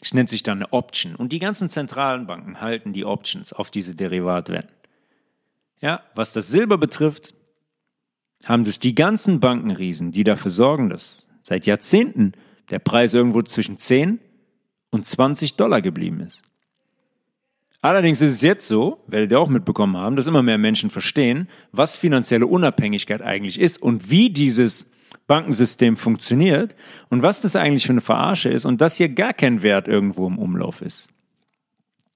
Es 0.00 0.14
nennt 0.14 0.28
sich 0.28 0.42
dann 0.42 0.58
eine 0.58 0.72
Option. 0.72 1.14
Und 1.14 1.32
die 1.32 1.38
ganzen 1.38 1.68
zentralen 1.68 2.26
Banken 2.26 2.60
halten 2.60 2.92
die 2.92 3.04
Options 3.04 3.52
auf 3.52 3.70
diese 3.70 3.94
Derivatwetten. 3.94 4.70
Ja, 5.80 6.02
was 6.14 6.32
das 6.32 6.48
Silber 6.48 6.78
betrifft, 6.78 7.34
haben 8.44 8.64
das 8.64 8.78
die 8.78 8.94
ganzen 8.94 9.40
Bankenriesen, 9.40 10.12
die 10.12 10.24
dafür 10.24 10.50
sorgen, 10.50 10.88
dass 10.88 11.26
seit 11.42 11.66
Jahrzehnten 11.66 12.32
der 12.70 12.78
Preis 12.78 13.12
irgendwo 13.12 13.42
zwischen 13.42 13.76
10 13.76 14.20
und 14.90 15.04
20 15.04 15.56
Dollar 15.56 15.82
geblieben 15.82 16.20
ist. 16.20 16.42
Allerdings 17.82 18.20
ist 18.20 18.34
es 18.34 18.42
jetzt 18.42 18.68
so, 18.68 19.02
werdet 19.06 19.30
ihr 19.30 19.40
auch 19.40 19.48
mitbekommen 19.48 19.96
haben, 19.96 20.16
dass 20.16 20.26
immer 20.26 20.42
mehr 20.42 20.58
Menschen 20.58 20.90
verstehen, 20.90 21.48
was 21.72 21.96
finanzielle 21.96 22.46
Unabhängigkeit 22.46 23.22
eigentlich 23.22 23.58
ist 23.58 23.80
und 23.80 24.10
wie 24.10 24.30
dieses 24.30 24.90
Bankensystem 25.26 25.96
funktioniert 25.96 26.74
und 27.08 27.22
was 27.22 27.40
das 27.40 27.56
eigentlich 27.56 27.86
für 27.86 27.92
eine 27.92 28.00
Verarsche 28.00 28.50
ist 28.50 28.64
und 28.66 28.80
dass 28.80 28.96
hier 28.96 29.08
gar 29.08 29.32
kein 29.32 29.62
Wert 29.62 29.88
irgendwo 29.88 30.26
im 30.26 30.38
Umlauf 30.38 30.82
ist. 30.82 31.08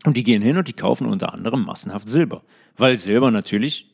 Und 0.05 0.19
die 0.19 0.23
gehen 0.23 0.43
hin 0.43 0.59
und 0.59 0.69
die 0.69 0.75
kaufen 0.75 1.07
unter 1.07 1.33
anderem 1.33 1.65
massenhaft 1.65 2.09
Silber, 2.09 2.43
weil 2.77 2.99
Silber 2.99 3.31
natürlich 3.31 3.91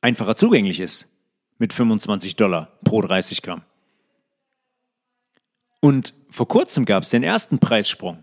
einfacher 0.00 0.36
zugänglich 0.36 0.78
ist 0.78 1.08
mit 1.58 1.72
25 1.72 2.36
Dollar 2.36 2.78
pro 2.84 3.02
30 3.02 3.42
Gramm. 3.42 3.62
Und 5.80 6.14
vor 6.30 6.46
kurzem 6.46 6.84
gab 6.84 7.02
es 7.02 7.10
den 7.10 7.24
ersten 7.24 7.58
Preissprung, 7.58 8.22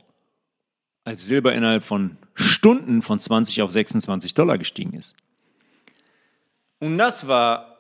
als 1.06 1.26
Silber 1.26 1.54
innerhalb 1.54 1.86
von 1.86 2.18
Stunden 2.34 3.02
von 3.02 3.20
20 3.20 3.62
auf 3.62 3.72
26 3.72 4.34
Dollar 4.34 4.58
gestiegen 4.58 4.94
ist. 4.94 5.16
Und 6.80 6.98
das 6.98 7.28
war 7.28 7.76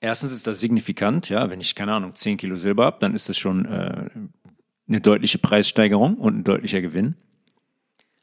Erstens 0.00 0.30
ist 0.30 0.46
das 0.46 0.60
signifikant, 0.60 1.28
ja, 1.30 1.48
wenn 1.50 1.60
ich, 1.60 1.74
keine 1.74 1.94
Ahnung, 1.94 2.14
10 2.14 2.36
Kilo 2.36 2.56
Silber 2.56 2.84
habe, 2.84 2.98
dann 3.00 3.14
ist 3.14 3.28
das 3.28 3.38
schon 3.38 3.64
äh, 3.64 4.10
eine 4.88 5.00
deutliche 5.00 5.38
Preissteigerung 5.38 6.16
und 6.16 6.38
ein 6.38 6.44
deutlicher 6.44 6.80
Gewinn. 6.80 7.16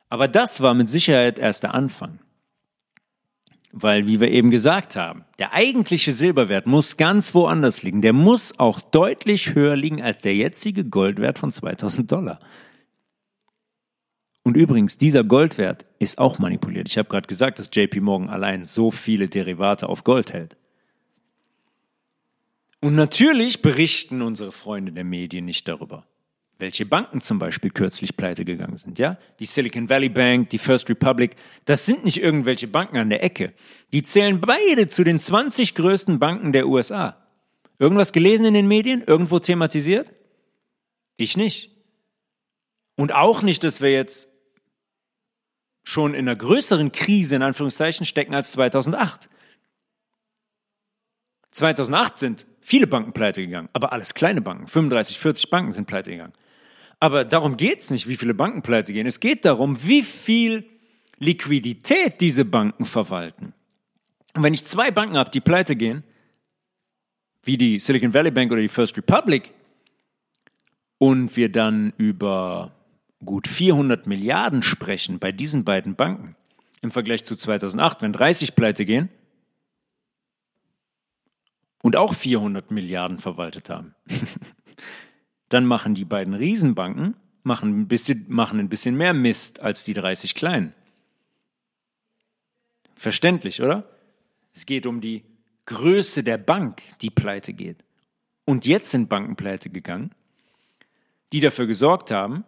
Aber 0.07 0.27
das 0.27 0.61
war 0.61 0.75
mit 0.75 0.87
Sicherheit 0.87 1.39
erst 1.39 1.63
der 1.63 1.73
Anfang. 1.73 2.19
Weil, 3.71 4.05
wie 4.05 4.19
wir 4.19 4.29
eben 4.29 4.51
gesagt 4.51 4.95
haben, 4.95 5.25
der 5.39 5.53
eigentliche 5.53 6.11
Silberwert 6.11 6.67
muss 6.67 6.95
ganz 6.95 7.33
woanders 7.33 7.81
liegen. 7.81 8.03
Der 8.03 8.13
muss 8.13 8.59
auch 8.59 8.79
deutlich 8.79 9.55
höher 9.55 9.75
liegen 9.75 10.01
als 10.01 10.21
der 10.21 10.35
jetzige 10.35 10.85
Goldwert 10.85 11.39
von 11.39 11.51
2000 11.51 12.11
Dollar. 12.11 12.39
Und 14.43 14.57
übrigens, 14.57 14.97
dieser 14.97 15.23
Goldwert 15.23 15.85
ist 15.99 16.17
auch 16.17 16.37
manipuliert. 16.37 16.89
Ich 16.89 16.97
habe 16.97 17.07
gerade 17.07 17.27
gesagt, 17.27 17.59
dass 17.59 17.69
JP 17.71 18.01
Morgan 18.01 18.29
allein 18.29 18.65
so 18.65 18.91
viele 18.91 19.29
Derivate 19.29 19.87
auf 19.87 20.03
Gold 20.03 20.33
hält. 20.33 20.57
Und 22.81 22.95
natürlich 22.95 23.61
berichten 23.61 24.21
unsere 24.21 24.51
Freunde 24.51 24.91
der 24.91 25.05
Medien 25.05 25.45
nicht 25.45 25.67
darüber. 25.67 26.05
welche 26.63 26.85
Banken 26.85 27.19
zum 27.19 27.39
Beispiel 27.39 27.71
kürzlich 27.71 28.15
pleite 28.15 28.45
gegangen 28.45 28.77
sind, 28.77 28.97
ja? 28.97 29.17
Die 29.39 29.45
Silicon 29.45 29.89
Valley 29.89 30.07
Bank, 30.09 30.49
die 30.49 30.57
First 30.57 30.89
Republic, 30.89 31.35
das 31.65 31.85
sind 31.85 32.05
nicht 32.05 32.21
irgendwelche 32.21 32.67
Banken 32.67 32.97
an 32.97 33.09
der 33.09 33.21
Ecke. 33.21 33.53
Die 33.91 34.01
zählen 34.01 34.39
beide 34.39 34.87
zu 34.87 35.03
den 35.03 35.19
20 35.19 35.75
größten 35.75 36.19
Banken 36.19 36.53
der 36.53 36.67
USA. 36.67 37.17
Irgendwas 37.79 38.13
gelesen 38.13 38.45
in 38.45 38.53
den 38.53 38.67
Medien? 38.67 39.03
Irgendwo 39.05 39.39
thematisiert? 39.39 40.13
Ich 41.17 41.35
nicht. 41.35 41.71
Und 42.95 43.13
auch 43.13 43.41
nicht, 43.41 43.63
dass 43.63 43.81
wir 43.81 43.91
jetzt 43.91 44.29
schon 45.83 46.13
in 46.13 46.21
einer 46.21 46.35
größeren 46.35 46.91
Krise 46.91 47.35
in 47.35 47.41
Anführungszeichen 47.41 48.05
stecken 48.05 48.33
als 48.33 48.51
2008. 48.53 49.29
2008 51.51 52.17
sind 52.17 52.45
viele 52.61 52.87
Banken 52.87 53.13
pleite 53.13 53.41
gegangen, 53.41 53.69
aber 53.73 53.93
alles 53.93 54.13
kleine 54.13 54.41
Banken. 54.41 54.67
35, 54.67 55.19
40 55.19 55.49
Banken 55.49 55.73
sind 55.73 55.85
pleite 55.85 56.11
gegangen. 56.11 56.33
Aber 56.99 57.25
darum 57.25 57.57
geht 57.57 57.79
es 57.79 57.89
nicht, 57.89 58.07
wie 58.07 58.15
viele 58.15 58.33
Banken 58.33 58.61
pleite 58.61 58.93
gehen. 58.93 59.05
Es 59.05 59.19
geht 59.19 59.45
darum, 59.45 59.77
wie 59.85 60.03
viel 60.03 60.65
Liquidität 61.19 62.21
diese 62.21 62.45
Banken 62.45 62.85
verwalten. 62.85 63.53
Und 64.33 64.43
wenn 64.43 64.53
ich 64.53 64.65
zwei 64.65 64.89
Banken 64.89 65.17
habe, 65.17 65.29
die 65.29 65.41
pleite 65.41 65.75
gehen, 65.75 66.03
wie 67.43 67.57
die 67.57 67.79
Silicon 67.79 68.13
Valley 68.13 68.31
Bank 68.31 68.51
oder 68.51 68.61
die 68.61 68.69
First 68.69 68.97
Republic, 68.97 69.51
und 71.03 71.35
wir 71.35 71.51
dann 71.51 71.91
über 71.97 72.71
gut 73.25 73.47
400 73.47 74.07
Milliarden 74.07 74.63
sprechen 74.63 75.19
bei 75.19 75.31
diesen 75.31 75.63
beiden 75.63 75.95
Banken 75.95 76.35
im 76.81 76.91
Vergleich 76.91 77.23
zu 77.23 77.35
2008, 77.35 78.01
wenn 78.01 78.13
30 78.13 78.55
pleite 78.55 78.85
gehen 78.85 79.09
und 81.81 81.95
auch 81.95 82.13
400 82.13 82.71
Milliarden 82.71 83.19
verwaltet 83.19 83.69
haben. 83.69 83.95
dann 85.49 85.65
machen 85.65 85.95
die 85.95 86.05
beiden 86.05 86.33
Riesenbanken 86.33 87.15
machen 87.43 87.81
ein, 87.81 87.87
bisschen, 87.87 88.25
machen 88.27 88.59
ein 88.59 88.69
bisschen 88.69 88.95
mehr 88.95 89.13
Mist 89.13 89.59
als 89.61 89.83
die 89.83 89.93
30 89.93 90.33
kleinen. 90.33 90.73
Verständlich, 92.95 93.61
oder? 93.61 93.89
Es 94.53 94.65
geht 94.65 94.85
um 94.85 95.01
die 95.01 95.23
Größe 95.65 96.23
der 96.23 96.37
Bank, 96.37 96.81
die 97.01 97.09
pleite 97.09 97.53
geht. 97.53 97.83
Und 98.45 98.65
jetzt 98.65 98.91
sind 98.91 99.09
Banken 99.09 99.35
pleite 99.35 99.69
gegangen, 99.69 100.11
die 101.31 101.39
dafür 101.39 101.67
gesorgt 101.67 102.11
haben, 102.11 102.43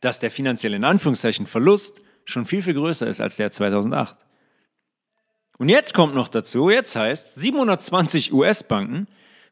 dass 0.00 0.20
der 0.20 0.30
finanzielle 0.30 0.76
in 0.76 0.84
Anführungszeichen 0.84 1.46
Verlust 1.46 2.00
schon 2.24 2.46
viel, 2.46 2.62
viel 2.62 2.74
größer 2.74 3.06
ist 3.06 3.20
als 3.20 3.36
der 3.36 3.50
2008. 3.50 4.16
Und 5.58 5.68
jetzt 5.68 5.92
kommt 5.94 6.14
noch 6.14 6.28
dazu, 6.28 6.70
jetzt 6.70 6.94
heißt 6.94 7.34
720 7.34 8.32
US-Banken 8.32 9.08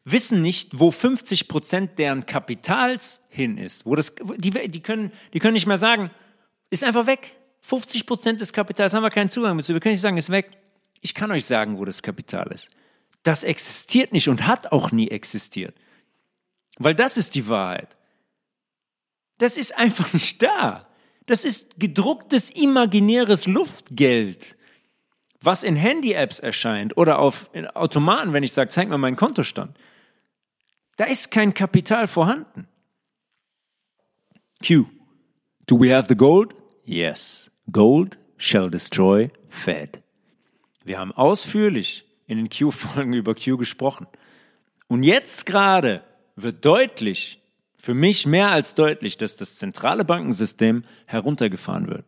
wissen 0.07 0.41
nicht, 0.41 0.79
wo 0.79 0.91
50 0.91 1.49
Prozent 1.49 1.99
deren 1.99 2.25
Kapitals 2.25 3.21
hin 3.29 3.59
ist. 3.59 3.85
Wo 3.85 3.97
das, 3.97 4.15
die, 4.39 4.51
die, 4.51 4.81
können, 4.81 5.13
die 5.35 5.41
können 5.41 5.55
nicht 5.55 5.67
mehr 5.67 5.79
sagen, 5.79 6.11
ist 6.71 6.85
einfach 6.85 7.07
weg. 7.07 7.37
50 7.63 8.07
Prozent 8.07 8.41
des 8.41 8.53
Kapitals 8.53 8.95
haben 8.95 9.03
wir 9.03 9.11
keinen 9.11 9.29
Zugang 9.29 9.59
dazu. 9.59 9.73
Wir 9.73 9.81
können 9.81 9.95
nicht 9.95 10.01
sagen, 10.01 10.17
ist 10.17 10.31
weg. 10.31 10.57
Ich 11.01 11.13
kann 11.13 11.33
euch 11.33 11.45
sagen, 11.45 11.77
wo 11.77 11.85
das 11.85 12.03
Kapital 12.03 12.53
ist. 12.53 12.69
Das 13.25 13.43
existiert 13.43 14.13
nicht 14.13 14.29
und 14.29 14.47
hat 14.47 14.71
auch 14.71 14.93
nie 14.93 15.09
existiert. 15.09 15.75
Weil 16.79 16.95
das 16.95 17.17
ist 17.17 17.35
die 17.35 17.49
Wahrheit. 17.49 17.96
Das 19.39 19.57
ist 19.57 19.77
einfach 19.77 20.13
nicht 20.13 20.43
da. 20.43 20.87
Das 21.27 21.45
ist 21.45 21.79
gedrucktes 21.79 22.51
imaginäres 22.51 23.47
Luftgeld, 23.47 24.57
was 25.41 25.63
in 25.63 25.77
Handy-Apps 25.77 26.39
erscheint 26.39 26.97
oder 26.97 27.19
auf 27.19 27.51
Automaten, 27.75 28.33
wenn 28.33 28.45
ich 28.45 28.53
sage, 28.53 28.71
zeig 28.71 28.89
mir 28.89 28.99
meinen 28.99 29.17
Kontostand. 29.17 29.77
Da 30.97 31.05
ist 31.05 31.31
kein 31.31 31.53
Kapital 31.53 32.07
vorhanden. 32.07 32.69
Q. 34.65 34.87
Do 35.67 35.79
we 35.79 35.95
have 35.95 36.09
the 36.09 36.17
gold? 36.17 36.55
Yes. 36.85 37.51
Gold 37.71 38.17
shall 38.39 38.71
destroy 38.71 39.31
Fed. 39.49 40.01
Wir 40.85 40.99
haben 40.99 41.13
ausführlich 41.13 42.05
in 42.27 42.39
den 42.39 42.49
Q-Folgen 42.49 43.13
über 43.13 43.35
Q 43.35 43.57
gesprochen. 43.57 44.07
Und 44.89 45.03
jetzt 45.03 45.45
gerade 45.47 46.05
wird 46.37 46.65
deutlich, 46.65 47.43
für 47.87 47.95
mich 47.95 48.27
mehr 48.27 48.51
als 48.51 48.75
deutlich, 48.75 49.17
dass 49.17 49.37
das 49.37 49.59
zentrale 49.59 50.05
Bankensystem 50.05 50.83
heruntergefahren 51.07 51.87
wird. 51.87 52.05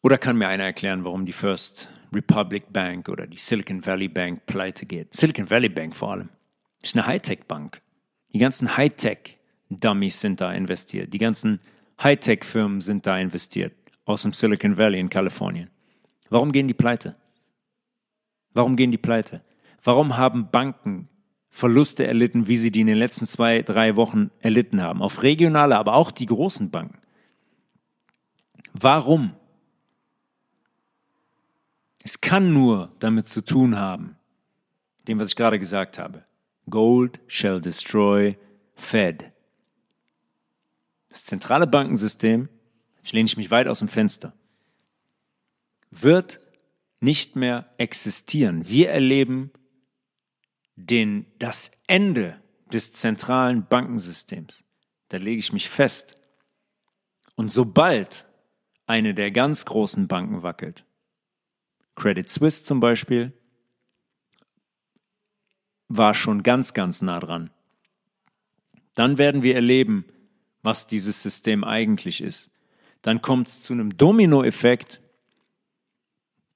Oder 0.00 0.16
kann 0.16 0.36
mir 0.36 0.46
einer 0.46 0.62
erklären, 0.62 1.02
warum 1.02 1.26
die 1.26 1.32
First 1.32 1.88
Republic 2.12 2.72
Bank 2.72 3.08
oder 3.08 3.26
die 3.26 3.38
Silicon 3.38 3.84
Valley 3.84 4.06
Bank 4.06 4.46
pleite 4.46 4.86
geht? 4.86 5.12
Silicon 5.14 5.50
Valley 5.50 5.68
Bank 5.68 5.96
vor 5.96 6.12
allem. 6.12 6.28
Ist 6.80 6.94
eine 6.94 7.08
Hightech-Bank. 7.08 7.82
Die 8.32 8.38
ganzen 8.38 8.76
Hightech-Dummies 8.76 10.20
sind 10.20 10.40
da 10.40 10.52
investiert. 10.52 11.12
Die 11.12 11.18
ganzen 11.18 11.58
Hightech-Firmen 12.00 12.82
sind 12.82 13.04
da 13.04 13.18
investiert. 13.18 13.72
Aus 14.04 14.22
dem 14.22 14.32
Silicon 14.32 14.78
Valley 14.78 15.00
in 15.00 15.10
Kalifornien. 15.10 15.70
Warum 16.30 16.52
gehen 16.52 16.68
die 16.68 16.74
pleite? 16.74 17.16
Warum 18.52 18.76
gehen 18.76 18.92
die 18.92 18.98
pleite? 18.98 19.42
Warum 19.82 20.16
haben 20.16 20.52
Banken 20.52 21.08
Verluste 21.54 22.04
erlitten, 22.04 22.48
wie 22.48 22.56
sie 22.56 22.72
die 22.72 22.80
in 22.80 22.88
den 22.88 22.98
letzten 22.98 23.26
zwei, 23.26 23.62
drei 23.62 23.94
Wochen 23.94 24.32
erlitten 24.40 24.82
haben? 24.82 25.00
Auf 25.00 25.22
regionale, 25.22 25.78
aber 25.78 25.94
auch 25.94 26.10
die 26.10 26.26
großen 26.26 26.72
Banken. 26.72 26.98
Warum? 28.72 29.36
Es 32.02 32.20
kann 32.20 32.52
nur 32.52 32.90
damit 32.98 33.28
zu 33.28 33.40
tun 33.40 33.78
haben, 33.78 34.16
dem, 35.06 35.20
was 35.20 35.28
ich 35.28 35.36
gerade 35.36 35.60
gesagt 35.60 35.96
habe. 35.96 36.24
Gold 36.68 37.20
shall 37.28 37.60
destroy 37.60 38.36
Fed. 38.74 39.24
Das 41.08 41.24
zentrale 41.24 41.68
Bankensystem, 41.68 42.48
jetzt 42.96 43.12
lehne 43.12 43.26
ich 43.26 43.36
mich 43.36 43.52
weit 43.52 43.68
aus 43.68 43.78
dem 43.78 43.86
Fenster, 43.86 44.32
wird 45.92 46.40
nicht 46.98 47.36
mehr 47.36 47.68
existieren. 47.78 48.68
Wir 48.68 48.90
erleben 48.90 49.52
den, 50.76 51.26
das 51.38 51.72
Ende 51.86 52.40
des 52.72 52.92
zentralen 52.92 53.66
Bankensystems. 53.66 54.64
Da 55.08 55.18
lege 55.18 55.38
ich 55.38 55.52
mich 55.52 55.68
fest. 55.68 56.20
Und 57.36 57.50
sobald 57.50 58.26
eine 58.86 59.14
der 59.14 59.30
ganz 59.30 59.64
großen 59.64 60.08
Banken 60.08 60.42
wackelt, 60.42 60.84
Credit 61.94 62.28
Suisse 62.28 62.62
zum 62.62 62.80
Beispiel 62.80 63.32
war 65.88 66.14
schon 66.14 66.42
ganz, 66.42 66.74
ganz 66.74 67.02
nah 67.02 67.20
dran. 67.20 67.50
Dann 68.94 69.18
werden 69.18 69.42
wir 69.42 69.54
erleben, 69.54 70.04
was 70.62 70.86
dieses 70.86 71.22
System 71.22 71.62
eigentlich 71.62 72.20
ist. 72.20 72.50
Dann 73.02 73.22
kommt 73.22 73.48
es 73.48 73.62
zu 73.62 73.72
einem 73.72 73.96
Dominoeffekt, 73.96 75.00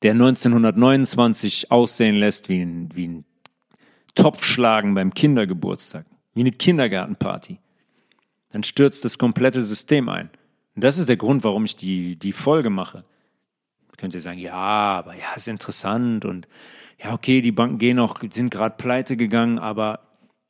der 0.03 0.13
1929 0.13 1.71
aussehen 1.71 2.17
lässt 2.17 2.49
wie 2.49 2.63
ein, 2.63 2.95
wie 2.95 3.09
ein 3.09 3.25
Topfschlagen 4.19 4.95
beim 4.95 5.15
Kindergeburtstag, 5.15 6.05
wie 6.35 6.41
eine 6.41 6.53
Kindergartenparty. 6.53 7.59
Dann 8.51 8.63
stürzt 8.63 9.05
das 9.05 9.19
komplette 9.19 9.63
System 9.63 10.09
ein. 10.09 10.31
Und 10.75 10.85
das 10.85 10.99
ist 10.99 11.09
der 11.09 11.17
Grund, 11.17 11.45
warum 11.45 11.65
ich 11.65 11.77
die, 11.77 12.17
die 12.17 12.33
Folge 12.33 12.71
mache 12.71 13.05
könnt 13.99 14.15
ihr 14.15 14.21
sagen, 14.21 14.39
ja, 14.39 14.55
aber 14.55 15.15
ja, 15.15 15.35
ist 15.37 15.49
interessant 15.49 16.25
und 16.25 16.49
ja, 17.03 17.13
okay, 17.13 17.43
die 17.43 17.53
Banken 17.53 17.79
gehen 17.79 17.99
auch, 17.99 18.21
sind 18.31 18.51
gerade 18.51 18.77
pleite 18.77 19.17
gegangen, 19.17 19.59
aber 19.59 20.01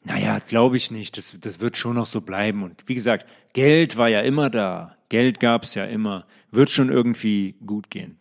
naja, 0.05 0.39
glaube 0.47 0.77
ich 0.77 0.90
nicht. 0.90 1.19
Das, 1.19 1.36
das 1.40 1.61
wird 1.61 1.77
schon 1.77 1.97
noch 1.97 2.07
so 2.07 2.20
bleiben. 2.20 2.62
Und 2.62 2.85
wie 2.86 2.95
gesagt, 2.95 3.27
Geld 3.53 3.99
war 3.99 4.09
ja 4.09 4.20
immer 4.20 4.49
da. 4.49 4.97
Geld 5.09 5.40
gab 5.40 5.65
es 5.65 5.74
ja 5.74 5.85
immer. 5.85 6.24
Wird 6.51 6.70
schon 6.70 6.89
irgendwie 6.89 7.57
gut 7.66 7.90
gehen. 7.90 8.19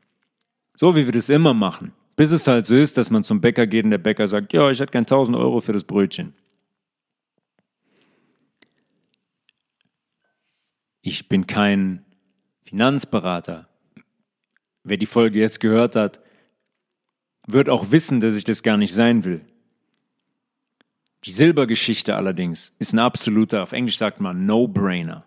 So 0.75 0.95
wie 0.95 1.05
wir 1.05 1.13
das 1.13 1.29
immer 1.29 1.53
machen. 1.53 1.93
Bis 2.17 2.31
es 2.31 2.47
halt 2.47 2.65
so 2.65 2.75
ist, 2.75 2.97
dass 2.97 3.11
man 3.11 3.23
zum 3.23 3.41
Bäcker 3.41 3.67
geht 3.67 3.85
und 3.85 3.91
der 3.91 3.99
Bäcker 3.99 4.27
sagt, 4.27 4.51
ja, 4.51 4.69
ich 4.71 4.79
hätte 4.79 4.91
gern 4.91 5.03
1000 5.03 5.37
Euro 5.37 5.61
für 5.61 5.71
das 5.71 5.83
Brötchen. 5.83 6.33
Ich 11.01 11.29
bin 11.29 11.45
kein 11.45 12.03
Finanzberater. 12.63 13.69
Wer 14.83 14.97
die 14.97 15.05
Folge 15.05 15.39
jetzt 15.39 15.59
gehört 15.59 15.95
hat, 15.95 16.19
wird 17.45 17.69
auch 17.69 17.91
wissen, 17.91 18.19
dass 18.19 18.35
ich 18.35 18.43
das 18.43 18.63
gar 18.63 18.77
nicht 18.77 18.95
sein 18.95 19.23
will. 19.23 19.41
Die 21.23 21.31
Silbergeschichte 21.31 22.15
allerdings 22.15 22.73
ist 22.79 22.93
ein 22.93 22.99
absoluter, 22.99 23.61
auf 23.61 23.73
Englisch 23.73 23.97
sagt 23.97 24.19
man 24.19 24.47
No-Brainer. 24.47 25.23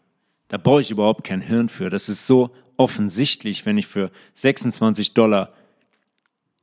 Da 0.49 0.59
brauche 0.59 0.81
ich 0.81 0.91
überhaupt 0.91 1.23
kein 1.23 1.41
Hirn 1.41 1.69
für. 1.69 1.89
Das 1.89 2.09
ist 2.09 2.27
so 2.27 2.51
offensichtlich, 2.77 3.65
wenn 3.65 3.79
ich 3.79 3.87
für 3.87 4.11
26 4.35 5.15
Dollar 5.15 5.53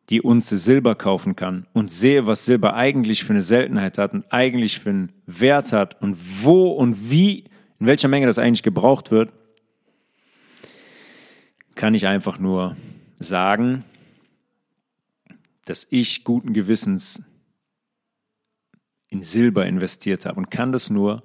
die 0.09 0.21
Unze 0.21 0.57
Silber 0.57 0.95
kaufen 0.95 1.35
kann 1.35 1.67
und 1.73 1.91
sehe, 1.91 2.25
was 2.25 2.45
Silber 2.45 2.75
eigentlich 2.75 3.23
für 3.25 3.33
eine 3.33 3.41
Seltenheit 3.41 3.97
hat 3.97 4.13
und 4.13 4.31
eigentlich 4.31 4.79
für 4.79 4.89
einen 4.89 5.11
Wert 5.25 5.73
hat 5.73 6.01
und 6.01 6.17
wo 6.43 6.71
und 6.71 7.09
wie, 7.11 7.45
in 7.79 7.87
welcher 7.87 8.07
Menge 8.07 8.25
das 8.25 8.39
eigentlich 8.39 8.63
gebraucht 8.63 9.11
wird, 9.11 9.31
kann 11.75 11.93
ich 11.93 12.07
einfach 12.07 12.39
nur 12.39 12.77
sagen, 13.19 13.83
dass 15.65 15.85
ich 15.89 16.23
guten 16.23 16.53
Gewissens 16.53 17.21
in 19.09 19.23
Silber 19.23 19.65
investiert 19.65 20.25
habe 20.25 20.37
und 20.37 20.49
kann 20.49 20.71
das 20.71 20.89
nur 20.89 21.23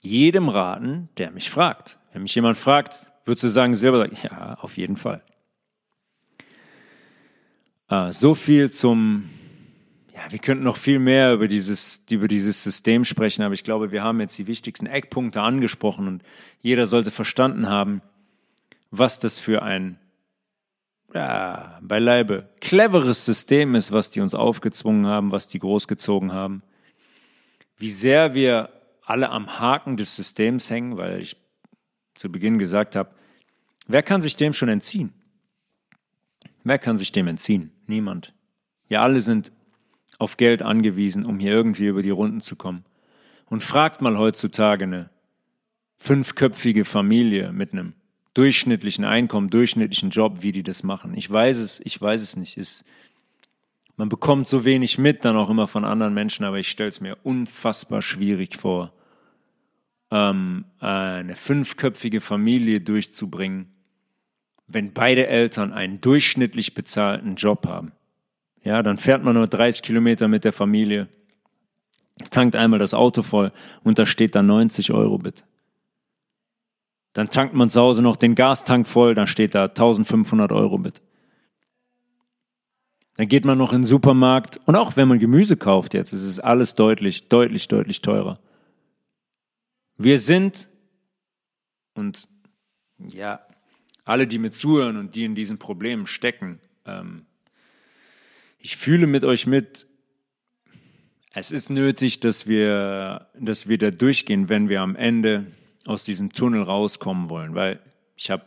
jedem 0.00 0.48
raten, 0.48 1.08
der 1.18 1.30
mich 1.30 1.50
fragt. 1.50 1.98
Wenn 2.12 2.22
mich 2.22 2.34
jemand 2.34 2.56
fragt, 2.56 3.12
würdest 3.24 3.44
du 3.44 3.48
sagen 3.48 3.74
Silber? 3.74 4.08
Ja, 4.22 4.54
auf 4.60 4.76
jeden 4.76 4.96
Fall. 4.96 5.22
Ah, 7.90 8.12
so 8.12 8.34
viel 8.34 8.70
zum, 8.70 9.30
ja, 10.14 10.20
wir 10.30 10.38
könnten 10.38 10.62
noch 10.62 10.76
viel 10.76 10.98
mehr 10.98 11.32
über 11.32 11.48
dieses, 11.48 12.04
über 12.10 12.28
dieses 12.28 12.62
System 12.62 13.06
sprechen, 13.06 13.40
aber 13.42 13.54
ich 13.54 13.64
glaube, 13.64 13.92
wir 13.92 14.02
haben 14.02 14.20
jetzt 14.20 14.36
die 14.36 14.46
wichtigsten 14.46 14.84
Eckpunkte 14.84 15.40
angesprochen 15.40 16.06
und 16.06 16.22
jeder 16.60 16.86
sollte 16.86 17.10
verstanden 17.10 17.70
haben, 17.70 18.02
was 18.90 19.20
das 19.20 19.38
für 19.38 19.62
ein 19.62 19.98
ja, 21.14 21.78
beileibe 21.80 22.50
cleveres 22.60 23.24
System 23.24 23.74
ist, 23.74 23.90
was 23.90 24.10
die 24.10 24.20
uns 24.20 24.34
aufgezwungen 24.34 25.06
haben, 25.06 25.32
was 25.32 25.48
die 25.48 25.58
großgezogen 25.58 26.34
haben. 26.34 26.62
Wie 27.78 27.88
sehr 27.88 28.34
wir 28.34 28.68
alle 29.02 29.30
am 29.30 29.58
Haken 29.60 29.96
des 29.96 30.14
Systems 30.14 30.68
hängen, 30.68 30.98
weil 30.98 31.22
ich 31.22 31.38
zu 32.16 32.30
Beginn 32.30 32.58
gesagt 32.58 32.96
habe, 32.96 33.14
wer 33.86 34.02
kann 34.02 34.20
sich 34.20 34.36
dem 34.36 34.52
schon 34.52 34.68
entziehen? 34.68 35.14
Wer 36.64 36.78
kann 36.78 36.98
sich 36.98 37.12
dem 37.12 37.28
entziehen? 37.28 37.72
Niemand. 37.88 38.32
Wir 38.86 39.02
alle 39.02 39.20
sind 39.20 39.52
auf 40.18 40.36
Geld 40.36 40.62
angewiesen, 40.62 41.24
um 41.24 41.38
hier 41.38 41.52
irgendwie 41.52 41.86
über 41.86 42.02
die 42.02 42.10
Runden 42.10 42.40
zu 42.40 42.56
kommen. 42.56 42.84
Und 43.46 43.62
fragt 43.62 44.02
mal 44.02 44.18
heutzutage 44.18 44.84
eine 44.84 45.10
fünfköpfige 45.96 46.84
Familie 46.84 47.52
mit 47.52 47.72
einem 47.72 47.94
durchschnittlichen 48.34 49.04
Einkommen, 49.04 49.50
durchschnittlichen 49.50 50.10
Job, 50.10 50.42
wie 50.42 50.52
die 50.52 50.62
das 50.62 50.82
machen. 50.82 51.14
Ich 51.16 51.30
weiß 51.30 51.56
es, 51.58 51.80
ich 51.84 52.00
weiß 52.00 52.22
es 52.22 52.36
nicht. 52.36 52.58
Es, 52.58 52.84
man 53.96 54.08
bekommt 54.08 54.48
so 54.48 54.64
wenig 54.64 54.98
mit, 54.98 55.24
dann 55.24 55.36
auch 55.36 55.50
immer 55.50 55.66
von 55.66 55.84
anderen 55.84 56.14
Menschen, 56.14 56.44
aber 56.44 56.58
ich 56.58 56.68
stelle 56.68 56.90
es 56.90 57.00
mir 57.00 57.16
unfassbar 57.24 58.02
schwierig 58.02 58.56
vor, 58.56 58.92
ähm, 60.10 60.66
eine 60.78 61.36
fünfköpfige 61.36 62.20
Familie 62.20 62.80
durchzubringen, 62.80 63.72
wenn 64.68 64.92
beide 64.92 65.26
Eltern 65.26 65.72
einen 65.72 66.00
durchschnittlich 66.00 66.74
bezahlten 66.74 67.34
Job 67.34 67.66
haben. 67.66 67.92
Ja, 68.62 68.82
dann 68.82 68.98
fährt 68.98 69.24
man 69.24 69.34
nur 69.34 69.46
30 69.46 69.82
Kilometer 69.82 70.28
mit 70.28 70.44
der 70.44 70.52
Familie, 70.52 71.08
tankt 72.30 72.54
einmal 72.54 72.78
das 72.78 72.94
Auto 72.94 73.22
voll 73.22 73.52
und 73.82 73.98
da 73.98 74.04
steht 74.04 74.34
da 74.34 74.42
90 74.42 74.92
Euro 74.92 75.18
bitte. 75.18 75.44
Dann 77.14 77.30
tankt 77.30 77.54
man 77.54 77.70
zu 77.70 77.80
Hause 77.80 78.02
noch 78.02 78.16
den 78.16 78.34
Gastank 78.34 78.86
voll, 78.86 79.14
dann 79.14 79.26
steht 79.26 79.54
da 79.54 79.64
1500 79.64 80.52
Euro 80.52 80.76
mit. 80.76 81.00
Dann 83.16 83.28
geht 83.28 83.44
man 83.44 83.58
noch 83.58 83.72
in 83.72 83.80
den 83.80 83.86
Supermarkt 83.86 84.60
und 84.66 84.76
auch 84.76 84.96
wenn 84.96 85.08
man 85.08 85.18
Gemüse 85.18 85.56
kauft 85.56 85.94
jetzt, 85.94 86.12
ist 86.12 86.22
es 86.22 86.38
alles 86.38 86.74
deutlich, 86.74 87.28
deutlich, 87.28 87.66
deutlich 87.66 88.02
teurer. 88.02 88.38
Wir 89.96 90.18
sind, 90.18 90.68
und 91.94 92.28
ja, 92.98 93.40
alle, 94.08 94.26
die 94.26 94.38
mir 94.38 94.50
zuhören 94.50 94.96
und 94.96 95.14
die 95.14 95.24
in 95.24 95.34
diesen 95.34 95.58
Problemen 95.58 96.06
stecken, 96.06 96.60
ähm, 96.86 97.26
ich 98.58 98.76
fühle 98.76 99.06
mit 99.06 99.24
euch 99.24 99.46
mit, 99.46 99.86
es 101.34 101.50
ist 101.50 101.70
nötig, 101.70 102.20
dass 102.20 102.46
wir, 102.46 103.28
dass 103.38 103.68
wir 103.68 103.78
da 103.78 103.90
durchgehen, 103.90 104.48
wenn 104.48 104.68
wir 104.68 104.80
am 104.80 104.96
Ende 104.96 105.52
aus 105.86 106.04
diesem 106.04 106.32
Tunnel 106.32 106.62
rauskommen 106.62 107.30
wollen, 107.30 107.54
weil 107.54 107.80
ich 108.16 108.30
habe 108.30 108.46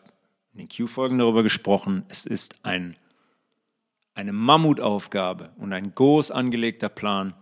in 0.54 0.60
den 0.60 0.70
Q-Folgen 0.70 1.20
darüber 1.20 1.44
gesprochen, 1.44 2.04
es 2.10 2.26
ist 2.26 2.56
ein, 2.64 2.96
eine 4.14 4.34
Mammutaufgabe 4.34 5.52
und 5.58 5.72
ein 5.74 5.96
groß 5.96 6.32
angelegter 6.32 6.90
Plan, 6.90 7.34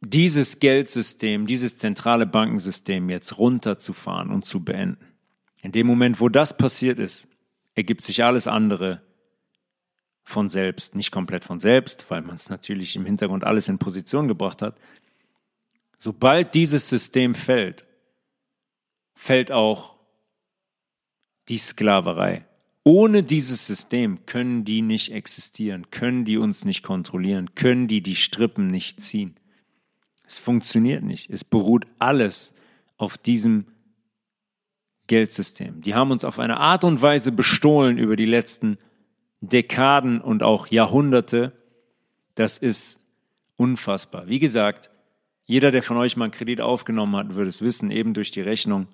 dieses 0.00 0.58
Geldsystem, 0.58 1.46
dieses 1.46 1.76
zentrale 1.76 2.26
Bankensystem 2.26 3.10
jetzt 3.10 3.38
runterzufahren 3.38 4.30
und 4.30 4.46
zu 4.46 4.64
beenden. 4.64 5.10
In 5.62 5.72
dem 5.72 5.86
Moment, 5.86 6.20
wo 6.20 6.28
das 6.28 6.56
passiert 6.56 6.98
ist, 6.98 7.28
ergibt 7.74 8.04
sich 8.04 8.24
alles 8.24 8.46
andere 8.46 9.02
von 10.24 10.48
selbst, 10.48 10.94
nicht 10.94 11.10
komplett 11.10 11.44
von 11.44 11.60
selbst, 11.60 12.10
weil 12.10 12.22
man 12.22 12.36
es 12.36 12.50
natürlich 12.50 12.96
im 12.96 13.04
Hintergrund 13.04 13.44
alles 13.44 13.68
in 13.68 13.78
Position 13.78 14.28
gebracht 14.28 14.62
hat, 14.62 14.76
Sobald 16.02 16.54
dieses 16.54 16.88
System 16.88 17.34
fällt, 17.34 17.84
fällt 19.14 19.52
auch 19.52 19.96
die 21.50 21.58
Sklaverei. 21.58 22.46
Ohne 22.84 23.22
dieses 23.22 23.66
System 23.66 24.24
können 24.24 24.64
die 24.64 24.80
nicht 24.80 25.12
existieren, 25.12 25.90
können 25.90 26.24
die 26.24 26.38
uns 26.38 26.64
nicht 26.64 26.82
kontrollieren, 26.82 27.54
können 27.54 27.86
die 27.86 28.02
die 28.02 28.16
Strippen 28.16 28.68
nicht 28.68 29.02
ziehen. 29.02 29.36
Es 30.24 30.38
funktioniert 30.38 31.02
nicht. 31.02 31.28
Es 31.28 31.44
beruht 31.44 31.86
alles 31.98 32.54
auf 32.96 33.18
diesem 33.18 33.66
Geldsystem. 35.10 35.80
Die 35.80 35.96
haben 35.96 36.12
uns 36.12 36.24
auf 36.24 36.38
eine 36.38 36.58
Art 36.60 36.84
und 36.84 37.02
Weise 37.02 37.32
bestohlen 37.32 37.98
über 37.98 38.14
die 38.14 38.26
letzten 38.26 38.78
Dekaden 39.40 40.20
und 40.20 40.44
auch 40.44 40.68
Jahrhunderte. 40.68 41.52
Das 42.36 42.58
ist 42.58 43.00
unfassbar. 43.56 44.28
Wie 44.28 44.38
gesagt, 44.38 44.88
jeder, 45.46 45.72
der 45.72 45.82
von 45.82 45.96
euch 45.96 46.16
mal 46.16 46.26
einen 46.26 46.32
Kredit 46.32 46.60
aufgenommen 46.60 47.16
hat, 47.16 47.34
würde 47.34 47.48
es 47.48 47.60
wissen, 47.60 47.90
eben 47.90 48.14
durch 48.14 48.30
die 48.30 48.40
Rechnung. 48.40 48.86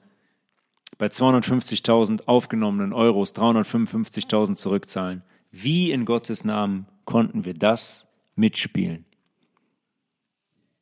Bei 0.96 1.08
250.000 1.08 2.26
aufgenommenen 2.26 2.94
Euros 2.94 3.34
355.000 3.34 4.54
zurückzahlen. 4.54 5.22
Wie 5.52 5.90
in 5.92 6.06
Gottes 6.06 6.44
Namen 6.44 6.86
konnten 7.04 7.44
wir 7.44 7.52
das 7.52 8.08
mitspielen? 8.36 9.04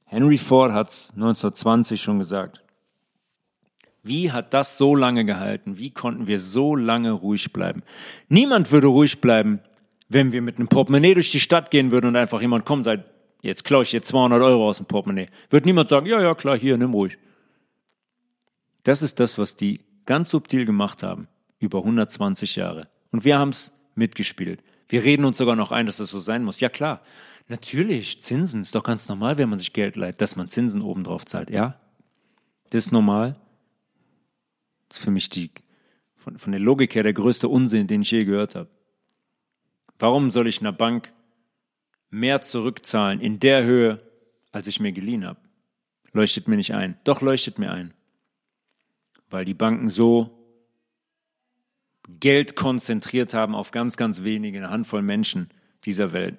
Henry 0.04 0.38
Ford 0.38 0.70
hat 0.70 0.90
es 0.90 1.10
1920 1.16 2.00
schon 2.00 2.20
gesagt. 2.20 2.63
Wie 4.04 4.30
hat 4.30 4.54
das 4.54 4.78
so 4.78 4.94
lange 4.94 5.24
gehalten? 5.24 5.78
Wie 5.78 5.90
konnten 5.90 6.26
wir 6.26 6.38
so 6.38 6.76
lange 6.76 7.10
ruhig 7.10 7.52
bleiben? 7.52 7.82
Niemand 8.28 8.70
würde 8.70 8.86
ruhig 8.86 9.20
bleiben, 9.20 9.60
wenn 10.08 10.30
wir 10.30 10.42
mit 10.42 10.58
einem 10.58 10.68
Portemonnaie 10.68 11.14
durch 11.14 11.32
die 11.32 11.40
Stadt 11.40 11.70
gehen 11.70 11.90
würden 11.90 12.06
und 12.06 12.16
einfach 12.16 12.40
jemand 12.40 12.64
kommt 12.64 12.80
und 12.80 12.84
sagt, 12.84 13.04
Jetzt 13.44 13.64
klaue 13.64 13.82
ich 13.82 13.90
dir 13.90 14.00
200 14.00 14.42
Euro 14.42 14.66
aus 14.66 14.78
dem 14.78 14.86
Portemonnaie. 14.86 15.26
Wird 15.50 15.66
niemand 15.66 15.90
sagen, 15.90 16.06
ja, 16.06 16.18
ja, 16.18 16.34
klar, 16.34 16.56
hier, 16.56 16.78
nimm 16.78 16.94
ruhig. 16.94 17.18
Das 18.84 19.02
ist 19.02 19.20
das, 19.20 19.36
was 19.36 19.54
die 19.54 19.82
ganz 20.06 20.30
subtil 20.30 20.64
gemacht 20.64 21.02
haben, 21.02 21.28
über 21.58 21.80
120 21.80 22.56
Jahre. 22.56 22.88
Und 23.12 23.26
wir 23.26 23.38
haben 23.38 23.50
es 23.50 23.70
mitgespielt. 23.96 24.64
Wir 24.88 25.04
reden 25.04 25.26
uns 25.26 25.36
sogar 25.36 25.56
noch 25.56 25.72
ein, 25.72 25.84
dass 25.84 25.98
das 25.98 26.08
so 26.08 26.20
sein 26.20 26.42
muss. 26.42 26.60
Ja, 26.60 26.70
klar. 26.70 27.02
Natürlich, 27.48 28.22
Zinsen 28.22 28.62
ist 28.62 28.74
doch 28.74 28.82
ganz 28.82 29.10
normal, 29.10 29.36
wenn 29.36 29.50
man 29.50 29.58
sich 29.58 29.74
Geld 29.74 29.96
leiht, 29.96 30.22
dass 30.22 30.36
man 30.36 30.48
Zinsen 30.48 30.80
obendrauf 30.80 31.26
zahlt. 31.26 31.50
Ja, 31.50 31.78
das 32.70 32.86
ist 32.86 32.92
normal. 32.92 33.36
Ist 34.94 35.02
für 35.02 35.10
mich 35.10 35.28
die, 35.28 35.50
von, 36.16 36.38
von 36.38 36.52
der 36.52 36.60
Logik 36.60 36.94
her 36.94 37.02
der 37.02 37.12
größte 37.12 37.48
Unsinn, 37.48 37.86
den 37.86 38.02
ich 38.02 38.10
je 38.10 38.24
gehört 38.24 38.54
habe. 38.54 38.70
Warum 39.98 40.30
soll 40.30 40.46
ich 40.46 40.60
einer 40.60 40.72
Bank 40.72 41.12
mehr 42.14 42.40
zurückzahlen 42.40 43.20
in 43.20 43.40
der 43.40 43.64
Höhe, 43.64 43.98
als 44.52 44.68
ich 44.68 44.78
mir 44.78 44.92
geliehen 44.92 45.26
habe. 45.26 45.40
Leuchtet 46.12 46.46
mir 46.46 46.56
nicht 46.56 46.72
ein. 46.72 46.96
Doch 47.02 47.20
leuchtet 47.20 47.58
mir 47.58 47.72
ein. 47.72 47.92
Weil 49.28 49.44
die 49.44 49.54
Banken 49.54 49.88
so 49.88 50.30
Geld 52.08 52.54
konzentriert 52.54 53.34
haben 53.34 53.56
auf 53.56 53.72
ganz, 53.72 53.96
ganz 53.96 54.22
wenige, 54.22 54.58
eine 54.58 54.70
Handvoll 54.70 55.02
Menschen 55.02 55.50
dieser 55.84 56.12
Welt. 56.12 56.38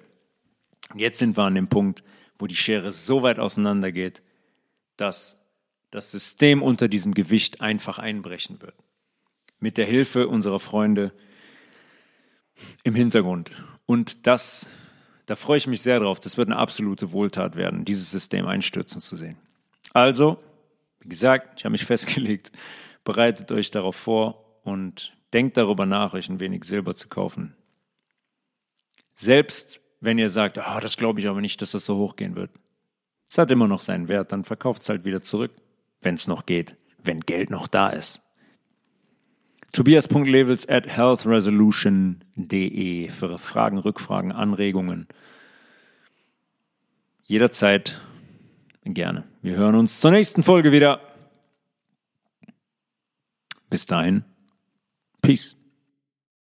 Und 0.92 1.00
jetzt 1.00 1.18
sind 1.18 1.36
wir 1.36 1.44
an 1.44 1.54
dem 1.54 1.68
Punkt, 1.68 2.02
wo 2.38 2.46
die 2.46 2.56
Schere 2.56 2.90
so 2.90 3.22
weit 3.22 3.38
auseinander 3.38 3.92
geht, 3.92 4.22
dass 4.96 5.38
das 5.96 6.10
System 6.10 6.62
unter 6.62 6.88
diesem 6.88 7.14
Gewicht 7.14 7.60
einfach 7.60 7.98
einbrechen 7.98 8.62
wird. 8.62 8.74
Mit 9.58 9.78
der 9.78 9.86
Hilfe 9.86 10.28
unserer 10.28 10.60
Freunde 10.60 11.12
im 12.84 12.94
Hintergrund. 12.94 13.50
Und 13.86 14.26
das 14.26 14.68
da 15.26 15.34
freue 15.34 15.58
ich 15.58 15.66
mich 15.66 15.82
sehr 15.82 15.98
drauf. 15.98 16.20
Das 16.20 16.38
wird 16.38 16.48
eine 16.48 16.56
absolute 16.56 17.12
Wohltat 17.12 17.56
werden, 17.56 17.84
dieses 17.84 18.10
System 18.10 18.46
einstürzen 18.46 19.00
zu 19.00 19.16
sehen. 19.16 19.36
Also, 19.92 20.38
wie 21.00 21.08
gesagt, 21.08 21.58
ich 21.58 21.64
habe 21.64 21.72
mich 21.72 21.84
festgelegt, 21.86 22.52
bereitet 23.04 23.50
euch 23.52 23.70
darauf 23.70 23.96
vor 23.96 24.60
und 24.62 25.12
denkt 25.32 25.56
darüber 25.56 25.84
nach, 25.84 26.14
euch 26.14 26.28
ein 26.28 26.40
wenig 26.40 26.64
Silber 26.64 26.94
zu 26.94 27.08
kaufen. 27.08 27.56
Selbst 29.16 29.80
wenn 30.00 30.18
ihr 30.18 30.28
sagt, 30.28 30.58
oh, 30.58 30.80
das 30.80 30.96
glaube 30.96 31.20
ich 31.20 31.26
aber 31.26 31.40
nicht, 31.40 31.60
dass 31.60 31.72
das 31.72 31.84
so 31.84 31.96
hochgehen 31.96 32.36
wird. 32.36 32.50
Es 33.28 33.38
hat 33.38 33.50
immer 33.50 33.66
noch 33.66 33.80
seinen 33.80 34.08
Wert, 34.08 34.30
dann 34.30 34.44
verkauft 34.44 34.82
es 34.82 34.88
halt 34.88 35.04
wieder 35.04 35.20
zurück, 35.20 35.50
wenn 36.00 36.14
es 36.14 36.26
noch 36.26 36.46
geht, 36.46 36.74
wenn 37.02 37.20
Geld 37.20 37.50
noch 37.50 37.68
da 37.68 37.88
ist. 37.88 38.22
Tobias.levels 39.72 40.68
at 40.68 40.86
healthresolution.de 40.86 43.08
für 43.10 43.38
Fragen, 43.38 43.78
Rückfragen, 43.78 44.30
Anregungen. 44.32 45.06
Jederzeit 47.24 48.00
gerne. 48.84 49.24
Wir 49.42 49.56
hören 49.56 49.74
uns 49.74 50.00
zur 50.00 50.12
nächsten 50.12 50.42
Folge 50.42 50.72
wieder. 50.72 51.00
Bis 53.68 53.84
dahin. 53.86 54.24
Peace. 55.22 55.56